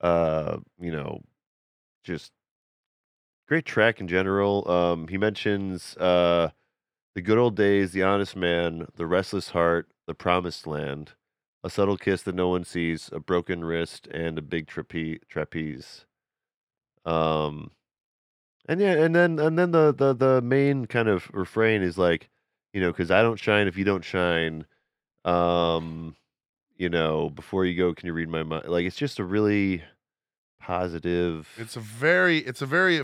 uh, 0.00 0.58
you 0.80 0.92
know, 0.92 1.20
just 2.04 2.32
great 3.48 3.64
track 3.66 4.00
in 4.00 4.08
general. 4.08 4.68
Um, 4.70 5.08
he 5.08 5.18
mentions 5.18 5.96
uh, 5.98 6.50
the 7.14 7.22
good 7.22 7.38
old 7.38 7.56
days, 7.56 7.92
the 7.92 8.02
honest 8.02 8.36
man, 8.36 8.86
the 8.96 9.06
restless 9.06 9.50
heart, 9.50 9.88
the 10.06 10.14
promised 10.14 10.66
land, 10.66 11.12
a 11.66 11.70
subtle 11.70 11.96
kiss 11.96 12.22
that 12.22 12.34
no 12.36 12.48
one 12.48 12.64
sees, 12.64 13.10
a 13.12 13.18
broken 13.18 13.64
wrist, 13.64 14.06
and 14.12 14.38
a 14.38 14.42
big 14.42 14.68
trape- 14.68 15.26
trapeze. 15.28 16.06
Um, 17.04 17.72
and 18.68 18.80
yeah, 18.80 18.92
and 18.92 19.14
then 19.14 19.40
and 19.40 19.58
then 19.58 19.72
the 19.72 19.92
the 19.92 20.14
the 20.14 20.40
main 20.40 20.86
kind 20.86 21.08
of 21.08 21.28
refrain 21.32 21.82
is 21.82 21.98
like, 21.98 22.30
you 22.72 22.80
know, 22.80 22.92
because 22.92 23.10
I 23.10 23.20
don't 23.20 23.38
shine 23.38 23.66
if 23.66 23.76
you 23.76 23.84
don't 23.84 24.04
shine. 24.04 24.64
Um, 25.24 26.14
you 26.76 26.88
know, 26.88 27.30
before 27.30 27.64
you 27.64 27.76
go, 27.76 27.92
can 27.94 28.06
you 28.06 28.12
read 28.12 28.28
my 28.28 28.44
mind? 28.44 28.68
Like, 28.68 28.86
it's 28.86 28.96
just 28.96 29.18
a 29.18 29.24
really 29.24 29.82
positive. 30.60 31.48
It's 31.58 31.74
a 31.74 31.80
very, 31.80 32.38
it's 32.38 32.62
a 32.62 32.66
very 32.66 33.02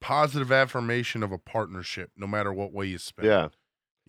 positive 0.00 0.50
affirmation 0.50 1.22
of 1.22 1.32
a 1.32 1.38
partnership, 1.38 2.10
no 2.16 2.26
matter 2.26 2.52
what 2.52 2.72
way 2.72 2.86
you 2.86 2.96
spin. 2.96 3.26
yeah, 3.26 3.48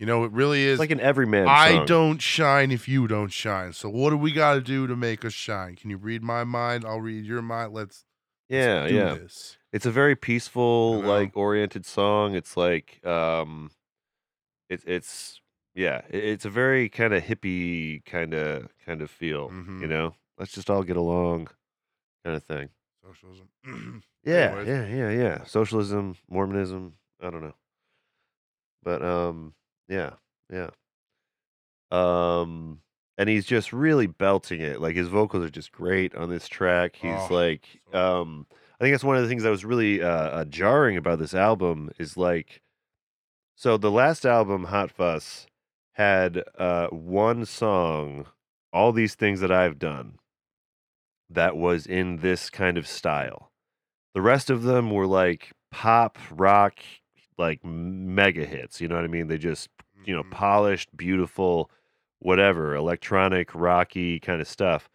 you 0.00 0.06
know, 0.06 0.24
it 0.24 0.32
really 0.32 0.62
is. 0.64 0.72
it's 0.72 0.80
like 0.80 0.90
an 0.90 0.98
everyman. 1.00 1.46
I 1.46 1.76
song. 1.76 1.86
don't 1.86 2.22
shine 2.22 2.72
if 2.72 2.88
you 2.88 3.06
don't 3.06 3.32
shine. 3.32 3.72
So 3.74 3.88
what 3.88 4.10
do 4.10 4.16
we 4.16 4.32
got 4.32 4.54
to 4.54 4.60
do 4.60 4.86
to 4.88 4.96
make 4.96 5.24
us 5.24 5.32
shine? 5.34 5.76
Can 5.76 5.90
you 5.90 5.98
read 5.98 6.22
my 6.22 6.42
mind? 6.42 6.84
I'll 6.84 7.00
read 7.00 7.24
your 7.24 7.42
mind. 7.42 7.72
Let's, 7.74 8.04
let's 8.48 8.64
Yeah, 8.66 8.88
do 8.88 8.94
yeah. 8.94 9.14
this. 9.14 9.58
It's 9.72 9.86
a 9.86 9.90
very 9.92 10.16
peaceful, 10.16 11.00
like 11.02 11.36
oriented 11.36 11.86
song. 11.86 12.34
It's 12.34 12.56
like 12.56 13.04
um 13.06 13.70
it's 14.68 14.82
it's 14.86 15.40
yeah, 15.74 16.00
it's 16.08 16.44
a 16.44 16.50
very 16.50 16.88
kind 16.88 17.14
of 17.14 17.22
hippie 17.22 18.04
kind 18.04 18.34
of 18.34 18.68
kind 18.84 19.02
of 19.02 19.10
feel, 19.10 19.50
you 19.52 19.86
Mhm. 19.86 19.88
know. 19.88 20.14
Let's 20.38 20.50
just 20.52 20.70
all 20.70 20.82
get 20.82 20.96
along 20.96 21.48
kind 22.24 22.34
of 22.36 22.42
thing. 22.42 22.70
Socialism. 23.04 23.48
Yeah, 24.24 24.48
Anyways. 24.56 24.68
yeah, 24.68 24.86
yeah, 24.86 25.10
yeah. 25.10 25.44
Socialism, 25.44 26.14
Mormonism, 26.28 26.94
I 27.22 27.30
don't 27.30 27.40
know. 27.42 27.54
But 28.82 29.02
um 29.02 29.54
yeah, 29.90 30.12
yeah. 30.50 30.70
Um 31.90 32.80
and 33.18 33.28
he's 33.28 33.44
just 33.44 33.72
really 33.72 34.06
belting 34.06 34.60
it. 34.62 34.80
Like 34.80 34.96
his 34.96 35.08
vocals 35.08 35.44
are 35.44 35.50
just 35.50 35.72
great 35.72 36.14
on 36.14 36.30
this 36.30 36.48
track. 36.48 36.96
He's 36.96 37.12
Oh, 37.12 37.28
like 37.34 37.64
um 37.92 38.46
I 38.80 38.84
think 38.84 38.94
that's 38.94 39.04
one 39.04 39.16
of 39.16 39.22
the 39.22 39.28
things 39.28 39.42
that 39.42 39.50
was 39.50 39.64
really 39.64 40.00
uh, 40.02 40.08
uh 40.08 40.44
jarring 40.46 40.96
about 40.96 41.18
this 41.18 41.34
album 41.34 41.90
is 41.98 42.16
like 42.16 42.62
so 43.56 43.76
the 43.76 43.90
last 43.90 44.24
album 44.24 44.64
Hot 44.64 44.90
Fuss 44.90 45.46
had 45.94 46.42
uh 46.56 46.86
one 46.88 47.44
song 47.44 48.26
all 48.72 48.92
these 48.92 49.14
things 49.16 49.40
that 49.40 49.52
I've 49.52 49.78
done 49.78 50.18
that 51.28 51.56
was 51.56 51.86
in 51.86 52.18
this 52.18 52.50
kind 52.50 52.78
of 52.78 52.86
style. 52.86 53.50
The 54.14 54.20
rest 54.22 54.50
of 54.50 54.62
them 54.62 54.90
were 54.90 55.06
like 55.06 55.52
pop 55.70 56.18
rock, 56.30 56.78
like 57.38 57.64
mega 57.64 58.44
hits. 58.44 58.80
You 58.80 58.88
know 58.88 58.96
what 58.96 59.04
I 59.04 59.08
mean? 59.08 59.28
They 59.28 59.38
just, 59.38 59.68
you 60.04 60.14
know, 60.14 60.24
Mhm. 60.24 60.30
polished, 60.30 60.96
beautiful, 60.96 61.70
whatever, 62.18 62.74
electronic, 62.74 63.54
rocky 63.54 64.20
kind 64.20 64.40
of 64.40 64.48
stuff. 64.48 64.88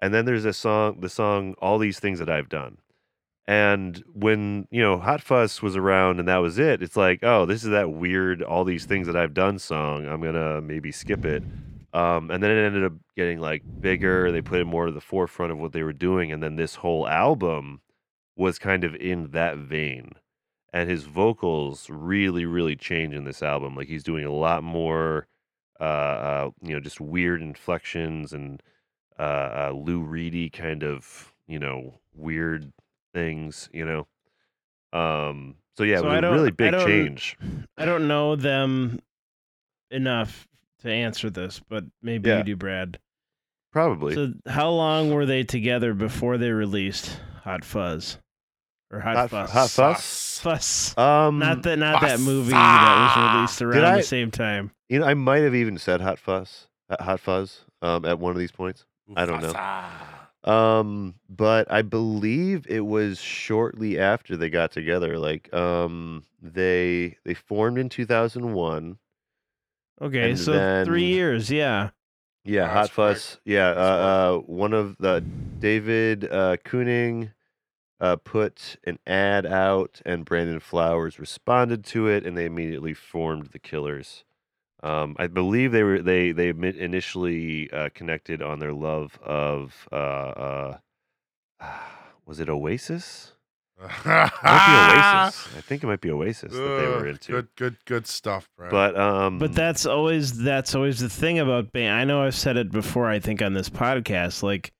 And 0.00 0.14
then 0.14 0.24
there's 0.24 0.44
a 0.46 0.52
song, 0.52 1.00
the 1.00 1.08
song 1.10 1.54
"All 1.58 1.78
These 1.78 2.00
Things 2.00 2.18
That 2.20 2.30
I've 2.30 2.48
Done." 2.48 2.78
And 3.46 4.02
when 4.12 4.68
you 4.70 4.80
know 4.82 4.98
Hot 4.98 5.20
Fuss 5.22 5.60
was 5.62 5.76
around 5.76 6.20
and 6.20 6.28
that 6.28 6.38
was 6.38 6.58
it, 6.58 6.82
it's 6.82 6.96
like, 6.96 7.20
oh, 7.22 7.46
this 7.46 7.64
is 7.64 7.70
that 7.70 7.90
weird 7.90 8.42
"All 8.42 8.64
These 8.64 8.86
Things 8.86 9.06
That 9.06 9.16
I've 9.16 9.34
Done" 9.34 9.58
song. 9.58 10.06
I'm 10.06 10.20
gonna 10.22 10.60
maybe 10.60 10.92
skip 10.92 11.24
it. 11.24 11.42
Um, 11.92 12.30
and 12.30 12.42
then 12.42 12.50
it 12.52 12.64
ended 12.64 12.84
up 12.84 12.92
getting 13.16 13.40
like 13.40 13.62
bigger. 13.80 14.30
They 14.30 14.42
put 14.42 14.60
it 14.60 14.66
more 14.66 14.86
to 14.86 14.92
the 14.92 15.00
forefront 15.00 15.50
of 15.52 15.58
what 15.58 15.72
they 15.72 15.82
were 15.82 15.92
doing, 15.92 16.30
and 16.32 16.42
then 16.42 16.56
this 16.56 16.76
whole 16.76 17.08
album 17.08 17.80
was 18.36 18.58
kind 18.58 18.84
of 18.84 18.94
in 18.96 19.32
that 19.32 19.58
vein. 19.58 20.12
And 20.72 20.88
his 20.88 21.04
vocals 21.04 21.88
really, 21.90 22.44
really 22.44 22.76
change 22.76 23.14
in 23.14 23.24
this 23.24 23.42
album. 23.42 23.74
Like 23.74 23.88
he's 23.88 24.04
doing 24.04 24.24
a 24.24 24.32
lot 24.32 24.62
more, 24.62 25.26
uh, 25.80 25.82
uh 25.82 26.50
you 26.62 26.74
know, 26.74 26.80
just 26.80 27.00
weird 27.00 27.42
inflections 27.42 28.32
and 28.32 28.62
uh, 29.18 29.22
uh, 29.22 29.72
Lou 29.74 30.00
Reedy 30.00 30.48
kind 30.48 30.84
of, 30.84 31.32
you 31.48 31.58
know, 31.58 31.94
weird 32.14 32.72
things. 33.12 33.68
You 33.72 33.84
know, 34.92 34.98
um. 34.98 35.56
So 35.76 35.84
yeah, 35.84 35.98
So 36.00 36.10
it 36.10 36.22
was 36.22 36.24
a 36.24 36.32
really 36.32 36.50
big 36.50 36.72
don't- 36.72 36.86
change. 36.86 37.38
I 37.78 37.84
don't 37.84 38.06
know 38.06 38.36
them 38.36 39.00
enough 39.90 40.46
to 40.82 40.90
answer 40.90 41.30
this, 41.30 41.60
but 41.68 41.84
maybe 42.02 42.28
Yeah. 42.28 42.38
you 42.38 42.44
do, 42.44 42.56
Brad. 42.56 42.98
Probably. 43.72 44.14
So, 44.14 44.32
how 44.46 44.70
long 44.70 45.12
were 45.12 45.26
they 45.26 45.44
together 45.44 45.94
before 45.94 46.38
they 46.38 46.50
released 46.50 47.20
Hot 47.44 47.64
Fuzz 47.64 48.18
or 48.90 49.00
Hot, 49.00 49.16
Hot, 49.16 49.30
Fuss? 49.30 49.50
Hot 49.52 49.70
Fuss. 49.70 50.38
Fuss. 50.40 50.98
Um, 50.98 51.38
Not 51.38 51.62
that, 51.62 51.78
not 51.78 52.00
that 52.00 52.12
Fuss. 52.12 52.20
movie 52.20 52.50
that 52.52 53.14
was 53.16 53.34
released 53.34 53.58
Did 53.58 53.66
around 53.68 53.84
I- 53.94 53.96
the 53.98 54.02
same 54.02 54.30
time. 54.30 54.70
You 54.88 54.98
know, 55.00 55.06
I 55.06 55.14
might 55.14 55.42
have 55.42 55.54
even 55.54 55.78
said 55.78 56.00
hot 56.00 56.18
fuzz, 56.18 56.66
uh, 56.88 57.00
hot 57.02 57.20
fuzz, 57.20 57.60
um, 57.82 58.04
at 58.04 58.18
one 58.18 58.32
of 58.32 58.38
these 58.38 58.50
points. 58.50 58.86
I 59.14 59.24
don't 59.26 59.40
know. 59.42 60.50
Um, 60.52 61.14
but 61.28 61.70
I 61.70 61.82
believe 61.82 62.66
it 62.68 62.80
was 62.80 63.20
shortly 63.20 63.98
after 64.00 64.36
they 64.36 64.48
got 64.50 64.72
together. 64.72 65.18
Like, 65.18 65.52
um, 65.54 66.24
they 66.42 67.16
they 67.24 67.34
formed 67.34 67.78
in 67.78 67.88
two 67.88 68.06
thousand 68.06 68.52
one. 68.54 68.98
Okay, 70.00 70.30
And 70.30 70.38
so 70.38 70.52
then- 70.52 70.86
three 70.86 71.04
years. 71.04 71.50
Yeah. 71.50 71.90
Yeah, 72.42 72.62
That's 72.62 72.88
Hot 72.88 72.90
Fuzz. 72.90 73.38
Yeah, 73.44 73.68
uh, 73.68 73.72
uh, 73.74 74.38
one 74.46 74.72
of 74.72 74.96
the 74.98 75.20
David 75.58 76.24
uh, 76.24 76.56
Keuning 76.64 77.32
uh, 78.00 78.16
put 78.16 78.76
an 78.84 78.98
ad 79.06 79.44
out, 79.44 80.00
and 80.04 80.24
Brandon 80.24 80.60
Flowers 80.60 81.18
responded 81.18 81.84
to 81.86 82.08
it, 82.08 82.26
and 82.26 82.36
they 82.36 82.46
immediately 82.46 82.94
formed 82.94 83.48
the 83.52 83.58
Killers. 83.58 84.24
Um, 84.82 85.14
I 85.18 85.26
believe 85.26 85.72
they 85.72 85.82
were 85.82 86.00
they 86.00 86.32
they 86.32 86.48
initially 86.48 87.70
uh, 87.70 87.90
connected 87.94 88.40
on 88.40 88.58
their 88.60 88.72
love 88.72 89.18
of 89.22 89.86
uh, 89.92 89.94
uh, 89.94 90.78
was 92.26 92.40
it 92.40 92.48
Oasis? 92.48 93.34
It 93.82 93.82
might 94.04 94.04
be 94.04 94.10
Oasis. 94.44 95.48
I 95.56 95.60
think 95.60 95.82
it 95.82 95.86
might 95.86 96.00
be 96.00 96.10
Oasis 96.10 96.52
that 96.52 96.58
they 96.58 96.86
were 96.86 97.06
into. 97.06 97.32
Good, 97.32 97.48
good, 97.56 97.76
good 97.84 98.06
stuff, 98.06 98.48
bro. 98.56 98.70
But 98.70 98.98
um, 98.98 99.38
But 99.38 99.52
that's 99.54 99.84
always 99.84 100.38
that's 100.38 100.74
always 100.74 100.98
the 101.00 101.08
thing 101.10 101.38
about 101.38 101.72
band. 101.72 101.94
I 101.94 102.04
know 102.04 102.22
I've 102.22 102.34
said 102.34 102.56
it 102.56 102.70
before. 102.70 103.06
I 103.06 103.20
think 103.20 103.42
on 103.42 103.52
this 103.52 103.68
podcast, 103.68 104.42
like 104.42 104.72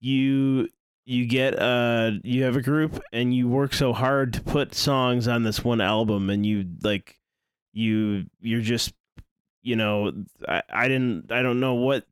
you 0.00 0.68
you 1.10 1.24
get 1.24 1.58
uh 1.58 2.10
you 2.22 2.42
have 2.42 2.54
a 2.54 2.60
group 2.60 3.00
and 3.14 3.34
you 3.34 3.48
work 3.48 3.72
so 3.72 3.94
hard 3.94 4.34
to 4.34 4.42
put 4.42 4.74
songs 4.74 5.26
on 5.26 5.42
this 5.42 5.64
one 5.64 5.80
album 5.80 6.28
and 6.28 6.44
you 6.44 6.66
like 6.82 7.16
you 7.72 8.26
you're 8.42 8.60
just 8.60 8.92
you 9.62 9.74
know 9.74 10.12
I, 10.46 10.62
I 10.68 10.86
didn't 10.88 11.32
I 11.32 11.40
don't 11.40 11.60
know 11.60 11.74
what 11.74 12.04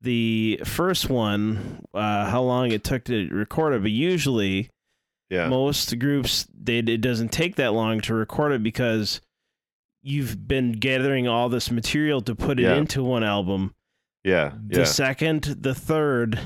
the 0.00 0.60
first 0.64 1.08
one 1.08 1.82
uh 1.94 2.28
how 2.28 2.42
long 2.42 2.72
it 2.72 2.82
took 2.84 3.04
to 3.04 3.28
record 3.30 3.72
it 3.74 3.82
but 3.82 3.90
usually 3.90 4.68
Yeah. 5.30 5.48
most 5.48 5.98
groups 5.98 6.46
they 6.52 6.78
it 6.78 7.00
doesn't 7.00 7.30
take 7.32 7.56
that 7.56 7.72
long 7.72 8.00
to 8.02 8.14
record 8.14 8.52
it 8.52 8.62
because 8.62 9.20
you've 10.02 10.46
been 10.48 10.72
gathering 10.72 11.28
all 11.28 11.48
this 11.48 11.70
material 11.70 12.20
to 12.22 12.34
put 12.34 12.58
it 12.58 12.64
Yeah. 12.64 12.74
into 12.76 13.02
one 13.02 13.24
album 13.24 13.74
yeah. 14.24 14.52
the 14.66 14.80
Yeah. 14.80 14.84
second 14.84 15.42
the 15.60 15.74
third 15.74 16.38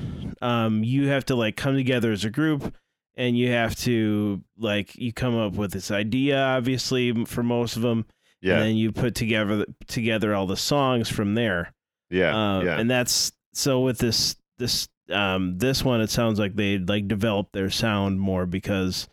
um 0.43 0.82
you 0.85 1.09
have 1.09 1.24
to 1.27 1.35
like 1.35 1.57
come 1.57 1.74
together 1.74 2.12
as 2.12 2.24
a 2.24 2.31
group 2.31 2.74
and 3.16 3.36
you 3.39 3.51
have 3.51 3.74
to 3.77 4.43
like 4.59 4.94
you 4.97 5.12
come 5.12 5.36
up 5.36 5.55
with 5.55 5.73
this 5.73 5.90
idea 5.90 6.39
obviously 6.39 7.24
for 7.24 7.43
most 7.43 7.77
of 7.77 7.82
them 7.82 7.98
and 7.98 8.07
Yeah. 8.43 8.59
then 8.61 8.77
you 8.77 8.93
put 8.93 9.15
together 9.15 9.65
together 9.86 10.35
all 10.35 10.47
the 10.47 10.57
songs 10.57 11.09
from 11.09 11.35
there 11.35 11.73
Yeah. 12.11 12.35
uh, 12.36 12.61
Yeah. 12.62 12.78
and 12.81 12.90
that's 12.90 13.32
so 13.53 13.81
with 13.81 13.98
this 13.98 14.36
this 14.59 14.89
um 15.11 15.57
this 15.59 15.85
one 15.85 16.01
it 16.01 16.11
sounds 16.11 16.39
like 16.39 16.57
they 16.57 16.78
like 16.78 17.09
developed 17.09 17.53
their 17.53 17.70
sound 17.70 18.20
more 18.20 18.44
because 18.47 19.09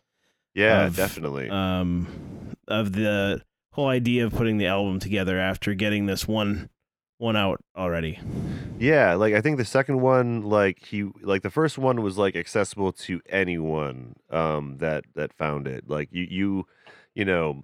Yeah. 0.56 0.88
of, 0.88 0.96
Definitely. 0.96 1.50
um 1.50 2.08
of 2.68 2.94
the 2.94 3.42
whole 3.74 3.88
idea 3.88 4.26
of 4.26 4.34
putting 4.34 4.58
the 4.58 4.68
album 4.68 5.00
together 5.00 5.38
after 5.40 5.74
getting 5.74 6.06
this 6.06 6.28
one 6.28 6.70
one 7.24 7.36
out 7.36 7.60
already 7.76 8.20
Yeah, 8.78 9.14
like 9.16 9.34
I 9.34 9.42
think 9.42 9.58
the 9.58 9.66
second 9.66 10.02
one, 10.02 10.42
like 10.42 10.86
he, 10.86 11.10
like 11.22 11.42
the 11.42 11.50
first 11.50 11.78
one 11.78 12.02
was 12.02 12.18
like 12.18 12.36
accessible 12.36 12.92
to 12.94 13.22
anyone 13.30 14.16
um, 14.30 14.78
that 14.80 15.06
that 15.16 15.32
found 15.34 15.68
it. 15.68 15.90
Like 15.90 16.10
you, 16.12 16.28
you, 16.30 16.68
you 17.16 17.24
know, 17.26 17.64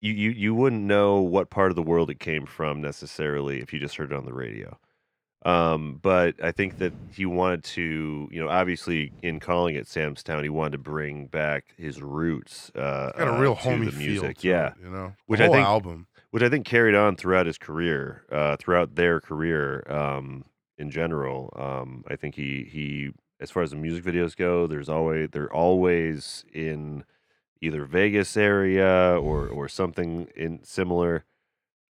you, 0.00 0.12
you 0.12 0.30
you 0.30 0.54
wouldn't 0.54 0.82
know 0.82 1.20
what 1.20 1.48
part 1.50 1.70
of 1.70 1.76
the 1.76 1.82
world 1.82 2.10
it 2.10 2.20
came 2.20 2.44
from 2.46 2.80
necessarily 2.82 3.60
if 3.60 3.72
you 3.72 3.78
just 3.80 3.96
heard 3.96 4.12
it 4.12 4.16
on 4.16 4.26
the 4.26 4.34
radio. 4.34 4.76
Um, 5.46 6.00
but 6.02 6.34
I 6.42 6.50
think 6.52 6.78
that 6.78 6.92
he 7.14 7.24
wanted 7.24 7.62
to, 7.64 8.28
you 8.30 8.40
know, 8.42 8.48
obviously 8.48 9.12
in 9.22 9.38
calling 9.40 9.76
it 9.76 9.86
Sam's 9.86 10.22
Town, 10.22 10.42
he 10.42 10.48
wanted 10.50 10.72
to 10.72 10.78
bring 10.78 11.26
back 11.28 11.66
his 11.78 12.02
roots. 12.02 12.70
Uh, 12.74 13.12
Got 13.16 13.28
a 13.28 13.34
uh, 13.34 13.38
real 13.40 13.54
to 13.54 13.60
homey 13.62 13.86
the 13.86 13.92
feel. 13.92 14.06
music. 14.22 14.38
to 14.38 14.48
yeah, 14.48 14.66
it, 14.68 14.74
you 14.82 14.90
know, 14.90 15.12
Which 15.26 15.38
the 15.38 15.44
I 15.44 15.46
whole 15.46 15.54
think- 15.54 15.66
album. 15.66 16.06
Which 16.30 16.42
I 16.42 16.48
think 16.48 16.66
carried 16.66 16.94
on 16.94 17.16
throughout 17.16 17.46
his 17.46 17.58
career, 17.58 18.24
uh, 18.30 18.56
throughout 18.56 18.94
their 18.94 19.20
career 19.20 19.84
um, 19.90 20.44
in 20.76 20.90
general. 20.90 21.52
Um, 21.56 22.04
I 22.08 22.16
think 22.16 22.34
he 22.34 22.64
he, 22.70 23.10
as 23.40 23.50
far 23.50 23.62
as 23.62 23.70
the 23.70 23.76
music 23.76 24.04
videos 24.04 24.36
go, 24.36 24.66
there's 24.66 24.88
always 24.88 25.28
they're 25.32 25.52
always 25.52 26.44
in 26.52 27.04
either 27.60 27.84
Vegas 27.84 28.36
area 28.36 29.18
or 29.20 29.48
or 29.48 29.68
something 29.68 30.28
in 30.36 30.62
similar. 30.64 31.24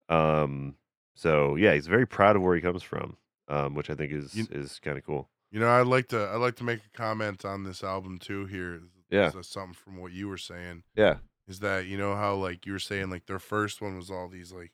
Um, 0.08 0.76
so 1.14 1.56
yeah, 1.56 1.74
he's 1.74 1.86
very 1.86 2.06
proud 2.06 2.36
of 2.36 2.42
where 2.42 2.54
he 2.54 2.60
comes 2.60 2.82
from, 2.82 3.16
um, 3.48 3.74
which 3.74 3.90
I 3.90 3.94
think 3.94 4.12
is 4.12 4.34
You- 4.34 4.46
is 4.50 4.78
kind 4.80 4.98
of 4.98 5.04
cool. 5.04 5.28
You 5.50 5.60
know, 5.60 5.68
I'd 5.68 5.86
like 5.86 6.08
to 6.08 6.28
I'd 6.28 6.36
like 6.40 6.56
to 6.56 6.64
make 6.64 6.80
a 6.84 6.96
comment 6.96 7.44
on 7.44 7.64
this 7.64 7.82
album 7.82 8.18
too. 8.18 8.46
Here, 8.46 8.82
Yeah. 9.10 9.30
Something 9.30 9.72
from 9.74 9.96
what 9.98 10.12
you 10.12 10.28
were 10.28 10.36
saying 10.36 10.82
Yeah, 10.94 11.18
is 11.48 11.60
that 11.60 11.86
you 11.86 11.96
know 11.96 12.14
how 12.16 12.34
like 12.34 12.66
you 12.66 12.72
were 12.72 12.78
saying 12.78 13.10
like 13.10 13.26
their 13.26 13.38
first 13.38 13.80
one 13.80 13.96
was 13.96 14.10
all 14.10 14.28
these 14.28 14.52
like 14.52 14.72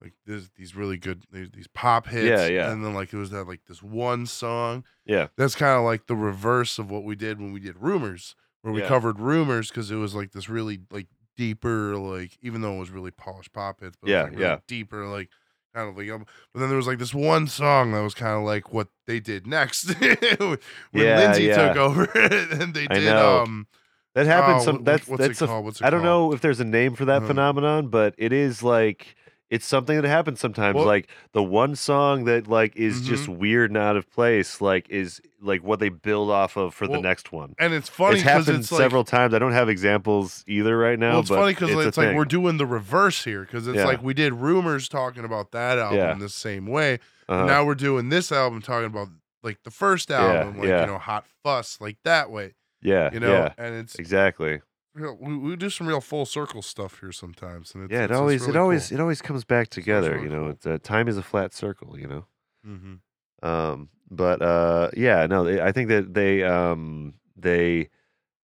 like 0.00 0.12
this 0.26 0.50
these 0.56 0.76
really 0.76 0.98
good 0.98 1.24
these, 1.32 1.50
these 1.50 1.66
pop 1.68 2.06
hits. 2.06 2.24
Yeah, 2.28 2.46
yeah. 2.48 2.70
And 2.72 2.84
then 2.84 2.94
like 2.94 3.12
it 3.12 3.16
was 3.16 3.30
that 3.30 3.44
like 3.44 3.62
this 3.66 3.82
one 3.82 4.26
song. 4.26 4.84
yeah, 5.06 5.28
That's 5.36 5.54
kind 5.54 5.78
of 5.78 5.84
like 5.84 6.06
the 6.06 6.16
reverse 6.16 6.78
of 6.78 6.90
what 6.90 7.04
we 7.04 7.14
did 7.14 7.40
when 7.40 7.52
we 7.52 7.60
did 7.60 7.76
rumors, 7.80 8.34
where 8.62 8.72
we 8.74 8.80
Yeah. 8.80 8.88
covered 8.88 9.18
rumors 9.18 9.68
because 9.70 9.90
it 9.90 9.96
was 9.96 10.14
like 10.14 10.32
this 10.32 10.48
really 10.48 10.80
like 10.90 11.06
deeper 11.36 11.96
like 11.96 12.38
even 12.42 12.60
though 12.60 12.76
it 12.76 12.78
was 12.80 12.90
really 12.90 13.10
polished 13.10 13.52
pop 13.52 13.80
hits, 13.80 13.96
but 14.00 14.08
Yeah, 14.10 14.22
like, 14.24 14.32
really 14.32 14.42
yeah. 14.42 14.58
deeper 14.66 15.06
like 15.06 15.30
kind 15.74 15.88
of 15.88 15.96
like 15.96 16.08
um, 16.10 16.24
but 16.52 16.60
then 16.60 16.68
there 16.68 16.76
was 16.76 16.86
like 16.86 16.98
this 16.98 17.14
one 17.14 17.48
song 17.48 17.90
that 17.92 18.00
was 18.00 18.14
kind 18.14 18.36
of 18.36 18.44
like 18.44 18.72
what 18.72 18.88
they 19.06 19.18
did 19.20 19.44
next 19.46 19.92
when 20.38 20.58
Yeah, 20.92 21.16
Lindsey 21.18 21.48
yeah. 21.48 21.68
took 21.68 21.76
over 21.76 22.04
and 22.14 22.74
they 22.74 22.86
I 22.88 22.94
did 22.94 23.06
know. 23.06 23.38
um 23.38 23.66
that 24.14 24.26
happens. 24.26 24.62
oh, 24.62 24.64
some 24.64 24.74
what- 24.76 24.84
that's 24.84 25.06
what's 25.08 25.20
that's 25.20 25.40
it 25.42 25.44
a 25.44 25.48
called? 25.48 25.64
What's 25.64 25.80
it 25.80 25.84
I 25.84 25.90
don't 25.90 26.02
called? 26.02 26.30
know 26.30 26.34
if 26.34 26.40
there's 26.40 26.60
a 26.60 26.64
name 26.64 26.94
for 26.94 27.04
that 27.06 27.18
Uh-huh. 27.18 27.26
phenomenon, 27.28 27.88
but 27.88 28.14
it 28.18 28.32
is 28.32 28.62
like 28.62 29.16
it's 29.50 29.66
something 29.66 29.94
that 30.00 30.08
happens 30.08 30.40
sometimes. 30.40 30.74
Well- 30.76 30.86
like 30.86 31.08
the 31.32 31.42
one 31.42 31.76
song 31.76 32.24
that 32.24 32.48
like 32.48 32.74
is 32.76 33.02
just 33.02 33.24
Mm-hmm. 33.24 33.38
weird 33.38 33.70
and 33.70 33.76
out 33.78 33.96
of 33.96 34.10
place, 34.10 34.60
like 34.60 34.88
is 34.90 35.20
like 35.40 35.62
what 35.62 35.78
they 35.78 35.90
build 35.90 36.30
off 36.30 36.56
of 36.56 36.74
for 36.74 36.86
Well, 36.88 37.00
the 37.00 37.06
next 37.06 37.30
one. 37.30 37.54
and 37.58 37.74
it's 37.74 37.88
funny 37.90 38.14
it's 38.14 38.22
because 38.24 38.46
happened 38.46 38.62
it's 38.62 38.72
like 38.72 38.80
several 38.80 39.04
times. 39.04 39.34
I 39.34 39.38
don't 39.38 39.52
have 39.52 39.68
examples 39.68 40.42
either 40.48 40.76
right 40.76 40.98
now. 40.98 41.10
well, 41.12 41.20
it's 41.20 41.28
funny 41.28 41.52
because 41.52 41.70
it's, 41.70 41.86
it's, 41.88 41.96
like 41.98 42.08
thing. 42.08 42.16
we're 42.16 42.24
doing 42.24 42.56
the 42.56 42.66
reverse 42.66 43.22
here 43.24 43.42
because 43.42 43.68
it's 43.68 43.76
Yeah. 43.76 43.84
like 43.84 44.02
we 44.02 44.14
did 44.14 44.32
rumors 44.32 44.88
talking 44.88 45.24
about 45.24 45.52
that 45.52 45.78
album 45.78 45.98
Yeah. 45.98 46.14
the 46.14 46.28
same 46.30 46.66
way 46.66 46.98
Uh-huh. 47.28 47.44
Now 47.44 47.64
we're 47.64 47.74
doing 47.74 48.08
this 48.08 48.32
album 48.32 48.60
talking 48.62 48.86
about 48.86 49.08
like 49.42 49.62
the 49.62 49.70
first 49.70 50.10
album, 50.10 50.58
like 50.58 50.68
yeah. 50.68 50.80
you 50.80 50.86
know, 50.86 50.98
Hot 50.98 51.26
Fuss, 51.42 51.78
like 51.80 51.98
that 52.04 52.30
way, 52.30 52.54
yeah, 52.84 53.10
you 53.12 53.18
know. 53.18 53.32
yeah, 53.32 53.52
And 53.58 53.74
it's 53.74 53.96
exactly. 53.96 54.60
real, 54.94 55.16
we, 55.20 55.36
we 55.36 55.56
do 55.56 55.68
some 55.70 55.88
real 55.88 56.00
full 56.00 56.24
circle 56.26 56.62
stuff 56.62 57.00
here 57.00 57.10
sometimes, 57.10 57.74
and 57.74 57.84
it's, 57.84 57.92
Yeah, 57.92 58.04
it 58.04 58.10
it's 58.10 58.18
always 58.20 58.42
really 58.42 58.52
it 58.52 58.56
always 58.60 58.88
cool. 58.90 58.98
it 58.98 59.00
always 59.00 59.20
comes 59.22 59.44
back 59.44 59.68
together. 59.68 60.12
really 60.12 60.24
you 60.24 60.30
know, 60.30 60.42
cool. 60.42 60.50
it's, 60.50 60.66
uh, 60.66 60.78
time 60.82 61.08
is 61.08 61.16
a 61.18 61.22
flat 61.22 61.52
circle. 61.52 61.98
You 61.98 62.06
know. 62.06 62.24
Mhm. 62.66 62.98
Um, 63.42 63.88
but 64.10 64.40
uh, 64.42 64.90
yeah, 64.96 65.26
no, 65.26 65.42
they- 65.44 65.60
I 65.60 65.72
think 65.72 65.88
that 65.88 66.14
they 66.14 66.44
um 66.44 67.14
they, 67.36 67.88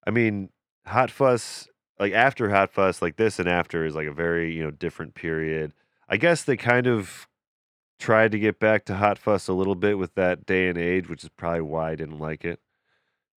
I 0.07 0.11
mean, 0.11 0.51
Hot 0.87 1.11
Fuss 1.11 1.69
like 2.01 2.13
after 2.13 2.49
Hot 2.51 2.73
Fuss 2.73 3.01
like 3.03 3.17
this 3.17 3.39
and 3.39 3.49
after 3.49 3.85
is 3.85 3.95
like 3.95 4.07
a 4.09 4.13
very 4.13 4.53
you 4.57 4.63
know 4.65 4.71
different 4.73 5.15
period. 5.15 5.73
I 6.09 6.17
guess 6.17 6.43
they 6.43 6.57
kind 6.57 6.87
of 6.89 7.29
tried 8.01 8.33
to 8.33 8.39
get 8.39 8.59
back 8.59 8.85
to 8.87 8.97
Hot 8.97 9.19
Fuss 9.19 9.47
a 9.47 9.53
little 9.53 9.75
bit 9.77 9.99
with 9.99 10.15
that 10.17 10.45
day 10.47 10.69
and 10.69 10.77
age, 10.79 11.09
which 11.09 11.23
is 11.23 11.29
probably 11.31 11.61
why 11.61 11.91
I 11.93 11.95
didn't 11.95 12.19
like 12.19 12.45
it. 12.45 12.59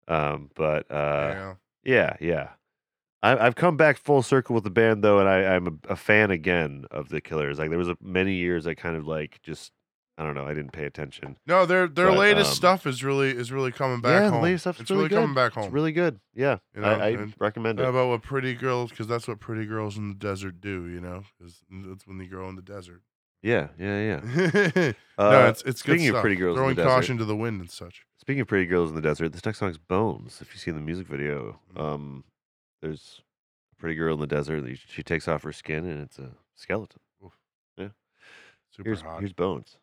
Um, 0.09 0.51
but 0.55 0.91
uh, 0.91 1.33
yeah. 1.35 1.55
yeah, 1.85 2.17
yeah. 2.21 2.49
I, 3.23 3.47
I've 3.47 3.55
come 3.55 3.77
back 3.77 3.99
full 3.99 4.23
circle 4.23 4.55
with 4.55 4.65
the 4.65 4.71
band 4.71 5.05
though, 5.05 5.19
and 5.21 5.29
I, 5.29 5.55
I'm 5.55 5.67
a, 5.69 5.93
a 5.93 5.97
fan 5.97 6.31
again 6.31 6.87
of 6.91 7.09
the 7.09 7.21
Killers. 7.21 7.59
Like 7.59 7.69
there 7.71 7.79
was 7.79 7.89
a, 7.89 7.97
many 8.01 8.35
years 8.35 8.67
I 8.67 8.75
kind 8.75 8.97
of 8.97 9.07
like 9.07 9.41
just 9.43 9.71
I 10.19 10.25
don't 10.25 10.35
know, 10.35 10.45
I 10.47 10.53
didn't 10.55 10.73
pay 10.73 10.85
attention. 10.85 11.39
No, 11.47 11.65
their 11.65 11.87
their 11.89 12.09
But, 12.09 12.17
hold 12.35 12.47
um, 12.47 12.53
stuff 12.53 12.87
is 12.87 13.03
really 13.03 13.31
is 13.31 13.51
really 13.53 13.73
coming 13.73 14.01
back 14.01 14.23
yeah, 14.25 14.31
home. 14.31 14.43
latest 14.43 14.65
stuff's 14.65 14.81
it's 14.81 14.91
really, 14.91 15.09
good. 15.09 15.21
coming 15.21 15.35
back 15.35 15.53
home. 15.53 15.65
It's 15.65 15.73
really 15.73 15.93
good. 15.93 16.21
Yeah, 16.35 16.59
You 16.75 16.83
know, 16.83 16.89
I, 16.89 17.09
I 17.11 17.27
recommend 17.39 17.79
it. 17.81 17.87
about 17.87 18.09
what 18.09 18.23
pretty 18.23 18.55
girls? 18.55 18.91
Because 18.91 19.07
that's 19.07 19.27
what 19.29 19.41
pretty 19.41 19.65
girls 19.67 19.97
in 19.97 20.09
the 20.09 20.15
desert 20.15 20.61
do. 20.61 20.87
You 20.89 21.01
know, 21.01 21.23
'Cause 21.41 21.63
that's 21.71 22.07
when 22.07 22.19
they 22.19 22.27
grow 22.27 22.49
in 22.49 22.57
the 22.57 22.63
desert. 22.63 23.01
Yeah, 23.43 23.69
yeah, 23.79 23.99
yeah. 24.01 24.93
no, 25.19 25.25
Uh, 25.25 25.47
it's 25.49 25.63
it's 25.63 25.83
good 25.83 25.99
speaking 25.99 26.15
of 26.15 26.21
pretty 26.21 26.37
girls 26.37 26.57
in 26.57 26.61
throwing 26.61 26.77
the 26.77 26.83
desert- 26.85 26.95
caution 26.95 27.19
to 27.19 27.25
the 27.25 27.37
wind 27.37 27.61
and 27.61 27.71
such. 27.71 28.05
Speaking 28.19 28.41
of 28.41 28.47
pretty 28.47 28.67
girls 28.67 28.89
in 28.91 28.95
the 28.95 29.03
desert, 29.03 29.33
this 29.33 29.45
next 29.45 29.59
song's 29.59 29.79
Bones. 29.79 30.39
If 30.41 30.55
you 30.55 30.59
see 30.61 30.71
the 30.71 30.79
music 30.81 31.07
video, 31.09 31.59
Mhm. 31.75 31.81
um, 31.81 32.25
there's 32.81 33.21
a 33.73 33.81
pretty 33.81 33.97
girl 33.97 34.15
in 34.15 34.21
the 34.21 34.27
desert. 34.29 34.65
She- 34.69 34.77
She 34.89 35.03
takes 35.03 35.27
off 35.27 35.43
her 35.43 35.53
skin, 35.53 35.85
and 35.87 36.01
it's 36.03 36.19
a 36.21 36.31
skeleton. 36.55 37.01
Yeah. 37.77 37.89
Super 38.71 38.91
Here's 38.91 39.01
hot. 39.03 39.19
here's 39.21 39.33
Bones. 39.33 39.77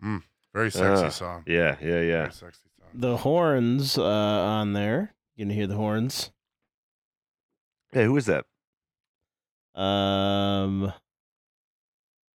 Natural. 0.00 0.22
Very 0.52 0.70
sexy 0.70 1.04
Ah, 1.06 1.08
song. 1.10 1.44
Yeah, 1.46 1.76
yeah, 1.80 2.00
yeah. 2.00 2.20
Very 2.22 2.32
sexy 2.32 2.60
song. 2.78 2.88
The 2.94 3.16
horns 3.18 3.96
uh, 3.98 4.02
on 4.04 4.72
there. 4.72 5.14
You 5.36 5.46
can 5.46 5.54
hear 5.54 5.66
the 5.66 5.76
horns. 5.76 6.30
Hey, 7.92 8.04
who 8.04 8.16
is 8.16 8.26
that? 8.26 8.44
Um, 9.80 10.92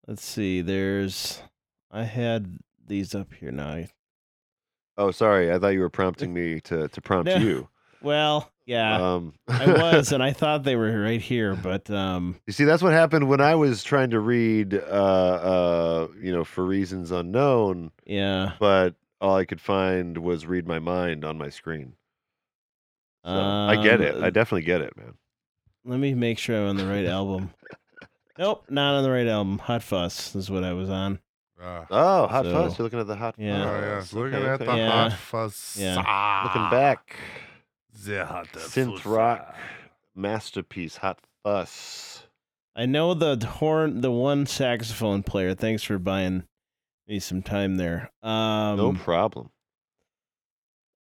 let's 0.07 0.23
see. 0.23 0.61
There's. 0.61 1.41
I 1.91 2.03
had 2.03 2.57
these 2.85 3.14
up 3.15 3.34
here 3.34 3.52
now. 3.52 3.69
I- 3.69 3.90
Oh, 4.95 5.10
sorry. 5.10 5.52
I 5.52 5.57
thought 5.57 5.69
you 5.69 5.80
were 5.80 5.90
prompting 6.02 6.31
me 6.34 6.60
to 6.61 6.88
to 6.88 7.02
prompt 7.02 7.26
No. 7.26 7.38
you. 7.38 7.69
Well, 8.02 8.52
yeah, 8.65 9.14
Um, 9.15 9.34
I 9.48 9.65
was, 9.68 10.11
and 10.11 10.22
I 10.23 10.31
thought 10.34 10.64
they 10.64 10.76
were 10.76 11.02
right 11.02 11.22
here, 11.22 11.56
but 11.56 11.90
um, 11.90 12.35
You 12.48 12.53
see, 12.53 12.64
that's 12.64 12.81
what 12.84 12.94
happened 12.94 13.27
when 13.27 13.41
I 13.41 13.56
was 13.56 13.84
trying 13.84 14.10
to 14.11 14.19
read, 14.19 14.73
uh, 14.73 14.77
uh, 14.88 16.07
you 16.22 16.31
know, 16.31 16.44
for 16.44 16.64
reasons 16.65 17.11
unknown, 17.11 17.91
yeah. 18.06 18.53
but 18.60 18.95
all 19.22 19.35
I 19.35 19.45
could 19.45 19.61
find 19.61 20.18
was 20.18 20.45
read 20.45 20.68
my 20.68 20.80
mind 20.80 21.23
on 21.26 21.38
my 21.38 21.49
screen. 21.49 21.94
So 23.26 23.31
I 23.31 23.81
get 23.81 24.02
it. 24.02 24.15
Um, 24.15 24.23
I 24.23 24.30
definitely 24.30 24.65
get 24.65 24.81
it, 24.81 24.98
man. 24.98 25.14
Let 25.85 25.99
me 25.99 26.14
make 26.14 26.38
sure 26.40 26.57
I'm 26.61 26.68
on 26.69 26.77
the 26.77 26.85
right 26.88 27.06
album. 27.06 27.52
Nope, 28.35 28.64
not 28.68 28.95
on 28.95 29.03
the 29.03 29.11
right 29.11 29.27
album. 29.27 29.60
Hot 29.60 29.84
Fuss 29.84 30.35
is 30.35 30.49
what 30.49 30.64
I 30.64 30.73
was 30.73 30.90
on. 30.90 31.19
Uh, 31.61 31.85
Oh, 31.91 32.26
hot 32.26 32.45
So- 32.45 32.52
fuzz. 32.52 32.77
You're 32.80 32.84
looking 32.85 32.99
at 32.99 33.06
the 33.06 33.15
hot 33.15 33.35
Yeah. 33.38 33.64
oh 33.64 33.80
yeah, 33.80 34.03
looking 34.19 34.35
Okay, 34.40 34.48
at 34.48 34.53
okay. 34.61 34.65
the 34.65 34.76
Yeah. 34.77 34.90
hot 35.10 35.14
fuzz. 35.19 35.77
Yeah. 35.80 36.03
Ah, 36.03 36.44
Looking 36.45 36.69
back. 36.76 37.15
Synth 38.59 39.05
rock 39.05 39.55
masterpiece, 40.15 40.97
hot 40.97 41.19
fuss. 41.43 42.23
I 42.75 42.85
know 42.85 43.13
the 43.13 43.35
horn, 43.45 44.01
the 44.01 44.11
one 44.11 44.45
saxophone 44.45 45.23
player. 45.23 45.53
Thanks 45.53 45.84
for 45.84 45.97
buying 45.99 46.43
me 47.07 47.19
some 47.19 47.41
time 47.43 47.75
there. 47.75 48.11
Um, 48.23 48.77
no 48.77 48.93
problem. 48.93 49.49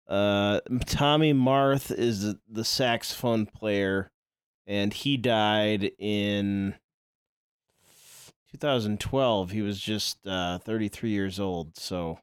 Uh, 0.09 0.60
Tommy 0.86 1.35
Marth 1.35 1.90
is 1.90 2.23
the- 2.23 2.40
the 2.48 2.64
saxophone 2.64 3.47
player, 3.47 4.12
and 4.66 4.93
he 4.93 5.16
died 5.16 5.90
in 5.98 6.77
2012. 8.52 9.51
He 9.51 9.62
was 9.62 9.81
just 9.81 10.24
uh, 10.27 10.59
33 10.59 11.10
years 11.10 11.40
old. 11.40 11.77
So, 11.77 12.20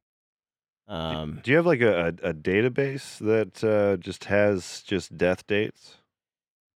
um, 0.94 1.40
Do 1.44 1.52
you 1.52 1.58
have 1.58 1.66
like 1.66 1.82
a, 1.82 2.08
a, 2.22 2.34
database 2.34 3.18
that 3.20 3.64
uh, 3.64 3.98
just 3.98 4.26
has 4.26 4.82
just 4.86 5.18
death 5.18 5.46
dates? 5.48 5.98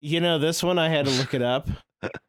you 0.02 0.20
know, 0.20 0.38
this 0.40 0.62
one 0.64 0.78
I 0.80 0.90
had 0.90 1.06
to 1.06 1.12
look 1.12 1.34
it 1.34 1.42
up. 1.42 1.68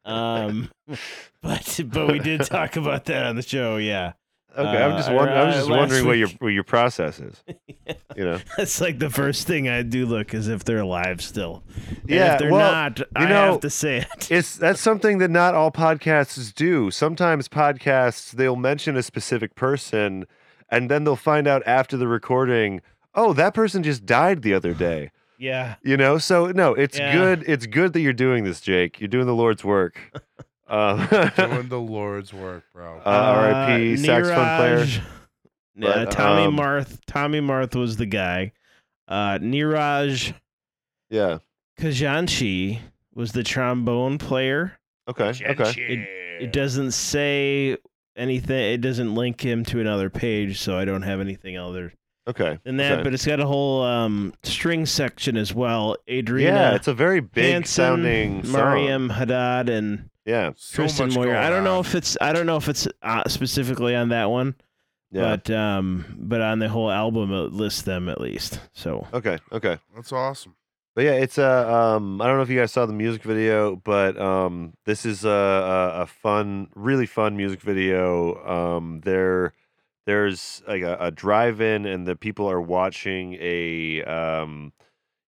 Um, 0.05 0.69
but 1.41 1.79
but 1.85 2.11
we 2.11 2.19
did 2.19 2.41
talk 2.43 2.75
about 2.75 3.05
that 3.05 3.25
on 3.25 3.35
the 3.35 3.41
show. 3.41 3.77
Yeah, 3.77 4.13
Okay, 4.57 4.83
I'm 4.83 4.97
just 4.97 5.09
Uh, 5.09 5.13
wondering. 5.13 5.37
I'm 5.39 5.49
uh, 5.49 5.51
just 5.53 5.69
last 5.69 5.79
wondering 5.79 6.05
what 6.07 6.17
your 6.17 6.27
what 6.39 6.47
your 6.49 6.63
process 6.63 7.19
is. 7.19 7.43
You 8.15 8.25
know. 8.25 8.39
that's 8.57 8.81
like 8.81 8.99
the 8.99 9.09
first 9.09 9.47
thing 9.47 9.69
I 9.69 9.81
do 9.81 10.05
look 10.05 10.33
is 10.33 10.47
if 10.47 10.63
they're 10.65 10.79
alive 10.79 11.21
still. 11.21 11.63
And 12.01 12.09
Yeah, 12.09 12.33
if 12.33 12.39
they're 12.39 12.51
well, 12.51 12.71
not, 12.71 13.01
I 13.15 13.25
know, 13.29 13.51
have 13.53 13.61
to 13.61 13.69
say 13.69 13.97
it. 13.99 14.29
It's 14.31 14.57
that's 14.57 14.81
something 14.81 15.19
that 15.19 15.29
not 15.29 15.55
all 15.55 15.71
podcasts 15.71 16.53
do. 16.53 16.91
Sometimes 16.91 17.47
podcasts 17.47 18.31
they'll 18.31 18.55
mention 18.57 18.97
a 18.97 19.03
specific 19.03 19.55
person, 19.55 20.25
and 20.71 20.89
then 20.89 21.03
they'll 21.03 21.15
find 21.15 21.47
out 21.47 21.63
after 21.65 21.97
the 21.97 22.07
recording, 22.07 22.81
oh, 23.15 23.33
that 23.33 23.53
person 23.53 23.83
just 23.83 24.05
died 24.05 24.41
the 24.41 24.53
other 24.53 24.73
day. 24.73 25.11
Yeah. 25.37 25.75
You 25.83 25.95
know, 25.97 26.17
so 26.17 26.47
no, 26.47 26.73
it's 26.73 26.97
Yeah. 26.97 27.13
good. 27.13 27.43
It's 27.47 27.65
good 27.65 27.93
that 27.93 28.01
you're 28.01 28.13
doing 28.13 28.43
this, 28.43 28.59
Jake. 28.61 28.99
You're 28.99 29.07
doing 29.07 29.25
the 29.27 29.35
Lord's 29.35 29.63
work. 29.63 29.99
Um, 30.71 31.07
Doing 31.35 31.67
the 31.69 31.79
Lord's 31.79 32.31
work, 32.31 32.63
bro. 32.75 32.99
Uh, 32.99 33.09
R.I.P. 33.09 33.97
saxophone 33.97 34.57
player. 34.57 34.85
Neeraj- 34.85 35.01
Yeah, 35.75 36.03
But, 36.05 36.11
Tommy 36.11 36.43
um, 36.45 36.55
Marth. 36.55 36.99
Tommy 37.07 37.41
Marth 37.41 37.73
was 37.73 37.97
the 37.97 38.05
guy. 38.05 38.51
Uh, 39.07 39.39
Niraj 39.39 40.31
yeah. 41.09 41.39
Kajanchi 41.79 42.81
was 43.15 43.31
the 43.31 43.41
trombone 43.41 44.19
player. 44.19 44.73
Okay. 45.07 45.33
Okay. 45.43 46.07
It 46.39 46.53
doesn't 46.53 46.91
say 46.91 47.77
anything. 48.19 48.73
It 48.73 48.81
doesn't 48.81 49.15
link 49.15 49.41
him 49.43 49.63
to 49.65 49.79
another 49.79 50.09
page, 50.09 50.59
so 50.59 50.77
I 50.77 50.85
don't 50.85 51.01
have 51.03 51.19
anything 51.19 51.57
other 51.57 51.93
Okay. 52.27 52.59
than 52.63 52.77
that. 52.77 52.91
okay. 52.93 53.03
But 53.03 53.13
it's 53.13 53.25
got 53.25 53.39
a 53.39 53.45
whole 53.47 53.81
um, 53.83 54.33
string 54.43 54.85
section 54.85 55.35
as 55.37 55.53
well. 55.53 55.95
Adriana 56.09 56.57
yeah, 56.57 56.75
it's 56.75 56.87
a 56.87 56.93
very 56.93 57.21
big 57.21 57.51
Hansen, 57.53 57.65
sounding 57.71 58.43
song. 58.43 58.51
Mariam 58.51 59.09
Haddad, 59.09 59.69
and 59.69 60.09
Yeah. 60.25 60.51
So 60.55 60.75
Tristan 60.83 61.07
much 61.07 61.15
Moyer. 61.15 61.35
I 61.37 61.49
don't 61.49 61.63
know 61.63 61.79
if 61.79 61.95
it's. 61.95 62.15
I 62.21 62.33
don't 62.33 62.45
know 62.45 62.57
if 62.57 62.67
it's 62.69 62.87
uh, 63.01 63.27
specifically 63.27 63.95
on 63.95 64.09
that 64.09 64.29
one. 64.29 64.55
Yeah. 65.11 65.37
But 65.37 65.49
um, 65.49 66.05
but 66.19 66.41
on 66.41 66.59
the 66.59 66.69
whole 66.69 66.91
album, 66.91 67.33
it 67.33 67.51
lists 67.51 67.81
them 67.81 68.09
at 68.09 68.21
least. 68.21 68.59
So 68.73 69.07
okay. 69.11 69.39
Okay. 69.51 69.79
That's 69.95 70.11
awesome. 70.13 70.55
But 70.99 71.05
yeah, 71.05 71.13
it's 71.13 71.37
a. 71.37 71.73
Um, 71.73 72.21
I 72.21 72.27
don't 72.27 72.35
know 72.35 72.41
if 72.41 72.49
you 72.49 72.59
guys 72.59 72.73
saw 72.73 72.85
the 72.85 72.91
music 72.91 73.23
video, 73.23 73.77
but 73.77 74.19
um, 74.19 74.73
this 74.83 75.05
is 75.05 75.23
a, 75.23 75.29
a, 75.29 76.01
a 76.01 76.05
fun, 76.05 76.67
really 76.75 77.05
fun 77.05 77.37
music 77.37 77.61
video. 77.61 78.35
Um, 78.45 78.99
there, 79.05 79.53
there's 80.05 80.61
like 80.67 80.81
a, 80.81 80.97
a 80.99 81.09
drive-in, 81.09 81.85
and 81.85 82.05
the 82.05 82.17
people 82.17 82.51
are 82.51 82.59
watching 82.59 83.37
a. 83.39 84.03
Um, 84.03 84.73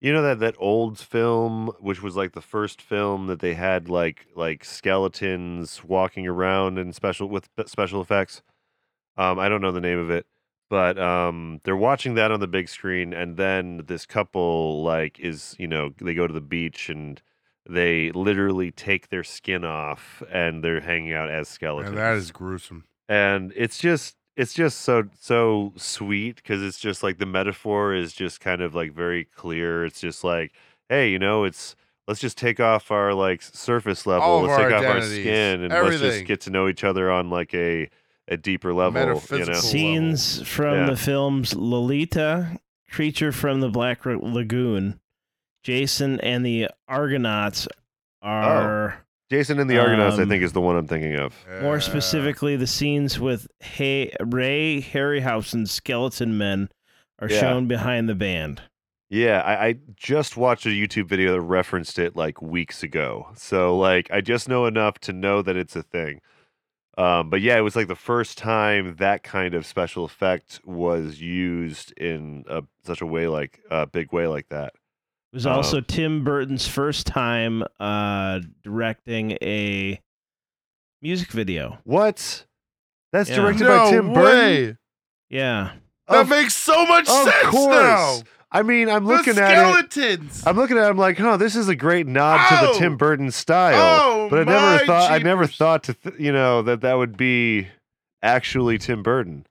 you 0.00 0.10
know 0.10 0.22
that 0.22 0.38
that 0.38 0.54
old 0.56 0.98
film, 0.98 1.70
which 1.80 2.02
was 2.02 2.16
like 2.16 2.32
the 2.32 2.40
first 2.40 2.80
film 2.80 3.26
that 3.26 3.40
they 3.40 3.52
had 3.52 3.90
like 3.90 4.26
like 4.34 4.64
skeletons 4.64 5.84
walking 5.84 6.26
around 6.26 6.78
and 6.78 6.94
special 6.94 7.28
with 7.28 7.46
special 7.66 8.00
effects. 8.00 8.40
Um, 9.18 9.38
I 9.38 9.50
don't 9.50 9.60
know 9.60 9.72
the 9.72 9.82
name 9.82 9.98
of 9.98 10.08
it, 10.08 10.24
but 10.68 10.98
um, 10.98 11.60
they're 11.64 11.76
watching 11.76 12.14
that 12.14 12.30
on 12.30 12.40
the 12.40 12.46
big 12.46 12.68
screen, 12.68 13.12
and 13.12 13.36
then 13.36 13.84
this 13.86 14.06
couple 14.06 14.82
like 14.82 15.18
is 15.20 15.54
you 15.58 15.66
know 15.66 15.94
they 16.00 16.14
go 16.14 16.26
to 16.26 16.34
the 16.34 16.40
beach 16.40 16.88
and 16.88 17.20
they 17.68 18.10
literally 18.12 18.70
take 18.70 19.08
their 19.08 19.24
skin 19.24 19.64
off 19.64 20.22
and 20.30 20.64
they're 20.64 20.80
hanging 20.80 21.12
out 21.12 21.30
as 21.30 21.48
skeletons. 21.48 21.90
And 21.90 21.98
that 21.98 22.14
is 22.16 22.30
gruesome. 22.30 22.84
and 23.08 23.52
it's 23.56 23.78
just 23.78 24.16
it's 24.36 24.54
just 24.54 24.80
so 24.82 25.04
so 25.18 25.72
sweet 25.76 26.36
because 26.36 26.62
it's 26.62 26.78
just 26.78 27.02
like 27.02 27.18
the 27.18 27.26
metaphor 27.26 27.92
is 27.94 28.12
just 28.12 28.40
kind 28.40 28.62
of 28.62 28.74
like 28.74 28.92
very 28.92 29.24
clear. 29.24 29.84
It's 29.84 30.00
just 30.00 30.24
like 30.24 30.52
hey, 30.88 31.10
you 31.10 31.18
know, 31.18 31.44
it's 31.44 31.76
let's 32.06 32.20
just 32.20 32.38
take 32.38 32.58
off 32.60 32.90
our 32.90 33.12
like 33.12 33.42
surface 33.42 34.06
level, 34.06 34.26
let's 34.46 34.56
take 34.56 34.72
off 34.72 34.84
our 34.84 35.00
skin, 35.20 35.62
and 35.62 35.72
let's 35.82 36.00
just 36.00 36.18
get 36.26 36.40
to 36.42 36.50
know 36.50 36.68
each 36.68 36.84
other 36.84 37.10
on 37.10 37.28
like 37.28 37.52
a 37.52 37.90
a 38.28 38.36
deeper 38.36 38.72
level. 38.74 39.00
You 39.00 39.06
know, 39.08 39.14
Metaphysical. 39.14 39.54
scenes 39.60 40.42
from 40.48 40.74
Yeah. 40.74 40.86
the 40.90 40.96
films 40.96 41.54
Lolita, 41.54 42.58
Creature 42.90 43.32
from 43.32 43.60
the 43.60 43.68
Black 43.68 44.06
Ra- 44.06 44.16
Lagoon, 44.20 44.98
Jason 45.62 46.20
and 46.20 46.44
the 46.44 46.68
Argonauts 46.88 47.68
are 48.22 49.04
Jason 49.30 49.58
and 49.60 49.68
the 49.68 49.78
Argonauts, 49.78 50.18
I 50.18 50.22
Um, 50.22 50.28
think, 50.30 50.42
is 50.42 50.52
the 50.52 50.60
one 50.62 50.76
I'm 50.76 50.86
thinking 50.86 51.14
of. 51.16 51.34
more 51.60 51.80
specifically 51.80 52.56
the 52.56 52.66
scenes 52.66 53.20
with 53.20 53.46
hey, 53.60 54.10
Ray 54.20 54.80
Harryhausen's 54.80 55.70
skeleton 55.70 56.38
men 56.38 56.70
are 57.18 57.28
Yeah. 57.28 57.40
shown 57.40 57.66
behind 57.68 58.08
the 58.08 58.14
band. 58.14 58.62
Yeah, 59.10 59.40
I, 59.44 59.66
I 59.68 59.74
just 59.96 60.36
watched 60.36 60.66
a 60.66 60.70
YouTube 60.70 61.08
video 61.08 61.32
that 61.32 61.40
referenced 61.42 61.98
it 61.98 62.16
like 62.16 62.40
weeks 62.42 62.82
ago. 62.82 63.28
So 63.34 63.76
like 63.76 64.10
I 64.10 64.20
just 64.22 64.48
know 64.48 64.64
enough 64.66 64.98
to 65.00 65.12
know 65.12 65.42
that 65.42 65.56
it's 65.56 65.76
a 65.76 65.82
thing. 65.82 66.20
Um, 66.98 67.30
but 67.30 67.40
yeah, 67.40 67.56
it 67.56 67.60
was 67.60 67.76
like 67.76 67.86
the 67.86 67.94
first 67.94 68.36
time 68.38 68.96
that 68.98 69.22
kind 69.22 69.54
of 69.54 69.64
special 69.64 70.04
effect 70.04 70.60
was 70.64 71.20
used 71.20 71.92
in 71.92 72.44
a, 72.48 72.64
such 72.84 73.00
a 73.00 73.06
way 73.06 73.28
like 73.28 73.60
a 73.70 73.86
big 73.86 74.12
way 74.12 74.26
like 74.26 74.48
that. 74.48 74.74
It 75.32 75.36
was 75.36 75.46
also 75.46 75.80
Tim 75.80 76.24
Burton's 76.24 76.66
first 76.66 77.06
time 77.06 77.62
uh, 77.78 78.40
directing 78.64 79.32
a 79.42 80.00
music 81.00 81.30
video. 81.30 81.78
What? 81.84 82.46
That's 83.12 83.30
Yeah. 83.30 83.36
directed 83.36 83.64
no 83.64 83.78
by 83.84 83.90
Tim 83.90 84.08
way. 84.08 84.14
Burton. 84.14 84.78
Yeah. 85.30 85.72
That 86.08 86.22
Of- 86.22 86.28
makes 86.30 86.56
so 86.56 86.84
much 86.86 87.08
Of 87.08 87.14
sense 87.30 87.48
course. 87.50 87.68
now. 87.76 88.18
I 88.50 88.62
mean, 88.62 88.88
I'm 88.88 89.04
The 89.04 89.10
looking 89.12 89.38
at 89.38 89.52
it. 89.52 89.92
skeletons. 89.92 90.42
I'm 90.46 90.56
looking 90.56 90.78
at 90.78 90.84
it. 90.86 90.88
I'm 90.90 90.96
like, 90.96 91.18
huh, 91.18 91.36
this 91.36 91.54
is 91.54 91.68
a 91.68 91.76
great 91.76 92.06
nod 92.06 92.48
to 92.48 92.66
the 92.66 92.72
Oh! 92.72 92.78
Tim 92.78 92.96
Burton 92.96 93.30
style. 93.30 93.74
Oh, 93.76 94.28
but 94.30 94.40
I 94.40 94.44
never 94.44 94.66
my 94.66 94.86
thought 94.86 95.10
I 95.10 95.18
never 95.18 95.46
thought 95.46 95.82
to 95.84 95.94
th- 95.94 96.14
you 96.18 96.32
know 96.32 96.62
that 96.62 96.80
that 96.80 96.94
would 96.94 97.16
be 97.16 97.68
actually 98.22 98.78
Tim 98.78 99.02
Burton. 99.02 99.46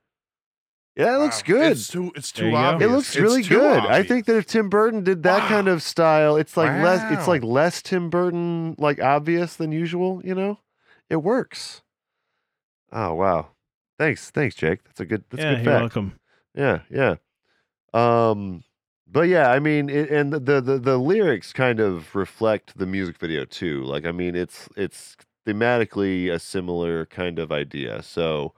Yeah, 0.95 1.15
it 1.15 1.19
looks 1.19 1.41
Wow. 1.43 1.47
good. 1.47 1.71
It's 1.73 1.87
too. 1.89 2.11
It's 2.15 2.31
too 2.31 2.45
you 2.45 2.51
go. 2.53 2.57
obvious. 2.57 2.89
It 2.89 2.93
looks 2.95 3.07
It's 3.09 3.17
really 3.21 3.43
too 3.43 3.59
good. 3.59 3.85
I 3.85 4.01
think 4.01 4.25
that 4.25 4.35
if 4.35 4.47
Tim 4.47 4.67
Burton 4.67 5.03
did 5.03 5.21
that 5.23 5.43
Wow. 5.43 5.47
kind 5.47 5.67
of 5.67 5.83
style, 5.83 6.35
it's 6.37 6.57
like 6.57 6.71
less 6.81 7.11
it's 7.11 7.27
like 7.27 7.43
less 7.43 7.83
Tim 7.83 8.09
Burton 8.09 8.73
like 8.79 8.99
obvious 8.99 9.55
than 9.55 9.71
usual, 9.71 10.21
you 10.25 10.33
know? 10.33 10.57
It 11.07 11.17
works. 11.17 11.83
Oh 12.91 13.13
wow. 13.13 13.49
Thanks. 13.99 14.31
Thanks, 14.31 14.55
Jake. 14.55 14.83
That's 14.85 14.99
a 14.99 15.05
good 15.05 15.23
that's 15.29 15.43
yeah, 15.43 15.51
a 15.51 15.55
good 15.57 15.65
you're 15.65 15.73
fact. 15.73 15.81
welcome. 15.95 16.19
Yeah, 16.55 16.79
yeah. 16.89 17.15
Um, 17.93 18.63
but 19.11 19.27
yeah, 19.27 19.51
I 19.51 19.59
mean, 19.59 19.89
it, 19.89 20.09
and 20.09 20.33
the, 20.33 20.61
the 20.61 20.77
the 20.77 20.97
lyrics 20.97 21.53
kind 21.53 21.79
of 21.79 22.15
reflect 22.15 22.77
the 22.77 22.85
music 22.85 23.17
video 23.17 23.45
too. 23.45 23.83
Like, 23.83 24.05
I 24.05 24.11
mean, 24.11 24.35
it's 24.35 24.69
it's 24.75 25.15
thematically 25.45 26.31
a 26.31 26.39
similar 26.39 27.05
kind 27.05 27.39
of 27.39 27.51
idea. 27.51 28.03
So, 28.03 28.53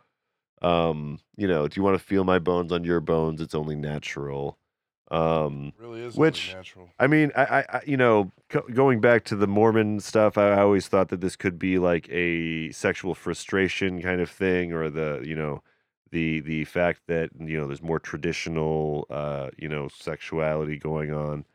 um, 0.61 1.19
you 1.37 1.47
know, 1.47 1.67
do 1.67 1.79
you 1.79 1.83
want 1.83 1.97
to 1.97 2.03
feel 2.03 2.23
my 2.23 2.39
bones 2.39 2.71
on 2.71 2.83
your 2.83 2.99
bones? 2.99 3.41
It's 3.41 3.55
only 3.55 3.75
natural. 3.75 4.57
Um, 5.11 5.73
really 5.79 6.01
is 6.01 6.15
Which- 6.15 6.53
natural. 6.53 6.89
I 6.99 7.07
mean, 7.07 7.31
I, 7.35 7.43
I, 7.43 7.59
I 7.77 7.81
you 7.85 7.97
know, 7.97 8.31
co- 8.49 8.67
going 8.73 9.01
back 9.01 9.23
to 9.25 9.35
the 9.35 9.47
Mormon 9.47 9.99
stuff, 9.99 10.37
I, 10.37 10.51
I 10.51 10.61
always 10.61 10.87
thought 10.87 11.09
that 11.09 11.21
this 11.21 11.35
could 11.35 11.57
be 11.57 11.79
like 11.79 12.07
a 12.11 12.71
sexual 12.71 13.15
frustration 13.15 14.01
kind 14.03 14.21
of 14.21 14.29
thing, 14.29 14.71
or 14.71 14.89
the, 14.89 15.21
you 15.25 15.35
know, 15.35 15.63
the 16.11 16.39
the 16.41 16.65
fact 16.65 17.01
that 17.07 17.29
you 17.39 17.57
know 17.59 17.67
there's 17.67 17.81
more 17.81 17.99
traditional, 17.99 19.05
uh, 19.09 19.49
you 19.57 19.67
know, 19.69 19.87
sexuality 19.89 20.77
going 20.77 21.13
on. 21.13 21.45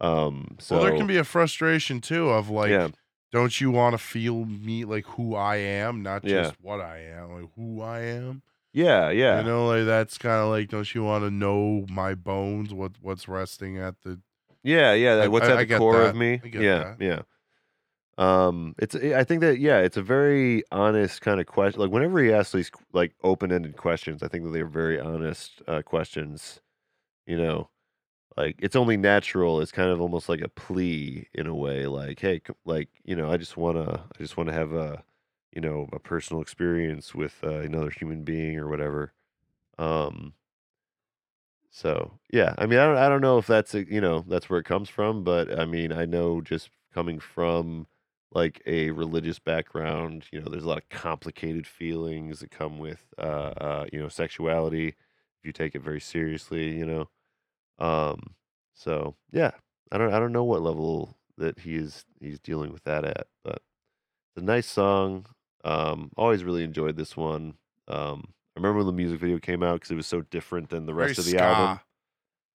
Um, 0.00 0.56
so 0.58 0.76
well, 0.76 0.84
there 0.86 0.96
can 0.96 1.06
be 1.06 1.18
a 1.18 1.24
frustration 1.24 2.00
too 2.00 2.30
of 2.30 2.48
like, 2.48 2.70
yeah, 2.70 2.88
don't 3.32 3.60
you 3.60 3.70
want 3.70 3.92
to 3.94 3.98
feel 3.98 4.44
me 4.46 4.84
like 4.84 5.04
who 5.06 5.34
I 5.34 5.56
am, 5.56 6.02
not 6.02 6.24
Yeah. 6.24 6.42
just 6.44 6.54
what 6.62 6.80
I 6.80 6.98
am, 7.00 7.32
like 7.42 7.50
who 7.54 7.82
I 7.82 8.00
am. 8.00 8.42
yeah, 8.72 9.10
yeah, 9.10 9.40
You 9.40 9.46
know, 9.46 9.66
like 9.66 9.84
that's 9.84 10.16
kind 10.16 10.40
of 10.42 10.48
like, 10.48 10.68
don't 10.70 10.94
you 10.94 11.04
want 11.04 11.24
to 11.24 11.30
know 11.30 11.84
my 11.90 12.14
bones? 12.14 12.72
What 12.72 12.92
what's 13.02 13.28
resting 13.28 13.76
at 13.78 14.00
the 14.02 14.20
yeah, 14.62 14.92
yeah. 14.94 15.26
What's 15.26 15.46
I- 15.48 15.52
at 15.52 15.58
I 15.58 15.64
the 15.64 15.78
core 15.78 15.98
that. 15.98 16.10
of 16.10 16.16
me? 16.16 16.40
Yeah, 16.44 16.60
that. 16.60 16.96
yeah. 17.00 17.22
Um, 18.20 18.74
it's 18.78 18.94
I 18.96 19.24
think 19.24 19.40
that 19.42 19.60
yeah, 19.60 19.78
it's 19.80 19.96
a 19.96 20.02
very 20.02 20.62
honest 20.72 21.22
kind 21.22 21.40
of 21.40 21.46
question. 21.46 21.80
Like 21.80 21.90
whenever 21.90 22.22
he 22.22 22.32
asks 22.32 22.52
these 22.52 22.70
like 22.92 23.14
open-ended 23.24 23.76
questions, 23.78 24.22
I 24.22 24.28
think 24.28 24.44
that 24.44 24.50
they're 24.52 24.66
very 24.66 25.00
honest 25.00 25.62
uh, 25.68 25.82
questions. 25.82 26.60
You 27.26 27.38
know, 27.38 27.70
like 28.36 28.56
it's 28.60 28.76
only 28.76 28.96
natural. 28.98 29.60
It's 29.60 29.72
kind 29.72 29.90
of 29.90 30.00
almost 30.00 30.28
like 30.28 30.42
a 30.42 30.48
plea 30.48 31.28
in 31.34 31.46
a 31.48 31.54
way. 31.54 31.86
Like 31.86 32.20
hey, 32.20 32.42
like 32.66 32.90
you 33.04 33.16
know, 33.16 33.30
I 33.32 33.36
just 33.38 33.56
wanna 33.56 34.04
I 34.14 34.18
just 34.18 34.36
wanna 34.38 34.52
have 34.54 34.72
a 34.74 35.04
you 35.52 35.60
know 35.62 35.88
a 35.92 36.00
personal 36.00 36.42
experience 36.42 37.14
with 37.14 37.36
uh, 37.44 37.60
another 37.60 37.90
human 37.90 38.24
being 38.24 38.58
or 38.58 38.68
whatever. 38.68 39.12
Um, 39.78 40.34
so 41.70 42.18
yeah, 42.32 42.54
I 42.58 42.66
mean, 42.66 42.78
I 42.78 42.84
don't, 42.86 42.96
I 42.96 43.08
don't 43.08 43.20
know 43.20 43.38
if 43.38 43.46
that's 43.46 43.74
a, 43.74 43.84
you 43.90 44.00
know 44.00 44.24
that's 44.28 44.50
where 44.50 44.58
it 44.58 44.64
comes 44.64 44.88
from, 44.88 45.22
but 45.24 45.56
I 45.58 45.64
mean, 45.64 45.92
I 45.92 46.04
know 46.04 46.40
just 46.40 46.70
coming 46.92 47.20
from 47.20 47.86
like 48.32 48.62
a 48.66 48.90
religious 48.90 49.38
background, 49.38 50.24
you 50.32 50.40
know, 50.40 50.48
there's 50.48 50.64
a 50.64 50.68
lot 50.68 50.78
of 50.78 50.88
complicated 50.88 51.66
feelings 51.66 52.40
that 52.40 52.50
come 52.50 52.78
with 52.78 53.04
uh, 53.18 53.52
uh 53.60 53.86
you 53.92 54.00
know 54.00 54.08
sexuality 54.08 54.88
if 54.88 55.46
you 55.46 55.52
take 55.52 55.74
it 55.74 55.82
very 55.82 56.00
seriously, 56.00 56.76
you 56.76 56.86
know. 56.86 57.08
Um, 57.78 58.34
so 58.74 59.16
yeah, 59.32 59.52
I 59.90 59.98
don't, 59.98 60.12
I 60.12 60.18
don't 60.18 60.32
know 60.32 60.44
what 60.44 60.62
level 60.62 61.16
that 61.38 61.58
he 61.58 61.76
is 61.76 62.04
he's 62.20 62.38
dealing 62.38 62.72
with 62.72 62.84
that 62.84 63.04
at, 63.04 63.26
but 63.42 63.62
it's 64.30 64.42
a 64.42 64.44
nice 64.44 64.66
song. 64.66 65.26
Um, 65.64 66.10
always 66.16 66.44
really 66.44 66.64
enjoyed 66.64 66.96
this 66.96 67.16
one. 67.16 67.54
Um, 67.88 68.28
I 68.56 68.60
remember 68.60 68.78
when 68.78 68.86
the 68.86 68.92
music 68.92 69.20
video 69.20 69.38
came 69.38 69.62
out 69.62 69.74
because 69.74 69.90
it 69.90 69.96
was 69.96 70.06
so 70.06 70.22
different 70.22 70.68
than 70.68 70.86
the 70.86 70.92
Very 70.92 71.08
rest 71.08 71.18
of 71.18 71.24
the 71.24 71.32
ska. 71.32 71.42
album. 71.42 71.80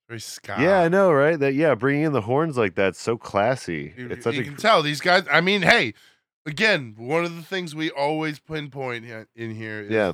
Very 0.07 0.19
ska. 0.19 0.55
Yeah, 0.59 0.81
I 0.81 0.87
know, 0.87 1.11
right? 1.11 1.39
That 1.39 1.53
yeah, 1.55 1.75
bringing 1.75 2.03
in 2.03 2.11
the 2.13 2.21
horns 2.21 2.57
like 2.57 2.75
that's 2.75 2.99
so 3.01 3.17
classy. 3.17 3.93
You, 3.97 4.07
it's 4.09 4.23
such 4.23 4.35
you 4.35 4.41
a 4.41 4.43
can 4.45 4.55
tell 4.55 4.81
these 4.83 5.01
guys. 5.01 5.23
I 5.31 5.41
mean, 5.41 5.63
hey, 5.63 5.93
again, 6.45 6.93
one 6.97 7.25
of 7.25 7.35
the 7.35 7.41
things 7.41 7.73
we 7.73 7.89
always 7.89 8.39
pinpoint 8.39 9.05
in 9.35 9.55
here 9.55 9.81
is 9.81 9.91
yeah, 9.91 10.13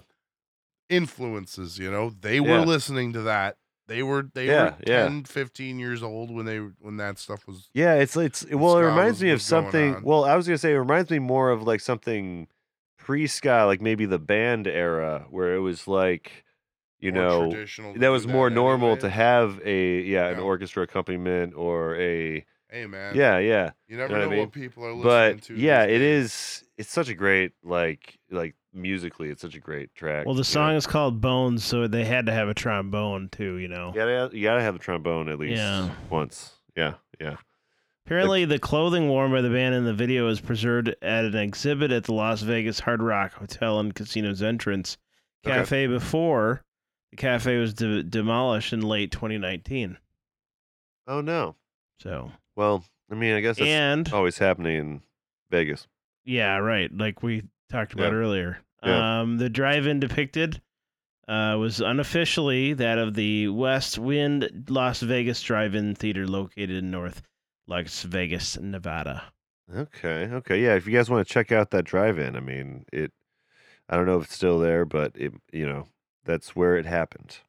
influences. 0.89 1.77
You 1.77 1.91
know, 1.91 2.09
they 2.09 2.39
were 2.39 2.59
Yeah. 2.59 2.65
listening 2.65 3.13
to 3.13 3.21
that. 3.23 3.57
They 3.87 4.03
were 4.03 4.29
they 4.33 4.47
Yeah, 4.47 4.75
were 4.75 4.77
yeah. 4.87 5.21
15 5.25 5.79
years 5.79 6.01
old 6.01 6.31
when 6.33 6.45
they 6.45 6.59
when 6.59 6.97
that 6.97 7.19
stuff 7.19 7.45
was. 7.45 7.69
yeah. 7.73 7.95
It's 7.95 8.15
it's 8.15 8.45
well, 8.45 8.77
it 8.77 8.83
reminds 8.83 9.21
me 9.21 9.31
of 9.31 9.41
something. 9.41 10.01
Well, 10.03 10.23
I 10.23 10.35
was 10.35 10.47
gonna 10.47 10.57
say 10.57 10.71
it 10.73 10.77
reminds 10.77 11.09
me 11.09 11.19
more 11.19 11.49
of 11.49 11.63
like 11.63 11.81
something 11.81 12.47
pre-ska, 12.97 13.65
like 13.65 13.81
maybe 13.81 14.05
the 14.05 14.19
band 14.19 14.67
era, 14.67 15.25
where 15.29 15.55
it 15.55 15.59
was 15.59 15.87
like, 15.87 16.45
you 17.01 17.11
know, 17.11 17.51
that 17.95 18.07
was 18.09 18.25
more 18.27 18.49
normal 18.49 18.95
to 18.97 19.09
have 19.09 19.59
a 19.65 20.01
yeah, 20.01 20.27
an 20.29 20.39
orchestra 20.39 20.83
accompaniment 20.83 21.53
or 21.55 21.95
a 21.97 22.45
Hey 22.69 22.85
man, 22.85 23.15
yeah 23.15 23.37
yeah 23.37 23.71
you 23.89 23.97
never 23.97 24.13
know 24.13 24.19
know, 24.19 24.27
what 24.27 24.33
I 24.33 24.35
mean? 24.37 24.39
what 24.45 24.51
people 24.53 24.85
are 24.85 24.93
listening 24.93 25.37
but 25.37 25.43
to. 25.43 25.55
yeah 25.55 25.85
these 25.85 25.95
it 25.95 25.99
days. 25.99 26.25
is 26.25 26.63
it's 26.77 26.89
such 26.89 27.09
a 27.09 27.13
great 27.13 27.51
like 27.63 28.17
like 28.29 28.55
musically 28.73 29.29
it's 29.29 29.41
such 29.41 29.55
a 29.55 29.59
great 29.59 29.93
track 29.93 30.25
Well, 30.25 30.35
the 30.35 30.39
you 30.39 30.43
know? 30.43 30.43
song 30.43 30.75
is 30.75 30.87
called 30.87 31.19
Bones, 31.19 31.65
so 31.65 31.87
they 31.87 32.05
had 32.05 32.27
to 32.27 32.31
have 32.31 32.47
a 32.47 32.53
trombone 32.53 33.27
too. 33.27 33.55
You 33.57 33.67
know. 33.67 33.89
you 33.89 33.95
gotta, 33.95 34.29
you 34.31 34.41
gotta 34.43 34.61
have 34.61 34.75
a 34.75 34.79
trombone 34.79 35.27
at 35.27 35.37
least 35.37 35.57
Yeah. 35.57 35.89
once 36.09 36.53
yeah 36.77 36.93
yeah 37.19 37.35
Apparently, 38.05 38.45
the 38.45 38.57
clothing 38.59 39.09
worn 39.09 39.31
by 39.31 39.41
the 39.41 39.49
band 39.49 39.75
in 39.75 39.85
the 39.85 39.93
video 39.93 40.27
is 40.27 40.41
preserved 40.41 40.93
at 41.01 41.23
an 41.25 41.35
exhibit 41.35 41.91
at 41.91 42.05
the 42.05 42.13
Las 42.13 42.41
Vegas 42.41 42.79
Hard 42.79 43.01
Rock 43.01 43.33
Hotel 43.33 43.79
and 43.79 43.93
Casino's 43.93 44.41
entrance 44.41 44.97
Okay. 45.45 45.55
cafe 45.57 45.87
before 45.87 46.63
the 47.11 47.17
cafe 47.17 47.57
was 47.57 47.73
de- 47.73 48.03
demolished 48.03 48.73
in 48.73 48.81
late 48.81 49.11
2019. 49.11 49.97
oh 51.07 51.21
no 51.21 51.55
So, 51.99 52.31
well 52.55 52.83
i 53.11 53.15
mean 53.15 53.35
i 53.35 53.41
guess 53.41 53.57
that's 53.57 53.67
and 53.69 54.11
always 54.13 54.37
happening 54.37 54.77
in 54.77 55.01
vegas 55.49 55.87
yeah, 56.23 56.57
right, 56.57 56.95
like 56.95 57.23
we 57.23 57.43
talked 57.71 57.93
about 57.93 58.11
Yeah. 58.11 58.17
earlier. 58.19 58.59
Yeah. 58.83 59.21
Um, 59.21 59.37
the 59.39 59.49
drive-in 59.49 59.99
depicted 59.99 60.61
uh, 61.27 61.55
was 61.59 61.81
unofficially 61.81 62.73
that 62.73 62.99
of 62.99 63.15
the 63.15 63.47
West 63.47 63.97
Wind 63.97 64.65
Las 64.69 65.01
Vegas 65.01 65.41
Drive-In 65.41 65.95
Theater 65.95 66.27
located 66.27 66.69
in 66.71 66.91
North 66.91 67.23
Las 67.67 68.03
Vegas, 68.03 68.55
Nevada. 68.59 69.23
okay 69.75 70.25
okay 70.31 70.61
yeah 70.63 70.75
if 70.75 70.85
you 70.85 70.93
guys 70.93 71.09
want 71.09 71.25
to 71.27 71.33
check 71.33 71.51
out 71.51 71.71
that 71.71 71.85
drive-in 71.85 72.35
i 72.35 72.39
mean 72.39 72.85
it 72.93 73.11
i 73.89 73.95
don't 73.95 74.05
know 74.05 74.17
if 74.19 74.25
it's 74.25 74.35
still 74.35 74.59
there 74.59 74.85
but 74.85 75.11
it 75.15 75.33
you 75.51 75.65
know 75.65 75.87
that's 76.25 76.55
where 76.55 76.77
it 76.77 76.85
happened 76.85 77.39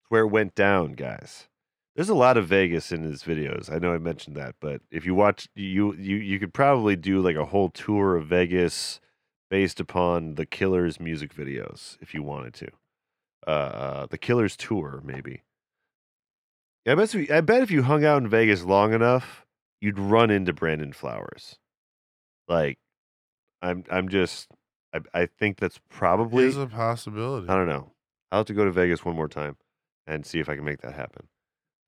it's 0.00 0.10
where 0.10 0.22
it 0.22 0.28
went 0.28 0.54
down 0.54 0.92
guys 0.92 1.48
There's 1.94 2.08
a 2.08 2.14
lot 2.14 2.36
of 2.36 2.48
Vegas 2.48 2.90
in 2.90 3.04
his 3.04 3.22
videos. 3.22 3.70
I 3.72 3.78
know 3.78 3.94
I 3.94 3.98
mentioned 3.98 4.36
that, 4.36 4.56
but 4.60 4.80
if 4.90 5.06
you 5.06 5.14
watch, 5.14 5.48
you 5.54 5.94
you 5.94 6.16
you 6.16 6.40
could 6.40 6.52
probably 6.52 6.96
do 6.96 7.20
like 7.20 7.36
a 7.36 7.44
whole 7.46 7.70
tour 7.70 8.16
of 8.16 8.26
Vegas 8.26 9.00
based 9.48 9.78
upon 9.78 10.34
the 10.34 10.46
Killers 10.46 10.98
music 10.98 11.32
videos 11.34 11.96
if 12.00 12.12
you 12.14 12.22
wanted 12.22 12.54
to. 12.54 12.68
Uh, 13.46 13.50
uh 13.50 14.06
the 14.06 14.18
Killers 14.18 14.56
tour, 14.56 15.00
maybe. 15.04 15.42
Yeah, 16.84 16.92
I 16.92 16.94
bet 16.96 17.14
if 17.14 17.28
you, 17.28 17.34
I 17.34 17.40
bet 17.40 17.62
if 17.62 17.70
you 17.70 17.82
hung 17.84 18.04
out 18.04 18.22
in 18.22 18.28
Vegas 18.28 18.64
long 18.64 18.92
enough, 18.92 19.46
you'd 19.80 19.98
run 19.98 20.30
into 20.30 20.52
Brandon 20.52 20.92
Flowers. 20.92 21.58
Like, 22.48 22.78
I'm 23.62 23.84
I'm 23.90 24.08
just 24.08 24.48
I 24.92 25.00
I 25.14 25.26
think 25.26 25.58
that's 25.58 25.78
probably 25.88 26.46
is 26.46 26.56
a 26.56 26.66
possibility. 26.66 27.48
I 27.48 27.54
don't 27.54 27.68
know. 27.68 27.92
I'll 28.34 28.40
have 28.40 28.46
to 28.46 28.54
go 28.54 28.64
to 28.64 28.72
Vegas 28.72 29.04
one 29.04 29.14
more 29.14 29.28
time 29.28 29.56
and 30.08 30.26
see 30.26 30.40
if 30.40 30.48
I 30.48 30.56
can 30.56 30.64
make 30.64 30.80
that 30.82 30.94
happen. 30.94 31.28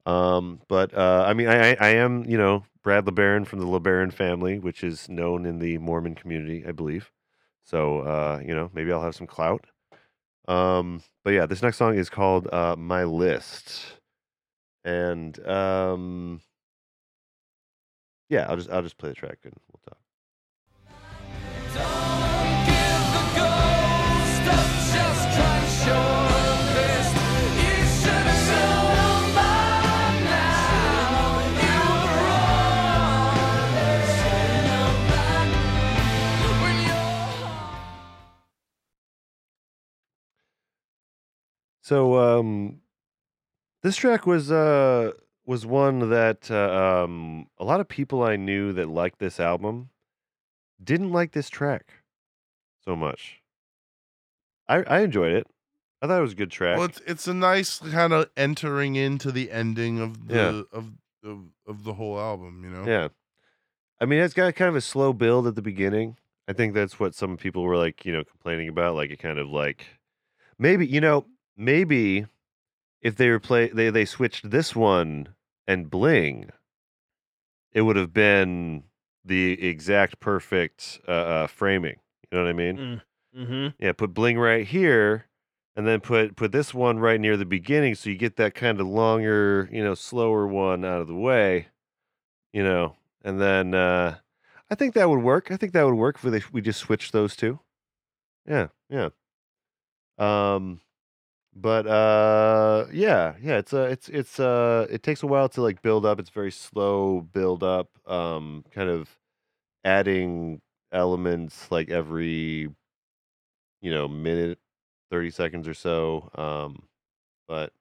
Um, 0.06 0.60
but 0.68 0.94
uh, 0.94 1.24
I 1.27 1.35
mean, 1.35 1.48
I, 1.48 1.74
I 1.74 1.89
am 1.89 2.24
you 2.24 2.39
know 2.39 2.64
Brad 2.85 3.05
LeBaron 3.05 3.47
from 3.47 3.59
the 3.59 3.66
LeBaron 3.66 4.12
family, 4.12 4.60
which 4.60 4.85
is 4.85 5.09
known 5.09 5.44
in 5.44 5.59
the 5.59 5.78
Mormon 5.78 6.14
community, 6.14 6.64
I 6.64 6.70
believe. 6.70 7.10
So 7.64 8.01
uh, 8.01 8.40
you 8.47 8.55
know, 8.55 8.70
maybe 8.73 8.93
I'll 8.93 9.02
have 9.02 9.16
some 9.16 9.27
clout. 9.27 9.66
Um, 10.47 11.02
but 11.24 11.32
yeah, 11.32 11.47
this 11.47 11.62
next 11.62 11.78
song 11.78 11.97
is 11.97 12.09
called 12.09 12.47
uh, 12.52 12.77
"My 12.78 13.02
List," 13.02 13.98
and 14.85 15.44
um, 15.44 16.40
yeah, 18.28 18.47
I'll 18.48 18.56
just 18.56 18.70
I'll 18.70 18.82
just 18.82 18.98
play 18.98 19.09
the 19.09 19.16
track 19.16 19.39
and 19.43 19.55
we'll 19.73 19.81
talk. 19.89 19.98
So 41.87 42.17
um, 42.19 42.81
this 43.85 43.95
track 43.95 44.27
was 44.27 44.51
uh 44.51 45.13
was 45.45 45.65
one 45.65 46.11
that 46.11 46.51
uh, 46.51 47.05
um 47.05 47.47
a 47.59 47.65
lot 47.65 47.79
of 47.81 47.87
people 47.87 48.25
I 48.25 48.35
knew 48.35 48.73
that 48.73 48.89
liked 48.89 49.21
this 49.21 49.39
album 49.39 49.91
didn't 50.83 51.13
like 51.13 51.31
this 51.31 51.49
track 51.49 52.03
so 52.85 52.97
much. 52.97 53.41
I 54.69 54.83
I 54.83 55.01
enjoyed 55.03 55.31
it. 55.31 55.47
I 56.03 56.09
thought 56.09 56.19
it 56.19 56.23
was 56.23 56.33
a 56.33 56.43
good 56.43 56.51
track. 56.51 56.77
Well, 56.77 56.89
it's 56.89 57.01
it's 57.07 57.29
a 57.29 57.35
nice 57.35 57.79
kind 57.79 58.13
of 58.13 58.31
entering 58.37 58.97
into 58.97 59.31
the 59.31 59.53
ending 59.53 60.01
of 60.01 60.27
the 60.27 60.35
Yeah. 60.35 60.63
of, 60.77 60.91
of 61.23 61.39
of 61.69 61.85
the 61.85 61.95
whole 61.95 62.19
album. 62.19 62.65
You 62.65 62.71
know. 62.71 62.85
Yeah. 62.85 63.09
I 64.01 64.07
mean, 64.07 64.19
it's 64.19 64.35
got 64.35 64.57
kind 64.57 64.71
of 64.71 64.75
a 64.75 64.81
slow 64.81 65.13
build 65.13 65.47
at 65.47 65.55
the 65.55 65.63
beginning. 65.63 66.17
I 66.49 66.53
think 66.53 66.75
that's 66.75 66.99
what 66.99 67.15
some 67.15 67.37
people 67.37 67.63
were 67.63 67.77
like, 67.77 68.05
you 68.05 68.13
know, 68.13 68.25
complaining 68.25 68.69
about. 68.69 68.97
Like 68.97 69.11
it 69.11 69.21
kind 69.21 69.39
of 69.39 69.49
like 69.51 69.87
maybe, 70.59 70.85
you 70.85 71.01
know, 71.01 71.27
maybe 71.57 72.27
if 73.03 73.16
they 73.16 73.31
were 73.31 73.41
play 73.41 73.69
they 73.69 73.91
they 73.91 74.05
switched 74.05 74.51
this 74.51 74.74
one 74.74 75.28
and 75.66 75.91
Bling, 75.91 76.51
it 77.73 77.83
would 77.83 77.97
have 77.97 78.12
been 78.12 78.85
the 79.24 79.66
exact 79.66 80.20
perfect 80.20 81.01
uh, 81.09 81.11
uh 81.11 81.47
framing. 81.47 81.97
You 82.31 82.39
know 82.39 82.45
what 82.45 82.51
I 82.51 82.53
mean? 82.53 83.03
Mm-hmm. 83.37 83.66
Yeah, 83.78 83.93
put 83.93 84.15
bling 84.15 84.39
right 84.39 84.66
here, 84.66 85.27
and 85.77 85.87
then 85.87 86.01
put 86.01 86.37
put 86.37 86.53
this 86.53 86.73
one 86.73 86.99
right 86.99 87.20
near 87.20 87.37
the 87.37 87.45
beginning, 87.45 87.95
so 87.95 88.09
you 88.09 88.16
get 88.16 88.37
that 88.37 88.55
kind 88.55 88.81
of 88.81 88.87
longer, 88.87 89.69
you 89.70 89.85
know, 89.85 89.95
slower 89.95 90.47
one 90.47 90.85
out 90.85 91.03
of 91.03 91.07
the 91.07 91.15
way, 91.15 91.69
you 92.53 92.65
know, 92.65 92.97
and 93.23 93.41
then 93.41 93.74
uh, 93.74 94.16
I 94.70 94.74
think 94.74 94.95
that 94.95 95.11
would 95.11 95.23
work. 95.23 95.51
I 95.51 95.57
think 95.57 95.73
that 95.74 95.85
would 95.85 95.95
work 95.95 96.16
if 96.16 96.24
we 96.24 96.43
we 96.53 96.61
just 96.62 96.81
switched 96.81 97.12
those 97.12 97.37
two. 97.37 97.61
Yeah, 98.49 98.69
yeah. 98.89 99.11
Um, 100.19 100.81
but 101.57 101.87
uh, 101.87 102.87
yeah, 102.93 103.35
yeah. 103.43 103.59
It's 103.59 103.73
uh, 103.74 103.89
it's 103.91 104.09
it's 104.11 104.39
uh, 104.41 104.87
it 104.91 105.03
takes 105.03 105.23
a 105.23 105.27
while 105.27 105.49
to 105.51 105.62
like 105.62 105.83
build 105.83 106.07
up. 106.07 106.20
It's 106.20 106.31
very 106.31 106.53
slow 106.53 107.23
build 107.23 107.62
up. 107.65 107.89
Um, 108.07 108.65
kind 108.73 108.91
of 108.91 109.09
adding 109.85 110.61
elements 110.93 111.70
like 111.70 111.91
every 111.91 112.69
you 113.81 113.91
know 113.91 114.09
minute 114.09 114.59
30 115.11 115.31
seconds 115.31 115.69
or 115.69 115.74
so 115.74 116.31
um 116.35 116.83
but 117.49 117.73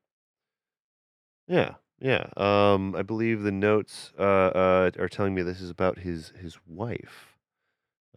yeah 1.47 1.75
yeah 1.99 2.27
um 2.37 2.95
i 2.95 3.01
believe 3.01 3.41
the 3.43 3.51
notes 3.51 4.11
uh, 4.19 4.21
uh 4.21 4.91
are 4.99 5.07
telling 5.09 5.33
me 5.33 5.41
this 5.41 5.61
is 5.61 5.69
about 5.69 5.99
his 5.99 6.33
his 6.41 6.57
wife 6.67 7.37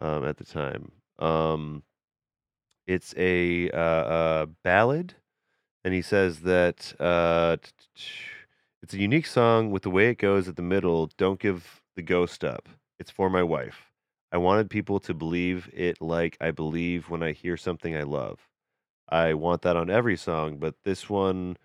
um, 0.00 0.24
at 0.24 0.36
the 0.38 0.44
time. 0.44 0.92
Um, 1.18 1.82
it's 2.86 3.14
a 3.16 3.70
uh, 3.70 3.76
uh, 3.76 4.46
ballad, 4.64 5.14
and 5.88 5.94
he 5.94 6.02
says 6.02 6.40
that 6.40 6.92
uh, 7.00 7.56
it's 8.82 8.92
a 8.92 8.98
unique 8.98 9.24
song 9.24 9.70
with 9.70 9.84
the 9.84 9.90
way 9.90 10.10
it 10.10 10.18
goes 10.18 10.46
at 10.46 10.56
the 10.56 10.60
middle. 10.60 11.10
Don't 11.16 11.40
give 11.40 11.80
the 11.96 12.02
ghost 12.02 12.44
up. 12.44 12.68
It's 12.98 13.10
for 13.10 13.30
my 13.30 13.42
wife. 13.42 13.90
I 14.30 14.36
wanted 14.36 14.68
people 14.68 15.00
to 15.00 15.14
believe 15.14 15.70
it 15.72 16.02
like 16.02 16.36
I 16.42 16.50
believe 16.50 17.08
when 17.08 17.22
I 17.22 17.32
hear 17.32 17.56
something 17.56 17.96
I 17.96 18.02
love. 18.02 18.38
I 19.08 19.32
want 19.32 19.62
that 19.62 19.76
on 19.76 19.88
every 19.88 20.18
song, 20.18 20.58
but 20.58 20.74
this 20.84 21.08
one 21.08 21.56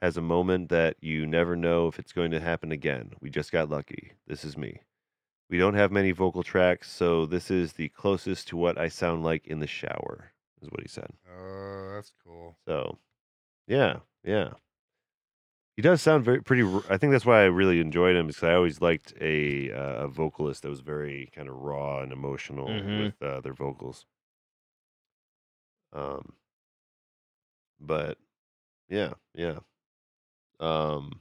has 0.00 0.16
a 0.16 0.22
moment 0.22 0.68
that 0.68 0.94
you 1.00 1.26
never 1.26 1.56
know 1.56 1.88
if 1.88 1.98
it's 1.98 2.12
going 2.12 2.30
to 2.30 2.38
happen 2.38 2.70
again. 2.70 3.14
We 3.20 3.30
just 3.30 3.50
got 3.50 3.68
lucky. 3.68 4.12
This 4.28 4.44
is 4.44 4.56
me. 4.56 4.82
We 5.50 5.58
don't 5.58 5.74
have 5.74 5.90
many 5.90 6.12
vocal 6.12 6.44
tracks, 6.44 6.88
so 6.88 7.26
this 7.26 7.50
is 7.50 7.72
the 7.72 7.88
closest 7.88 8.46
to 8.46 8.56
what 8.56 8.78
I 8.78 8.86
sound 8.86 9.24
like 9.24 9.48
in 9.48 9.58
the 9.58 9.66
shower, 9.66 10.30
is 10.60 10.70
what 10.70 10.82
he 10.82 10.88
said. 10.88 11.10
Uh, 11.28 11.94
that's 11.94 12.12
cool. 12.24 12.54
So, 12.64 12.98
yeah, 13.66 14.00
yeah. 14.24 14.50
He 15.76 15.82
does 15.82 16.02
sound 16.02 16.24
very 16.24 16.42
pretty. 16.42 16.62
r- 16.62 16.82
I 16.90 16.98
think 16.98 17.12
that's 17.12 17.24
why 17.24 17.40
I 17.42 17.46
really 17.46 17.80
enjoyed 17.80 18.14
him 18.14 18.26
because 18.26 18.42
I 18.42 18.54
always 18.54 18.80
liked 18.82 19.14
a 19.20 19.72
uh, 19.72 20.04
a 20.04 20.08
vocalist 20.08 20.62
that 20.62 20.68
was 20.68 20.80
very 20.80 21.30
kind 21.34 21.48
of 21.48 21.54
raw 21.56 22.00
and 22.02 22.12
emotional 22.12 22.68
Mhm. 22.68 23.04
with 23.04 23.22
uh, 23.22 23.40
their 23.40 23.54
vocals. 23.54 24.04
Um, 25.94 26.34
but 27.80 28.18
yeah, 28.88 29.14
yeah. 29.34 29.58
Um, 30.60 31.20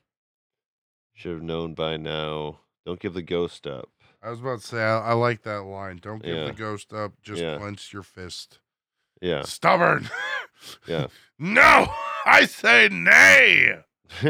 should 1.14 1.32
have 1.34 1.44
known 1.44 1.74
by 1.74 1.98
now. 1.98 2.60
Don't 2.86 3.00
give 3.00 3.14
the 3.14 3.22
ghost 3.22 3.66
up. 3.68 3.90
I 4.24 4.30
was 4.30 4.40
about 4.40 4.60
to 4.62 4.68
say 4.68 4.82
I, 4.84 5.00
I 5.00 5.14
like 5.14 5.44
that 5.44 5.64
line. 5.64 5.98
Don't 6.02 6.22
give 6.22 6.36
Yeah. 6.36 6.46
the 6.46 6.54
ghost 6.54 6.94
up. 6.94 7.14
Just 7.22 7.42
Yeah. 7.42 7.58
clench 7.58 7.92
your 7.94 8.04
fist. 8.04 8.60
Yeah, 9.22 9.44
Stubborn. 9.44 10.10
yeah. 10.88 11.08
no, 11.40 11.94
I 12.26 12.46
say 12.46 12.90
nay. 12.90 13.84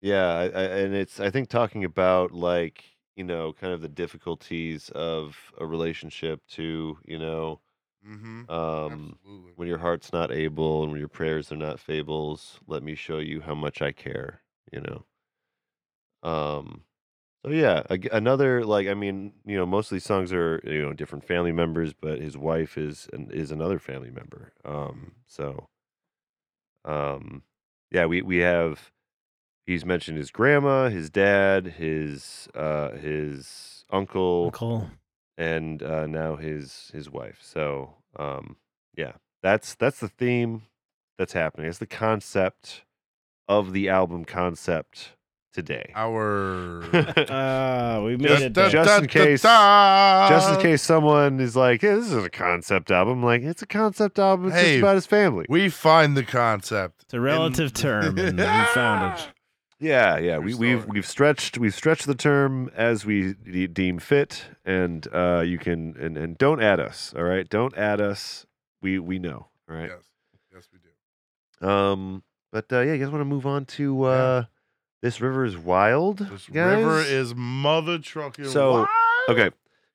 yeah, 0.00 0.26
I, 0.34 0.44
I, 0.44 0.62
and 0.64 0.94
it's 0.94 1.20
I 1.20 1.30
think 1.30 1.48
talking 1.48 1.84
about 1.84 2.32
like 2.32 2.84
you 3.16 3.24
know 3.24 3.52
kind 3.52 3.72
of 3.72 3.80
the 3.80 3.88
difficulties 3.88 4.90
of 4.90 5.52
a 5.58 5.66
relationship 5.66 6.40
to 6.50 6.98
you 7.04 7.18
know 7.18 7.60
Mm-hmm. 8.06 8.44
um, 8.48 9.18
Absolutely. 9.24 9.52
when 9.56 9.68
your 9.68 9.78
heart's 9.78 10.12
not 10.12 10.32
able 10.32 10.82
and 10.82 10.92
when 10.92 11.00
your 11.00 11.08
prayers 11.08 11.52
are 11.52 11.56
not 11.56 11.80
fables. 11.80 12.60
Let 12.66 12.82
me 12.82 12.94
show 12.94 13.18
you 13.18 13.40
how 13.42 13.54
much 13.54 13.82
I 13.82 13.92
care. 13.92 14.42
You 14.72 14.80
know. 14.82 15.06
Um. 16.22 16.84
So 17.46 17.52
yeah, 17.52 17.84
ag- 17.90 18.08
another 18.10 18.64
like 18.64 18.88
I 18.88 18.94
mean 18.94 19.32
you 19.44 19.56
know 19.56 19.66
most 19.66 19.92
of 19.92 19.94
these 19.94 20.04
songs 20.04 20.32
are 20.32 20.60
you 20.64 20.82
know 20.82 20.92
different 20.92 21.24
family 21.24 21.52
members, 21.52 21.92
but 21.92 22.20
his 22.20 22.36
wife 22.36 22.76
is 22.76 23.08
an, 23.12 23.30
is 23.32 23.52
another 23.52 23.78
family 23.78 24.10
member. 24.10 24.52
Um. 24.64 25.12
So. 25.26 25.68
Um. 26.84 27.42
Yeah, 27.90 28.06
we 28.06 28.22
we 28.22 28.38
have. 28.38 28.90
He's 29.66 29.84
mentioned 29.84 30.18
his 30.18 30.30
grandma, 30.30 30.88
his 30.88 31.10
dad, 31.10 31.66
his 31.78 32.48
uh 32.54 32.92
his 32.92 33.84
uncle, 33.90 34.46
Uncle. 34.46 34.90
and 35.38 35.82
uh, 35.82 36.06
now 36.06 36.36
his 36.36 36.90
his 36.94 37.10
wife. 37.10 37.38
So 37.42 37.94
um, 38.16 38.56
yeah, 38.96 39.12
that's 39.42 39.74
that's 39.74 40.00
the 40.00 40.08
theme 40.08 40.62
that's 41.18 41.32
happening. 41.34 41.68
It's 41.68 41.78
the 41.78 41.86
concept 41.86 42.84
of 43.48 43.72
the 43.72 43.88
album 43.88 44.24
concept 44.24 45.15
today. 45.56 45.90
Our 45.96 46.82
Uh, 46.92 48.02
we 48.04 48.16
made 48.16 48.28
Just- 48.28 48.42
it. 48.44 48.52
just- 48.52 48.72
there. 48.72 48.84
just 48.84 49.02
in 49.02 49.08
case- 49.08 49.42
Just 49.42 50.54
in 50.54 50.60
case 50.60 50.82
someone 50.82 51.40
is 51.40 51.56
like, 51.56 51.80
hey, 51.80 51.94
"This 51.94 52.12
is 52.12 52.24
a 52.24 52.30
concept 52.30 52.90
album," 52.90 53.22
like 53.22 53.42
it's 53.42 53.62
a 53.62 53.66
concept 53.66 54.18
album. 54.18 54.48
It's 54.48 54.56
Hey, 54.56 54.72
just 54.74 54.78
about 54.82 54.94
his 54.96 55.06
family. 55.06 55.46
we 55.48 55.68
find 55.70 56.16
the 56.16 56.22
concept. 56.24 57.02
It's 57.04 57.14
a 57.14 57.20
relative 57.20 57.72
term, 57.72 58.18
and 58.18 58.38
we 58.38 58.44
found 58.74 59.18
it. 59.18 59.28
Yeah, 59.78 60.18
yeah. 60.18 60.36
True 60.36 60.44
We, 60.44 60.54
we've 60.54 60.86
we've 60.86 61.06
stretched 61.06 61.58
we've 61.58 61.74
stretched 61.74 62.06
the 62.06 62.14
term 62.14 62.70
as 62.76 63.04
we 63.06 63.34
de- 63.34 63.66
deem 63.66 63.98
fit, 63.98 64.44
and 64.64 65.06
uh, 65.12 65.42
you 65.46 65.58
can 65.58 65.96
and, 65.98 66.16
and 66.18 66.36
don't 66.38 66.62
add 66.62 66.80
us. 66.80 67.12
All 67.16 67.24
right, 67.24 67.48
don't 67.48 67.76
add 67.76 68.00
us. 68.00 68.46
We 68.82 68.98
we 68.98 69.18
know. 69.18 69.48
All 69.70 69.76
right. 69.76 69.90
Yes, 69.90 70.04
yes, 70.54 70.68
we 70.72 70.78
do. 70.78 71.66
Um, 71.68 72.22
but 72.52 72.72
uh, 72.72 72.80
yeah, 72.80 72.92
you 72.94 72.98
guys 73.04 73.10
want 73.10 73.20
to 73.22 73.26
move 73.26 73.46
on 73.46 73.64
to 73.76 74.04
uh, 74.04 74.44
this 75.02 75.20
river 75.20 75.44
is 75.44 75.56
wild. 75.56 76.18
This 76.18 76.46
guys? 76.46 76.78
river 76.78 77.00
is 77.00 77.34
mother 77.34 77.98
trucking. 77.98 78.46
So, 78.48 78.72
wild. 78.72 78.88
okay. 79.28 79.50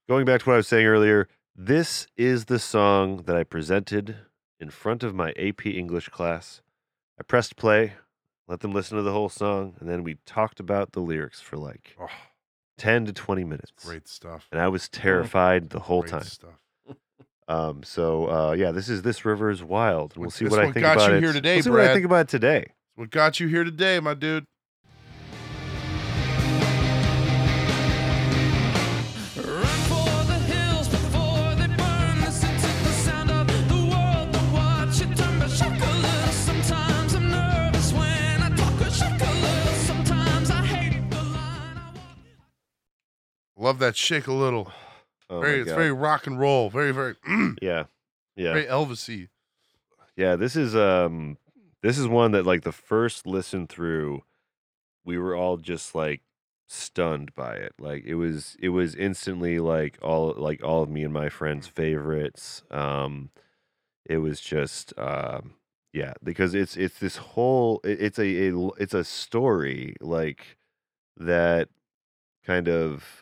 Going 0.10 0.26
back 0.26 0.42
to 0.42 0.46
what 0.50 0.54
I 0.54 0.58
was 0.58 0.68
saying 0.68 0.86
earlier, 0.86 1.28
this 1.56 2.08
is 2.18 2.46
the 2.46 2.60
song 2.60 3.24
that 3.26 3.36
I 3.36 3.44
presented 3.44 4.18
in 4.60 4.70
front 4.70 5.04
of 5.04 5.14
my 5.16 5.32
AP 5.38 5.66
English 5.66 6.10
class. 6.10 6.62
I 7.20 7.24
pressed 7.24 7.56
play, 7.56 7.94
let 8.48 8.60
them 8.62 8.72
listen 8.74 8.98
to 8.98 9.04
the 9.04 9.12
whole 9.12 9.30
song, 9.30 9.76
and 9.80 9.90
then 9.90 10.04
we 10.04 10.18
talked 10.26 10.60
about 10.60 10.92
the 10.94 11.00
lyrics 11.02 11.40
for 11.40 11.58
like 11.58 11.96
Oh, 12.00 12.08
ten 12.78 13.06
to 13.06 13.14
twenty 13.14 13.44
minutes. 13.44 13.72
great 13.86 14.08
stuff. 14.08 14.48
And 14.52 14.60
I 14.60 14.68
was 14.68 14.90
terrified 14.90 15.70
the 15.70 15.80
whole 15.80 16.02
Great 16.02 16.12
time. 16.12 16.24
Stuff. 16.24 16.60
Um, 17.48 17.84
so 17.84 18.28
uh, 18.30 18.52
yeah, 18.54 18.72
this 18.72 18.88
is 18.90 19.02
this 19.02 19.26
river 19.26 19.50
is 19.50 19.64
wild. 19.64 20.16
We'll 20.16 20.26
What- 20.28 20.34
see 20.34 20.46
what 20.46 20.60
I 20.60 20.66
what 20.66 20.74
think 20.74 20.84
got 20.86 20.98
about 20.98 21.12
you 21.12 21.18
it. 21.18 21.24
here 21.24 21.34
today, 21.34 21.56
we'll 21.56 21.64
see 21.64 21.70
what 21.70 21.82
I 21.82 21.94
think 21.94 22.06
about 22.06 22.22
it 22.22 22.28
today. 22.30 22.66
What 22.96 23.10
got 23.12 23.40
you 23.40 23.48
here 23.48 23.64
today, 23.64 24.00
my 24.00 24.14
dude? 24.14 24.46
Love 43.72 43.80
that 43.80 43.96
shake 43.96 44.28
a 44.28 44.34
little. 44.34 44.70
Oh 45.30 45.40
very, 45.40 45.62
it's 45.62 45.72
very 45.72 45.94
rock 45.94 46.28
and 46.28 46.38
roll. 46.38 46.70
Very, 46.70 46.92
very, 46.92 47.16
yeah, 47.62 47.86
yeah. 48.36 48.52
very 48.52 48.66
Elvisy. 48.66 49.30
Yeah, 50.18 50.36
this 50.36 50.58
is 50.58 50.76
um 50.76 51.38
this 51.82 51.98
is 51.98 52.06
one 52.06 52.34
that 52.34 52.46
like 52.46 52.64
the 52.64 52.74
first 52.74 53.26
listen 53.26 53.68
through 53.68 54.24
we 55.06 55.18
were 55.18 55.34
all 55.34 55.56
just 55.56 55.96
like 55.96 56.20
stunned 56.68 57.34
by 57.34 57.54
it. 57.56 57.72
Like 57.80 58.04
it 58.04 58.16
was 58.16 58.58
it 58.60 58.70
was 58.70 58.94
instantly 58.94 59.60
like 59.60 59.98
all 60.02 60.34
like 60.36 60.62
all 60.62 60.84
of 60.84 60.90
me 60.90 61.06
and 61.06 61.14
my 61.14 61.30
friends 61.30 61.66
favorites. 61.66 62.64
Um 62.72 63.30
it 64.06 64.18
was 64.18 64.42
just 64.42 64.94
um 65.00 65.54
yeah, 65.94 66.12
because 66.22 66.54
it's 66.54 66.76
it's 66.76 67.00
this 67.00 67.16
whole 67.16 67.80
it- 67.86 68.02
it's 68.02 68.20
a 68.20 68.54
it's 68.78 68.94
a 68.94 69.06
story 69.06 69.96
like 70.02 70.58
that 71.16 71.70
kind 72.46 72.68
of 72.68 73.21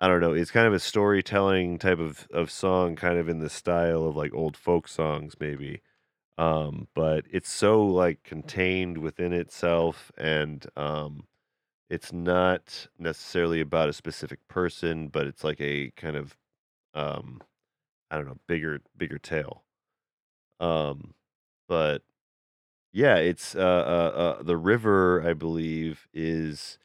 I 0.00 0.08
don't 0.08 0.20
know. 0.20 0.32
It's 0.32 0.50
kind 0.50 0.66
of 0.66 0.72
a 0.72 0.80
storytelling 0.80 1.78
type 1.78 1.98
of 1.98 2.26
of 2.32 2.50
song, 2.50 2.96
kind 2.96 3.18
of 3.18 3.28
in 3.28 3.40
the 3.40 3.50
style 3.50 4.04
of 4.04 4.16
like 4.16 4.32
old 4.34 4.56
folk 4.56 4.88
songs, 4.88 5.34
maybe. 5.40 5.82
Um, 6.38 6.88
but 6.94 7.26
it's 7.30 7.50
so 7.50 7.84
like 7.86 8.22
contained 8.24 8.98
within 8.98 9.32
itself, 9.34 10.12
and 10.18 10.66
um, 10.76 11.26
it's 11.90 12.12
not 12.12 12.88
necessarily 12.98 13.60
about 13.60 13.88
a 13.90 13.94
specific 13.94 14.46
person, 14.48 15.08
but 15.08 15.26
it's 15.26 15.44
like 15.44 15.60
a 15.60 15.90
kind 15.92 16.16
of 16.16 16.36
um, 16.94 17.42
I 18.10 18.16
don't 18.18 18.26
know, 18.28 18.38
bigger 18.48 18.80
bigger 18.96 19.18
tale. 19.18 19.64
Um, 20.60 21.14
but 21.68 22.02
yeah, 22.92 23.16
it's 23.16 23.54
uh, 23.56 23.60
uh, 23.60 24.18
uh, 24.40 24.42
the 24.42 24.56
river. 24.56 25.22
I 25.26 25.34
believe 25.34 26.08
is 26.14 26.78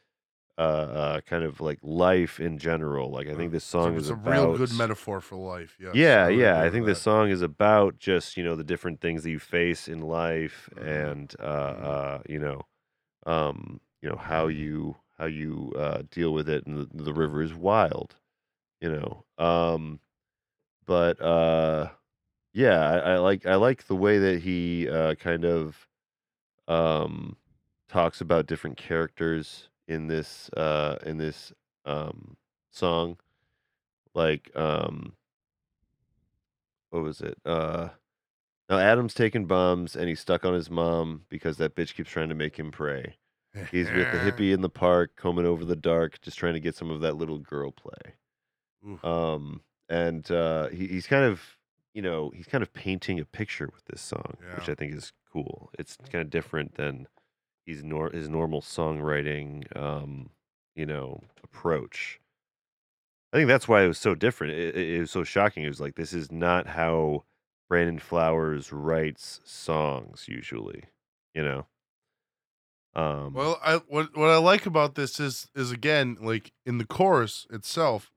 uh, 0.57 0.61
uh, 0.61 1.22
kind 1.22 1.44
of 1.44 1.60
like 1.60 1.80
life 1.82 2.40
in 2.40 2.57
general. 2.57 3.11
Like 3.11 3.27
I 3.27 3.36
think 3.36 3.52
this 3.52 3.64
song 3.65 3.95
it's 3.95 4.06
is 4.06 4.10
a 4.10 4.14
about 4.14 4.32
real 4.32 4.57
good 4.57 4.73
metaphor 4.73 5.19
for 5.22 5.36
life. 5.36 5.76
Yes, 5.80 5.95
yeah, 5.95 6.27
would 6.27 6.36
yeah. 6.38 6.61
I 6.61 6.69
think 6.69 6.86
that. 6.86 6.91
this 6.91 7.02
song 7.02 7.30
is 7.30 7.41
about 7.41 7.98
just 7.99 8.38
you 8.38 8.44
know 8.44 8.56
the 8.56 8.64
different 8.64 9.02
things 9.02 9.23
that 9.23 9.32
you 9.32 9.40
face 9.40 9.88
in 9.88 10.02
life, 10.02 10.69
Mhm. 10.76 11.11
and 11.11 11.36
uh, 11.40 11.73
Mhm. 11.73 11.84
uh, 11.84 12.19
you 12.30 12.40
know, 12.40 12.61
um, 13.26 13.82
you 14.02 14.10
know 14.10 14.15
how 14.15 14.48
you 14.48 14.95
how 15.18 15.26
you 15.26 15.73
uh, 15.77 16.03
deal 16.10 16.34
with 16.34 16.48
it, 16.49 16.65
and 16.65 16.90
the, 16.90 17.03
the 17.03 17.14
river 17.14 17.41
is 17.41 17.53
wild, 17.53 18.15
you 18.82 18.90
know. 18.90 19.26
Um, 19.38 19.99
but 20.86 21.19
uh, 21.22 21.90
yeah, 22.53 22.80
I, 22.80 22.98
I 23.14 23.18
like 23.18 23.45
I 23.45 23.56
like 23.56 23.88
the 23.88 23.95
way 23.95 24.19
that 24.19 24.41
he 24.41 24.88
uh, 24.90 25.15
kind 25.15 25.44
of 25.45 25.88
um, 26.68 27.38
talks 27.90 28.22
about 28.22 28.48
different 28.48 28.77
characters 28.77 29.69
in 29.88 30.07
this 30.07 30.49
uh, 30.56 30.98
in 31.06 31.18
this 31.18 31.53
um, 31.86 32.38
song, 32.72 33.18
like 34.14 34.52
um, 34.56 35.14
what 36.90 37.03
was 37.03 37.22
it? 37.22 37.38
Uh, 37.45 37.90
now 38.70 38.80
Adam's 38.80 39.14
taking 39.14 39.45
bombs 39.45 39.95
and 39.95 40.10
he's 40.10 40.20
stuck 40.20 40.45
on 40.45 40.53
his 40.53 40.70
mom 40.70 41.22
because 41.30 41.57
that 41.57 41.76
bitch 41.76 41.94
keeps 41.95 42.10
trying 42.10 42.30
to 42.30 42.36
make 42.36 42.57
him 42.57 42.72
pray. 42.72 43.16
He's 43.72 43.90
with 43.90 44.12
the 44.12 44.18
hippie 44.32 44.53
in 44.53 44.62
the 44.62 44.70
park, 44.70 45.12
combing 45.16 45.45
over 45.45 45.64
the 45.64 45.76
dark, 45.76 46.20
just 46.22 46.38
trying 46.38 46.56
to 46.56 46.60
get 46.60 46.76
some 46.76 46.90
of 46.90 47.02
that 47.02 47.16
little 47.16 47.38
girl 47.40 47.72
play. 47.72 48.14
Oof. 48.88 49.06
Um, 49.06 49.62
and 49.88 50.30
uh, 50.30 50.68
he, 50.70 50.88
he's 50.88 51.07
kind 51.07 51.24
of, 51.24 51.41
you 51.94 52.02
know, 52.02 52.32
he's 52.36 52.48
kind 52.48 52.62
of 52.62 52.74
painting 52.74 53.20
a 53.20 53.26
picture 53.26 53.70
with 53.74 53.86
this 53.86 54.02
song, 54.02 54.36
which 54.57 54.68
I 54.68 54.76
think 54.76 54.94
is 54.94 55.14
cool. 55.32 55.70
It's 55.80 55.98
kind 56.12 56.22
of 56.22 56.30
different 56.30 56.76
than 56.76 57.07
he's 57.66 57.84
nor- 57.84 58.12
his 58.12 58.30
normal 58.30 58.62
songwriting, 58.62 59.66
um, 59.78 60.30
you 60.76 60.86
know, 60.86 61.22
approach. 61.44 62.20
I 63.34 63.38
think 63.38 63.48
that's 63.48 63.68
why 63.68 63.84
it 63.84 63.88
was 63.88 63.98
so 63.98 64.16
different. 64.16 64.54
It, 64.54 64.76
it, 64.76 64.90
it 64.96 65.00
was 65.02 65.12
so 65.12 65.24
shocking. 65.24 65.64
It 65.64 65.68
was 65.70 65.82
like 65.82 65.96
this 65.96 66.14
is 66.14 66.32
not 66.32 66.68
how 66.68 67.24
Brandon 67.70 68.00
Flowers 68.00 68.72
writes 68.72 69.42
songs 69.44 70.26
usually, 70.28 70.84
you 71.34 71.44
know. 71.44 71.66
Um, 72.96 73.34
Well, 73.34 73.60
I 73.62 73.78
what 73.88 74.16
what 74.16 74.30
I 74.30 74.38
like 74.38 74.66
about 74.66 74.96
this 74.96 75.20
is 75.20 75.50
is 75.54 75.72
again 75.72 76.18
like 76.22 76.54
in 76.66 76.78
the 76.78 76.86
chorus 76.86 77.46
itself 77.50 78.12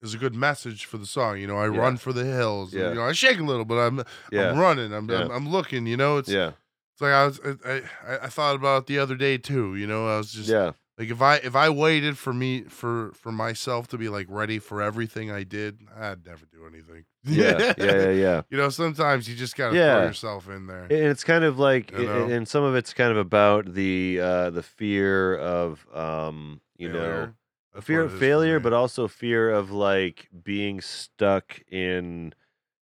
is 0.00 0.14
a 0.14 0.18
good 0.18 0.34
message 0.34 0.86
for 0.86 0.96
the 0.96 1.04
song. 1.04 1.38
You 1.38 1.46
know, 1.46 1.58
I 1.58 1.66
Yeah. 1.68 1.78
run 1.78 1.98
for 1.98 2.14
the 2.14 2.24
hills. 2.24 2.72
and, 2.72 2.82
Yeah. 2.82 2.88
you 2.90 2.94
know, 2.94 3.02
I 3.02 3.12
shake 3.12 3.38
a 3.38 3.42
little, 3.42 3.66
but 3.66 3.76
I'm 3.76 4.02
yeah, 4.32 4.52
I'm 4.52 4.58
running. 4.58 4.94
I'm, 4.94 5.10
I'm 5.10 5.30
I'm 5.30 5.48
looking. 5.50 5.86
You 5.86 5.98
know, 5.98 6.16
it's 6.16 6.30
yeah, 6.30 6.52
it's 7.00 7.02
like 7.02 7.12
I 7.12 7.26
was 7.26 7.40
I, 7.64 7.82
I 8.06 8.24
I 8.24 8.28
thought 8.28 8.56
about 8.56 8.82
it 8.82 8.86
the 8.86 8.98
other 8.98 9.16
day 9.16 9.38
too. 9.38 9.74
You 9.76 9.86
know, 9.86 10.06
I 10.08 10.18
was 10.18 10.32
just 10.32 10.50
yeah, 10.50 10.72
like 10.98 11.10
if 11.10 11.22
I 11.22 11.36
if 11.36 11.56
I 11.56 11.70
waited 11.70 12.18
for 12.18 12.32
me 12.32 12.62
for 12.64 13.12
for 13.14 13.32
myself 13.32 13.88
to 13.88 13.98
be 13.98 14.08
like 14.08 14.26
ready 14.28 14.58
for 14.58 14.82
everything 14.82 15.30
I 15.30 15.44
did, 15.44 15.80
I'd 15.96 16.26
never 16.26 16.46
do 16.46 16.66
anything. 16.66 17.04
yeah, 17.24 17.72
yeah, 17.78 18.02
yeah, 18.02 18.10
yeah. 18.10 18.42
You 18.50 18.58
know, 18.58 18.68
sometimes 18.68 19.28
you 19.28 19.36
just 19.36 19.56
gotta 19.56 19.76
Yeah. 19.76 19.96
throw 19.98 20.06
yourself 20.08 20.48
in 20.48 20.66
there. 20.66 20.82
And 20.84 20.92
it's 20.92 21.22
kind 21.22 21.44
of 21.44 21.58
like, 21.58 21.92
You 21.92 22.06
know? 22.06 22.28
and 22.28 22.48
some 22.48 22.64
of 22.64 22.74
it's 22.74 22.92
kind 22.92 23.12
of 23.12 23.16
about 23.16 23.74
the 23.74 24.18
uh, 24.20 24.50
the 24.50 24.62
fear 24.62 25.36
of, 25.36 25.86
um, 25.94 26.60
you 26.76 26.88
know, 26.88 26.98
Failure. 26.98 27.34
That's 27.74 27.86
fear 27.86 28.02
of 28.02 28.10
it 28.10 28.14
is 28.14 28.18
for 28.18 28.24
failure, 28.26 28.60
but 28.60 28.72
also 28.72 29.06
fear 29.08 29.50
of 29.50 29.70
like 29.70 30.28
being 30.42 30.80
stuck 30.80 31.60
in, 31.70 32.34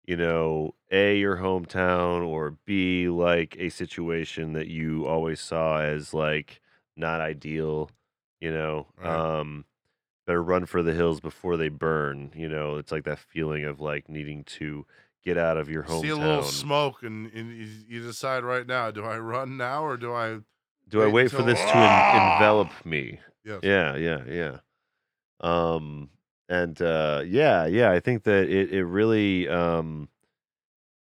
you 0.06 0.16
know, 0.16 0.74
a 0.90 1.16
your 1.18 1.36
hometown 1.36 2.26
or 2.26 2.52
b 2.64 3.08
like 3.08 3.56
a 3.58 3.68
situation 3.70 4.52
that 4.52 4.68
you 4.68 5.06
always 5.06 5.40
saw 5.40 5.80
as 5.80 6.14
like 6.14 6.60
not 6.96 7.20
ideal. 7.20 7.90
You 8.40 8.52
know, 8.52 8.86
Right. 8.96 9.38
um, 9.40 9.64
better 10.26 10.42
run 10.42 10.66
for 10.66 10.82
the 10.82 10.92
hills 10.92 11.20
before 11.20 11.56
they 11.56 11.68
burn. 11.70 12.32
You 12.36 12.48
know, 12.48 12.76
it's 12.76 12.92
like 12.92 13.04
that 13.04 13.18
feeling 13.18 13.64
of 13.64 13.80
like 13.80 14.08
needing 14.08 14.44
to 14.44 14.86
get 15.24 15.36
out 15.38 15.56
of 15.56 15.68
your 15.68 15.82
hometown. 15.84 16.00
see 16.02 16.08
a 16.10 16.16
little 16.16 16.42
smoke 16.42 17.02
and, 17.02 17.32
and 17.32 17.52
you, 17.56 17.66
you 17.88 18.02
decide 18.02 18.44
right 18.44 18.64
now 18.64 18.92
do 18.92 19.04
i 19.04 19.18
run 19.18 19.56
now 19.56 19.82
or 19.84 19.96
do 19.96 20.12
i 20.14 20.38
Do 20.88 21.02
I 21.02 21.06
Wait 21.06 21.12
wait 21.14 21.30
for 21.32 21.42
this 21.42 21.58
to 21.58 21.66
en- 21.66 21.72
Ah! 21.74 22.36
envelop 22.38 22.86
me? 22.86 23.18
yes 23.44 23.58
Yeah, 23.64 23.96
yeah, 23.96 24.22
yeah. 24.28 24.58
Um, 25.40 26.10
and 26.48 26.80
uh, 26.80 27.22
yeah, 27.26 27.66
yeah. 27.66 27.90
I 27.90 28.00
think 28.00 28.22
that 28.24 28.48
it 28.48 28.72
it 28.72 28.84
really 28.84 29.48
um, 29.48 30.08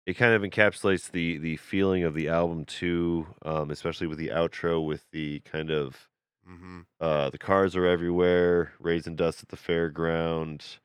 it 0.07 0.15
kind 0.15 0.35
of 0.35 0.43
encapsulates 0.43 1.11
the 1.11 1.39
the 1.39 1.57
feeling 1.57 2.03
of 2.05 2.15
the 2.15 2.29
album 2.29 2.65
too, 2.65 3.27
um, 3.43 3.71
especially 3.71 4.07
with 4.07 4.19
the 4.19 4.29
outro 4.29 4.85
with 4.85 5.11
the 5.11 5.41
kind 5.41 5.71
of 5.71 6.09
hmm 6.45 6.83
uh, 7.01 7.31
the 7.31 7.39
cars 7.39 7.77
are 7.77 7.87
everywhere, 7.87 8.75
raising 8.81 9.17
dust 9.17 9.43
at 9.43 9.49
the 9.51 9.57
fairground. 9.57 10.79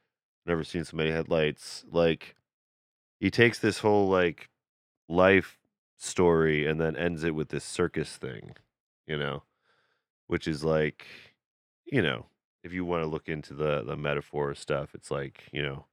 Never 0.46 0.64
seen 0.64 0.86
so 0.86 0.98
many 0.98 1.12
headlights. 1.12 1.86
Like 1.90 2.36
he 3.20 3.32
takes 3.32 3.60
this 3.60 3.80
whole 3.80 4.10
like 4.10 4.50
life 5.10 5.60
story 5.98 6.68
and 6.68 6.82
then 6.82 6.96
ends 6.98 7.24
it 7.24 7.36
with 7.36 7.50
this 7.50 7.66
circus 7.66 8.18
thing, 8.18 8.56
you 9.08 9.18
know, 9.18 9.44
which 10.28 10.48
is 10.48 10.64
like, 10.64 11.08
you 11.86 12.02
know, 12.02 12.28
if 12.68 12.74
you 12.74 12.86
want 12.86 13.04
to 13.04 13.08
look 13.10 13.30
into 13.30 13.54
the 13.56 13.84
the 13.84 13.98
metaphor 13.98 14.54
stuff, 14.56 14.94
it's 14.94 15.12
like 15.12 15.46
you 15.54 15.64
know, 15.64 15.86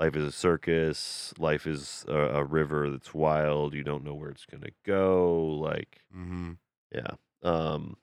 life 0.00 0.16
is 0.16 0.24
a 0.24 0.32
circus. 0.32 1.34
Life 1.38 1.66
is 1.66 2.04
a, 2.08 2.18
a 2.40 2.44
river 2.44 2.90
that's 2.90 3.14
wild. 3.14 3.74
You 3.74 3.84
don't 3.84 4.04
know 4.04 4.14
where 4.14 4.30
it's 4.30 4.46
gonna 4.46 4.72
go. 4.86 5.44
Like 5.46 6.00
hmm 6.12 6.52
yeah. 6.94 7.12
Um 7.42 7.96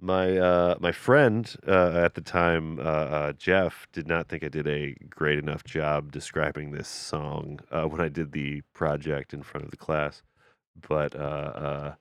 my 0.00 0.36
uh 0.38 0.76
my 0.80 0.92
friend 0.92 1.56
uh 1.66 1.92
at 2.04 2.14
the 2.14 2.20
time 2.20 2.78
uh, 2.80 2.82
uh 2.82 3.32
Jeff 3.34 3.88
did 3.92 4.06
not 4.08 4.28
think 4.28 4.44
I 4.44 4.48
did 4.48 4.68
a 4.68 4.94
great 5.10 5.38
enough 5.38 5.64
job 5.64 6.12
describing 6.12 6.72
this 6.72 6.88
song 6.88 7.60
uh 7.72 7.84
when 7.84 8.00
I 8.00 8.08
did 8.08 8.32
the 8.32 8.62
project 8.74 9.34
in 9.34 9.42
front 9.42 9.64
of 9.64 9.70
the 9.70 9.76
class. 9.78 10.22
But 10.88 11.14
uh 11.16 11.18
uh 11.18 11.94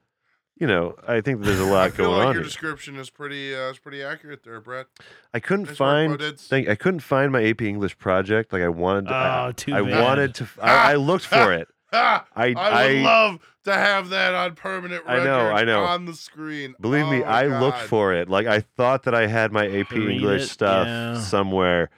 you 0.59 0.67
know, 0.67 0.95
I 1.07 1.21
think 1.21 1.41
there's 1.43 1.59
a 1.59 1.65
lot 1.71 1.91
feel 1.93 2.05
going 2.07 2.17
like 2.19 2.27
on. 2.29 2.34
your 2.34 2.41
here. 2.41 2.43
description 2.43 2.95
is 2.97 3.09
pretty 3.09 3.55
uh 3.55 3.69
is 3.71 3.79
pretty 3.79 4.03
accurate 4.03 4.43
there 4.43 4.59
brett 4.61 4.88
I 5.34 5.39
couldn't 5.39 5.67
Nice 5.67 5.77
find 5.77 6.19
thank, 6.38 6.67
I 6.67 6.75
couldn't 6.75 7.01
find 7.01 7.31
my 7.31 7.43
AP 7.43 7.61
English 7.61 7.97
project 7.97 8.53
like 8.53 8.61
I 8.61 8.69
wanted 8.69 9.07
to, 9.07 9.13
I, 9.15 9.47
Oh, 9.47 9.51
too 9.51 9.73
I 9.73 9.81
bad. 9.81 10.03
wanted 10.03 10.35
to 10.35 10.47
I 10.61 10.95
looked 10.95 11.25
for 11.25 11.51
it. 11.61 11.67
Ha! 11.93 12.25
I 12.35 12.45
I 12.45 12.47
would 12.47 12.57
I 12.57 12.91
love 13.01 13.39
to 13.63 13.73
have 13.73 14.09
that 14.09 14.34
on 14.34 14.55
permanent 14.55 15.03
I 15.07 15.13
record 15.15 15.25
know, 15.25 15.39
I 15.51 15.63
know. 15.63 15.84
on 15.84 16.05
the 16.05 16.13
screen. 16.13 16.75
Believe 16.81 17.07
me, 17.07 17.21
Oh 17.21 17.25
my 17.25 17.43
I 17.45 17.59
looked 17.61 17.79
for 17.79 18.13
it. 18.13 18.27
Like 18.29 18.45
I 18.47 18.59
thought 18.59 19.03
that 19.03 19.15
I 19.15 19.27
had 19.27 19.51
my 19.53 19.65
AP 19.67 19.91
read 19.91 20.11
English 20.11 20.43
it, 20.43 20.47
stuff 20.49 20.85
yeah. 20.88 21.19
somewhere, 21.21 21.89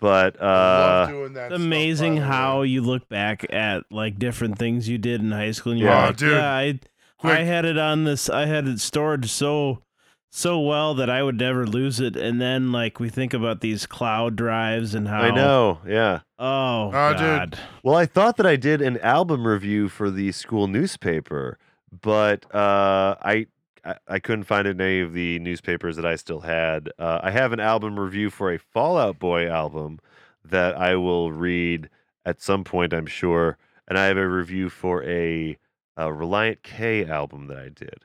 but 0.00 0.40
uh 0.40 1.06
doing 1.08 1.32
that. 1.34 1.52
It's 1.52 1.60
amazing 1.62 2.14
the 2.16 2.20
way. 2.22 2.26
how 2.26 2.62
you 2.62 2.80
look 2.82 3.08
back 3.08 3.44
at 3.52 3.84
like 3.90 4.18
different 4.18 4.58
things 4.58 4.88
you 4.88 4.96
did 4.98 5.20
in 5.20 5.30
high 5.32 5.50
school 5.50 5.72
and 5.72 5.80
you're 5.80 5.90
Yeah. 5.90 6.04
Oh, 6.04 6.06
like, 6.06 6.16
dude. 6.16 6.32
yeah, 6.32 6.50
I, 6.54 6.80
I 7.32 7.42
had 7.42 7.64
it 7.64 7.78
on 7.78 8.04
this, 8.04 8.28
I 8.28 8.46
had 8.46 8.66
it 8.68 8.80
stored 8.80 9.28
so 9.28 9.80
so 10.30 10.58
well 10.58 10.94
that 10.94 11.08
I 11.08 11.22
would 11.22 11.38
never 11.38 11.64
lose 11.64 12.00
it. 12.00 12.16
And 12.16 12.40
then 12.40 12.72
like 12.72 12.98
we 12.98 13.08
think 13.08 13.32
about 13.32 13.60
these 13.60 13.86
cloud 13.86 14.34
drives 14.34 14.94
and 14.94 15.06
how 15.06 15.20
I 15.20 15.30
know, 15.30 15.78
yeah. 15.86 16.20
Oh, 16.38 16.90
Oh, 16.92 17.14
dude. 17.14 17.56
Well, 17.84 17.94
I 17.94 18.06
thought 18.06 18.36
that 18.38 18.46
I 18.46 18.56
did 18.56 18.82
an 18.82 18.98
album 18.98 19.46
review 19.46 19.88
for 19.88 20.10
the 20.10 20.32
school 20.32 20.66
newspaper, 20.66 21.56
but 22.02 22.44
uh, 22.52 23.14
I, 23.22 23.46
I 23.84 23.94
I 24.08 24.18
couldn't 24.18 24.44
find 24.44 24.66
it 24.66 24.70
in 24.72 24.80
any 24.80 25.00
of 25.00 25.12
the 25.12 25.38
newspapers 25.38 25.94
that 25.96 26.04
I 26.06 26.16
still 26.16 26.40
had. 26.40 26.90
Uh, 26.98 27.20
I 27.22 27.30
have 27.30 27.52
an 27.52 27.60
album 27.60 27.98
review 28.00 28.28
for 28.30 28.52
a 28.52 28.58
Fall 28.58 28.98
Out 28.98 29.18
Boy 29.20 29.48
album 29.48 30.00
that 30.44 30.76
I 30.76 30.96
will 30.96 31.30
read 31.30 31.88
at 32.26 32.42
some 32.42 32.64
point, 32.64 32.92
I'm 32.92 33.06
sure, 33.06 33.56
and 33.86 33.96
I 33.96 34.06
have 34.06 34.16
a 34.16 34.28
review 34.28 34.68
for 34.68 35.04
a, 35.04 35.58
a 35.96 36.04
Relient 36.06 36.62
K 36.62 37.04
album 37.06 37.46
that 37.48 37.56
I 37.58 37.68
did. 37.68 38.04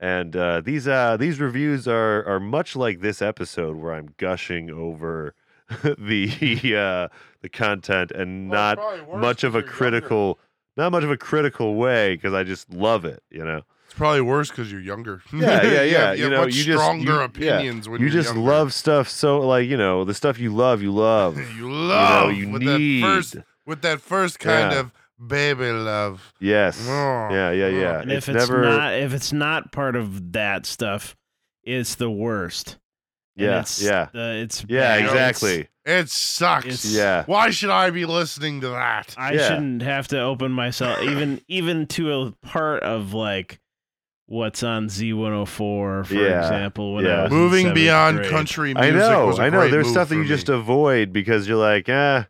And 0.00 0.36
uh, 0.36 0.60
these 0.60 0.86
uh, 0.86 1.16
these 1.16 1.40
reviews 1.40 1.88
are 1.88 2.24
are 2.26 2.38
much 2.40 2.76
like 2.76 3.00
this 3.00 3.20
episode 3.20 3.76
where 3.76 3.92
I'm 3.94 4.14
gushing 4.16 4.70
over 4.70 5.34
the 5.82 6.74
uh, 6.76 7.08
the 7.42 7.48
content 7.48 8.10
and 8.12 8.50
Well, 8.50 8.76
not 8.76 9.18
much 9.20 9.44
of 9.44 9.52
'cause 9.52 9.62
a 9.62 9.64
you're 9.64 9.66
younger. 9.66 9.72
critical 9.76 10.38
not 10.76 10.92
much 10.92 11.02
of 11.02 11.10
a 11.10 11.16
critical 11.16 11.74
way 11.74 12.14
because 12.14 12.32
I 12.32 12.44
just 12.44 12.70
love 12.72 13.04
it, 13.04 13.22
you 13.30 13.44
know. 13.44 13.62
It's 13.86 13.94
probably 13.94 14.20
worse 14.20 14.48
because 14.50 14.70
you're 14.70 14.80
younger. 14.80 15.22
Yeah, 15.32 15.62
yeah, 15.64 15.82
you 15.82 15.90
yeah. 15.92 15.98
have, 16.10 16.18
you, 16.18 16.24
You 16.26 16.30
have 16.30 16.32
know, 16.32 16.44
much 16.44 16.54
you 16.54 16.64
just- 16.64 16.78
stronger 16.78 17.28
you- 17.34 17.44
yeah. 17.44 17.58
when 17.58 17.82
you 17.82 17.98
you're 17.98 18.10
just 18.10 18.34
younger. 18.34 18.48
love 18.50 18.72
stuff 18.72 19.08
so 19.08 19.40
like, 19.40 19.66
you 19.68 19.76
know, 19.76 20.04
the 20.04 20.14
stuff 20.14 20.38
you 20.38 20.54
love, 20.54 20.80
you 20.80 20.92
love. 20.92 21.36
you 21.56 21.68
love 21.68 22.32
you 22.34 22.48
with 22.50 22.62
need. 22.62 23.02
that 23.02 23.06
first 23.08 23.36
with 23.66 23.82
that 23.82 24.00
first 24.00 24.38
kind 24.38 24.70
Yeah. 24.72 24.78
of 24.80 24.92
baby 25.24 25.70
love. 25.70 26.32
yes. 26.40 26.78
Oh, 26.88 27.28
yeah, 27.30 27.50
yeah, 27.50 27.68
yeah. 27.68 28.00
And 28.00 28.12
it's 28.12 28.28
if 28.28 28.34
it's 28.36 28.48
never 28.48 28.62
not 28.62 28.94
if 28.94 29.12
it's 29.12 29.32
not 29.32 29.72
part 29.72 29.96
of 29.96 30.32
that 30.32 30.66
stuff, 30.66 31.16
it's 31.64 31.96
the 31.96 32.10
worst. 32.10 32.78
And 33.36 33.46
Yeah, 33.46 33.60
it's 33.60 33.82
yeah. 33.82 34.08
the, 34.12 34.40
it's 34.42 34.64
Yeah, 34.68 34.80
bad. 34.80 34.98
It's- 34.98 35.10
exactly. 35.12 35.68
It 35.84 36.08
sucks. 36.10 36.66
It's- 36.66 36.84
Yeah. 36.94 37.24
Why 37.26 37.50
should 37.50 37.70
I 37.70 37.90
be 37.90 38.04
listening 38.04 38.60
to 38.62 38.68
that? 38.70 39.14
I 39.16 39.32
Yeah. 39.34 39.48
shouldn't 39.48 39.82
have 39.82 40.08
to 40.08 40.20
open 40.20 40.52
myself 40.52 41.00
even 41.02 41.40
even 41.48 41.86
to 41.88 42.12
a 42.22 42.32
part 42.46 42.82
of 42.82 43.14
like 43.14 43.58
what's 44.26 44.62
on 44.62 44.88
Z104 44.88 45.46
for 46.04 46.04
Yeah, 46.14 46.40
example 46.42 46.94
when 46.94 47.06
yeah. 47.06 47.20
I 47.20 47.22
was 47.24 47.32
Moving 47.32 47.72
beyond 47.72 48.18
grade. 48.18 48.30
country 48.30 48.72
I 48.76 48.90
know, 48.90 49.26
was 49.26 49.38
a 49.38 49.42
I 49.42 49.50
know. 49.50 49.68
There's 49.68 49.88
stuff 49.88 50.10
that 50.10 50.16
for 50.16 50.20
you 50.22 50.28
just 50.28 50.48
avoid 50.50 51.12
because 51.14 51.48
you're 51.48 51.56
like, 51.56 51.86
ah, 51.88 52.26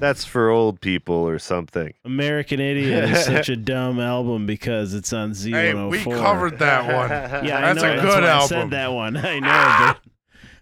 that's 0.00 0.24
for 0.24 0.50
old 0.50 0.80
people 0.80 1.14
or 1.14 1.38
something. 1.38 1.92
American 2.04 2.58
Idiot 2.60 3.04
is 3.10 3.24
such 3.26 3.48
a 3.48 3.56
dumb 3.56 4.00
album 4.00 4.46
because 4.46 4.94
it's 4.94 5.12
on 5.12 5.30
Z104. 5.32 5.52
Hey, 5.52 5.74
we 5.74 5.98
covered 6.18 6.58
that 6.58 6.86
one. 6.92 7.10
Yeah, 7.46 7.60
That's 7.72 7.82
I 7.82 7.86
know. 7.86 7.92
a 7.92 7.96
that's 7.96 8.14
good 8.14 8.22
why 8.24 8.30
I 8.32 8.46
said 8.46 8.70
that 8.70 8.92
one. 8.92 9.16
I 9.24 9.38
know. 9.38 9.94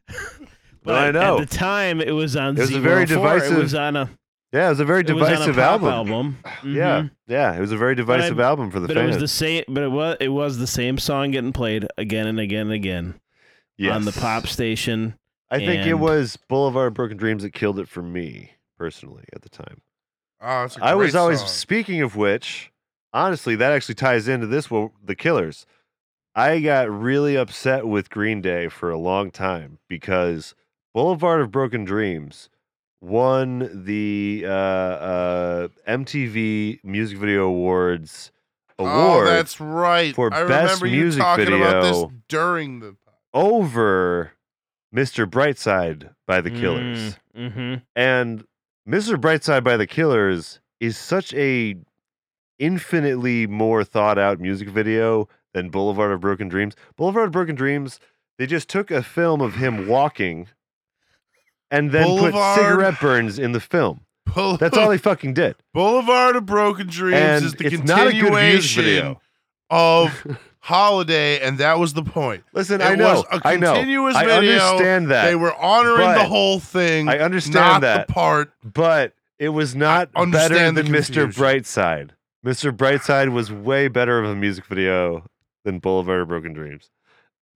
But, 0.07 0.17
but 0.83 0.95
I 0.95 1.11
know. 1.11 1.39
At 1.39 1.49
the 1.49 1.57
time, 1.57 2.01
it 2.01 2.13
was 2.13 2.37
on 2.37 2.57
It 2.57 2.61
was 2.61 2.71
Z104. 2.71 2.77
a 2.77 2.81
very 2.81 3.07
divisive. 3.07 3.53
It 3.53 3.55
divisive 3.55 3.63
was 3.63 3.75
on 3.75 3.97
a 3.97 4.11
Yeah, 4.53 4.67
it 4.67 4.71
was 4.71 4.81
a 4.81 4.85
very 4.85 5.01
it 5.01 5.13
was 5.13 5.23
on 5.29 5.33
a 5.33 5.37
divisive 5.47 5.57
pop 5.57 5.83
album. 5.83 6.39
Yeah, 6.65 7.03
Mhm. 7.03 7.11
yeah. 7.27 7.55
It 7.57 7.61
was 7.61 7.73
a 7.73 7.77
very 7.77 7.95
divisive 7.95 8.41
album 8.41 8.71
for 8.71 8.81
the 8.81 8.87
But 8.89 8.97
fans. 8.97 9.17
it 9.17 9.21
was 9.21 9.23
the 9.23 9.29
same. 9.29 9.65
But 9.69 9.83
it 9.85 9.91
was 9.91 10.17
it 10.21 10.29
was 10.29 10.59
the 10.59 10.67
same 10.67 10.99
song 10.99 11.31
getting 11.33 11.53
played 11.53 11.87
again 11.99 12.27
and 12.27 12.41
again 12.41 12.63
and 12.67 12.73
again 12.73 13.15
on 13.91 14.05
the 14.05 14.13
pop 14.13 14.47
station. 14.47 15.15
I 15.51 15.59
think 15.59 15.87
it 15.87 15.95
was 15.95 16.37
Boulevard 16.49 16.89
of 16.89 16.95
Broken 16.95 17.17
Dreams 17.17 17.43
that 17.43 17.53
killed 17.55 17.79
it 17.79 17.89
for 17.89 18.03
me 18.03 18.51
personally 18.79 19.25
at 19.35 19.43
the 19.43 19.49
time. 19.49 19.83
Oh, 20.41 20.69
I 20.81 20.95
was 20.95 21.15
always 21.17 21.41
song. 21.41 21.49
speaking 21.49 22.01
of 22.01 22.15
which, 22.15 22.71
honestly, 23.13 23.57
that 23.57 23.73
actually 23.73 23.97
ties 23.97 24.29
into 24.29 24.47
this 24.47 24.71
one, 24.71 24.91
the 25.05 25.17
Killers. 25.17 25.67
I 26.35 26.61
got 26.61 26.89
really 26.89 27.37
upset 27.37 27.87
with 27.89 28.09
Green 28.11 28.41
Day 28.41 28.69
for 28.69 28.91
a 28.91 28.99
long 28.99 29.33
time 29.33 29.79
because 29.89 30.55
Boulevard 30.95 31.41
of 31.41 31.51
Broken 31.51 31.85
Dreams 31.85 32.49
won 33.01 33.85
the 33.85 34.45
uh, 34.47 34.49
uh, 34.51 35.69
MTV 35.89 36.79
Music 36.85 37.19
Video 37.19 37.47
Awards 37.47 38.31
award 38.79 39.27
Oh, 39.27 39.31
that's 39.31 39.61
right. 39.61 40.15
for 40.15 40.33
I 40.33 40.47
best 40.47 40.81
remember 40.81 40.87
you 40.87 41.01
music 41.03 41.23
talking 41.23 41.49
about 41.49 41.83
this 41.83 41.97
video. 41.97 42.13
during 42.29 42.79
the. 42.81 42.97
over 43.35 44.33
Mr. 44.95 45.27
Brightside 45.27 46.11
by 46.27 46.41
the 46.41 46.51
Killers. 46.51 47.19
Mm-hmm. 47.37 47.75
And 47.97 48.45
Mr. 48.89 49.17
Brightside 49.21 49.65
by 49.65 49.77
the 49.77 49.87
Killers 49.87 50.61
is 50.81 50.97
such 50.97 51.35
a 51.35 51.75
infinitely 52.59 53.47
more 53.47 53.85
thought 53.85 54.19
out 54.19 54.41
music 54.41 54.69
video 54.69 55.29
than 55.53 55.69
Boulevard 55.71 56.13
of 56.13 56.21
Broken 56.21 56.49
Dreams. 56.49 56.75
Boulevard 56.97 57.27
of 57.27 57.33
Broken 57.33 57.55
Dreams, 57.55 58.01
they 58.39 58.47
just 58.47 58.69
took 58.69 58.91
a 58.91 59.03
film 59.03 59.41
of 59.41 59.55
him 59.57 59.87
walking 59.89 60.49
and 61.71 61.91
then 61.93 62.07
Boulevard- 62.07 62.33
put 62.33 62.55
cigarette 62.63 63.01
burns 63.01 63.39
in 63.39 63.53
the 63.53 63.61
film. 63.61 64.01
Boule- 64.35 64.57
That's 64.57 64.77
all 64.77 64.89
they 64.89 64.99
fucking 65.11 65.35
did. 65.35 65.57
Boulevard 65.75 66.37
of 66.37 66.47
Broken 66.47 66.87
Dreams 66.87 67.17
And 67.19 67.45
is 67.45 67.53
the 67.55 67.67
it's 67.67 67.83
not 67.83 68.07
a 68.09 68.13
good 68.13 68.15
music 68.15 68.31
continuation 68.33 68.85
video. 68.85 69.21
Of 69.71 70.27
Holiday, 70.61 71.41
and 71.41 71.59
that 71.59 71.79
was 71.79 71.95
the 71.95 72.03
point. 72.03 72.45
Listen, 72.53 72.81
It 72.81 72.85
I 72.85 72.95
know, 72.95 73.15
was 73.15 73.25
a 73.33 73.41
I 73.49 73.57
know, 73.57 73.75
continuous 73.75 74.17
I 74.17 74.25
video. 74.27 74.59
understand 74.59 75.11
that, 75.11 75.25
They 75.27 75.35
were 75.35 75.55
honoring 75.55 76.09
the 76.11 76.15
but 76.21 76.27
whole 76.29 76.61
thing. 76.61 77.09
I 77.09 77.19
understand 77.19 77.55
not 77.55 77.81
that. 77.83 78.07
the 78.07 78.13
part. 78.13 78.53
but 78.65 79.15
it 79.39 79.51
was 79.51 79.75
not 79.75 80.13
better 80.13 80.23
understand 80.23 80.77
the 80.77 80.83
than 80.83 80.93
Mr. 80.93 81.15
confusion. 81.15 81.31
Brightside. 81.43 82.11
Mr. 82.45 82.77
Brightside 82.77 83.33
was 83.33 83.51
way 83.53 83.89
better 83.89 84.19
of 84.19 84.29
a 84.29 84.35
music 84.35 84.67
video 84.67 85.25
than 85.65 85.79
Boulevard 85.79 86.21
of 86.23 86.29
Broken 86.29 86.53
Dreams. 86.53 86.91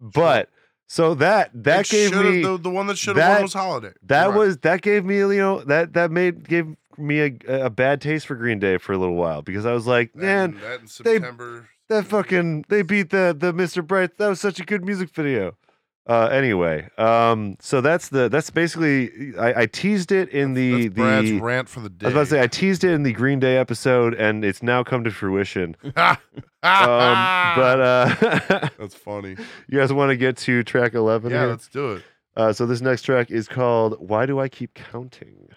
But 0.00 0.48
so 0.88 1.14
that 1.14 1.50
that 1.54 1.86
It 1.86 1.90
gave 1.90 2.10
should've- 2.10 2.24
me 2.30 2.42
the, 2.42 2.56
the 2.58 2.70
one 2.70 2.86
that 2.88 2.98
should 2.98 3.16
have 3.16 3.28
that- 3.28 3.34
won 3.34 3.42
was 3.42 3.52
Holiday. 3.54 3.92
that 4.04 4.26
right. 4.28 4.36
was 4.36 4.58
that 4.58 4.82
gave 4.82 5.04
me 5.04 5.16
you 5.18 5.36
know 5.38 5.60
that 5.64 5.92
that 5.94 6.10
made 6.10 6.48
gave 6.48 6.66
me 6.98 7.20
a, 7.20 7.64
a 7.66 7.70
bad 7.70 8.00
taste 8.00 8.26
for 8.26 8.34
Green 8.36 8.58
Day 8.58 8.76
for 8.78 8.92
a 8.92 8.98
little 8.98 9.14
while 9.14 9.42
because 9.42 9.64
I 9.66 9.72
was 9.72 9.86
like, 9.86 10.12
That 10.14 10.20
man, 10.22 10.50
in- 10.54 10.60
that 10.60 10.74
in 10.80 10.80
they- 10.82 10.86
September. 10.88 11.68
That 11.92 12.06
fucking 12.06 12.64
they 12.68 12.82
beat 12.82 13.10
the 13.10 13.34
the 13.38 13.52
Mr. 13.52 13.86
Bright. 13.86 14.16
That 14.18 14.28
was 14.28 14.40
such 14.40 14.58
a 14.58 14.64
good 14.64 14.84
music 14.84 15.10
video. 15.10 15.56
Uh, 16.04 16.28
anyway, 16.32 16.88
um, 16.98 17.56
so 17.60 17.80
that's 17.80 18.08
the 18.08 18.28
that's 18.28 18.50
basically 18.50 19.36
I, 19.38 19.62
I 19.62 19.66
teased 19.66 20.10
it 20.10 20.30
in 20.30 20.54
the 20.54 20.88
That's 20.88 20.94
Brad's 20.94 21.30
the 21.30 21.40
rant 21.40 21.68
for 21.68 21.78
the 21.78 21.90
day. 21.90 22.06
I 22.06 22.08
was 22.08 22.14
about 22.14 22.20
to 22.24 22.30
say 22.30 22.42
I 22.42 22.48
teased 22.48 22.82
it 22.82 22.90
in 22.90 23.04
the 23.04 23.12
Green 23.12 23.38
Day 23.38 23.56
episode, 23.56 24.14
and 24.14 24.44
it's 24.44 24.64
now 24.64 24.82
come 24.82 25.04
to 25.04 25.12
fruition. 25.12 25.76
um, 25.84 26.16
but 26.62 27.80
uh, 27.80 28.14
that's 28.78 28.96
funny. 28.96 29.36
you 29.68 29.78
guys 29.78 29.92
want 29.92 30.10
to 30.10 30.16
get 30.16 30.36
to 30.38 30.64
track 30.64 30.94
eleven? 30.94 31.30
Yeah, 31.30 31.40
here? 31.40 31.48
let's 31.48 31.68
do 31.68 31.92
it. 31.92 32.02
Uh, 32.34 32.52
so 32.52 32.66
this 32.66 32.80
next 32.80 33.02
track 33.02 33.30
is 33.30 33.46
called 33.46 33.94
"Why 34.00 34.26
Do 34.26 34.40
I 34.40 34.48
Keep 34.48 34.74
Counting." 34.74 35.50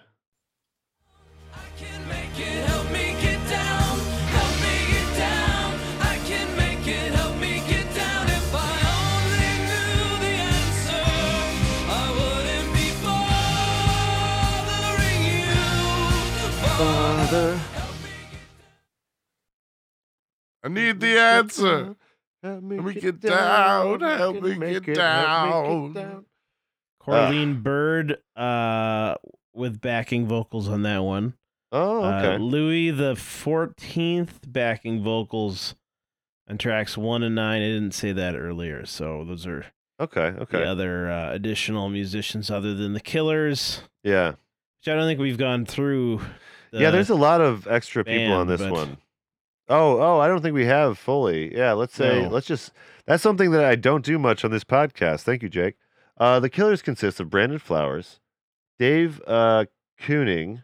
I 1.52 1.58
can 1.76 2.08
make 2.08 2.38
it, 2.38 2.68
help 2.68 2.88
me 2.92 2.95
Father, 16.76 17.58
I 20.62 20.68
need 20.68 21.00
the 21.00 21.18
answer. 21.18 21.96
Help 22.42 22.62
me, 22.62 22.76
Let 22.76 22.84
me 22.94 23.00
get 23.00 23.20
down, 23.20 24.00
help 24.00 24.42
me 24.42 24.80
get 24.80 24.94
down. 24.94 26.26
Corlene 27.00 27.62
Byrd 27.62 28.18
uh, 28.36 29.14
with 29.54 29.80
backing 29.80 30.26
vocals 30.26 30.68
on 30.68 30.82
that 30.82 30.98
one. 30.98 31.34
Oh, 31.72 32.02
Uh, 32.04 32.18
okay. 32.18 32.38
Louis 32.42 32.90
the 32.90 33.16
Fourteenth 33.16 34.40
backing 34.46 35.02
vocals 35.02 35.74
on 36.48 36.58
tracks 36.58 36.98
one 36.98 37.22
and 37.22 37.34
nine. 37.34 37.62
I 37.62 37.66
didn't 37.68 37.92
say 37.94 38.12
that 38.12 38.36
earlier, 38.36 38.84
so 38.84 39.24
those 39.24 39.46
are 39.46 39.64
okay. 39.98 40.34
Okay. 40.40 40.58
the 40.58 40.64
other 40.66 41.10
uh, 41.10 41.32
additional 41.32 41.88
musicians 41.88 42.50
other 42.50 42.74
than 42.74 42.92
the 42.92 43.00
Killers, 43.00 43.80
Yeah. 44.04 44.30
which 44.32 44.88
I 44.88 44.94
don't 44.94 45.06
think 45.06 45.20
we've 45.20 45.38
gone 45.38 45.64
through. 45.64 46.20
Yeah. 46.80 46.90
There's 46.90 47.10
a 47.10 47.14
lot 47.14 47.40
of 47.40 47.66
extra 47.66 48.04
people 48.04 48.32
on 48.32 48.46
this 48.46 48.60
but- 48.60 48.72
one. 48.72 48.96
Oh, 49.68 49.98
oh, 50.00 50.20
I 50.20 50.28
don't 50.28 50.42
think 50.42 50.54
we 50.54 50.66
have 50.66 50.96
fully. 50.96 51.52
Yeah, 51.56 51.72
let's 51.72 51.94
say 51.94 52.22
No. 52.22 52.28
let's 52.28 52.46
just 52.46 52.70
that's 53.04 53.20
something 53.22 53.50
that 53.50 53.64
I 53.64 53.74
don't 53.74 54.04
do 54.04 54.16
much 54.16 54.44
on 54.44 54.52
this 54.52 54.62
podcast. 54.62 55.22
Thank 55.22 55.42
you, 55.42 55.48
Jake. 55.48 55.74
Uh, 56.16 56.38
the 56.38 56.48
Killers 56.48 56.82
consist 56.82 57.18
of 57.18 57.30
Brandon 57.30 57.58
Flowers, 57.58 58.20
Dave 58.78 59.20
uh, 59.26 59.64
Keuning, 60.00 60.62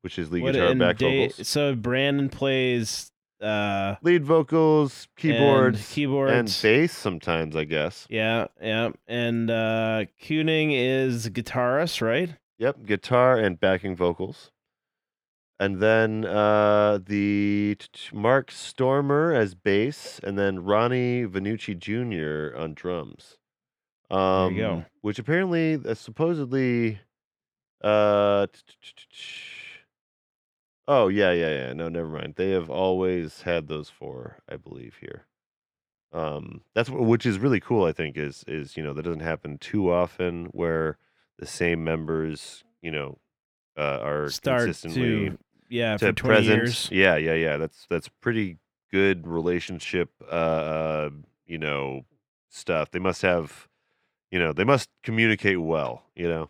which 0.00 0.18
is 0.18 0.30
lead 0.32 0.44
guitar, 0.44 0.68
and 0.68 0.80
back 0.80 0.96
Da- 0.96 1.28
vocals, 1.28 1.46
So 1.46 1.74
Brandon 1.74 2.30
plays 2.30 3.12
uh, 3.42 3.96
lead 4.02 4.24
vocals, 4.24 5.06
keyboards, 5.16 5.78
and 5.78 5.86
keyboards, 5.88 6.32
and 6.32 6.58
bass 6.62 6.92
sometimes, 6.96 7.54
I 7.54 7.64
guess. 7.64 8.06
Yeah, 8.08 8.46
yeah, 8.60 8.88
and 9.06 9.50
uh, 9.50 10.04
Keuning 10.22 10.70
is 10.72 11.28
guitarist, 11.28 12.00
right? 12.00 12.30
Yep, 12.58 12.86
guitar 12.86 13.36
and 13.36 13.60
backing 13.60 13.94
vocals. 13.96 14.50
And 15.60 15.78
then 15.78 16.24
uh, 16.24 17.00
the 17.04 17.76
Mark 18.14 18.50
Stoermer 18.50 19.36
as 19.36 19.54
bass, 19.54 20.18
and 20.24 20.38
then 20.38 20.64
Ronnie 20.64 21.26
Vannucci 21.26 21.78
Jr. 21.78 22.58
on 22.58 22.72
drums. 22.72 23.36
Um, 24.10 24.54
you 24.54 24.62
go. 24.62 24.84
Which 25.02 25.18
apparently, 25.18 25.74
uh, 25.74 25.92
supposedly, 25.92 27.00
uh, 27.82 28.46
oh 30.88 31.08
yeah, 31.08 31.32
yeah, 31.32 31.50
yeah. 31.50 31.72
No, 31.74 31.90
never 31.90 32.08
mind. 32.08 32.36
They 32.36 32.52
have 32.52 32.70
always 32.70 33.42
had 33.42 33.68
those 33.68 33.90
four, 33.90 34.38
I 34.48 34.56
believe 34.56 34.96
here. 35.02 35.26
Um, 36.10 36.62
that's 36.74 36.88
wh- 36.88 37.02
which 37.02 37.26
is 37.26 37.38
really 37.38 37.60
cool. 37.60 37.84
I 37.84 37.92
think 37.92 38.16
is 38.16 38.46
is 38.48 38.78
you 38.78 38.82
know 38.82 38.94
that 38.94 39.02
doesn't 39.02 39.20
happen 39.20 39.58
too 39.58 39.92
often 39.92 40.46
where 40.46 40.96
the 41.38 41.46
same 41.46 41.84
members 41.84 42.64
you 42.80 42.90
know 42.90 43.18
uh, 43.76 43.98
are 44.00 44.30
Start 44.30 44.64
consistently 44.64 45.36
yeah 45.70 45.96
to 45.98 46.12
present. 46.12 46.46
years. 46.46 46.88
Yeah, 46.92 47.16
yeah, 47.16 47.34
yeah. 47.34 47.56
That's 47.56 47.86
that's 47.88 48.08
pretty 48.08 48.58
good 48.92 49.26
relationship. 49.26 50.10
Uh, 50.22 50.34
uh, 50.34 51.10
you 51.46 51.58
know, 51.58 52.04
stuff. 52.50 52.90
They 52.90 52.98
must 52.98 53.22
have, 53.22 53.68
you 54.30 54.38
know, 54.38 54.52
they 54.52 54.64
must 54.64 54.88
communicate 55.02 55.60
well. 55.60 56.02
You 56.14 56.48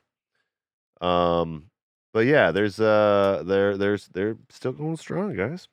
know, 1.01 1.07
um, 1.07 1.71
but 2.13 2.27
yeah, 2.27 2.51
there's 2.51 2.81
uh, 2.81 3.43
there 3.47 3.77
there's 3.77 4.09
they're 4.09 4.37
still 4.51 4.73
going 4.73 4.97
strong, 4.97 5.37
guys. 5.37 5.69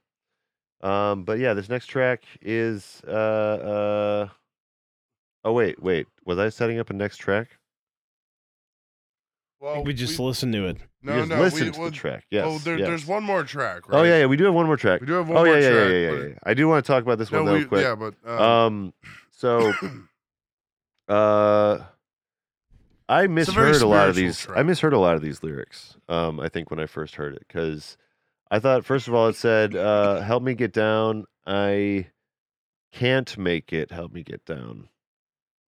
Um, 0.82 1.24
but 1.24 1.40
yeah, 1.40 1.54
this 1.54 1.70
next 1.70 1.88
track 1.88 2.24
is 2.42 3.02
uh 3.08 3.12
uh. 3.12 4.30
Oh 5.44 5.54
wait, 5.54 5.82
wait. 5.82 6.08
Was 6.26 6.38
I 6.40 6.50
setting 6.50 6.80
up 6.80 6.90
a 6.90 6.94
next 6.94 7.18
track? 7.18 7.57
Well, 9.60 9.84
we 9.84 9.94
just 9.94 10.20
listened 10.20 10.54
to 10.54 10.68
it. 10.68 10.78
No, 11.02 11.18
just 11.18 11.30
no. 11.30 11.40
listened 11.40 11.66
we, 11.66 11.72
to 11.72 11.80
well, 11.80 11.90
the 11.90 11.96
track. 11.96 12.26
Yes. 12.30 12.46
oh, 12.48 12.58
there, 12.60 12.78
yes. 12.78 12.88
there's 12.88 13.06
one 13.08 13.24
more 13.24 13.44
track. 13.44 13.90
Right? 13.90 14.00
Oh 14.00 14.04
yeah, 14.04 14.20
yeah. 14.20 14.26
We 14.28 14.38
do 14.38 14.44
have 14.46 14.54
one 14.54 14.68
more 14.68 14.78
track. 14.78 15.02
We 15.02 15.08
do 15.08 15.14
have 15.14 15.28
one 15.28 15.38
oh 15.38 15.46
more 15.46 15.58
yeah, 15.58 15.62
yeah, 15.62 15.70
track. 15.70 15.90
yeah, 15.90 15.98
yeah, 15.98 16.12
yeah, 16.12 16.26
yeah. 16.28 16.34
I 16.44 16.54
do 16.54 16.68
want 16.68 16.86
to 16.86 16.92
talk 16.92 17.04
about 17.04 17.18
this 17.18 17.32
No, 17.32 17.44
one 17.44 17.54
real 17.54 17.62
we, 17.64 17.66
quick. 17.66 17.82
yeah, 17.82 17.96
but 17.96 18.14
um, 18.26 18.42
Um, 18.42 18.94
so 19.32 19.74
uh 21.08 21.84
I 23.10 23.24
a 23.24 23.28
misheard 23.28 23.82
a 23.82 23.88
lot 23.88 24.10
of 24.10 24.16
these 24.16 24.48
I 24.54 24.64
misheard 24.64 24.94
a 24.94 25.00
lot 25.00 25.16
of 25.16 25.22
these 25.22 25.42
lyrics. 25.42 25.98
Um 26.10 26.40
I 26.40 26.50
think 26.50 26.70
when 26.70 26.80
I 26.80 26.86
first 26.86 27.16
heard 27.16 27.34
it 27.36 27.46
cuz 27.50 27.98
I 28.52 28.60
thought 28.60 28.86
first 28.86 29.08
of 29.08 29.14
all 29.14 29.28
it 29.28 29.36
said 29.36 29.76
uh 29.76 30.22
help 30.22 30.44
me 30.44 30.54
get 30.54 30.74
down. 30.74 31.26
I 31.46 32.08
can't 32.92 33.38
make 33.38 33.72
it. 33.74 33.92
Help 33.92 34.12
me 34.12 34.24
get 34.24 34.46
down. 34.46 34.90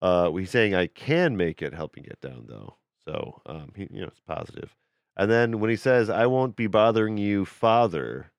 Uh 0.02 0.32
he's 0.34 0.50
saying 0.52 0.76
I 0.76 0.88
can 0.88 1.38
make 1.38 1.62
it. 1.62 1.74
Help 1.74 1.96
me 1.96 2.04
get 2.04 2.20
down 2.20 2.46
though. 2.48 2.76
So, 3.08 3.42
um 3.46 3.72
he 3.76 3.88
you 3.92 4.02
know, 4.02 4.08
it's 4.08 4.20
positive. 4.28 4.76
And 5.18 5.30
then 5.30 5.60
when 5.60 5.70
he 5.70 5.76
says 5.76 6.10
I 6.10 6.26
won't 6.26 6.56
be 6.56 6.68
bothering 6.68 7.18
you, 7.18 7.46
father, 7.46 8.32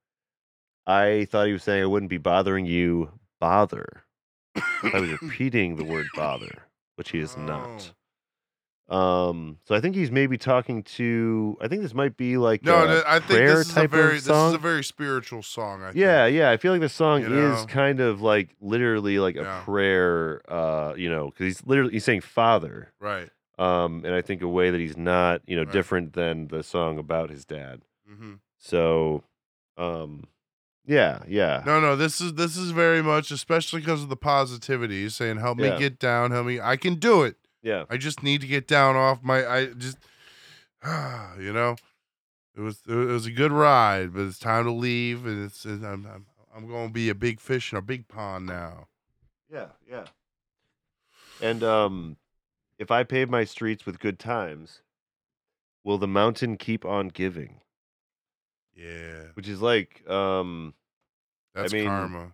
I 0.86 1.26
thought 1.30 1.47
he 1.47 1.52
was 1.52 1.62
saying 1.62 1.82
I 1.82 1.86
wouldn't 1.86 2.10
be 2.10 2.18
bothering 2.18 2.66
you, 2.66 3.10
bother. 3.40 4.05
I 4.56 4.98
was 5.01 5.10
repeating 5.22 5.76
the 5.76 5.84
word 5.84 6.09
bother, 6.14 6.62
which 6.97 7.10
he 7.10 7.18
is 7.20 7.36
not. 7.36 7.93
Um, 8.89 9.59
so 9.64 9.74
I 9.74 9.80
think 9.80 9.94
he's 9.94 10.10
maybe 10.10 10.36
talking 10.36 10.82
to. 10.82 11.56
I 11.60 11.68
think 11.68 11.82
this 11.82 11.94
might 11.94 12.16
be 12.16 12.36
like 12.36 12.62
no, 12.62 12.82
a 12.84 12.86
no, 12.86 13.02
I 13.06 13.20
think 13.20 13.28
prayer 13.30 13.56
this 13.59 13.66
is 13.68 13.72
a 13.72 13.74
type 13.80 13.90
very 13.90 14.18
of 14.18 14.24
this 14.24 14.36
is 14.36 14.52
a 14.55 14.59
very 14.59 14.84
spiritual 14.84 15.43
song. 15.43 15.82
I 15.82 15.86
think. 15.93 15.97
yeah, 15.98 16.26
yeah. 16.26 16.51
I 16.51 16.56
feel 16.59 16.72
like 16.72 16.80
the 16.82 16.89
song 16.90 17.22
You 17.22 17.28
is 17.28 17.60
know? 17.60 17.66
kind 17.68 18.01
of 18.01 18.20
like 18.20 18.55
literally 18.60 19.18
like 19.18 19.36
a 19.36 19.43
Yeah. 19.43 19.62
prayer. 19.64 20.43
Uh, 20.51 20.94
you 20.97 21.09
know, 21.09 21.26
because 21.26 21.47
he's 21.47 21.66
literally 21.66 21.93
he's 21.93 22.05
saying 22.05 22.20
father. 22.22 22.93
Right. 23.01 23.30
Um, 23.58 24.02
and 24.04 24.14
I 24.14 24.22
think 24.22 24.42
a 24.42 24.48
way 24.48 24.70
that 24.70 24.80
he's 24.80 24.96
not, 24.96 25.42
you 25.46 25.56
know, 25.56 25.62
Right. 25.64 25.72
different 25.72 26.14
than 26.14 26.48
the 26.48 26.62
song 26.62 26.98
about 26.98 27.30
his 27.30 27.44
dad. 27.44 27.82
hmm 28.06 28.34
So, 28.58 29.24
um, 29.76 30.24
yeah, 30.84 31.22
yeah, 31.28 31.62
No, 31.64 31.80
no. 31.80 31.94
This 31.96 32.20
is 32.20 32.34
this 32.34 32.56
is 32.56 32.70
very 32.72 33.02
much, 33.02 33.30
especially 33.30 33.80
because 33.80 34.02
of 34.02 34.08
the 34.08 34.16
positivity. 34.16 35.02
He's 35.02 35.14
saying, 35.14 35.36
"Help 35.38 35.58
Yeah. 35.60 35.72
me 35.74 35.78
get 35.78 35.98
down. 35.98 36.30
Help 36.32 36.46
me. 36.46 36.60
I 36.60 36.76
can 36.76 36.96
do 36.96 37.22
it. 37.22 37.36
yeah. 37.62 37.84
I 37.88 37.96
just 37.98 38.22
need 38.22 38.40
to 38.40 38.46
get 38.48 38.66
down 38.66 38.96
off 38.96 39.22
my. 39.22 39.46
I 39.46 39.66
just, 39.66 39.98
you 41.38 41.52
know." 41.52 41.76
It 42.54 42.60
was 42.60 42.82
it 42.86 42.94
was 42.94 43.24
a 43.24 43.30
good 43.30 43.50
ride, 43.50 44.12
but 44.12 44.22
it's 44.26 44.38
time 44.38 44.64
to 44.64 44.70
leave, 44.72 45.24
and 45.24 45.42
it's 45.46 45.64
and 45.64 45.86
I'm 45.86 46.04
I'm, 46.06 46.26
I'm 46.54 46.66
going 46.66 46.88
to 46.88 46.92
be 46.92 47.08
a 47.08 47.14
big 47.14 47.40
fish 47.40 47.72
in 47.72 47.78
a 47.78 47.82
big 47.82 48.08
pond 48.08 48.44
now. 48.44 48.88
Yeah, 49.50 49.68
yeah. 49.90 50.04
And 51.40 51.64
um, 51.64 52.16
if 52.82 52.90
I 52.90 53.04
pave 53.04 53.30
my 53.30 53.44
streets 53.44 53.86
with 53.86 54.00
good 54.00 54.18
times, 54.18 54.82
will 55.84 55.98
the 55.98 56.09
mountain 56.09 56.56
keep 56.56 56.84
on 56.84 57.09
giving? 57.09 57.60
Yeah, 58.74 59.26
Which 59.34 59.48
is 59.48 59.62
like, 59.62 60.02
um, 60.10 60.74
that's 61.54 61.72
mean, 61.72 61.86
karma. 61.86 62.32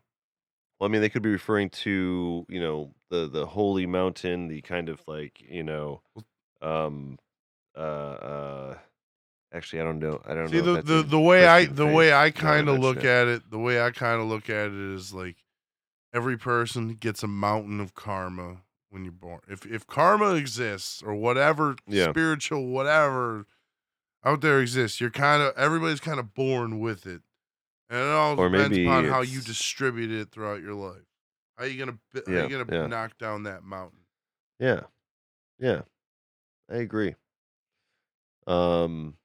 well, 0.79 0.89
I 0.89 0.93
mean, 0.93 1.03
they 1.03 1.11
could 1.11 1.23
be 1.23 1.31
referring 1.31 1.69
to 1.70 2.47
you 2.49 2.61
know 2.61 2.95
the 3.11 3.29
the 3.29 3.45
holy 3.45 3.87
mountain, 3.87 4.49
the 4.49 4.62
kind 4.62 4.89
of 4.89 5.01
like 5.07 5.43
you 5.47 5.62
know, 5.62 6.01
um, 6.62 7.19
uh, 7.77 7.81
uh. 7.81 8.79
Actually, 9.53 9.81
I 9.81 9.85
don't 9.85 9.99
know. 9.99 10.20
I 10.27 10.35
don't 10.35 10.49
See 10.49 10.61
know. 10.61 10.77
the 10.77 10.83
the, 10.83 11.03
the 11.03 11.20
way 11.20 11.47
I 11.47 11.65
the 11.65 11.87
way 11.87 12.12
I 12.12 12.31
kind 12.31 12.69
of 12.69 12.79
look 12.79 13.05
at 13.05 13.27
it, 13.29 13.51
the 13.51 13.59
way 13.59 13.83
I 13.83 13.91
kind 13.91 14.20
of 14.20 14.29
look 14.29 14.49
at 14.49 14.66
it 14.66 14.95
is 14.95 15.12
like 15.12 15.37
every 16.15 16.37
person 16.37 16.95
gets 16.95 17.23
a 17.23 17.29
mountain 17.29 17.81
of 17.81 17.95
karma 17.95 18.59
when 18.90 19.05
you're 19.05 19.12
born. 19.12 19.40
If 19.48 19.66
if 19.66 19.86
karma 19.86 20.35
exists 20.35 21.02
or 21.02 21.15
whatever 21.15 21.77
Yeah. 21.86 22.10
spiritual 22.10 22.66
whatever 22.69 23.47
out 24.24 24.40
there 24.40 24.60
exists, 24.60 25.01
you're 25.01 25.10
kind 25.10 25.43
of 25.43 25.56
everybody's 25.56 26.01
kind 26.01 26.19
of 26.20 26.35
born 26.35 26.81
with 26.81 27.06
it, 27.06 27.23
and 27.89 28.01
it 28.01 28.09
all 28.09 28.39
Or 28.39 28.48
depends 28.48 28.77
upon 28.78 29.05
how 29.06 29.20
you 29.20 29.40
distribute 29.40 30.10
it 30.10 30.31
throughout 30.31 30.60
your 30.62 30.74
life. 30.74 31.02
How 31.56 31.65
you 31.65 31.78
gonna 31.78 31.98
bi- 32.12 32.23
how 32.27 32.32
Yeah, 32.32 32.47
you 32.47 32.65
gonna 32.65 32.77
yeah. 32.81 32.86
knock 32.86 33.19
down 33.19 33.44
that 33.44 33.62
mountain? 33.62 34.01
Yeah, 34.59 34.82
yeah, 35.59 35.82
I 36.70 36.77
agree. 36.77 37.15
Um, 38.47 39.16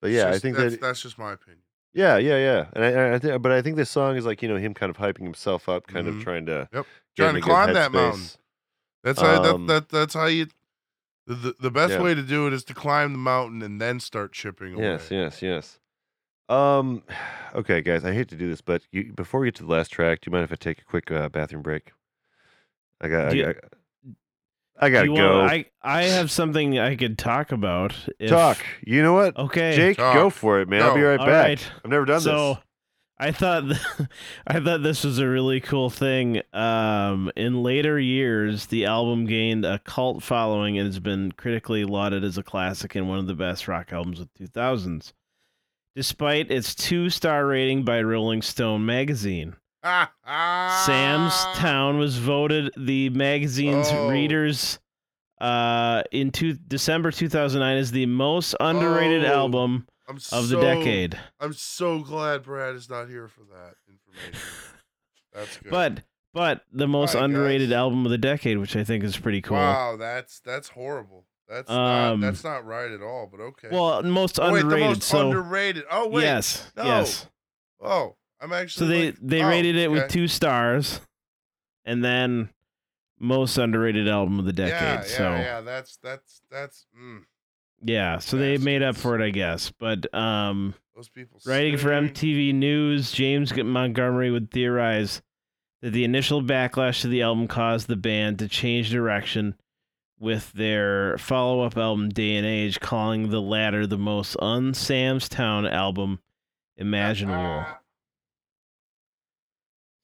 but 0.00 0.10
yeah, 0.10 0.28
I 0.30 0.38
think 0.38 0.56
that's, 0.56 0.74
that 0.74 0.80
that's 0.80 1.02
just 1.02 1.18
my 1.18 1.32
opinion. 1.32 1.62
Yeah, 1.92 2.18
yeah, 2.18 2.36
yeah. 2.36 2.66
And 2.74 2.84
I, 2.84 3.14
I 3.14 3.18
think, 3.18 3.40
but 3.42 3.52
I 3.52 3.62
think 3.62 3.76
this 3.76 3.90
song 3.90 4.16
is 4.16 4.26
like 4.26 4.42
you 4.42 4.48
know 4.48 4.56
him 4.56 4.74
kind 4.74 4.90
of 4.90 4.96
hyping 4.96 5.22
himself 5.22 5.68
up, 5.68 5.86
kind 5.86 6.06
Mhm. 6.06 6.18
of 6.18 6.22
trying 6.22 6.46
to 6.46 6.68
Yep. 6.72 6.86
Trying 7.16 7.34
to 7.34 7.40
climb 7.40 7.72
that 7.72 7.92
mountain. 7.92 8.24
Headspace. 9.06 9.14
That's 9.16 9.20
how 9.20 9.54
Um, 9.54 9.66
that, 9.66 9.88
that 9.88 9.98
that's 9.98 10.14
how 10.14 10.26
you. 10.26 10.46
The, 11.26 11.34
the, 11.34 11.54
the 11.60 11.70
best 11.72 11.94
Yeah. 11.94 12.02
way 12.02 12.14
to 12.14 12.22
do 12.22 12.46
it 12.46 12.52
is 12.52 12.62
to 12.64 12.74
climb 12.74 13.10
the 13.12 13.18
mountain 13.18 13.60
and 13.62 13.80
then 13.80 13.98
start 13.98 14.32
chipping 14.32 14.74
away. 14.74 14.84
Yes, 14.84 15.08
yes, 15.10 15.42
yes. 15.42 15.78
Um, 16.48 17.02
okay, 17.54 17.80
guys, 17.80 18.04
I 18.04 18.12
hate 18.12 18.28
to 18.28 18.36
do 18.36 18.48
this, 18.48 18.60
but 18.60 18.82
you, 18.92 19.12
before 19.12 19.40
we 19.40 19.48
get 19.48 19.56
to 19.56 19.64
the 19.64 19.72
last 19.72 19.88
track, 19.90 20.20
do 20.20 20.28
you 20.28 20.32
mind 20.32 20.44
if 20.44 20.52
I 20.52 20.54
take 20.56 20.80
a 20.80 20.84
quick 20.84 21.10
uh, 21.10 21.28
bathroom 21.28 21.62
break? 21.62 21.92
I 23.00 23.08
got, 23.08 23.26
I, 23.26 23.30
Do 23.30 23.36
you- 23.36 23.44
got- 23.44 23.56
I 24.78 24.90
gotta 24.90 25.06
go. 25.08 25.38
want- 25.40 25.50
I 25.52 25.64
I 25.82 26.02
have 26.04 26.30
something 26.30 26.78
I 26.78 26.96
could 26.96 27.16
talk 27.18 27.50
about. 27.50 27.96
if- 28.18 28.28
Talk. 28.30 28.58
You 28.86 29.02
know 29.02 29.14
what, 29.14 29.34
Okay. 29.36 29.74
Jake? 29.74 29.96
Go 29.96 30.28
for 30.30 30.60
it, 30.60 30.68
man. 30.68 30.82
I'll 30.82 30.94
be 30.94 31.00
right 31.02 31.18
All 31.18 31.26
back. 31.26 31.46
right. 31.48 31.70
I've 31.84 31.90
never 31.90 32.04
done 32.04 32.20
so 32.20 32.54
this. 32.54 32.62
I 33.18 33.32
thought 33.32 33.64
I 34.46 34.60
thought 34.60 34.82
this 34.82 35.02
was 35.04 35.18
a 35.18 35.28
really 35.28 35.60
cool 35.60 35.88
thing. 35.90 36.42
Um, 36.52 37.30
in 37.36 37.62
later 37.62 37.98
years, 37.98 38.66
the 38.66 38.84
album 38.84 39.26
gained 39.26 39.64
a 39.64 39.78
cult 39.80 40.22
following 40.22 40.78
and 40.78 40.86
has 40.86 41.00
been 41.00 41.32
critically 41.32 41.84
lauded 41.84 42.24
as 42.24 42.36
a 42.38 42.42
classic 42.42 42.94
and 42.94 43.08
one 43.08 43.18
of 43.18 43.26
the 43.26 43.34
best 43.34 43.68
rock 43.68 43.92
albums 43.92 44.20
of 44.20 44.28
2000s. 44.34 45.12
Despite 45.94 46.50
its 46.50 46.74
two-star 46.74 47.46
rating 47.46 47.82
by 47.84 48.02
Rolling 48.02 48.42
Stone 48.42 48.84
magazine, 48.84 49.56
Sam's 50.26 51.34
Town 51.54 51.98
was 51.98 52.18
voted 52.18 52.70
the 52.76 53.08
magazine's 53.10 53.88
Oh. 53.90 54.10
readers 54.10 54.78
uh, 55.40 56.02
in 56.12 56.30
two, 56.32 56.52
December 56.54 57.10
2009 57.10 57.76
as 57.78 57.92
the 57.92 58.04
most 58.06 58.54
underrated 58.60 59.24
Oh. 59.24 59.32
album 59.34 59.86
I'm 60.08 60.16
of 60.16 60.22
so, 60.22 60.40
the 60.46 60.60
decade. 60.60 61.18
I'm 61.40 61.52
so 61.52 62.00
glad 62.00 62.44
Brad 62.44 62.74
is 62.74 62.88
not 62.88 63.08
here 63.08 63.28
for 63.28 63.40
that 63.52 63.74
information. 63.88 64.48
That's 65.32 65.56
good. 65.58 65.70
But 65.70 66.02
but 66.32 66.62
the 66.72 66.86
most 66.86 67.14
Alright, 67.14 67.30
underrated 67.30 67.70
guys. 67.70 67.76
album 67.76 68.04
of 68.04 68.10
the 68.10 68.18
decade, 68.18 68.58
which 68.58 68.76
I 68.76 68.84
think 68.84 69.02
is 69.02 69.16
pretty 69.16 69.40
cool. 69.40 69.56
wow, 69.56 69.96
that's 69.96 70.40
that's 70.40 70.68
horrible. 70.68 71.24
That's 71.48 71.70
Um, 71.70 72.20
not 72.20 72.20
that's 72.20 72.44
not 72.44 72.66
right 72.66 72.90
at 72.90 73.00
all. 73.02 73.28
But 73.30 73.40
okay. 73.40 73.68
Well, 73.70 74.02
most 74.02 74.38
oh, 74.38 74.52
wait, 74.52 74.62
underrated. 74.62 74.88
most 74.88 75.02
so 75.04 75.28
underrated. 75.28 75.84
Oh 75.90 76.08
wait. 76.08 76.24
yes, 76.24 76.70
no. 76.76 76.84
yes. 76.84 77.26
Oh, 77.80 78.16
I'm 78.40 78.52
actually. 78.52 78.86
So 78.86 78.88
they 78.88 79.06
like- 79.06 79.18
they 79.22 79.42
oh, 79.42 79.48
rated 79.48 79.76
it 79.76 79.90
with 79.90 80.10
two 80.10 80.28
stars, 80.28 81.00
and 81.84 82.04
then 82.04 82.50
most 83.18 83.56
underrated 83.56 84.08
album 84.08 84.38
of 84.38 84.44
the 84.44 84.52
decade. 84.52 84.72
Yeah, 84.72 84.94
yeah, 84.94 85.02
so 85.02 85.30
yeah. 85.30 85.60
That's 85.62 85.98
that's 86.02 86.42
that's. 86.50 86.86
Mm, 86.98 87.22
yeah, 87.86 88.18
so 88.18 88.36
they 88.36 88.58
made 88.58 88.82
up 88.82 88.96
for 88.96 89.18
it, 89.18 89.24
I 89.24 89.30
guess. 89.30 89.70
But 89.78 90.12
um, 90.14 90.74
those 90.94 91.08
people. 91.08 91.40
Writing 91.46 91.76
for. 91.78 91.90
MTV 91.90 92.54
News, 92.54 93.12
James 93.12 93.54
Montgomery 93.56 94.30
would 94.30 94.50
theorize 94.50 95.22
that 95.82 95.90
the 95.90 96.04
initial 96.04 96.42
backlash 96.42 97.02
to 97.02 97.08
the 97.08 97.22
album 97.22 97.46
caused 97.48 97.86
the 97.88 97.96
band 97.96 98.38
to 98.40 98.48
change 98.48 98.90
direction 98.90 99.54
with 100.18 100.50
their 100.52 101.18
follow 101.18 101.60
up 101.62 101.76
album 101.76 102.08
Day 102.08 102.36
and 102.36 102.46
Age, 102.46 102.80
calling 102.80 103.28
the 103.30 103.40
latter 103.42 103.86
the 103.86 103.98
most 103.98 104.36
un 104.40 104.72
Sam's 104.72 105.28
Town 105.28 105.66
album 105.66 106.20
imaginable. 106.78 107.36
Ah, 107.66 107.80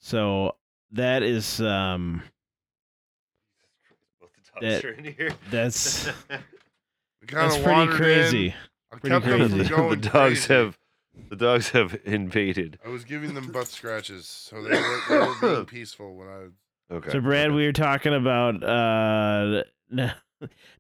So 0.00 0.56
that 0.90 1.22
is 1.22 1.60
um 1.60 2.22
Both 4.20 4.30
the 4.60 4.66
that- 4.66 4.84
are 4.84 4.92
in 4.92 5.04
here. 5.04 5.30
that's 5.50 6.09
that's 7.31 7.57
pretty 7.57 7.70
wandered 7.70 7.93
in. 7.94 7.97
crazy. 7.97 8.55
I 8.93 8.97
Pretty 8.99 9.09
kept 9.15 9.27
them 9.27 9.49
from 9.49 9.59
crazy. 9.59 9.69
going 9.74 9.90
the 9.90 9.97
dogs 9.97 10.47
crazy. 10.47 10.55
have 10.55 10.78
the 11.28 11.36
dogs 11.36 11.69
have 11.70 11.99
invaded. 12.05 12.78
I 12.85 12.89
was 12.89 13.05
giving 13.05 13.35
them 13.35 13.51
butt 13.53 13.69
scratches, 13.69 14.27
so 14.27 14.62
they 14.62 14.70
were, 14.70 15.01
they 15.09 15.19
were 15.19 15.35
being 15.55 15.65
peaceful 15.66 16.15
when 16.16 16.28
I. 16.28 16.94
Okay. 16.94 17.11
So 17.11 17.20
Brad, 17.20 17.47
okay. 17.49 17.55
we 17.57 17.65
were 17.66 17.73
talking 17.73 18.15
about 18.15 18.62
uh 18.62 19.62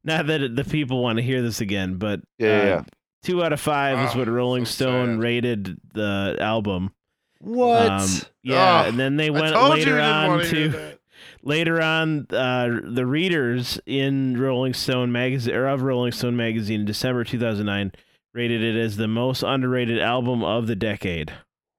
not 0.04 0.26
that 0.26 0.52
the 0.56 0.64
people 0.64 1.02
want 1.02 1.16
to 1.18 1.22
hear 1.22 1.42
this 1.42 1.60
again, 1.60 1.96
but 1.96 2.20
Yeah, 2.38 2.48
yeah, 2.48 2.62
uh, 2.62 2.64
yeah. 2.66 2.84
Two 3.22 3.42
out 3.44 3.52
of 3.52 3.60
five 3.60 3.98
is 4.00 4.14
Ah, 4.14 4.18
what 4.18 4.28
Rolling 4.28 4.64
so 4.64 4.72
Stone 4.86 5.08
sad. 5.14 5.20
rated 5.20 5.78
the 5.94 6.36
album. 6.40 6.92
What? 7.38 7.90
Um, 7.90 8.08
yeah, 8.42 8.80
Ugh, 8.80 8.88
and 8.88 8.98
then 8.98 9.16
they 9.16 9.30
went 9.30 9.54
later 9.54 10.00
on 10.00 10.28
wanna 10.28 10.44
to 10.48 10.68
that. 10.70 10.98
Later 11.42 11.82
on 11.82 12.26
uh, 12.30 12.68
the 12.84 13.06
readers 13.06 13.80
in 13.86 14.40
Rolling 14.40 14.74
Stone 14.74 15.12
magazine 15.12 15.54
or 15.54 15.66
of 15.68 15.82
Rolling 15.82 16.12
Stone 16.12 16.36
magazine 16.36 16.80
in 16.80 16.86
December 16.86 17.24
2009 17.24 17.92
rated 18.34 18.62
it 18.62 18.80
as 18.80 18.96
the 18.96 19.08
most 19.08 19.42
underrated 19.42 20.00
album 20.00 20.42
of 20.42 20.66
the 20.66 20.76
decade. 20.76 21.32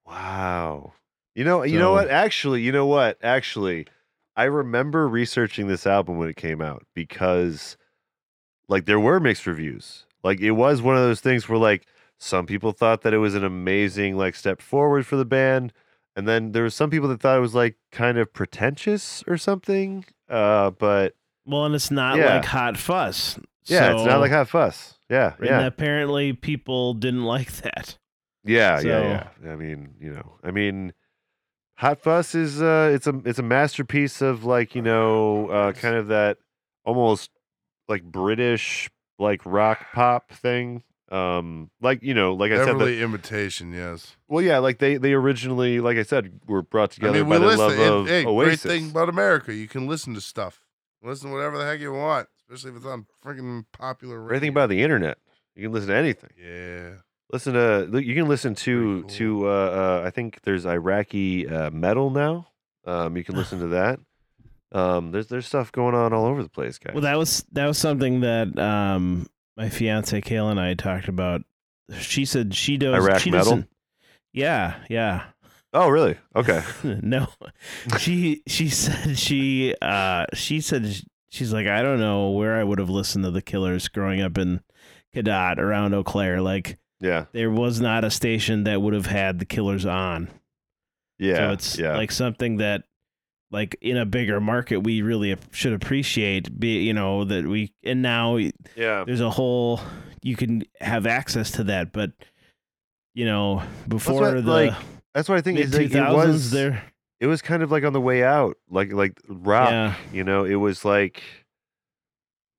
Wow. 0.06 0.92
You 1.34 1.44
know, 1.44 1.62
you 1.64 1.78
know 1.78 1.92
what? 1.92 2.08
Actually, 2.08 2.62
you 2.62 2.70
know 2.70 2.86
what? 2.86 3.18
Actually, 3.22 3.86
I 4.36 4.44
remember 4.44 5.08
researching 5.08 5.66
this 5.66 5.86
album 5.86 6.16
when 6.18 6.28
it 6.28 6.36
came 6.36 6.60
out 6.60 6.84
because 6.94 7.76
like 8.68 8.84
there 8.84 9.00
were 9.00 9.18
mixed 9.18 9.46
reviews. 9.46 10.06
Like 10.22 10.40
it 10.40 10.52
was 10.52 10.80
one 10.80 10.96
of 10.96 11.02
those 11.02 11.20
things 11.20 11.48
where 11.48 11.58
like 11.58 11.86
some 12.18 12.46
people 12.46 12.72
thought 12.72 13.02
that 13.02 13.14
it 13.14 13.18
was 13.18 13.34
an 13.34 13.44
amazing 13.44 14.16
like 14.16 14.36
step 14.36 14.60
forward 14.60 15.06
for 15.06 15.16
the 15.16 15.24
band 15.24 15.72
and 16.16 16.26
then 16.28 16.52
there 16.52 16.62
was 16.62 16.74
some 16.74 16.90
people 16.90 17.08
that 17.08 17.20
thought 17.20 17.36
it 17.36 17.40
was 17.40 17.54
like 17.54 17.76
kind 17.92 18.18
of 18.18 18.32
pretentious 18.32 19.22
or 19.26 19.36
something. 19.38 20.04
Uh 20.28 20.70
but 20.70 21.14
Well, 21.46 21.64
and 21.66 21.74
it's 21.74 21.90
not 21.90 22.16
Yeah. 22.18 22.36
like 22.36 22.44
Hot 22.46 22.76
Fuss. 22.76 23.38
yeah, 23.66 23.92
it's 23.94 24.04
not 24.04 24.20
like 24.20 24.30
Hot 24.32 24.48
Fuss. 24.48 24.98
Yeah, 25.10 25.34
and 25.38 25.46
yeah. 25.46 25.66
apparently 25.66 26.32
people 26.32 26.94
didn't 26.94 27.24
like 27.24 27.52
that. 27.62 27.98
Yeah, 28.44 28.78
So- 28.80 28.88
yeah, 28.88 29.28
yeah. 29.44 29.52
I 29.52 29.56
mean, 29.56 29.94
you 30.00 30.12
know, 30.12 30.38
I 30.42 30.50
mean, 30.50 30.92
Hot 31.78 32.00
Fuss 32.00 32.34
is 32.34 32.62
uh, 32.62 32.90
it's 32.94 33.06
a 33.06 33.20
it's 33.24 33.38
a 33.38 33.42
masterpiece 33.42 34.22
of 34.22 34.44
like 34.44 34.74
you 34.74 34.82
know, 34.82 35.48
uh, 35.48 35.72
kind 35.72 35.96
of 35.96 36.06
that 36.08 36.38
almost 36.84 37.30
like 37.88 38.04
British 38.04 38.88
like 39.18 39.44
rock 39.44 39.86
pop 39.92 40.30
thing. 40.30 40.82
Um, 41.10 41.70
like 41.82 42.02
you 42.02 42.14
know, 42.14 42.34
like 42.34 42.50
I 42.50 42.56
said, 42.56 42.66
Beverly 42.66 42.96
that, 42.96 43.04
imitation, 43.04 43.72
yes. 43.72 44.16
well, 44.26 44.42
yeah, 44.42 44.58
like 44.58 44.78
they 44.78 44.96
they 44.96 45.12
originally, 45.12 45.80
like 45.80 45.98
I 45.98 46.02
said, 46.02 46.40
were 46.46 46.62
brought 46.62 46.92
I 46.92 46.94
together 46.94 47.20
mean, 47.24 47.28
by 47.28 47.38
the 47.38 47.56
love 47.56 47.72
it- 47.72 47.92
of 47.92 48.06
hey, 48.08 48.24
great 48.24 48.58
thing 48.60 48.90
about 48.90 49.08
America, 49.10 49.54
you 49.54 49.68
can 49.68 49.86
listen 49.86 50.14
to 50.14 50.20
stuff. 50.20 50.60
Listen 51.02 51.28
to 51.28 51.36
whatever 51.36 51.58
the 51.58 51.66
heck 51.66 51.80
you 51.80 51.92
want, 51.92 52.28
especially 52.38 52.70
if 52.70 52.76
it's 52.78 52.86
on 52.86 53.04
freaking 53.22 53.66
popular 53.72 54.18
radio. 54.18 54.36
Everything 54.36 54.48
about 54.48 54.70
the 54.70 54.82
internet, 54.82 55.18
you 55.54 55.62
can 55.64 55.72
listen 55.72 55.88
to 55.90 55.96
anything. 55.96 56.30
Yeah. 56.42 56.90
Listen 57.30 57.52
to 57.52 58.00
you 58.02 58.14
can 58.14 58.26
listen 58.26 58.54
to 58.54 59.00
Pretty 59.02 59.16
to 59.18 59.48
uh, 59.48 59.50
uh, 60.02 60.06
I 60.06 60.10
think 60.10 60.40
there's 60.42 60.64
Iraqi 60.64 61.46
uh, 61.46 61.70
metal 61.70 62.08
now. 62.08 62.48
Um, 62.86 63.16
you 63.18 63.24
can 63.24 63.34
listen 63.36 63.58
to 63.60 63.66
that. 63.78 64.00
Um, 64.72 65.12
there's 65.12 65.28
there's 65.28 65.46
stuff 65.46 65.70
going 65.70 65.94
on 65.94 66.12
all 66.14 66.24
over 66.24 66.42
the 66.42 66.48
place, 66.48 66.78
guys. 66.78 66.94
Well, 66.94 67.02
that 67.02 67.18
was 67.18 67.44
that 67.52 67.66
was 67.66 67.76
something 67.78 68.20
that 68.20 68.58
um 68.58 69.26
my 69.56 69.68
fiance 69.68 70.20
Kayla 70.20 70.52
and 70.52 70.60
I 70.60 70.74
talked 70.74 71.08
about. 71.08 71.42
She 71.98 72.24
said 72.24 72.54
she 72.54 72.76
does 72.76 72.94
Iraq 72.94 73.20
she 73.20 73.30
metal? 73.30 73.44
doesn't- 73.52 73.68
Yeah, 74.32 74.76
yeah. 74.88 75.24
oh, 75.72 75.88
really? 75.88 76.16
Okay. 76.34 76.62
no, 76.84 77.26
she 77.98 78.42
she 78.46 78.68
said 78.68 79.18
she 79.18 79.74
uh 79.82 80.24
she 80.32 80.60
said 80.60 80.86
sh- 80.92 81.02
she's 81.30 81.52
like 81.52 81.66
I 81.66 81.82
don't 81.82 82.00
know 82.00 82.30
where 82.30 82.56
I 82.56 82.64
would 82.64 82.78
have 82.78 82.88
listened 82.90 83.24
to 83.24 83.30
the 83.30 83.42
Killers 83.42 83.88
growing 83.88 84.20
up 84.22 84.38
in 84.38 84.60
Cadott 85.14 85.58
around 85.58 85.94
Eau 85.94 86.02
Claire. 86.04 86.40
Like 86.40 86.78
Yeah. 87.00 87.26
there 87.32 87.50
was 87.50 87.80
not 87.80 88.02
a 88.04 88.10
station 88.10 88.64
that 88.64 88.80
would 88.80 88.94
have 88.94 89.06
had 89.06 89.38
the 89.38 89.44
Killers 89.46 89.84
on. 89.86 90.30
Yeah. 91.18 91.36
So 91.36 91.50
it's 91.52 91.78
yeah. 91.78 91.96
like 91.96 92.10
something 92.10 92.56
that, 92.56 92.84
like 93.54 93.78
in 93.80 93.96
a 93.96 94.04
bigger 94.04 94.40
market, 94.40 94.78
we 94.78 95.00
really 95.00 95.36
should 95.52 95.72
appreciate. 95.72 96.58
Be 96.58 96.82
you 96.82 96.92
know 96.92 97.24
that 97.24 97.46
we 97.46 97.72
and 97.84 98.02
now 98.02 98.36
yeah. 98.36 99.04
there's 99.06 99.20
a 99.20 99.30
whole 99.30 99.80
you 100.22 100.34
can 100.34 100.64
have 100.80 101.06
access 101.06 101.52
to 101.52 101.64
that, 101.64 101.92
but 101.92 102.10
you 103.14 103.24
know 103.24 103.62
before 103.86 104.20
what, 104.20 104.44
the 104.44 104.50
like, 104.50 104.74
That's 105.14 105.28
what 105.28 105.38
I 105.38 105.40
think 105.40 105.58
mid 105.58 105.68
is 105.68 105.74
like, 105.74 105.94
it 105.94 106.12
was 106.12 106.50
there. 106.50 106.82
it 107.20 107.28
was 107.28 107.40
kind 107.42 107.62
of 107.62 107.70
like 107.70 107.84
on 107.84 107.92
the 107.92 108.00
way 108.00 108.24
out, 108.24 108.58
like 108.68 108.92
like 108.92 109.20
rock. 109.28 109.70
Yeah. 109.70 109.94
You 110.12 110.24
know, 110.24 110.44
it 110.44 110.56
was 110.56 110.84
like 110.84 111.22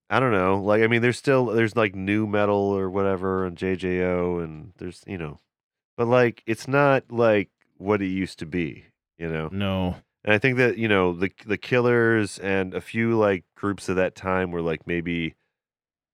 I 0.10 0.22
don't 0.22 0.32
know. 0.32 0.62
Like 0.62 0.82
I 0.82 0.88
mean, 0.88 1.02
there's 1.02 1.18
still 1.18 1.48
there's 1.48 1.76
like 1.76 1.94
nu 1.94 2.26
metal 2.26 2.56
or 2.56 2.90
whatever 2.90 3.46
and 3.46 3.58
JJO 3.58 4.42
and 4.42 4.72
there's 4.78 5.04
you 5.06 5.18
know, 5.18 5.42
but 5.98 6.08
like 6.08 6.42
it's 6.48 6.70
not 6.70 7.12
like 7.12 7.50
what 7.78 8.02
it 8.02 8.08
used 8.08 8.40
to 8.40 8.46
be. 8.46 8.86
You 9.18 9.30
know, 9.30 9.50
No, 9.52 9.96
and 10.26 10.34
I 10.36 10.40
think 10.40 10.58
that 10.60 10.80
you 10.80 10.90
know 10.90 11.14
the 11.14 11.32
the 11.48 11.60
Killers 11.60 12.40
and 12.40 12.76
a 12.76 12.82
few 12.82 13.18
like 13.18 13.46
groups 13.56 13.90
of 13.90 13.98
that 13.98 14.16
time 14.16 14.52
were 14.52 14.64
like 14.64 14.88
maybe, 14.88 15.36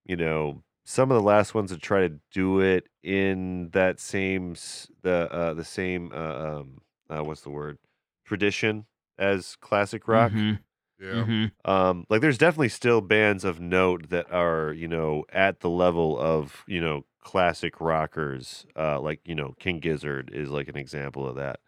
you 0.05 0.15
know, 0.17 0.63
some 0.85 1.11
of 1.11 1.15
the 1.17 1.23
last 1.23 1.53
ones 1.55 1.71
to 1.71 1.77
try 1.77 2.07
to 2.07 2.19
do 2.31 2.61
it 2.61 2.89
in 3.03 3.69
that 3.71 3.99
same 3.99 4.55
the 5.03 5.29
uh 5.31 5.53
the 5.53 5.65
same 5.65 6.11
uh, 6.13 6.59
um 6.59 6.81
uh, 7.09 7.23
what's 7.23 7.41
the 7.41 7.49
word 7.51 7.77
tradition 8.25 8.87
as 9.17 9.55
classic 9.57 10.07
rock. 10.07 10.33
Mhm, 10.33 10.59
Yeah. 10.99 11.25
mhm. 11.25 11.51
Um, 11.63 12.05
like 12.09 12.21
there's 12.21 12.37
definitely 12.39 12.69
still 12.69 13.01
bands 13.01 13.43
of 13.43 13.59
note 13.59 14.09
that 14.09 14.31
are 14.31 14.73
you 14.73 14.87
know 14.87 15.25
at 15.31 15.59
the 15.59 15.69
level 15.69 16.19
of 16.19 16.63
you 16.67 16.81
know 16.81 17.05
classic 17.19 17.79
rockers. 17.79 18.65
Uh, 18.75 18.99
like 18.99 19.21
you 19.25 19.35
know 19.35 19.53
King 19.59 19.79
Gizzard 19.79 20.31
is 20.33 20.49
like 20.49 20.67
an 20.67 20.77
example 20.77 21.27
of 21.27 21.35
that. 21.35 21.59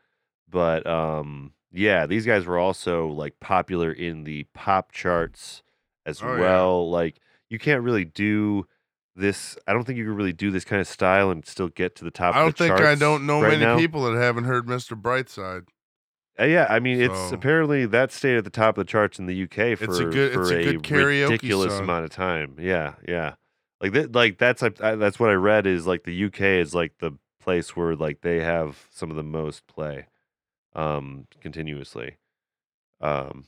But 0.50 0.86
um, 0.88 1.54
yeah, 1.74 2.06
these 2.06 2.26
guys 2.26 2.46
were 2.46 2.58
also 2.60 3.08
like 3.08 3.40
popular 3.40 3.92
in 3.92 4.24
the 4.24 4.46
pop 4.54 4.92
charts 4.92 5.64
as 6.06 6.22
Oh, 6.22 6.34
yeah. 6.36 6.40
well. 6.40 6.90
Like 6.90 7.20
you 7.50 7.60
can't 7.60 7.82
really 7.82 8.06
do 8.06 8.68
this. 9.16 9.58
I 9.68 9.74
don't 9.74 9.84
think 9.84 9.98
you 9.98 10.06
can 10.06 10.16
really 10.16 10.34
do 10.34 10.52
this 10.52 10.64
kind 10.66 10.80
of 10.80 10.88
style 10.88 11.30
and 11.32 11.46
still 11.46 11.68
get 11.70 11.96
to 11.98 12.04
the 12.06 12.12
top. 12.12 12.36
I 12.36 12.42
don't 12.44 12.58
think 12.58 12.72
I 12.80 12.96
don't 12.96 13.26
know 13.26 13.42
right 13.42 13.54
many 13.60 13.66
now. 13.66 13.78
people 13.78 14.04
that 14.12 14.20
haven't 14.20 14.46
heard 14.46 14.66
Mr. 14.68 15.00
Brightside. 15.00 15.66
Uh, 16.40 16.46
yeah, 16.46 16.66
I 16.68 16.80
mean, 16.80 17.00
it's 17.00 17.32
apparently 17.32 17.86
that 17.86 18.12
stayed 18.12 18.38
at 18.38 18.44
the 18.44 18.50
top 18.50 18.78
of 18.80 18.86
the 18.88 18.90
charts 18.92 19.20
in 19.20 19.28
the 19.28 19.44
UK 19.44 19.78
for 19.78 19.84
It's 19.86 20.00
a 20.00 20.06
good- 20.06 20.34
for 20.34 20.42
it's 20.42 20.52
a 20.52 20.74
karaoke 20.80 21.30
ridiculous 21.30 21.74
song. 21.74 21.84
amount 21.84 22.06
of 22.06 22.10
time. 22.12 22.56
Yeah, 22.60 22.94
yeah. 23.08 23.36
Like 23.80 23.92
that, 23.92 24.16
like 24.16 24.38
that's 24.40 24.64
I, 24.64 24.72
I, 24.82 24.96
that's 24.96 25.20
what 25.20 25.30
I 25.30 25.34
read 25.34 25.68
is 25.68 25.86
like 25.86 26.06
the 26.06 26.26
UK 26.26 26.42
is 26.42 26.74
like 26.74 26.94
the 27.00 27.12
place 27.40 27.76
where 27.76 27.96
like 27.96 28.22
they 28.22 28.40
have 28.40 28.88
some 28.90 29.12
of 29.12 29.16
the 29.16 29.22
most 29.24 29.68
play, 29.68 30.08
um, 30.76 31.28
continuously, 31.42 32.18
um, 33.02 33.46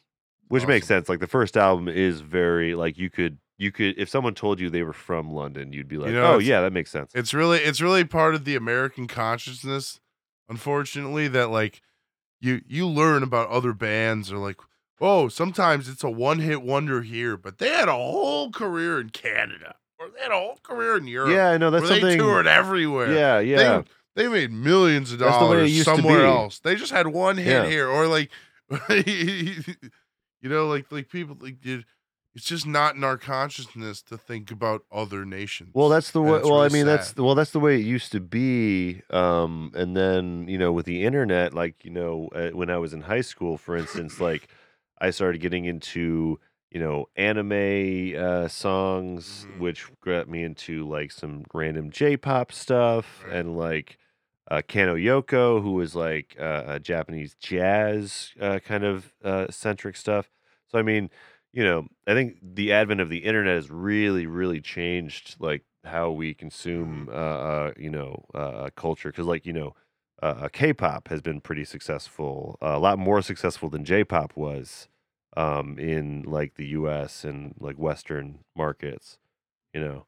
which 0.48 0.68
makes 0.68 0.88
sense. 0.88 1.10
Like 1.10 1.20
the 1.20 1.28
first 1.28 1.58
album 1.58 1.88
is 1.88 2.22
very 2.22 2.76
like 2.76 2.98
you 2.98 3.10
could 3.10 3.38
you 3.58 3.72
could 3.72 3.98
if 3.98 4.10
someone 4.10 4.36
told 4.36 4.60
you 4.60 4.70
they 4.70 4.84
were 4.84 4.94
from 4.94 5.32
London, 5.32 5.74
you'd 5.74 5.88
be 5.88 5.98
like, 5.98 6.12
know, 6.12 6.34
oh 6.34 6.38
yeah, 6.38 6.62
that 6.62 6.74
makes 6.74 6.92
sense. 6.92 7.12
It's 7.16 7.34
really 7.34 7.60
it's 7.60 7.82
really 7.82 8.04
part 8.04 8.36
of 8.36 8.46
the 8.46 8.56
American 8.56 9.08
consciousness, 9.08 10.00
unfortunately, 10.50 11.28
that 11.30 11.50
like 11.50 11.82
you 12.42 12.62
you 12.68 12.88
learn 12.88 13.24
about 13.24 13.50
other 13.50 13.74
bands 13.74 14.32
or 14.32 14.38
like, 14.38 14.58
oh, 15.00 15.28
sometimes 15.28 15.90
it's 15.90 16.04
a 16.04 16.10
one 16.10 16.40
hit 16.40 16.62
wonder 16.62 17.02
here, 17.02 17.38
but 17.38 17.58
they 17.58 17.70
had 17.70 17.90
a 17.90 17.94
whole 17.94 18.52
career 18.52 19.00
in 19.00 19.10
Canada. 19.10 19.76
Or 19.98 20.10
they 20.10 20.22
had 20.22 20.32
a 20.32 20.40
whole 20.40 20.60
career 20.62 20.98
in 20.98 21.08
Europe. 21.08 21.32
yeah, 21.32 21.50
I 21.52 21.58
know 21.58 21.72
that's 21.72 21.84
where 21.84 21.94
they 21.94 22.02
something. 22.02 22.20
toured 22.20 22.48
everywhere. 22.48 23.14
yeah, 23.14 23.40
yeah. 23.40 23.78
They, 23.78 23.84
they 24.16 24.28
made 24.28 24.52
millions 24.52 25.12
of 25.12 25.20
That's 25.20 25.38
dollars 25.38 25.84
somewhere 25.84 26.26
else. 26.26 26.60
They 26.60 26.76
just 26.76 26.92
had 26.92 27.08
one 27.08 27.38
hit 27.38 27.48
Yeah. 27.48 27.70
here, 27.70 27.88
or 27.90 28.08
like, 28.08 28.32
you 29.06 30.50
know, 30.50 30.68
like 30.68 30.92
like 30.92 31.10
people 31.10 31.38
like 31.40 31.62
dude, 31.62 31.86
it's 32.34 32.46
just 32.46 32.66
not 32.66 32.96
in 32.96 33.04
our 33.04 33.18
consciousness 33.18 34.02
to 34.04 34.18
think 34.18 34.52
about 34.52 34.84
other 34.92 35.26
nations. 35.26 35.72
Well, 35.74 35.90
that's 35.90 36.12
the 36.12 36.22
way. 36.22 36.42
Well, 36.44 36.62
I 36.62 36.70
mean, 36.70 36.86
that's 36.86 37.08
sad. 37.08 37.16
the, 37.18 37.24
well, 37.24 37.36
that's 37.36 37.52
the 37.52 37.60
way 37.60 37.76
it 37.76 37.86
used 37.86 38.12
to 38.14 38.20
be. 38.20 39.02
Um, 39.10 39.72
and 39.76 39.96
then 39.96 40.48
you 40.48 40.58
know, 40.58 40.72
with 40.72 40.86
the 40.86 41.04
internet, 41.04 41.54
like 41.54 41.84
you 41.84 41.92
know, 41.92 42.30
uh, 42.36 42.50
when 42.50 42.70
I 42.70 42.78
was 42.78 42.94
in 42.94 43.02
high 43.02 43.22
school, 43.22 43.58
for 43.58 43.76
instance, 43.76 44.20
like 44.20 44.48
I 45.00 45.10
started 45.12 45.40
getting 45.42 45.66
into 45.66 46.40
you 46.72 46.80
know 46.80 47.06
anime 47.16 48.16
uh, 48.18 48.48
songs, 48.48 49.48
Mhm. 49.50 49.58
which 49.60 49.86
got 50.04 50.28
me 50.28 50.44
into 50.44 50.88
like 50.88 51.12
some 51.12 51.44
random 51.54 51.90
J-pop 51.92 52.52
stuff, 52.52 53.24
Right. 53.26 53.36
and 53.38 53.58
like 53.58 53.98
uh, 54.50 54.62
Kanno 54.68 54.96
Yoko, 55.02 55.62
who 55.62 55.72
was 55.74 55.96
like 55.96 56.36
uh, 56.40 56.64
a 56.68 56.80
Japanese 56.80 57.36
jazz 57.40 58.32
uh, 58.40 58.60
kind 58.60 58.84
of 58.84 59.14
uh, 59.24 59.48
centric 59.50 59.96
stuff. 59.96 60.30
So 60.68 60.78
I 60.78 60.82
mean, 60.82 61.10
you 61.54 61.64
know, 61.64 61.88
I 62.08 62.14
think 62.14 62.38
the 62.42 62.74
advent 62.74 63.02
of 63.02 63.10
the 63.10 63.20
internet 63.20 63.56
has 63.56 63.72
really, 63.72 64.28
really 64.28 64.62
changed 64.62 65.38
like 65.40 65.64
how 65.84 66.12
we 66.12 66.34
consume, 66.34 67.10
uh, 67.12 67.14
uh 67.14 67.74
you 67.78 67.90
know, 67.90 68.26
uh, 68.34 68.70
culture. 68.76 69.10
Because 69.10 69.26
like 69.26 69.46
you 69.46 69.54
know, 69.54 69.74
uh, 70.22 70.50
K-pop 70.52 71.08
has 71.08 71.22
been 71.22 71.42
pretty 71.42 71.66
successful, 71.66 72.58
uh, 72.62 72.74
a 72.76 72.80
lot 72.80 73.00
more 73.00 73.22
successful 73.22 73.70
than 73.70 73.86
J-pop 73.86 74.36
was 74.36 74.88
um, 75.38 75.78
in 75.80 76.24
like 76.24 76.56
the 76.56 76.68
U.S. 76.68 77.24
and 77.24 77.56
like 77.60 77.78
Western 77.78 78.40
markets. 78.56 79.18
You 79.74 79.82
know, 79.82 80.06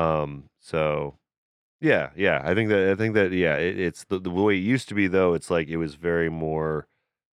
um, 0.00 0.44
so 0.60 1.18
yeah, 1.80 2.10
yeah. 2.16 2.40
I 2.44 2.54
think 2.54 2.68
that 2.70 2.90
I 2.90 2.94
think 2.94 3.14
that 3.14 3.32
yeah, 3.32 3.56
it, 3.56 3.78
it's 3.78 4.04
the, 4.04 4.18
the 4.18 4.30
way 4.30 4.54
it 4.54 4.60
used 4.60 4.88
to 4.88 4.94
be 4.94 5.06
though. 5.08 5.34
It's 5.34 5.50
like 5.50 5.68
it 5.68 5.76
was 5.76 5.94
very 5.94 6.30
more 6.30 6.86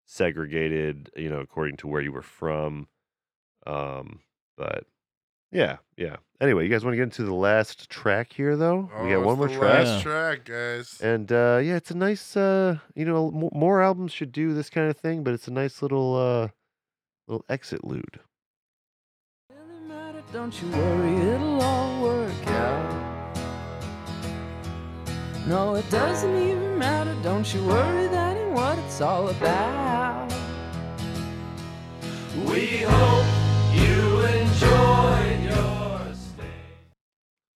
segregated, 0.06 1.10
you 1.16 1.28
know, 1.28 1.38
according 1.40 1.76
to 1.78 1.86
where 1.88 2.00
you 2.00 2.12
were 2.12 2.22
from. 2.22 2.88
Um, 3.66 4.20
but 4.56 4.84
yeah, 5.52 5.76
yeah. 5.96 6.16
Anyway, 6.40 6.64
you 6.64 6.70
guys 6.70 6.84
want 6.84 6.92
to 6.94 6.96
get 6.96 7.02
into 7.04 7.22
the 7.24 7.34
last 7.34 7.90
track 7.90 8.32
here 8.32 8.56
though? 8.56 8.88
we 9.02 9.12
Oh, 9.14 9.20
got 9.20 9.26
one 9.26 9.34
it's 9.34 9.38
more 9.38 9.48
the 9.48 9.54
track. 9.54 9.84
Last 9.86 10.02
track, 10.02 10.44
guys. 10.44 11.00
And 11.00 11.30
uh, 11.30 11.60
yeah, 11.62 11.76
it's 11.76 11.90
a 11.90 11.96
nice. 11.96 12.36
Uh, 12.36 12.78
you 12.94 13.04
know, 13.04 13.28
m- 13.28 13.50
more 13.58 13.82
albums 13.82 14.12
should 14.12 14.32
do 14.32 14.54
this 14.54 14.70
kind 14.70 14.88
of 14.90 14.96
thing, 14.96 15.22
but 15.22 15.34
it's 15.34 15.48
a 15.48 15.52
nice 15.52 15.82
little 15.82 16.16
uh, 16.16 16.48
little 17.28 17.44
exit 17.48 17.84
lude. 17.84 18.20
Really 19.50 19.80
matter, 19.88 20.22
don't 20.32 20.60
you 20.62 20.68
worry, 20.70 21.34
it'll 21.34 21.60
all 21.62 22.02
work 22.02 22.46
out. 22.46 22.89
No, 25.50 25.74
it 25.74 25.90
doesn't 25.90 26.36
even 26.38 26.78
matter, 26.78 27.12
don't 27.24 27.52
you 27.52 27.60
worry, 27.66 28.06
that 28.06 28.36
ain't 28.36 28.52
what 28.52 28.78
it's 28.78 29.00
all 29.00 29.28
about. 29.30 30.30
We 32.46 32.66
hope 32.86 33.26
you 33.74 34.20
enjoyed 34.26 35.40
your 35.50 36.14
stay. 36.14 36.54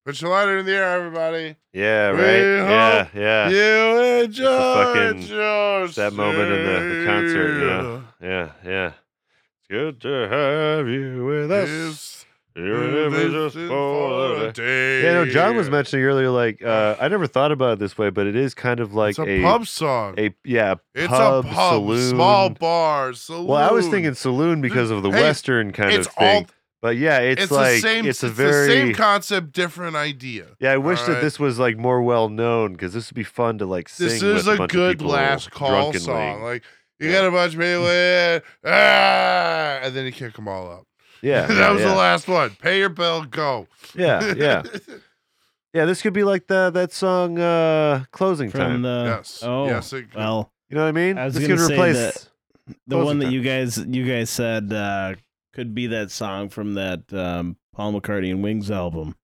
Put 0.07 0.19
your 0.21 0.31
lighter 0.31 0.57
in 0.57 0.65
the 0.65 0.71
air, 0.71 0.89
everybody. 0.97 1.55
Yeah, 1.71 2.13
We 2.13 2.17
right. 2.17 2.39
Yeah, 2.39 3.03
hope 3.03 3.13
yeah, 3.13 3.49
You 3.49 4.23
enjoyed 4.23 4.87
fucking- 5.19 5.21
your 5.27 5.87
that 5.89 6.13
moment 6.13 6.51
in 6.51 6.65
the- 6.65 6.95
the 6.95 7.05
concert, 7.05 7.59
you 7.59 7.67
know? 7.67 8.03
yeah, 8.19 8.47
yeah. 8.65 8.87
It's 8.87 9.67
good 9.69 10.01
to 10.01 10.27
have 10.29 10.87
you 10.87 11.25
with 11.25 11.51
us. 11.51 11.69
This 11.69 12.22
Even 12.55 13.13
it's 13.13 13.33
just 13.33 13.55
for 13.55 13.67
for 13.67 14.35
a 14.35 14.47
a 14.49 14.51
day. 14.51 15.01
day. 15.01 15.03
Yeah, 15.03 15.13
no, 15.13 15.25
Jon 15.25 15.55
was 15.55 15.69
mentioning 15.69 16.05
earlier, 16.05 16.29
like 16.29 16.63
uh, 16.63 16.95
I 16.99 17.07
never 17.07 17.25
thought 17.25 17.51
about 17.51 17.73
it 17.73 17.79
this 17.79 17.97
way, 17.97 18.09
but 18.11 18.27
it 18.27 18.35
is 18.35 18.53
kind 18.53 18.79
of 18.79 18.93
like 18.93 19.17
It's 19.17 19.19
a, 19.27 19.41
pub 19.41 19.65
song. 19.67 20.15
a 20.19 20.33
yeah, 20.43 20.75
it's 20.93 21.07
pub, 21.07 21.45
a 21.45 21.47
pub, 21.47 21.73
saloon. 21.73 22.09
small 22.09 22.49
bar, 22.51 23.13
saloon. 23.13 23.47
Well, 23.47 23.57
I 23.69 23.71
was 23.71 23.87
thinking 23.87 24.13
saloon 24.13 24.61
because 24.61 24.91
of 24.91 25.01
the 25.03 25.09
Hey, 25.09 25.21
Western 25.23 25.71
kind 25.71 25.93
it's 25.93 26.07
of 26.07 26.13
thing, 26.13 26.43
all. 26.43 26.49
but 26.81 26.97
yeah, 26.97 27.19
it's, 27.19 27.43
It's, 27.43 27.51
like 27.51 27.75
the 27.75 27.79
same. 27.81 28.05
it's 28.05 28.21
a 28.21 28.27
the 28.27 28.33
very 28.33 28.67
same 28.67 28.93
concept, 28.93 29.51
different 29.53 29.95
idea. 29.95 30.47
yeah. 30.59 30.73
I 30.73 30.77
wish 30.77 30.99
that 31.01 31.07
Alright. 31.07 31.23
this 31.23 31.39
was 31.39 31.57
like 31.57 31.77
more 31.77 32.01
well 32.03 32.29
known 32.29 32.73
because 32.73 32.93
this 32.93 33.09
would 33.09 33.15
be 33.15 33.23
fun 33.23 33.57
to 33.57 33.65
like 33.65 33.89
sing. 33.89 34.09
This 34.09 34.21
with 34.21 34.37
is 34.37 34.47
a 34.47 34.51
a 34.51 34.57
bunch 34.57 34.71
good 34.71 34.91
of 34.95 34.99
people 34.99 35.13
last 35.13 35.49
call 35.49 35.69
drunkenly. 35.91 35.99
song. 36.05 36.43
Like 36.43 36.63
you 36.99 37.09
Yeah. 37.09 37.21
got 37.21 37.27
a 37.27 37.31
bunch 37.31 37.53
of 37.55 37.59
people, 37.59 38.41
ah, 38.65 39.79
and 39.83 39.95
then 39.95 40.05
you 40.05 40.11
kick 40.11 40.35
them 40.35 40.47
all 40.47 40.69
up. 40.71 40.83
Yeah, 41.23 41.45
that 41.47 41.55
yeah, 41.57 41.71
was 41.71 41.81
yeah. 41.81 41.87
the 41.89 41.95
last 41.95 42.27
one. 42.27 42.51
Pay 42.61 42.77
your 42.79 42.89
bill, 42.89 43.23
go. 43.23 43.67
Yeah, 43.95 44.33
yeah, 44.35 44.63
yeah. 45.73 45.85
This 45.85 46.01
could 46.01 46.13
be 46.13 46.23
like 46.23 46.47
the 46.47 46.69
that 46.71 46.91
song 46.91 47.39
uh 47.39 48.03
closing 48.11 48.49
from 48.51 48.59
time. 48.59 48.81
the 48.83 49.03
yes. 49.17 49.39
oh 49.41 49.65
yes. 49.65 49.93
It, 49.93 50.07
well 50.15 50.51
you 50.69 50.75
know 50.75 50.83
what 50.83 50.89
I 50.89 50.91
mean? 50.91 51.17
I 51.17 51.25
was 51.25 51.33
this 51.35 51.47
gonna 51.47 51.61
could 51.61 51.71
replace. 51.73 51.95
that- 51.95 52.29
the 52.87 52.95
Closing 52.95 53.05
one 53.05 53.19
that 53.19 53.25
time. 53.25 53.33
you 53.33 53.41
guys 53.41 53.77
you 53.77 54.05
guys 54.05 54.29
said 54.29 54.71
uh, 54.71 55.15
could 55.53 55.73
be 55.75 55.87
that 55.87 56.11
song 56.11 56.47
from 56.49 56.75
that 56.75 57.11
um, 57.13 57.57
Paul 57.75 57.93
McCartney 57.99 58.31
and 58.31 58.41
Wings 58.41 58.71
album. 58.71 59.15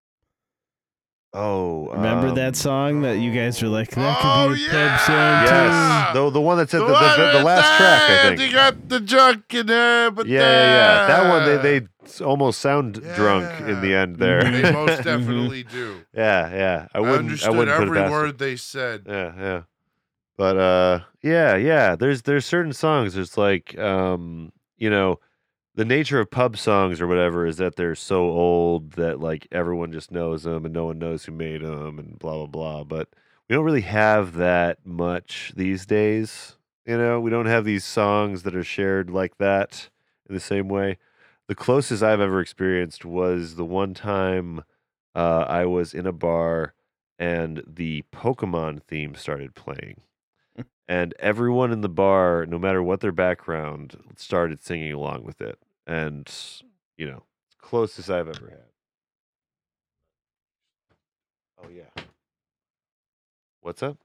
Oh, 1.31 1.89
Remember 1.89 2.29
um, 2.29 2.35
that 2.35 2.55
song 2.55 3.01
that 3.01 3.19
you 3.19 3.31
guys 3.31 3.61
were 3.61 3.69
like, 3.69 3.91
that 3.91 4.17
Oh, 4.23 4.47
could 4.49 4.55
be 4.55 4.65
a 4.65 4.71
yeah! 4.73 4.97
pub 4.97 5.05
song 5.05 5.15
Yeah. 5.15 6.05
Yes, 6.05 6.13
the 6.15 6.29
the 6.31 6.41
one 6.41 6.57
that's 6.57 6.73
at 6.73 6.79
the, 6.79 6.85
the, 6.87 6.91
the, 6.93 7.37
the 7.37 7.43
last 7.43 7.77
track, 7.77 8.09
I 8.09 8.27
think. 8.35 8.41
You 8.41 8.51
got 8.51 8.89
the 8.89 8.99
junk 8.99 9.53
in 9.53 9.67
there, 9.67 10.09
but 10.09 10.25
Yeah, 10.25 10.39
yeah, 10.39 10.47
yeah. 10.73 11.07
That 11.07 11.29
one 11.29 11.45
they 11.63 11.79
they 11.79 12.23
almost 12.25 12.59
sound 12.61 12.93
drunk 13.15 13.47
in 13.61 13.79
the 13.81 13.93
end 13.93 14.15
there. 14.15 14.41
They 14.43 14.71
most 14.73 15.03
definitely 15.03 15.63
do. 15.63 16.01
yeah, 16.15 16.49
yeah. 16.51 16.87
I 16.95 16.97
I, 16.97 17.01
wouldn't. 17.01 17.17
I, 17.17 17.19
understood 17.19 17.55
wouldn't 17.55 17.77
put 17.77 17.87
it 17.95 17.99
every 18.01 18.11
word 18.11 18.37
them. 18.39 18.47
they 18.47 18.55
said. 18.55 19.03
Yeah, 19.07 19.33
yeah. 19.37 19.61
But 20.35 20.57
uh, 20.57 20.99
yeah, 21.21 21.55
yeah. 21.57 21.95
There's 21.95 22.23
there's 22.23 22.45
certain 22.47 22.73
songs. 22.73 23.13
There's 23.13 23.37
like 23.37 23.77
um, 23.77 24.51
you 24.77 24.89
know, 24.89 25.19
the 25.75 25.85
nature 25.85 26.19
of 26.19 26.31
pub 26.31 26.57
songs 26.57 26.99
or 26.99 27.07
whatever 27.07 27.45
is 27.45 27.57
that 27.57 27.75
they're 27.75 27.95
so 27.95 28.29
old 28.29 28.93
that 28.93 29.19
like 29.19 29.47
everyone 29.51 29.91
just 29.91 30.11
knows 30.11 30.43
them 30.43 30.65
and 30.65 30.73
no 30.73 30.85
one 30.85 30.99
knows 30.99 31.25
who 31.25 31.31
made 31.31 31.61
them 31.61 31.99
and 31.99 32.19
blah 32.19 32.35
blah 32.35 32.47
blah. 32.47 32.83
But 32.83 33.09
we 33.47 33.55
don't 33.55 33.65
really 33.65 33.81
have 33.81 34.33
that 34.35 34.85
much 34.85 35.53
these 35.55 35.85
days. 35.85 36.57
You 36.85 36.97
know, 36.97 37.19
we 37.19 37.29
don't 37.31 37.45
have 37.45 37.65
these 37.65 37.85
songs 37.85 38.43
that 38.43 38.55
are 38.55 38.63
shared 38.63 39.09
like 39.09 39.37
that 39.37 39.89
in 40.27 40.35
the 40.35 40.41
same 40.41 40.67
way. 40.67 40.97
The 41.47 41.55
closest 41.55 42.03
I've 42.03 42.21
ever 42.21 42.41
experienced 42.41 43.05
was 43.05 43.55
the 43.55 43.65
one 43.65 43.93
time 43.93 44.63
uh, 45.15 45.45
I 45.47 45.65
was 45.65 45.93
in 45.93 46.05
a 46.05 46.11
bar 46.11 46.73
and 47.17 47.63
the 47.67 48.03
Pokemon 48.13 48.83
theme 48.83 49.15
started 49.15 49.55
playing. 49.55 50.01
And 50.89 51.13
everyone 51.19 51.71
in 51.71 51.81
the 51.81 51.87
bar, 51.89 52.45
no 52.47 52.57
matter 52.59 52.81
what 52.83 52.99
their 52.99 53.11
background, 53.11 53.95
started 54.17 54.61
singing 54.61 54.91
along 54.91 55.23
with 55.23 55.39
it. 55.39 55.57
And, 55.87 56.29
you 56.97 57.05
know, 57.09 57.23
closest 57.59 58.09
I've 58.09 58.27
ever 58.27 58.49
had. 58.49 58.65
Oh, 61.63 61.69
yeah. 61.69 62.03
What's 63.61 63.83
up? 63.83 63.97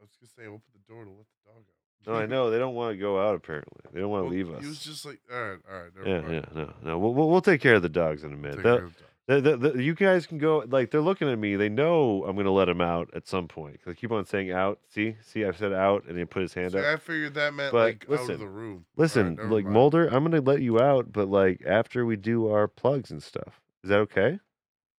I 0.00 0.02
was 0.02 0.10
gonna 0.20 0.28
say, 0.36 0.48
open 0.48 0.62
the 0.74 0.92
door 0.92 1.04
to 1.04 1.10
let 1.10 1.18
the 1.26 1.50
dog 1.50 1.56
out. 1.58 2.06
No, 2.06 2.14
I 2.14 2.26
know. 2.26 2.50
They 2.50 2.58
don't 2.58 2.74
want 2.74 2.92
to 2.94 2.98
go 2.98 3.20
out, 3.20 3.34
apparently. 3.34 3.80
They 3.92 4.00
don't 4.00 4.10
want 4.10 4.22
to 4.22 4.24
Well, 4.28 4.32
leave 4.32 4.50
us. 4.50 4.62
He 4.62 4.68
was 4.68 4.80
just 4.82 5.04
like, 5.06 5.20
all 5.32 5.40
right, 5.40 5.58
all 5.70 5.78
right, 5.80 5.90
never 5.96 6.08
yeah, 6.08 6.20
mind. 6.20 6.32
yeah, 6.54 6.62
no, 6.62 6.72
no. 6.82 6.98
We'll, 6.98 7.14
we'll, 7.14 7.30
we'll 7.30 7.40
take 7.42 7.60
care 7.60 7.74
of 7.76 7.82
the 7.82 7.88
dogs 7.88 8.24
in 8.24 8.32
a 8.32 8.36
minute. 8.36 8.56
Take 8.56 8.64
They'll- 8.64 8.76
care 8.78 8.86
of 8.86 8.96
the. 9.34 9.40
The, 9.40 9.56
the, 9.56 9.82
you 9.82 9.94
guys 9.94 10.26
can 10.26 10.38
go 10.38 10.64
like 10.68 10.90
they're 10.90 11.00
looking 11.00 11.28
at 11.30 11.38
me. 11.38 11.56
They 11.56 11.68
know 11.68 12.24
I'm 12.26 12.36
gonna 12.36 12.50
let 12.50 12.68
him 12.68 12.80
out 12.80 13.10
at 13.14 13.26
some 13.28 13.48
point. 13.48 13.82
'Cause 13.82 13.92
I 13.92 13.94
keep 13.94 14.10
on 14.12 14.24
saying 14.26 14.50
out. 14.52 14.78
See, 14.88 15.16
see, 15.22 15.44
I've 15.44 15.56
said 15.56 15.72
out, 15.72 16.04
and 16.06 16.18
he 16.18 16.24
put 16.24 16.42
his 16.42 16.54
hand 16.54 16.72
See, 16.72 16.78
up. 16.78 16.84
I 16.84 16.96
figured 16.96 17.34
that 17.34 17.54
meant 17.54 17.72
But 17.72 17.84
like 17.86 18.04
out 18.08 18.10
listen, 18.10 18.34
of 18.34 18.40
the 18.40 18.48
room. 18.48 18.72
All 18.72 18.80
right, 18.80 19.02
Listen, 19.02 19.36
never 19.36 19.48
like 19.48 19.64
mind. 19.64 19.74
Mulder, 19.74 20.06
I'm 20.08 20.24
gonna 20.24 20.40
let 20.40 20.62
you 20.62 20.80
out, 20.80 21.12
but 21.12 21.28
like 21.28 21.62
after 21.66 22.04
we 22.06 22.16
do 22.16 22.48
our 22.50 22.68
plugs 22.68 23.10
and 23.10 23.22
stuff. 23.22 23.60
Is 23.82 23.90
that 23.90 23.98
okay? 24.00 24.32
Is 24.34 24.40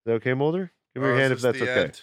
that 0.06 0.14
okay, 0.14 0.34
Mulder? 0.34 0.72
Give 0.94 1.04
me 1.04 1.10
Oh, 1.10 1.12
your 1.12 1.18
is 1.18 1.22
hand 1.22 1.34
if 1.34 1.38
this 1.38 1.44
that's 1.44 1.60
the 1.60 1.72
okay. 1.72 1.82
end? 1.86 2.02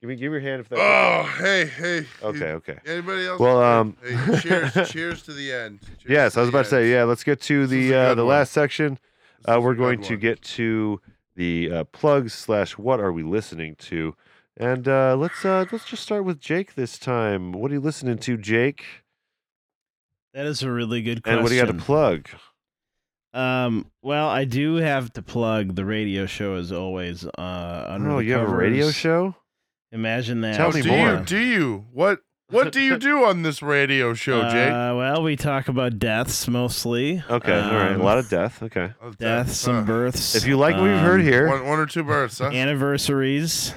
Give 0.00 0.08
me, 0.08 0.14
give 0.16 0.30
me 0.30 0.38
your 0.38 0.40
hand 0.40 0.60
if 0.60 0.68
that's 0.68 0.80
Oh, 0.80 1.22
okay. 1.40 1.66
hey, 1.66 1.66
hey. 2.00 2.06
Okay, 2.22 2.52
okay. 2.52 2.78
Anybody 2.86 3.26
else? 3.26 3.40
Well, 3.40 3.60
um, 3.60 3.96
Hey, 4.02 4.40
cheers, 4.40 4.72
cheers 4.90 5.22
to 5.24 5.32
the 5.32 5.52
end. 5.52 5.80
Cheers 5.82 5.98
Yes, 6.06 6.36
I 6.36 6.40
was 6.40 6.50
the 6.50 6.56
about 6.56 6.64
to 6.64 6.70
say. 6.70 6.90
Yeah, 6.90 7.02
let's 7.04 7.24
get 7.24 7.40
to 7.42 7.66
This 7.66 7.70
is 7.72 7.90
the 7.90 7.92
a 7.92 7.98
uh, 7.98 8.08
good 8.10 8.16
the 8.18 8.24
one. 8.24 8.30
last 8.30 8.52
section. 8.52 8.98
This 9.44 9.54
Uh, 9.56 9.58
is 9.58 9.64
we're 9.64 9.74
good 9.74 9.78
going 9.78 10.02
to 10.02 10.10
one. 10.12 10.20
get 10.20 10.42
to 10.42 11.00
the 11.38 11.70
uh, 11.72 11.84
plugs 11.84 12.34
slash 12.34 12.76
what 12.76 13.00
are 13.00 13.10
we 13.12 13.22
listening 13.22 13.76
to, 13.76 14.14
and 14.56 14.86
uh, 14.86 15.16
let's 15.16 15.44
uh, 15.44 15.64
let's 15.72 15.86
just 15.86 16.02
start 16.02 16.24
with 16.24 16.38
Jake 16.40 16.74
this 16.74 16.98
time. 16.98 17.52
What 17.52 17.70
are 17.70 17.74
you 17.74 17.80
listening 17.80 18.18
to, 18.18 18.36
Jake? 18.36 18.84
That 20.34 20.44
is 20.46 20.62
a 20.62 20.70
really 20.70 21.00
good 21.00 21.22
question. 21.22 21.38
And 21.38 21.42
what 21.42 21.48
do 21.48 21.54
you 21.56 21.64
got 21.64 21.72
to 21.72 21.78
plug? 21.78 22.28
Um, 23.32 23.90
well, 24.02 24.28
I 24.28 24.44
do 24.44 24.76
have 24.76 25.12
to 25.14 25.22
plug 25.22 25.74
the 25.74 25.84
radio 25.84 26.26
show 26.26 26.54
as 26.54 26.72
always. 26.72 27.24
Uh, 27.24 27.84
under 27.88 28.10
Oh, 28.10 28.16
the 28.18 28.24
you 28.24 28.32
have 28.34 28.48
a 28.48 28.54
radio 28.54 28.90
show? 28.90 29.34
Imagine 29.92 30.40
that. 30.42 30.56
Tell 30.56 30.68
Oh, 30.68 30.72
me 30.72 30.82
do 30.82 30.88
more. 30.90 31.14
you? 31.14 31.24
Do 31.24 31.38
you? 31.38 31.86
What? 31.92 32.20
What 32.50 32.72
do 32.72 32.80
you 32.80 32.96
do 32.96 33.24
on 33.26 33.42
this 33.42 33.60
radio 33.60 34.14
show, 34.14 34.42
Jake? 34.48 34.70
Uh, 34.72 34.94
well, 34.96 35.22
we 35.22 35.36
talk 35.36 35.68
about 35.68 35.98
deaths 35.98 36.48
mostly. 36.48 37.22
Okay, 37.28 37.52
all 37.52 37.74
right. 37.74 37.92
A 37.92 37.94
Um, 37.96 38.02
lot 38.02 38.16
of 38.16 38.30
death. 38.30 38.62
Okay. 38.62 38.92
That- 39.02 39.18
deaths, 39.18 39.58
some 39.58 39.76
uh, 39.76 39.82
births. 39.82 40.34
If 40.34 40.46
you 40.46 40.56
like 40.56 40.74
what 40.76 40.84
we've 40.84 40.96
heard 40.98 41.20
um, 41.20 41.26
here, 41.26 41.46
One, 41.48 41.66
one 41.66 41.78
or 41.78 41.84
two 41.86 42.02
births, 42.04 42.38
huh? 42.38 42.46
anniversaries. 42.46 43.74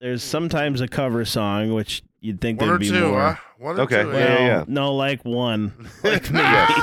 There's 0.00 0.22
sometimes 0.22 0.80
a 0.80 0.88
cover 0.88 1.26
song, 1.26 1.74
which 1.74 2.02
you'd 2.20 2.40
think 2.40 2.58
one 2.60 2.68
there'd 2.70 2.80
be 2.80 2.88
two, 2.88 3.08
more. 3.08 3.20
huh? 3.20 3.36
One 3.58 3.78
or 3.78 3.82
Okay, 3.82 4.02
two. 4.02 4.08
yeah, 4.08 4.14
Well, 4.14 4.28
yeah, 4.40 4.46
yeah. 4.46 4.64
no, 4.66 4.94
like 4.94 5.22
one. 5.24 5.72
Like 6.04 6.30
maybe. 6.30 6.72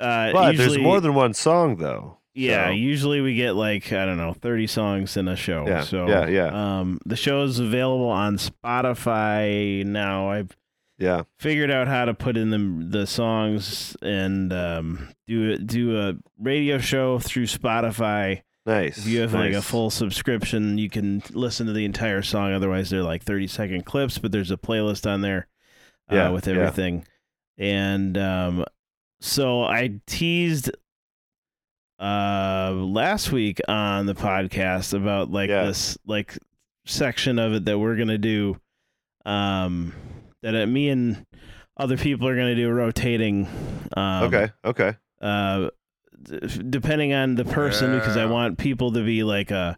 Uh, 0.00 0.30
but 0.30 0.52
usually, 0.52 0.56
there's 0.76 0.78
more 0.78 1.00
than 1.00 1.12
one 1.12 1.34
song 1.34 1.74
though. 1.78 2.17
Yeah, 2.38 2.66
so- 2.66 2.70
usually 2.72 3.20
we 3.20 3.34
get 3.34 3.52
like 3.52 3.92
I 3.92 4.04
don't 4.06 4.16
know, 4.18 4.32
thirty 4.32 4.66
songs 4.66 5.16
in 5.16 5.28
a 5.28 5.36
show. 5.36 5.66
Yeah, 5.66 5.82
so 5.82 6.06
yeah, 6.08 6.26
yeah. 6.28 6.78
Um, 6.80 7.00
the 7.06 7.16
show 7.16 7.42
is 7.42 7.58
available 7.58 8.08
on 8.08 8.38
Spotify 8.38 9.84
now. 9.84 10.30
I've 10.30 10.56
Yeah. 10.98 11.22
figured 11.38 11.70
out 11.70 11.88
how 11.88 12.04
to 12.04 12.14
put 12.14 12.36
in 12.36 12.50
the 12.50 12.98
the 13.00 13.06
songs 13.06 13.96
and 14.02 14.52
um, 14.52 15.08
do 15.26 15.52
a- 15.52 15.58
do 15.58 15.98
a 15.98 16.14
radio 16.38 16.78
show 16.78 17.18
through 17.18 17.46
Spotify. 17.46 18.42
Nice. 18.66 18.98
If 18.98 19.06
you 19.06 19.20
have 19.20 19.32
like 19.32 19.54
a 19.54 19.62
full 19.62 19.88
subscription, 19.90 20.76
you 20.76 20.90
can 20.90 21.22
listen 21.32 21.66
to 21.68 21.72
the 21.72 21.86
entire 21.86 22.20
song. 22.22 22.52
Otherwise, 22.52 22.90
they're 22.90 23.02
like 23.02 23.22
thirty 23.22 23.46
second 23.46 23.86
clips. 23.86 24.18
But 24.18 24.30
there's 24.32 24.50
a 24.50 24.56
playlist 24.58 25.10
on 25.10 25.22
there 25.22 25.48
uh, 26.12 26.14
Yeah, 26.16 26.28
with 26.30 26.46
yeah. 26.46 26.54
everything. 26.54 27.06
And 27.56 28.18
um, 28.18 28.64
so 29.20 29.62
I 29.64 30.00
teased 30.06 30.70
uh 31.98 32.72
last 32.74 33.32
week 33.32 33.60
on 33.68 34.06
the 34.06 34.14
podcast 34.14 34.94
about 34.94 35.30
like 35.30 35.50
Yeah. 35.50 35.64
this 35.66 35.98
like 36.06 36.38
section 36.86 37.38
of 37.38 37.52
it 37.54 37.64
that 37.64 37.78
we're 37.78 37.96
gonna 37.96 38.18
do 38.18 38.56
um 39.26 39.92
that 40.42 40.54
uh, 40.54 40.66
me 40.66 40.88
and 40.90 41.26
other 41.76 41.96
people 41.96 42.28
are 42.28 42.36
gonna 42.36 42.54
do 42.54 42.70
rotating 42.70 43.48
um 43.96 44.24
Okay. 44.24 44.52
Okay. 44.64 44.94
uh 45.20 45.70
d- 46.22 46.40
depending 46.70 47.12
on 47.12 47.34
the 47.34 47.44
person 47.44 47.98
because 47.98 48.16
I 48.16 48.26
want 48.26 48.58
people 48.58 48.92
to 48.92 49.04
be 49.04 49.24
like 49.24 49.50
a 49.50 49.76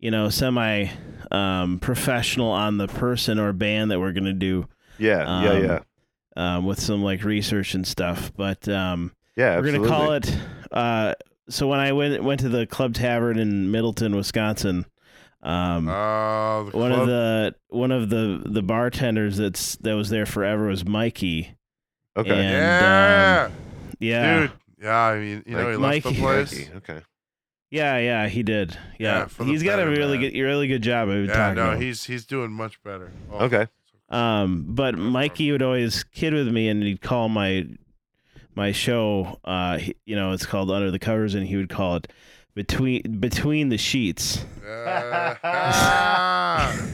you 0.00 0.10
know 0.10 0.28
semi 0.28 0.88
um 1.30 1.78
professional 1.78 2.50
on 2.50 2.78
the 2.78 2.88
person 2.88 3.38
or 3.38 3.52
band 3.52 3.90
that 3.92 4.00
we're 4.00 4.12
gonna 4.12 4.32
do 4.32 4.66
Yeah. 4.98 5.18
yeah. 5.42 5.50
Um, 5.52 5.64
Yeah. 5.64 5.78
um 6.36 6.66
with 6.66 6.80
some 6.80 7.02
like 7.04 7.22
research 7.22 7.74
and 7.74 7.86
stuff 7.86 8.32
but 8.36 8.68
um 8.68 9.12
Yeah. 9.36 9.58
we're 9.60 9.70
gonna 9.72 9.86
call 9.88 10.12
it 10.12 10.36
uh 10.72 11.14
so 11.50 11.66
when 11.68 11.78
I 11.80 11.92
went 11.92 12.22
went 12.22 12.40
to 12.40 12.48
the 12.48 12.66
club 12.66 12.94
tavern 12.94 13.38
in 13.38 13.70
Middleton 13.70 14.14
Wisconsin 14.16 14.86
um 15.42 15.86
the 15.86 16.70
one 16.76 16.90
club. 16.90 17.00
of 17.00 17.06
the 17.06 17.54
one 17.68 17.90
of 17.92 18.10
the 18.10 18.42
the 18.46 18.62
bartenders 18.62 19.36
that's 19.38 19.76
that 19.76 19.94
was 19.94 20.10
there 20.10 20.26
forever 20.26 20.66
was 20.66 20.84
Mikey 20.84 21.54
Okay. 22.16 22.30
and, 22.30 22.40
yeah, 22.52 23.46
um, 23.46 23.52
yeah 24.00 24.40
dude. 24.40 24.52
Yeah, 24.82 24.96
I 24.98 25.18
mean, 25.18 25.42
you 25.46 25.56
know, 25.56 25.70
he 25.70 25.76
left 25.76 26.02
the 26.04 26.14
place. 26.14 26.52
Mikey, 26.58 26.70
Okay. 26.76 27.00
Yeah, 27.70 27.98
yeah, 27.98 28.28
he 28.28 28.42
did. 28.42 28.76
Yeah, 28.98 29.28
Yeah, 29.38 29.44
he's 29.46 29.62
got 29.62 29.78
a 29.78 29.86
really 29.86 30.18
man. 30.18 30.30
good, 30.32 30.40
really 30.40 30.66
good 30.68 30.82
job. 30.82 31.08
I've 31.08 31.26
Yeah, 31.26 31.32
talking 31.34 31.54
no, 31.56 31.66
to 31.70 31.72
him. 31.76 31.80
he's 31.82 32.04
he's 32.04 32.24
doing 32.24 32.50
much 32.50 32.82
better. 32.82 33.12
Oh, 33.30 33.44
Okay. 33.44 33.68
Um, 34.08 34.64
but 34.70 34.96
Mikey 34.98 35.52
would 35.52 35.62
always 35.62 36.02
kid 36.02 36.32
with 36.34 36.48
me, 36.48 36.68
and 36.68 36.82
he'd 36.82 37.00
call 37.00 37.28
my 37.28 37.66
my 38.60 38.72
show. 38.72 39.40
Uh, 39.42 39.78
he- 39.78 39.96
you 40.04 40.14
know, 40.14 40.32
it's 40.32 40.44
called 40.44 40.70
Under 40.70 40.90
the 40.90 40.98
Covers, 40.98 41.34
and 41.34 41.46
he 41.46 41.56
would 41.56 41.70
call 41.70 41.96
it 41.96 42.12
between 42.54 43.18
between 43.18 43.70
the 43.70 43.78
sheets. 43.78 44.44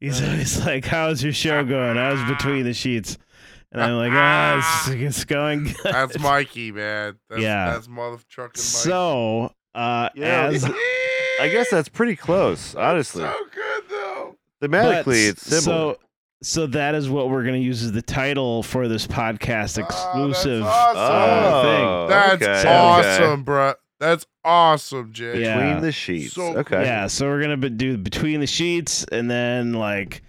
He's 0.00 0.22
always 0.22 0.64
like, 0.64 0.84
"How's 0.84 1.22
your 1.22 1.32
show 1.32 1.64
going? 1.64 1.96
How's 1.96 2.22
between 2.28 2.64
the 2.64 2.74
sheets?" 2.74 3.18
And 3.72 3.82
I'm 3.82 3.96
like, 3.96 4.12
"Ah, 4.12 4.84
it's, 4.86 4.88
it's 5.18 5.24
going 5.24 5.64
good." 5.64 5.76
that's 5.84 6.18
Mikey, 6.18 6.72
man. 6.72 7.16
That's, 7.28 7.42
Yeah. 7.42 7.72
that's 7.72 7.88
mother 7.88 8.18
trucking 8.28 8.60
Mikey. 8.60 8.60
So, 8.60 9.52
uh, 9.74 10.08
Yeah, 10.14 10.46
as 10.46 10.64
I 10.64 11.48
guess 11.48 11.70
that's 11.70 11.88
pretty 11.88 12.16
close, 12.16 12.74
honestly. 12.74 13.22
so 13.22 13.34
good 13.54 13.82
though. 13.90 14.36
Thematically, 14.62 15.04
But 15.04 15.16
it's 15.16 15.42
similar. 15.46 15.94
So, 15.94 15.98
so 16.42 16.66
that 16.68 16.94
is 16.94 17.08
what 17.10 17.28
we're 17.30 17.42
going 17.42 17.54
to 17.54 17.60
use 17.60 17.82
as 17.82 17.92
the 17.92 18.02
title 18.02 18.62
for 18.62 18.86
this 18.88 19.06
podcast 19.06 19.78
exclusive 19.78 20.62
Oh, 20.62 20.92
that's 20.94 20.96
uh, 20.98 21.62
thing. 21.62 21.84
Oh, 21.84 22.06
That's 22.08 22.42
okay, 22.42 22.60
okay. 22.60 22.68
awesome, 22.76 23.44
bruh. 23.44 23.74
That's 24.00 24.26
awesome, 24.44 25.12
Jay. 25.12 25.40
Yeah. 25.42 25.56
Between 25.58 25.82
the 25.82 25.90
sheets. 25.92 26.34
So 26.34 26.58
okay. 26.58 26.84
Yeah, 26.84 27.08
so 27.08 27.26
we're 27.26 27.40
gonna 27.40 27.56
be, 27.56 27.68
do 27.70 27.96
between 27.98 28.38
the 28.40 28.46
sheets, 28.46 29.04
and 29.10 29.28
then 29.30 29.72
like 29.72 30.22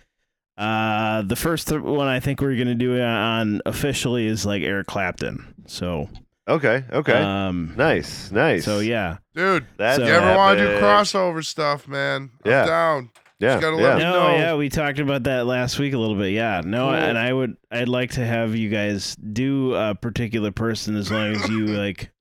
uh 0.58 1.22
the 1.22 1.36
first 1.36 1.68
th- 1.68 1.82
one 1.82 2.08
I 2.08 2.20
think 2.20 2.42
we're 2.42 2.58
gonna 2.58 2.74
do 2.76 3.00
on 3.00 3.62
officially 3.68 4.26
is 4.26 4.46
like 4.46 4.64
Eric 4.64 4.88
Clapton. 4.88 5.54
So 5.68 6.10
Okay. 6.48 6.84
Okay. 6.92 7.14
um, 7.14 7.76
nice. 7.78 8.32
Nice. 8.32 8.66
so 8.66 8.80
yeah, 8.80 9.18
Dude, 9.36 9.68
That's 9.78 9.98
So- 10.00 10.06
you 10.08 10.14
ever 10.14 10.36
want 10.36 10.58
to 10.58 10.66
do 10.66 10.72
crossover 10.80 11.46
stuff, 11.46 11.88
man? 11.88 12.32
I'm 12.44 12.52
Yeah. 12.52 12.66
down. 12.66 13.12
Yeah. 13.40 13.60
gotta 13.60 13.78
yeah. 13.78 13.84
let 13.84 13.98
me- 13.98 14.04
no, 14.04 14.12
know. 14.14 14.36
yeah, 14.36 14.56
we 14.56 14.70
talked 14.70 15.00
about 15.00 15.24
that 15.24 15.46
last 15.46 15.80
week 15.80 15.94
a 15.94 15.98
little 15.98 16.16
bit. 16.18 16.32
Yeah, 16.34 16.62
no, 16.66 16.86
Cool. 16.88 16.96
and 16.96 17.18
I 17.18 17.32
would, 17.32 17.56
I'd 17.72 17.88
like 17.90 18.12
to 18.12 18.26
have 18.26 18.56
you 18.56 18.70
guys 18.70 19.16
do 19.16 19.74
a 19.76 19.96
particular 19.96 20.52
person 20.52 20.96
as 20.96 21.10
long 21.12 21.36
as 21.36 21.48
you 21.50 21.68
like 21.68 22.12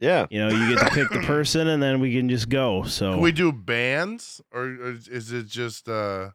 Yeah. 0.00 0.26
You 0.30 0.40
know, 0.40 0.48
you 0.48 0.74
get 0.74 0.86
to 0.88 0.94
pick 0.94 1.10
the 1.10 1.20
person, 1.26 1.68
and 1.68 1.82
then 1.82 2.00
we 2.00 2.12
can 2.14 2.28
just 2.28 2.48
go. 2.48 2.82
So 2.84 3.12
Can 3.12 3.20
we 3.20 3.32
do 3.32 3.52
bands 3.52 4.40
or 4.50 4.62
or 4.62 4.90
is 5.10 5.30
it 5.32 5.46
just 5.46 5.88
uh 5.88 6.30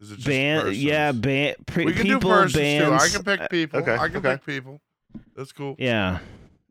is 0.00 0.10
it 0.10 0.16
just 0.16 0.26
band, 0.26 0.62
persons? 0.62 0.82
yeah, 0.84 1.12
band, 1.12 1.56
pre- 1.66 1.84
we 1.86 1.92
can 1.92 2.02
people, 2.02 2.20
do 2.20 2.28
persons 2.28 2.54
bands. 2.54 2.88
too. 2.88 2.94
I 2.94 3.08
can 3.08 3.24
pick 3.38 3.50
people. 3.50 3.80
okay, 3.80 3.94
I 3.96 4.08
can 4.08 4.16
okay. 4.18 4.32
pick 4.36 4.46
people. 4.46 4.80
That's 5.36 5.52
cool. 5.52 5.76
Yeah, 5.78 6.18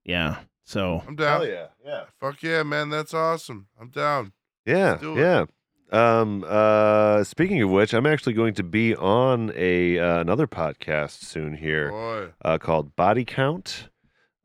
yeah. 0.03 0.37
So 0.65 1.03
I'm 1.07 1.15
down. 1.15 1.45
yeah. 1.47 1.67
Yeah. 1.85 2.03
Fuck 2.19 2.41
yeah, 2.43 2.63
man. 2.63 2.89
That's 2.89 3.13
awesome. 3.13 3.67
I'm 3.79 3.89
down. 3.89 4.31
Yeah, 4.65 4.97
do 4.99 5.17
it. 5.17 5.49
Um, 5.93 6.43
uh, 6.47 7.23
speaking 7.23 7.61
of 7.61 7.69
which, 7.69 7.93
I'm 7.93 8.07
actually 8.07 8.33
going 8.33 8.55
to 8.55 8.63
be 8.63 8.95
on 8.95 9.53
a 9.55 9.99
uh, 9.99 10.21
another 10.21 10.47
podcast 10.47 11.23
soon 11.23 11.55
here 11.55 11.91
uh, 12.43 12.57
called 12.57 12.95
Body 12.95 13.23
Count. 13.23 13.89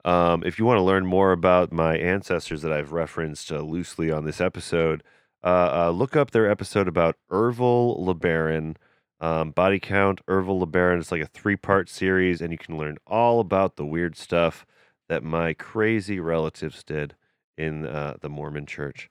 Um, 0.04 0.42
if 0.44 0.58
you 0.58 0.66
want 0.66 0.76
to 0.76 0.82
learn 0.82 1.06
more 1.06 1.32
about 1.32 1.72
my 1.72 1.96
ancestors 1.96 2.60
that 2.62 2.72
I've 2.72 2.92
referenced 2.92 3.50
uh, 3.50 3.60
loosely 3.60 4.10
on 4.10 4.26
this 4.26 4.42
episode, 4.42 5.02
uh, 5.42 5.86
uh, 5.86 5.90
look 5.90 6.14
up 6.16 6.32
their 6.32 6.50
episode 6.50 6.86
about 6.86 7.16
Ervil 7.30 7.98
LeBaron. 7.98 8.76
Um, 9.18 9.50
Body 9.50 9.80
Count, 9.80 10.20
Ervil 10.26 10.62
LeBaron. 10.62 10.98
It's 10.98 11.10
like 11.10 11.22
a 11.22 11.26
three 11.26 11.56
part 11.56 11.88
series, 11.88 12.42
and 12.42 12.52
you 12.52 12.58
can 12.58 12.76
learn 12.76 12.98
all 13.06 13.40
about 13.40 13.76
the 13.76 13.86
weird 13.86 14.16
stuff 14.16 14.66
that 15.08 15.24
my 15.24 15.54
crazy 15.54 16.20
relatives 16.20 16.84
did 16.84 17.14
in 17.56 17.86
uh, 17.86 18.18
the 18.20 18.28
Mormon 18.28 18.66
church. 18.66 19.08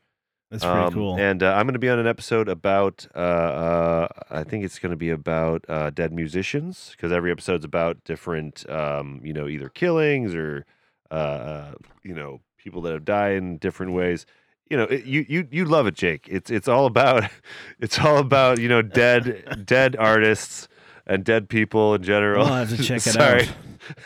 That's 0.49 0.63
pretty 0.63 0.79
Um, 0.79 0.93
cool. 0.93 1.17
And 1.19 1.43
uh, 1.43 1.53
I'm 1.53 1.65
going 1.65 1.73
to 1.73 1.79
be 1.79 1.89
on 1.89 1.99
an 1.99 2.07
episode 2.07 2.47
about, 2.49 3.07
uh, 3.15 3.17
uh, 3.19 4.07
I 4.29 4.43
think 4.43 4.63
it's 4.63 4.79
going 4.79 4.91
to 4.91 4.95
be 4.97 5.09
about 5.09 5.65
uh, 5.67 5.89
dead 5.89 6.13
musicians 6.13 6.91
because 6.91 7.11
every 7.11 7.31
episode's 7.31 7.65
about 7.65 8.03
different, 8.05 8.69
um, 8.69 9.19
you 9.23 9.33
know, 9.33 9.47
either 9.47 9.69
killings 9.69 10.33
or, 10.33 10.65
uh, 11.11 11.13
uh, 11.13 11.71
you 12.03 12.13
know, 12.13 12.41
people 12.57 12.81
that 12.83 12.93
have 12.93 13.05
died 13.05 13.35
in 13.37 13.57
different 13.57 13.93
ways. 13.93 14.25
You 14.69 14.75
know, 14.75 14.83
it, 14.83 15.05
you 15.05 15.25
you 15.29 15.47
you 15.49 15.63
love 15.63 15.87
it, 15.87 15.95
Jake. 15.95 16.27
It's 16.29 16.49
it's 16.51 16.67
all 16.67 16.85
about, 16.87 17.23
it's 17.79 17.97
all 17.99 18.17
about 18.17 18.59
you 18.59 18.67
know 18.67 18.81
dead 18.81 19.63
dead 19.65 19.95
artists 19.97 20.67
and 21.05 21.23
dead 21.23 21.47
people 21.47 21.93
in 21.95 22.03
general. 22.03 22.43
We'll 22.45 22.53
have 22.53 22.69
to 22.75 22.83
check 22.83 22.97
it 23.07 23.11
Sorry. 23.13 23.47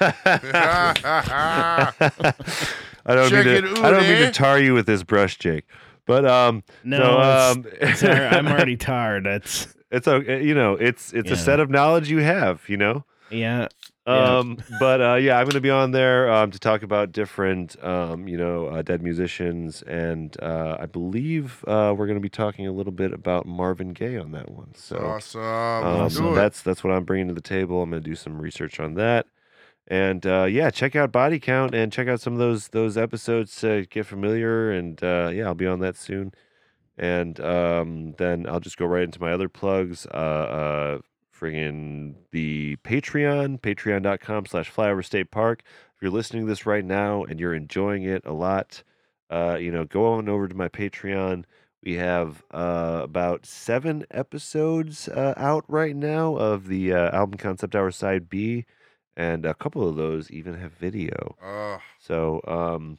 I 3.06 3.14
don't 3.14 3.30
Check 3.30 3.46
mean 3.46 3.62
to. 3.62 3.70
out, 3.70 3.84
I 3.84 3.90
don't 3.90 4.02
mean 4.02 4.18
to 4.18 4.30
tar 4.32 4.58
you 4.58 4.74
with 4.74 4.84
this 4.86 5.02
brush, 5.02 5.38
Jake. 5.38 5.64
But 6.06 6.24
um, 6.26 6.62
no, 6.84 6.98
so, 6.98 7.20
um, 7.20 7.66
it's 7.80 8.02
all 8.02 8.10
right. 8.10 8.32
I'm 8.34 8.46
already 8.52 8.76
tired. 8.76 9.24
That's 9.24 9.68
it's 9.90 10.06
okay. 10.08 10.44
You 10.44 10.54
know, 10.54 10.74
it's 10.74 11.12
it's 11.12 11.28
Yeah. 11.28 11.34
a 11.34 11.38
set 11.38 11.60
of 11.60 11.70
knowledge 11.70 12.10
you 12.10 12.18
have. 12.18 12.68
You 12.68 12.76
know. 12.76 13.04
yeah. 13.30 13.68
Yeah. 14.06 14.38
Um, 14.38 14.56
but 14.80 15.00
uh, 15.00 15.14
yeah, 15.16 15.36
I'm 15.38 15.44
going 15.44 15.52
to 15.54 15.60
be 15.60 15.70
on 15.70 15.92
there 15.92 16.32
um, 16.32 16.50
to 16.50 16.58
talk 16.58 16.82
about 16.82 17.12
different, 17.12 17.76
um, 17.84 18.26
you 18.26 18.36
know, 18.36 18.66
uh, 18.66 18.82
dead 18.82 19.02
musicians, 19.02 19.82
and 19.82 20.34
uh, 20.42 20.78
I 20.80 20.86
believe 20.86 21.62
uh, 21.68 21.94
we're 21.96 22.06
going 22.06 22.16
to 22.16 22.22
be 22.22 22.30
talking 22.30 22.66
a 22.66 22.72
little 22.72 22.92
bit 22.94 23.12
about 23.12 23.46
Marvin 23.46 23.92
Gaye 23.92 24.16
on 24.16 24.32
that 24.32 24.50
one. 24.50 24.74
So, 24.74 24.96
awesome. 24.96 25.40
um, 25.42 26.08
Do 26.08 26.32
it. 26.32 26.34
that's 26.34 26.60
that's 26.62 26.82
what 26.82 26.92
I'm 26.92 27.04
bringing 27.04 27.28
to 27.28 27.34
the 27.34 27.40
table. 27.42 27.82
I'm 27.82 27.90
going 27.90 28.02
to 28.02 28.08
do 28.08 28.16
some 28.16 28.40
research 28.40 28.80
on 28.80 28.94
that, 28.94 29.26
and 29.90 30.24
uh, 30.24 30.44
yeah, 30.44 30.70
check 30.70 30.94
out 30.94 31.10
Body 31.10 31.40
Count 31.40 31.74
and 31.74 31.92
check 31.92 32.06
out 32.06 32.20
some 32.20 32.32
of 32.32 32.38
those 32.38 32.68
those 32.68 32.96
episodes 32.96 33.54
to 33.56 33.84
get 33.86 34.06
familiar. 34.06 34.70
And 34.70 35.02
uh, 35.02 35.30
yeah, 35.34 35.46
I'll 35.46 35.54
be 35.54 35.66
on 35.66 35.80
that 35.80 35.96
soon. 35.96 36.32
And 36.96 37.40
um, 37.40 38.14
then 38.16 38.46
I'll 38.48 38.60
just 38.60 38.76
go 38.76 38.86
right 38.86 39.02
into 39.02 39.20
my 39.20 39.32
other 39.32 39.48
plugs. 39.48 40.06
Uh, 40.06 40.16
uh, 40.16 40.98
friggin' 41.36 42.14
the 42.30 42.76
Patreon, 42.84 43.60
patreon.com 43.60 44.46
slash 44.46 44.70
flyover 44.70 45.04
state 45.04 45.30
park. 45.30 45.62
If 45.96 46.02
you're 46.02 46.10
listening 46.10 46.44
to 46.44 46.48
this 46.48 46.66
right 46.66 46.84
now 46.84 47.24
and 47.24 47.40
you're 47.40 47.54
enjoying 47.54 48.04
it 48.04 48.22
a 48.24 48.32
lot, 48.32 48.82
uh, 49.30 49.56
you 49.58 49.70
know, 49.72 49.84
go 49.84 50.12
on 50.12 50.28
over 50.28 50.46
to 50.46 50.54
my 50.54 50.68
Patreon. 50.68 51.44
We 51.82 51.94
have 51.94 52.44
uh, 52.50 53.00
about 53.02 53.46
seven 53.46 54.04
episodes 54.10 55.08
uh, 55.08 55.32
out 55.36 55.64
right 55.66 55.96
now 55.96 56.36
of 56.36 56.68
the 56.68 56.92
uh, 56.92 57.16
album 57.16 57.38
concept 57.38 57.74
hour 57.74 57.90
side 57.90 58.28
B, 58.28 58.66
and 59.20 59.44
a 59.44 59.52
couple 59.52 59.86
of 59.86 59.96
those 59.96 60.30
even 60.30 60.54
have 60.54 60.72
video. 60.72 61.36
Ugh. 61.44 61.80
So, 61.98 62.40
um, 62.46 62.98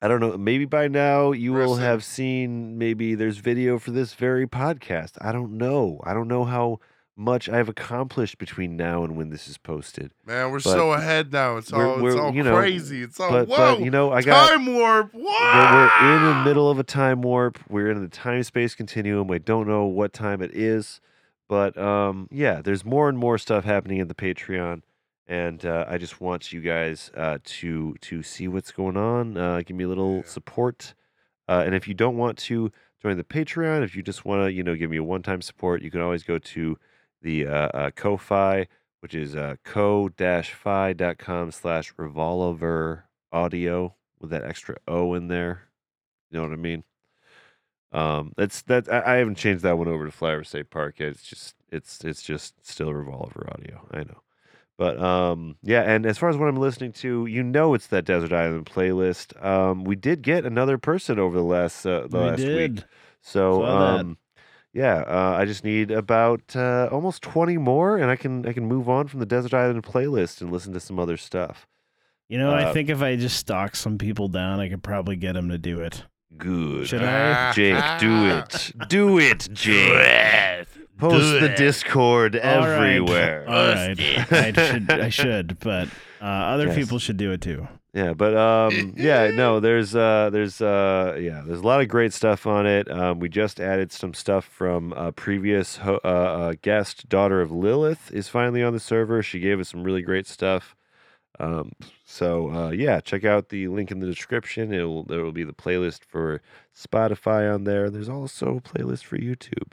I 0.00 0.08
don't 0.08 0.20
know. 0.20 0.38
Maybe 0.38 0.64
by 0.64 0.88
now 0.88 1.32
you 1.32 1.52
will 1.52 1.76
have 1.76 2.02
seen. 2.02 2.78
Maybe 2.78 3.14
there's 3.14 3.38
video 3.38 3.78
for 3.78 3.90
this 3.90 4.14
very 4.14 4.46
podcast. 4.46 5.12
I 5.20 5.32
don't 5.32 5.58
know. 5.58 6.00
I 6.04 6.14
don't 6.14 6.28
know 6.28 6.44
how 6.44 6.80
much 7.16 7.48
I've 7.48 7.68
accomplished 7.68 8.38
between 8.38 8.76
now 8.76 9.04
and 9.04 9.16
when 9.16 9.30
this 9.30 9.46
is 9.46 9.56
posted. 9.56 10.12
man, 10.26 10.50
we're 10.50 10.58
but 10.58 10.72
so 10.72 10.92
ahead 10.92 11.32
now. 11.32 11.58
It's 11.58 11.70
we're- 11.70 11.88
all 11.88 12.00
we're, 12.00 12.20
all 12.20 12.34
you 12.34 12.42
know, 12.42 12.56
crazy. 12.56 13.02
It's 13.02 13.20
all 13.20 13.30
but 13.30 13.48
whoa. 13.48 13.56
but 13.76 13.80
you 13.80 13.90
know, 13.90 14.12
I 14.12 14.22
got 14.22 14.48
time 14.48 14.66
warp. 14.66 15.14
we're, 15.14 15.22
we're 15.22 16.16
in 16.16 16.24
the 16.24 16.42
middle 16.44 16.68
of 16.70 16.78
a 16.78 16.84
time 16.84 17.22
warp. 17.22 17.58
We're 17.68 17.90
in 17.90 18.02
the 18.02 18.08
time 18.08 18.42
space 18.42 18.74
continuum. 18.74 19.30
I 19.30 19.38
don't 19.38 19.68
know 19.68 19.84
what 19.84 20.12
time 20.12 20.42
it 20.42 20.50
is, 20.54 21.00
but 21.48 21.78
um, 21.78 22.28
yeah, 22.30 22.62
there's 22.62 22.84
more 22.84 23.08
and 23.08 23.16
more 23.18 23.38
stuff 23.38 23.64
happening 23.64 23.98
in 23.98 24.08
the 24.08 24.14
Patreon, 24.14 24.82
and 25.26 25.64
uh, 25.64 25.84
I 25.88 25.98
just 25.98 26.20
want 26.20 26.52
you 26.52 26.60
guys 26.60 27.10
uh, 27.16 27.38
to 27.44 27.94
to 28.02 28.22
see 28.22 28.48
what's 28.48 28.72
going 28.72 28.96
on. 28.96 29.36
Uh, 29.36 29.62
give 29.64 29.76
me 29.76 29.84
a 29.84 29.88
little 29.88 30.16
Yeah. 30.18 30.24
support, 30.24 30.94
uh, 31.48 31.62
and 31.66 31.74
if 31.74 31.88
you 31.88 31.94
don't 31.94 32.16
want 32.16 32.38
to 32.38 32.70
join 33.02 33.16
the 33.16 33.24
Patreon, 33.24 33.82
if 33.84 33.94
you 33.96 34.02
just 34.02 34.24
want 34.24 34.42
to, 34.44 34.52
you 34.52 34.62
know, 34.62 34.74
give 34.74 34.90
me 34.90 34.96
a 34.96 35.04
one-time 35.04 35.42
support, 35.42 35.82
you 35.82 35.90
can 35.90 36.00
always 36.00 36.22
go 36.22 36.38
to 36.38 36.78
the 37.22 37.46
uh, 37.46 37.68
uh, 37.68 37.90
Ko-fi, 37.90 38.66
which 39.00 39.14
is 39.14 39.36
uh, 39.36 39.56
ko-fi.com 39.64 41.50
slash 41.52 41.92
revolver 41.98 43.04
audio 43.32 43.94
with 44.20 44.30
that 44.30 44.44
extra 44.44 44.76
O 44.88 45.14
in 45.14 45.28
there. 45.28 45.68
You 46.30 46.38
know 46.38 46.44
what 46.48 46.52
I 46.52 46.56
mean? 46.56 46.84
Um, 47.92 48.32
that's 48.36 48.62
that. 48.62 48.92
I, 48.92 49.14
I 49.14 49.16
haven't 49.18 49.36
changed 49.36 49.62
that 49.62 49.78
one 49.78 49.86
over 49.88 50.04
to 50.04 50.12
Flyover 50.12 50.44
State 50.46 50.70
Park 50.70 50.98
yet. 50.98 51.10
It's 51.10 51.22
just 51.22 51.54
it's 51.70 52.02
it's 52.04 52.22
just 52.22 52.54
still 52.66 52.92
Revolver 52.92 53.46
Audio. 53.52 53.86
I 53.92 53.98
know, 53.98 54.20
but 54.76 54.98
um, 55.00 55.56
yeah. 55.62 55.82
And 55.82 56.06
as 56.06 56.18
far 56.18 56.28
as 56.28 56.36
what 56.36 56.48
I'm 56.48 56.56
listening 56.56 56.92
to, 56.92 57.26
you 57.26 57.42
know, 57.42 57.74
it's 57.74 57.86
that 57.88 58.04
Desert 58.04 58.32
Island 58.32 58.66
playlist. 58.66 59.42
Um, 59.44 59.84
we 59.84 59.96
did 59.96 60.22
get 60.22 60.44
another 60.44 60.78
person 60.78 61.18
over 61.18 61.36
the 61.36 61.44
last 61.44 61.86
uh, 61.86 62.06
the 62.08 62.18
we 62.18 62.24
last 62.24 62.36
did. 62.38 62.74
week. 62.76 62.84
So 63.20 63.64
um, 63.64 64.18
yeah, 64.72 65.04
uh, 65.06 65.36
I 65.38 65.44
just 65.44 65.64
need 65.64 65.92
about 65.92 66.56
uh, 66.56 66.88
almost 66.90 67.22
20 67.22 67.56
more, 67.58 67.96
and 67.96 68.10
I 68.10 68.16
can 68.16 68.46
I 68.46 68.52
can 68.52 68.66
move 68.66 68.88
on 68.88 69.06
from 69.06 69.20
the 69.20 69.26
Desert 69.26 69.54
Island 69.54 69.84
playlist 69.84 70.40
and 70.40 70.50
listen 70.50 70.72
to 70.74 70.80
some 70.80 70.98
other 70.98 71.16
stuff. 71.16 71.66
You 72.28 72.38
know, 72.38 72.50
I 72.50 72.64
uh, 72.64 72.72
think 72.72 72.88
if 72.88 73.00
I 73.00 73.16
just 73.16 73.36
stalk 73.36 73.76
some 73.76 73.98
people 73.98 74.28
down, 74.28 74.58
I 74.58 74.68
could 74.68 74.82
probably 74.82 75.14
get 75.14 75.34
them 75.34 75.50
to 75.50 75.58
do 75.58 75.80
it. 75.80 76.04
Good. 76.36 76.88
Should 76.88 77.04
I? 77.04 77.52
Jake, 77.52 78.00
do 78.00 78.26
it. 78.26 78.72
Do 78.88 79.18
it, 79.20 79.48
Jake. 79.52 80.66
Post 80.98 81.40
the 81.40 81.48
Discord 81.56 82.36
All 82.36 82.60
right. 82.60 82.68
everywhere. 82.96 83.44
All 83.48 83.54
right, 83.54 83.98
I 84.32 84.52
should, 84.52 84.90
I 84.90 85.08
should, 85.08 85.58
but 85.60 85.88
uh, 86.20 86.24
other 86.24 86.66
Yes. 86.68 86.76
people 86.76 86.98
should 86.98 87.16
do 87.16 87.32
it 87.32 87.40
too. 87.40 87.66
Yeah, 87.92 88.12
but 88.12 88.36
um, 88.36 88.94
yeah, 88.96 89.30
no, 89.30 89.60
there's 89.60 89.94
uh, 89.94 90.28
there's 90.32 90.60
uh, 90.60 91.16
yeah, 91.20 91.42
there's 91.46 91.60
a 91.60 91.66
lot 91.66 91.80
of 91.80 91.88
great 91.88 92.12
stuff 92.12 92.44
on 92.46 92.66
it. 92.66 92.90
Um, 92.90 93.20
we 93.20 93.28
just 93.28 93.60
added 93.60 93.92
some 93.92 94.14
stuff 94.14 94.44
from 94.44 94.92
a 94.94 95.12
previous 95.12 95.76
ho- 95.76 96.00
uh, 96.04 96.08
uh, 96.08 96.54
guest, 96.62 97.08
daughter 97.08 97.40
of 97.40 97.52
Lilith, 97.52 98.10
is 98.12 98.28
finally 98.28 98.62
on 98.64 98.72
the 98.72 98.80
server. 98.80 99.22
She 99.22 99.38
gave 99.38 99.60
us 99.60 99.68
some 99.68 99.84
really 99.84 100.02
great 100.02 100.26
stuff. 100.26 100.74
Um, 101.38 101.70
so 102.04 102.50
uh, 102.50 102.70
yeah, 102.70 102.98
check 103.00 103.24
out 103.24 103.48
the 103.50 103.68
link 103.68 103.90
in 103.92 104.00
the 104.00 104.06
description. 104.06 104.72
It 104.72 104.82
will 104.82 105.04
there 105.04 105.22
will 105.22 105.32
be 105.32 105.44
the 105.44 105.52
playlist 105.52 106.04
for 106.04 106.40
Spotify 106.76 107.52
on 107.52 107.62
there. 107.64 107.90
There's 107.90 108.08
also 108.08 108.56
a 108.56 108.60
playlist 108.60 109.04
for 109.04 109.18
YouTube. 109.18 109.72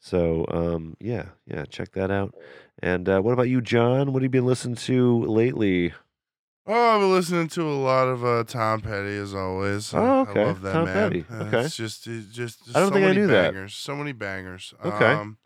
So 0.00 0.46
um, 0.48 0.96
yeah, 1.00 1.26
yeah, 1.46 1.64
check 1.64 1.92
that 1.92 2.10
out. 2.10 2.34
And 2.80 3.08
uh, 3.08 3.20
what 3.20 3.32
about 3.32 3.48
you, 3.48 3.60
Jon? 3.60 4.12
What 4.12 4.22
have 4.22 4.24
you 4.24 4.40
been 4.40 4.46
listening 4.46 4.76
to 4.76 5.24
lately? 5.24 5.92
Oh, 6.70 6.94
I've 6.94 7.00
been 7.00 7.12
listening 7.12 7.48
to 7.48 7.62
a 7.62 7.72
lot 7.72 8.08
of 8.08 8.24
uh, 8.24 8.44
Tom 8.44 8.82
Petty 8.82 9.16
as 9.16 9.34
always. 9.34 9.92
Oh, 9.94 10.20
okay. 10.28 10.42
I 10.42 10.44
love 10.44 10.60
that 10.60 10.72
Tom 10.74 10.84
man. 10.84 10.94
Petty. 10.94 11.24
Uh, 11.30 11.44
Okay. 11.44 11.60
It's 11.62 11.76
just, 11.76 12.06
it's 12.06 12.26
just, 12.30 12.58
I 12.74 12.80
don't 12.80 12.88
so 12.90 12.94
think 12.94 13.06
I 13.06 13.12
knew 13.14 13.26
that. 13.28 13.54
bangers. 13.54 13.74
So 13.74 13.96
many 13.96 14.12
bangers. 14.12 14.74
Okay. 14.84 15.06
Um, 15.12 15.38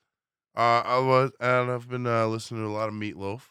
uh, 0.57 0.83
I 0.85 0.99
was, 0.99 1.31
and 1.41 1.71
I've 1.71 1.89
been 1.89 2.07
uh, 2.09 2.27
listening 2.27 2.63
to 2.63 2.67
a 2.69 2.75
lot 2.75 2.89
of 2.89 2.95
Meatloaf. 2.95 3.43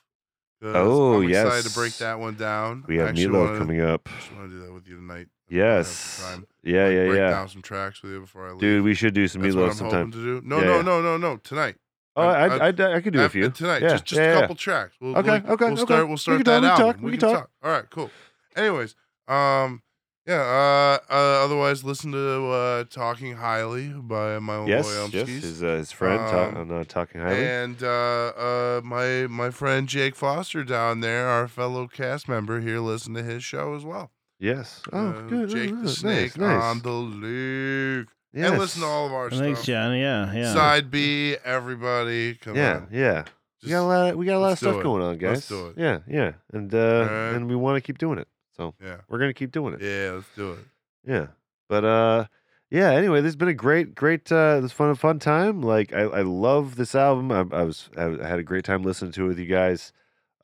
Oh, 0.64 1.22
I'm 1.24 1.30
excited 1.30 1.66
to 1.70 1.74
break 1.74 1.94
that 1.98 2.20
one 2.20 2.36
down. 2.36 2.84
We 2.88 2.98
have 2.98 3.16
Meatloaf 3.16 3.32
wanna- 3.48 3.58
coming 3.58 3.82
up. 3.82 4.08
I 4.14 4.20
just 4.20 4.34
want 4.36 4.50
to 4.52 4.56
do 4.60 4.66
that 4.66 4.74
with 4.74 4.88
you 4.88 4.98
tonight. 4.98 5.28
If 5.52 5.64
I 5.64 5.66
have 5.76 5.88
some 5.88 6.18
Yes. 6.22 6.22
time. 6.22 6.48
Yeah, 6.64 6.84
Like, 6.86 6.94
yeah, 6.94 7.06
break 7.08 7.18
yeah. 7.18 7.30
down 7.30 7.50
some 7.50 7.62
tracks 7.62 8.02
with 8.04 8.12
you 8.12 8.20
before 8.22 8.48
I 8.48 8.52
leave. 8.52 8.60
Dude, 8.60 8.84
we 8.84 8.94
should 8.94 9.14
do 9.14 9.28
some 9.28 9.42
That's 9.42 9.56
Meatloaf 9.56 9.74
sometime. 9.74 10.12
to 10.12 10.18
do. 10.18 10.42
No, 10.46 10.60
Yeah, 10.60 10.66
no, 10.66 10.76
yeah. 10.78 10.82
no, 10.82 11.02
no, 11.02 11.18
no. 11.18 11.38
Tonight. 11.38 11.76
Oh, 12.16 12.24
I, 12.24 12.48
I- 12.48 12.68
I, 12.68 12.96
I, 12.96 13.02
could 13.02 13.14
do 13.14 13.22
a 13.22 13.30
few. 13.30 13.50
tonight. 13.50 13.82
Yeah, 13.82 13.90
just 13.90 14.06
just 14.06 14.20
yeah, 14.22 14.38
a 14.38 14.40
couple 14.42 14.56
tracks. 14.56 14.96
We'll, 15.00 15.18
Okay, 15.18 15.40
we'll, 15.40 15.54
okay, 15.54 15.66
We'll 15.66 15.74
okay. 15.74 15.82
start. 15.84 16.04
We'll 16.08 16.12
We 16.14 16.18
start 16.18 16.38
can 16.40 16.44
that 16.46 16.60
totally 16.60 16.70
album. 16.72 16.94
talk, 16.94 17.04
we 17.04 17.12
We 17.12 17.18
can 17.18 17.30
talk. 17.30 17.40
talk. 17.40 17.50
All 17.64 17.72
right, 17.72 17.90
cool. 17.90 18.12
Anyways, 18.56 18.96
um, 19.30 19.82
yeah. 20.28 20.42
Uh, 20.42 20.98
uh 21.10 21.46
otherwise, 21.46 21.86
listen 21.86 22.12
to 22.12 22.48
uh, 22.52 22.84
"Talking 22.90 23.38
Highly" 23.38 23.88
by 23.94 24.40
my 24.40 24.56
own 24.56 24.68
Yes, 24.68 24.86
boy 24.86 25.10
yes. 25.18 25.28
His, 25.30 25.64
uh, 25.64 25.68
his 25.78 25.92
friend 25.94 26.22
Um, 26.22 26.58
on 26.58 26.72
uh, 26.80 26.84
Talking 26.84 27.22
Highly. 27.22 27.46
And 27.48 27.82
uh, 27.82 27.88
uh, 27.88 28.82
my 28.84 29.28
my 29.28 29.50
friend 29.50 29.88
Jake 29.88 30.16
Foster 30.18 30.66
down 30.66 31.00
there, 31.00 31.28
our 31.30 31.48
fellow 31.48 31.88
cast 31.88 32.28
member 32.28 32.60
here, 32.60 32.80
listen 32.80 33.14
to 33.14 33.24
his 33.24 33.42
show 33.44 33.74
as 33.74 33.86
well. 33.86 34.12
Yes. 34.42 34.82
Oh, 34.92 35.08
Uh, 35.10 35.22
good. 35.28 35.50
Jake 35.50 35.70
the 35.70 35.76
nice, 35.76 35.98
Snake 35.98 36.38
nice. 36.38 36.38
nice. 36.38 36.64
on 36.64 36.80
the 36.82 36.90
Luke. 36.92 38.08
Yes. 38.34 38.50
And 38.50 38.60
listen 38.60 38.82
to 38.82 38.88
all 38.88 39.06
of 39.08 39.14
our 39.14 39.30
Thanks, 39.30 39.60
stuff. 39.60 39.68
Jon. 39.68 39.96
Yeah, 39.98 40.34
yeah. 40.34 40.54
Side 40.54 40.90
B, 40.90 41.36
everybody. 41.46 42.36
Come 42.36 42.56
Yeah, 42.56 42.78
on. 42.78 42.88
yeah. 42.92 43.24
we 43.64 43.70
got 43.70 43.78
a 43.78 43.82
Just- 43.82 43.86
lot. 43.88 44.10
Of, 44.10 44.16
we 44.18 44.26
got 44.26 44.36
a 44.36 44.40
lot 44.40 44.46
of 44.46 44.50
let's 44.52 44.62
do 44.62 44.66
stuff 44.68 44.80
it. 44.80 44.84
going 44.84 45.04
on, 45.04 45.18
guys. 45.18 45.30
Let's 45.30 45.48
do 45.48 45.68
it. 45.68 45.74
Yeah, 45.78 46.00
yeah, 46.08 46.32
and 46.52 46.74
uh, 46.74 46.78
Alright. 46.78 47.36
and 47.36 47.48
we 47.50 47.56
want 47.56 47.76
to 47.78 47.82
keep 47.82 47.98
doing 48.00 48.18
it. 48.20 48.28
So 48.58 48.74
yeah. 48.84 48.98
we're 49.08 49.20
gonna 49.20 49.34
keep 49.34 49.52
doing 49.52 49.74
it. 49.76 49.82
Yeah, 49.82 50.12
let's 50.16 50.28
do 50.36 50.54
it. 50.54 50.60
Yeah. 51.06 51.28
But 51.70 51.86
uh 51.86 52.26
yeah, 52.70 52.92
anyway, 52.92 53.20
this 53.22 53.30
has 53.30 53.36
been 53.36 53.48
a 53.48 53.54
great, 53.54 53.96
great 53.96 54.32
uh 54.32 54.60
this 54.62 54.72
fun 54.72 54.94
fun 54.96 55.20
time. 55.20 55.62
Like 55.62 55.94
I, 55.94 56.02
I 56.02 56.22
love 56.22 56.76
this 56.76 56.94
album. 56.96 57.32
I, 57.32 57.40
I 57.56 57.64
was 57.64 57.90
I, 57.98 58.06
I 58.06 58.28
had 58.28 58.40
a 58.40 58.44
great 58.44 58.66
time 58.66 58.84
listening 58.84 59.12
to 59.14 59.26
it 59.26 59.28
with 59.30 59.40
you 59.40 59.46
guys. 59.46 59.94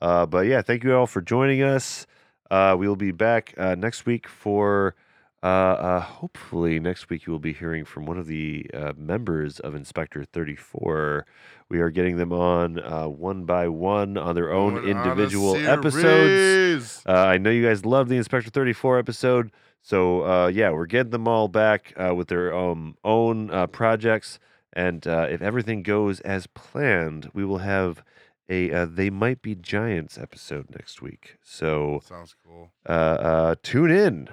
Uh 0.02 0.26
but 0.26 0.46
yeah, 0.48 0.62
thank 0.62 0.84
you 0.84 0.96
all 0.96 1.06
for 1.08 1.22
joining 1.22 1.62
us. 1.64 2.06
Uh 2.50 2.76
we 2.78 2.88
will 2.88 2.96
be 2.96 3.12
back 3.12 3.54
uh 3.58 3.76
next 3.76 4.06
week 4.06 4.28
for 4.28 4.96
uh, 5.44 5.46
uh 5.46 6.00
hopefully 6.00 6.80
next 6.80 7.10
week 7.10 7.26
you 7.26 7.32
will 7.32 7.40
be 7.40 7.54
hearing 7.54 7.86
from 7.86 8.06
one 8.06 8.18
of 8.18 8.28
the 8.28 8.66
uh, 8.74 8.94
members 8.98 9.60
of 9.60 9.76
Inspector 9.76 10.24
34. 10.26 11.26
We 11.70 11.80
are 11.80 11.90
getting 11.90 12.16
them 12.16 12.32
on 12.32 12.80
uh, 12.80 13.08
one 13.08 13.44
by 13.46 13.68
one 13.68 14.18
on 14.18 14.36
their 14.36 14.52
own 14.52 14.76
Going 14.76 14.88
individual 14.88 15.56
episodes. 15.56 17.04
Uh, 17.06 17.12
I 17.12 17.38
know 17.38 17.50
you 17.50 17.66
guys 17.66 17.86
love 17.86 18.08
the 18.08 18.16
Inspector 18.18 18.50
34 18.50 19.00
episode. 19.00 19.52
So, 19.82 20.26
uh, 20.26 20.48
yeah, 20.48 20.72
we're 20.72 20.86
getting 20.86 21.12
them 21.12 21.28
all 21.28 21.48
back 21.48 21.94
uh, 21.96 22.14
with 22.16 22.28
their 22.28 22.54
um, 22.54 22.98
own 23.04 23.50
uh, 23.52 23.68
projects. 23.68 24.40
And 24.74 25.06
uh, 25.08 25.28
if 25.30 25.42
everything 25.42 25.82
goes 25.84 26.20
as 26.22 26.48
planned, 26.48 27.30
we 27.34 27.46
will 27.46 27.60
have 27.60 28.04
a 28.50 28.72
uh, 28.72 28.86
They 28.86 29.10
Might 29.10 29.42
Be 29.42 29.56
Giants 29.56 30.18
episode 30.18 30.70
next 30.70 31.02
week. 31.02 31.38
So, 31.42 32.02
Sounds 32.04 32.36
cool. 32.46 32.72
uh, 32.88 32.92
uh, 32.92 33.56
tune 33.64 33.92
in 33.92 34.30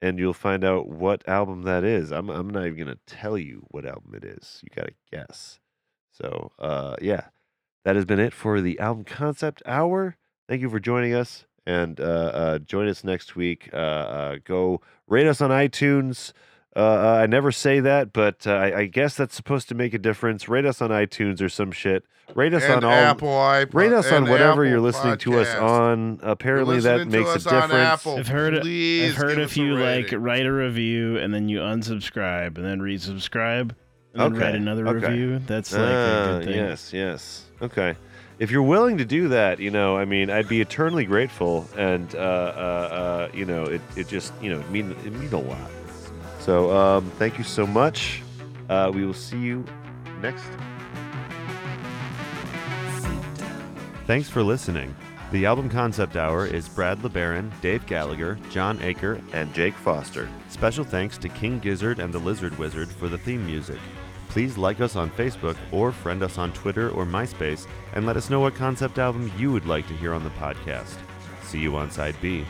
and 0.00 0.18
you'll 0.18 0.32
find 0.32 0.64
out 0.64 0.88
what 0.88 1.28
album 1.28 1.62
that 1.62 1.84
is. 1.84 2.12
I'm, 2.12 2.28
I'm 2.30 2.50
not 2.50 2.66
even 2.66 2.76
going 2.84 2.96
to 2.96 3.14
tell 3.14 3.36
you 3.36 3.66
what 3.70 3.84
album 3.84 4.14
it 4.14 4.24
is. 4.24 4.60
You 4.62 4.68
got 4.74 4.86
to 4.88 4.94
guess. 5.10 5.58
So, 6.12 6.52
uh, 6.58 6.96
yeah, 7.00 7.26
that 7.84 7.96
has 7.96 8.04
been 8.04 8.20
it 8.20 8.32
for 8.32 8.60
the 8.60 8.78
album 8.78 9.04
concept 9.04 9.62
hour. 9.66 10.16
Thank 10.48 10.62
you 10.62 10.70
for 10.70 10.80
joining 10.80 11.14
us 11.14 11.46
and 11.66 12.00
uh, 12.00 12.02
uh, 12.02 12.58
join 12.60 12.88
us 12.88 13.04
next 13.04 13.36
week. 13.36 13.68
Uh, 13.72 13.76
uh, 13.76 14.36
go 14.44 14.80
rate 15.06 15.26
us 15.26 15.40
on 15.40 15.50
iTunes. 15.50 16.32
Uh, 16.78 16.80
uh, 16.80 17.18
I 17.22 17.26
never 17.26 17.50
say 17.50 17.80
that, 17.80 18.12
but 18.12 18.46
uh, 18.46 18.52
I, 18.52 18.78
I 18.80 18.86
guess 18.86 19.16
that's 19.16 19.34
supposed 19.34 19.68
to 19.70 19.74
make 19.74 19.94
a 19.94 19.98
difference. 19.98 20.48
Rate 20.48 20.64
us 20.64 20.80
on 20.80 20.90
iTunes 20.90 21.42
or 21.42 21.48
some 21.48 21.72
shit. 21.72 22.04
Rate 22.36 22.54
us 22.54 22.62
and 22.62 22.84
on 22.84 22.84
all. 22.84 22.92
Apple 22.92 23.28
iPod. 23.28 23.74
Rate 23.74 23.92
us 23.92 24.12
on 24.12 24.28
whatever 24.28 24.62
Apple 24.62 24.66
you're 24.66 24.80
listening 24.80 25.18
to 25.18 25.40
us 25.40 25.52
on. 25.56 26.20
Apparently, 26.22 26.78
that 26.80 27.08
makes 27.08 27.30
a 27.34 27.38
difference. 27.40 27.72
Apple. 27.72 28.16
I've 28.18 28.28
heard 28.28 28.54
it. 28.54 28.62
Please 28.62 29.10
I've 29.10 29.16
heard 29.16 29.38
if 29.38 29.56
a 29.56 29.60
you 29.60 29.76
like 29.76 30.12
write 30.12 30.46
a 30.46 30.52
review 30.52 31.18
and 31.18 31.34
then 31.34 31.48
you 31.48 31.58
unsubscribe 31.58 32.56
and 32.58 32.64
then 32.64 32.78
resubscribe 32.80 33.70
and 33.70 33.74
then 34.14 34.32
Okay, 34.34 34.38
write 34.40 34.54
another 34.54 34.86
okay. 34.88 35.08
review. 35.08 35.38
That's 35.46 35.72
like 35.72 35.80
a 35.80 35.84
Ah, 35.84 36.38
good 36.38 36.44
thing. 36.44 36.54
yes, 36.54 36.92
yes. 36.92 37.44
Okay. 37.60 37.96
If 38.38 38.52
you're 38.52 38.62
willing 38.62 38.98
to 38.98 39.04
do 39.04 39.28
that, 39.28 39.58
you 39.58 39.72
know, 39.72 39.96
I 39.96 40.04
mean, 40.04 40.30
I'd 40.30 40.46
be 40.48 40.60
eternally 40.60 41.06
grateful, 41.06 41.68
and 41.76 42.14
uh, 42.14 42.18
uh, 42.18 42.20
uh, 42.20 43.28
you 43.34 43.44
know, 43.44 43.64
it, 43.64 43.80
it 43.96 44.06
just, 44.06 44.32
you 44.40 44.50
know, 44.52 44.60
it 44.60 44.70
mean 44.70 44.92
it 45.04 45.12
mean 45.12 45.32
a 45.32 45.40
lot. 45.40 45.68
So, 46.48 46.74
um, 46.74 47.10
thank 47.18 47.36
you 47.36 47.44
so 47.44 47.66
much. 47.66 48.22
Uh, 48.70 48.90
we 48.94 49.04
will 49.04 49.12
see 49.12 49.36
you 49.36 49.66
next. 50.22 50.46
Thanks 54.06 54.30
for 54.30 54.42
listening. 54.42 54.96
The 55.30 55.44
album 55.44 55.68
concept 55.68 56.16
hour 56.16 56.46
is 56.46 56.66
Brad 56.66 57.00
LeBaron, 57.00 57.50
Dave 57.60 57.84
Gallagher, 57.84 58.38
Jon 58.48 58.78
Aker, 58.78 59.20
and 59.34 59.52
Jake 59.52 59.74
Foster. 59.74 60.26
Special 60.48 60.84
thanks 60.84 61.18
to 61.18 61.28
King 61.28 61.58
Gizzard 61.58 61.98
and 61.98 62.14
the 62.14 62.18
Lizard 62.18 62.58
Wizard 62.58 62.88
for 62.88 63.08
the 63.08 63.18
theme 63.18 63.44
music. 63.44 63.78
Please 64.30 64.56
like 64.56 64.80
us 64.80 64.96
on 64.96 65.10
Facebook 65.10 65.58
or 65.70 65.92
friend 65.92 66.22
us 66.22 66.38
on 66.38 66.54
Twitter 66.54 66.88
or 66.92 67.04
MySpace 67.04 67.66
and 67.92 68.06
let 68.06 68.16
us 68.16 68.30
know 68.30 68.40
what 68.40 68.54
concept 68.54 68.98
album 68.98 69.30
you 69.36 69.52
would 69.52 69.66
like 69.66 69.86
to 69.88 69.94
hear 69.96 70.14
on 70.14 70.24
the 70.24 70.30
podcast. 70.30 70.96
See 71.42 71.58
you 71.58 71.76
on 71.76 71.90
Side 71.90 72.16
B. 72.22 72.46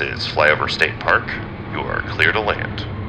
Is 0.00 0.26
Flyover 0.26 0.70
State 0.70 0.98
Park. 0.98 1.28
You 1.74 1.80
are 1.80 2.00
clear 2.08 2.32
to 2.32 2.40
land. 2.40 2.99